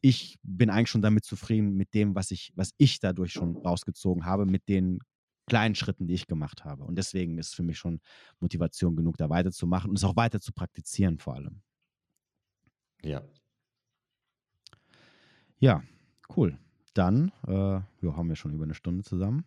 ich 0.00 0.38
bin 0.42 0.70
eigentlich 0.70 0.90
schon 0.90 1.02
damit 1.02 1.24
zufrieden 1.24 1.74
mit 1.74 1.94
dem, 1.94 2.14
was 2.14 2.30
ich, 2.30 2.52
was 2.54 2.70
ich 2.76 3.00
dadurch 3.00 3.32
schon 3.32 3.56
rausgezogen 3.56 4.24
habe, 4.24 4.46
mit 4.46 4.68
den 4.68 5.00
kleinen 5.48 5.74
Schritten, 5.74 6.06
die 6.06 6.14
ich 6.14 6.26
gemacht 6.26 6.64
habe. 6.64 6.84
Und 6.84 6.96
deswegen 6.96 7.38
ist 7.38 7.54
für 7.54 7.62
mich 7.62 7.78
schon 7.78 8.00
Motivation 8.40 8.96
genug, 8.96 9.16
da 9.16 9.30
weiterzumachen 9.30 9.90
und 9.90 9.96
es 9.96 10.04
auch 10.04 10.16
weiter 10.16 10.40
zu 10.40 10.52
praktizieren 10.52 11.18
vor 11.18 11.34
allem. 11.34 11.62
Ja. 13.02 13.22
Ja, 15.58 15.82
cool. 16.36 16.58
Dann 16.94 17.32
äh, 17.46 17.52
ja, 17.52 17.84
haben 18.02 18.28
wir 18.28 18.36
schon 18.36 18.52
über 18.52 18.64
eine 18.64 18.74
Stunde 18.74 19.04
zusammen. 19.04 19.44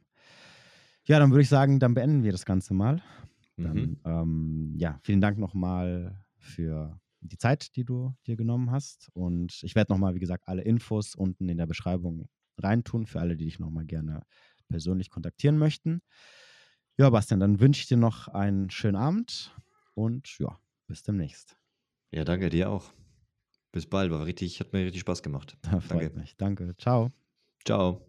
Ja, 1.06 1.20
dann 1.20 1.32
würde 1.32 1.42
ich 1.42 1.50
sagen, 1.50 1.80
dann 1.80 1.94
beenden 1.94 2.24
wir 2.24 2.32
das 2.32 2.46
Ganze 2.46 2.74
mal. 2.74 3.02
Dann, 3.58 3.78
mhm. 3.78 3.98
ähm, 4.06 4.74
ja, 4.78 5.00
vielen 5.04 5.22
Dank 5.22 5.38
nochmal 5.38 6.24
für 6.38 7.00
die 7.22 7.38
Zeit, 7.38 7.76
die 7.76 7.84
du 7.84 8.14
dir 8.28 8.38
genommen 8.38 8.72
hast. 8.72 9.10
Und 9.14 9.62
ich 9.64 9.76
werde 9.76 9.92
nochmal, 9.92 10.16
wie 10.16 10.20
gesagt, 10.20 10.48
alle 10.48 10.62
Infos 10.62 11.16
unten 11.16 11.50
in 11.50 11.58
der 11.58 11.66
Beschreibung 11.66 12.30
reintun 12.58 13.06
für 13.06 13.20
alle, 13.20 13.36
die 13.36 13.46
dich 13.46 13.60
nochmal 13.60 13.86
gerne 13.86 14.22
persönlich 14.70 15.10
kontaktieren 15.10 15.58
möchten. 15.58 16.02
Ja, 16.98 17.10
Bastian, 17.10 17.40
dann 17.40 17.60
wünsche 17.60 17.82
ich 17.82 17.88
dir 17.88 17.98
noch 17.98 18.28
einen 18.28 18.70
schönen 18.70 18.98
Abend 18.98 19.56
und 19.94 20.38
ja, 20.40 20.60
bis 20.88 21.02
demnächst. 21.02 21.58
Ja, 22.12 22.24
danke 22.24 22.50
dir 22.50 22.70
auch. 22.70 22.94
Bis 23.72 23.86
bald, 23.86 24.12
war 24.12 24.26
richtig, 24.26 24.60
hat 24.60 24.74
mir 24.74 24.86
richtig 24.86 25.02
Spaß 25.02 25.22
gemacht. 25.22 25.58
Danke. 25.90 26.12
mich. 26.16 26.36
Danke. 26.38 26.76
Ciao. 26.78 27.12
Ciao. 27.66 28.09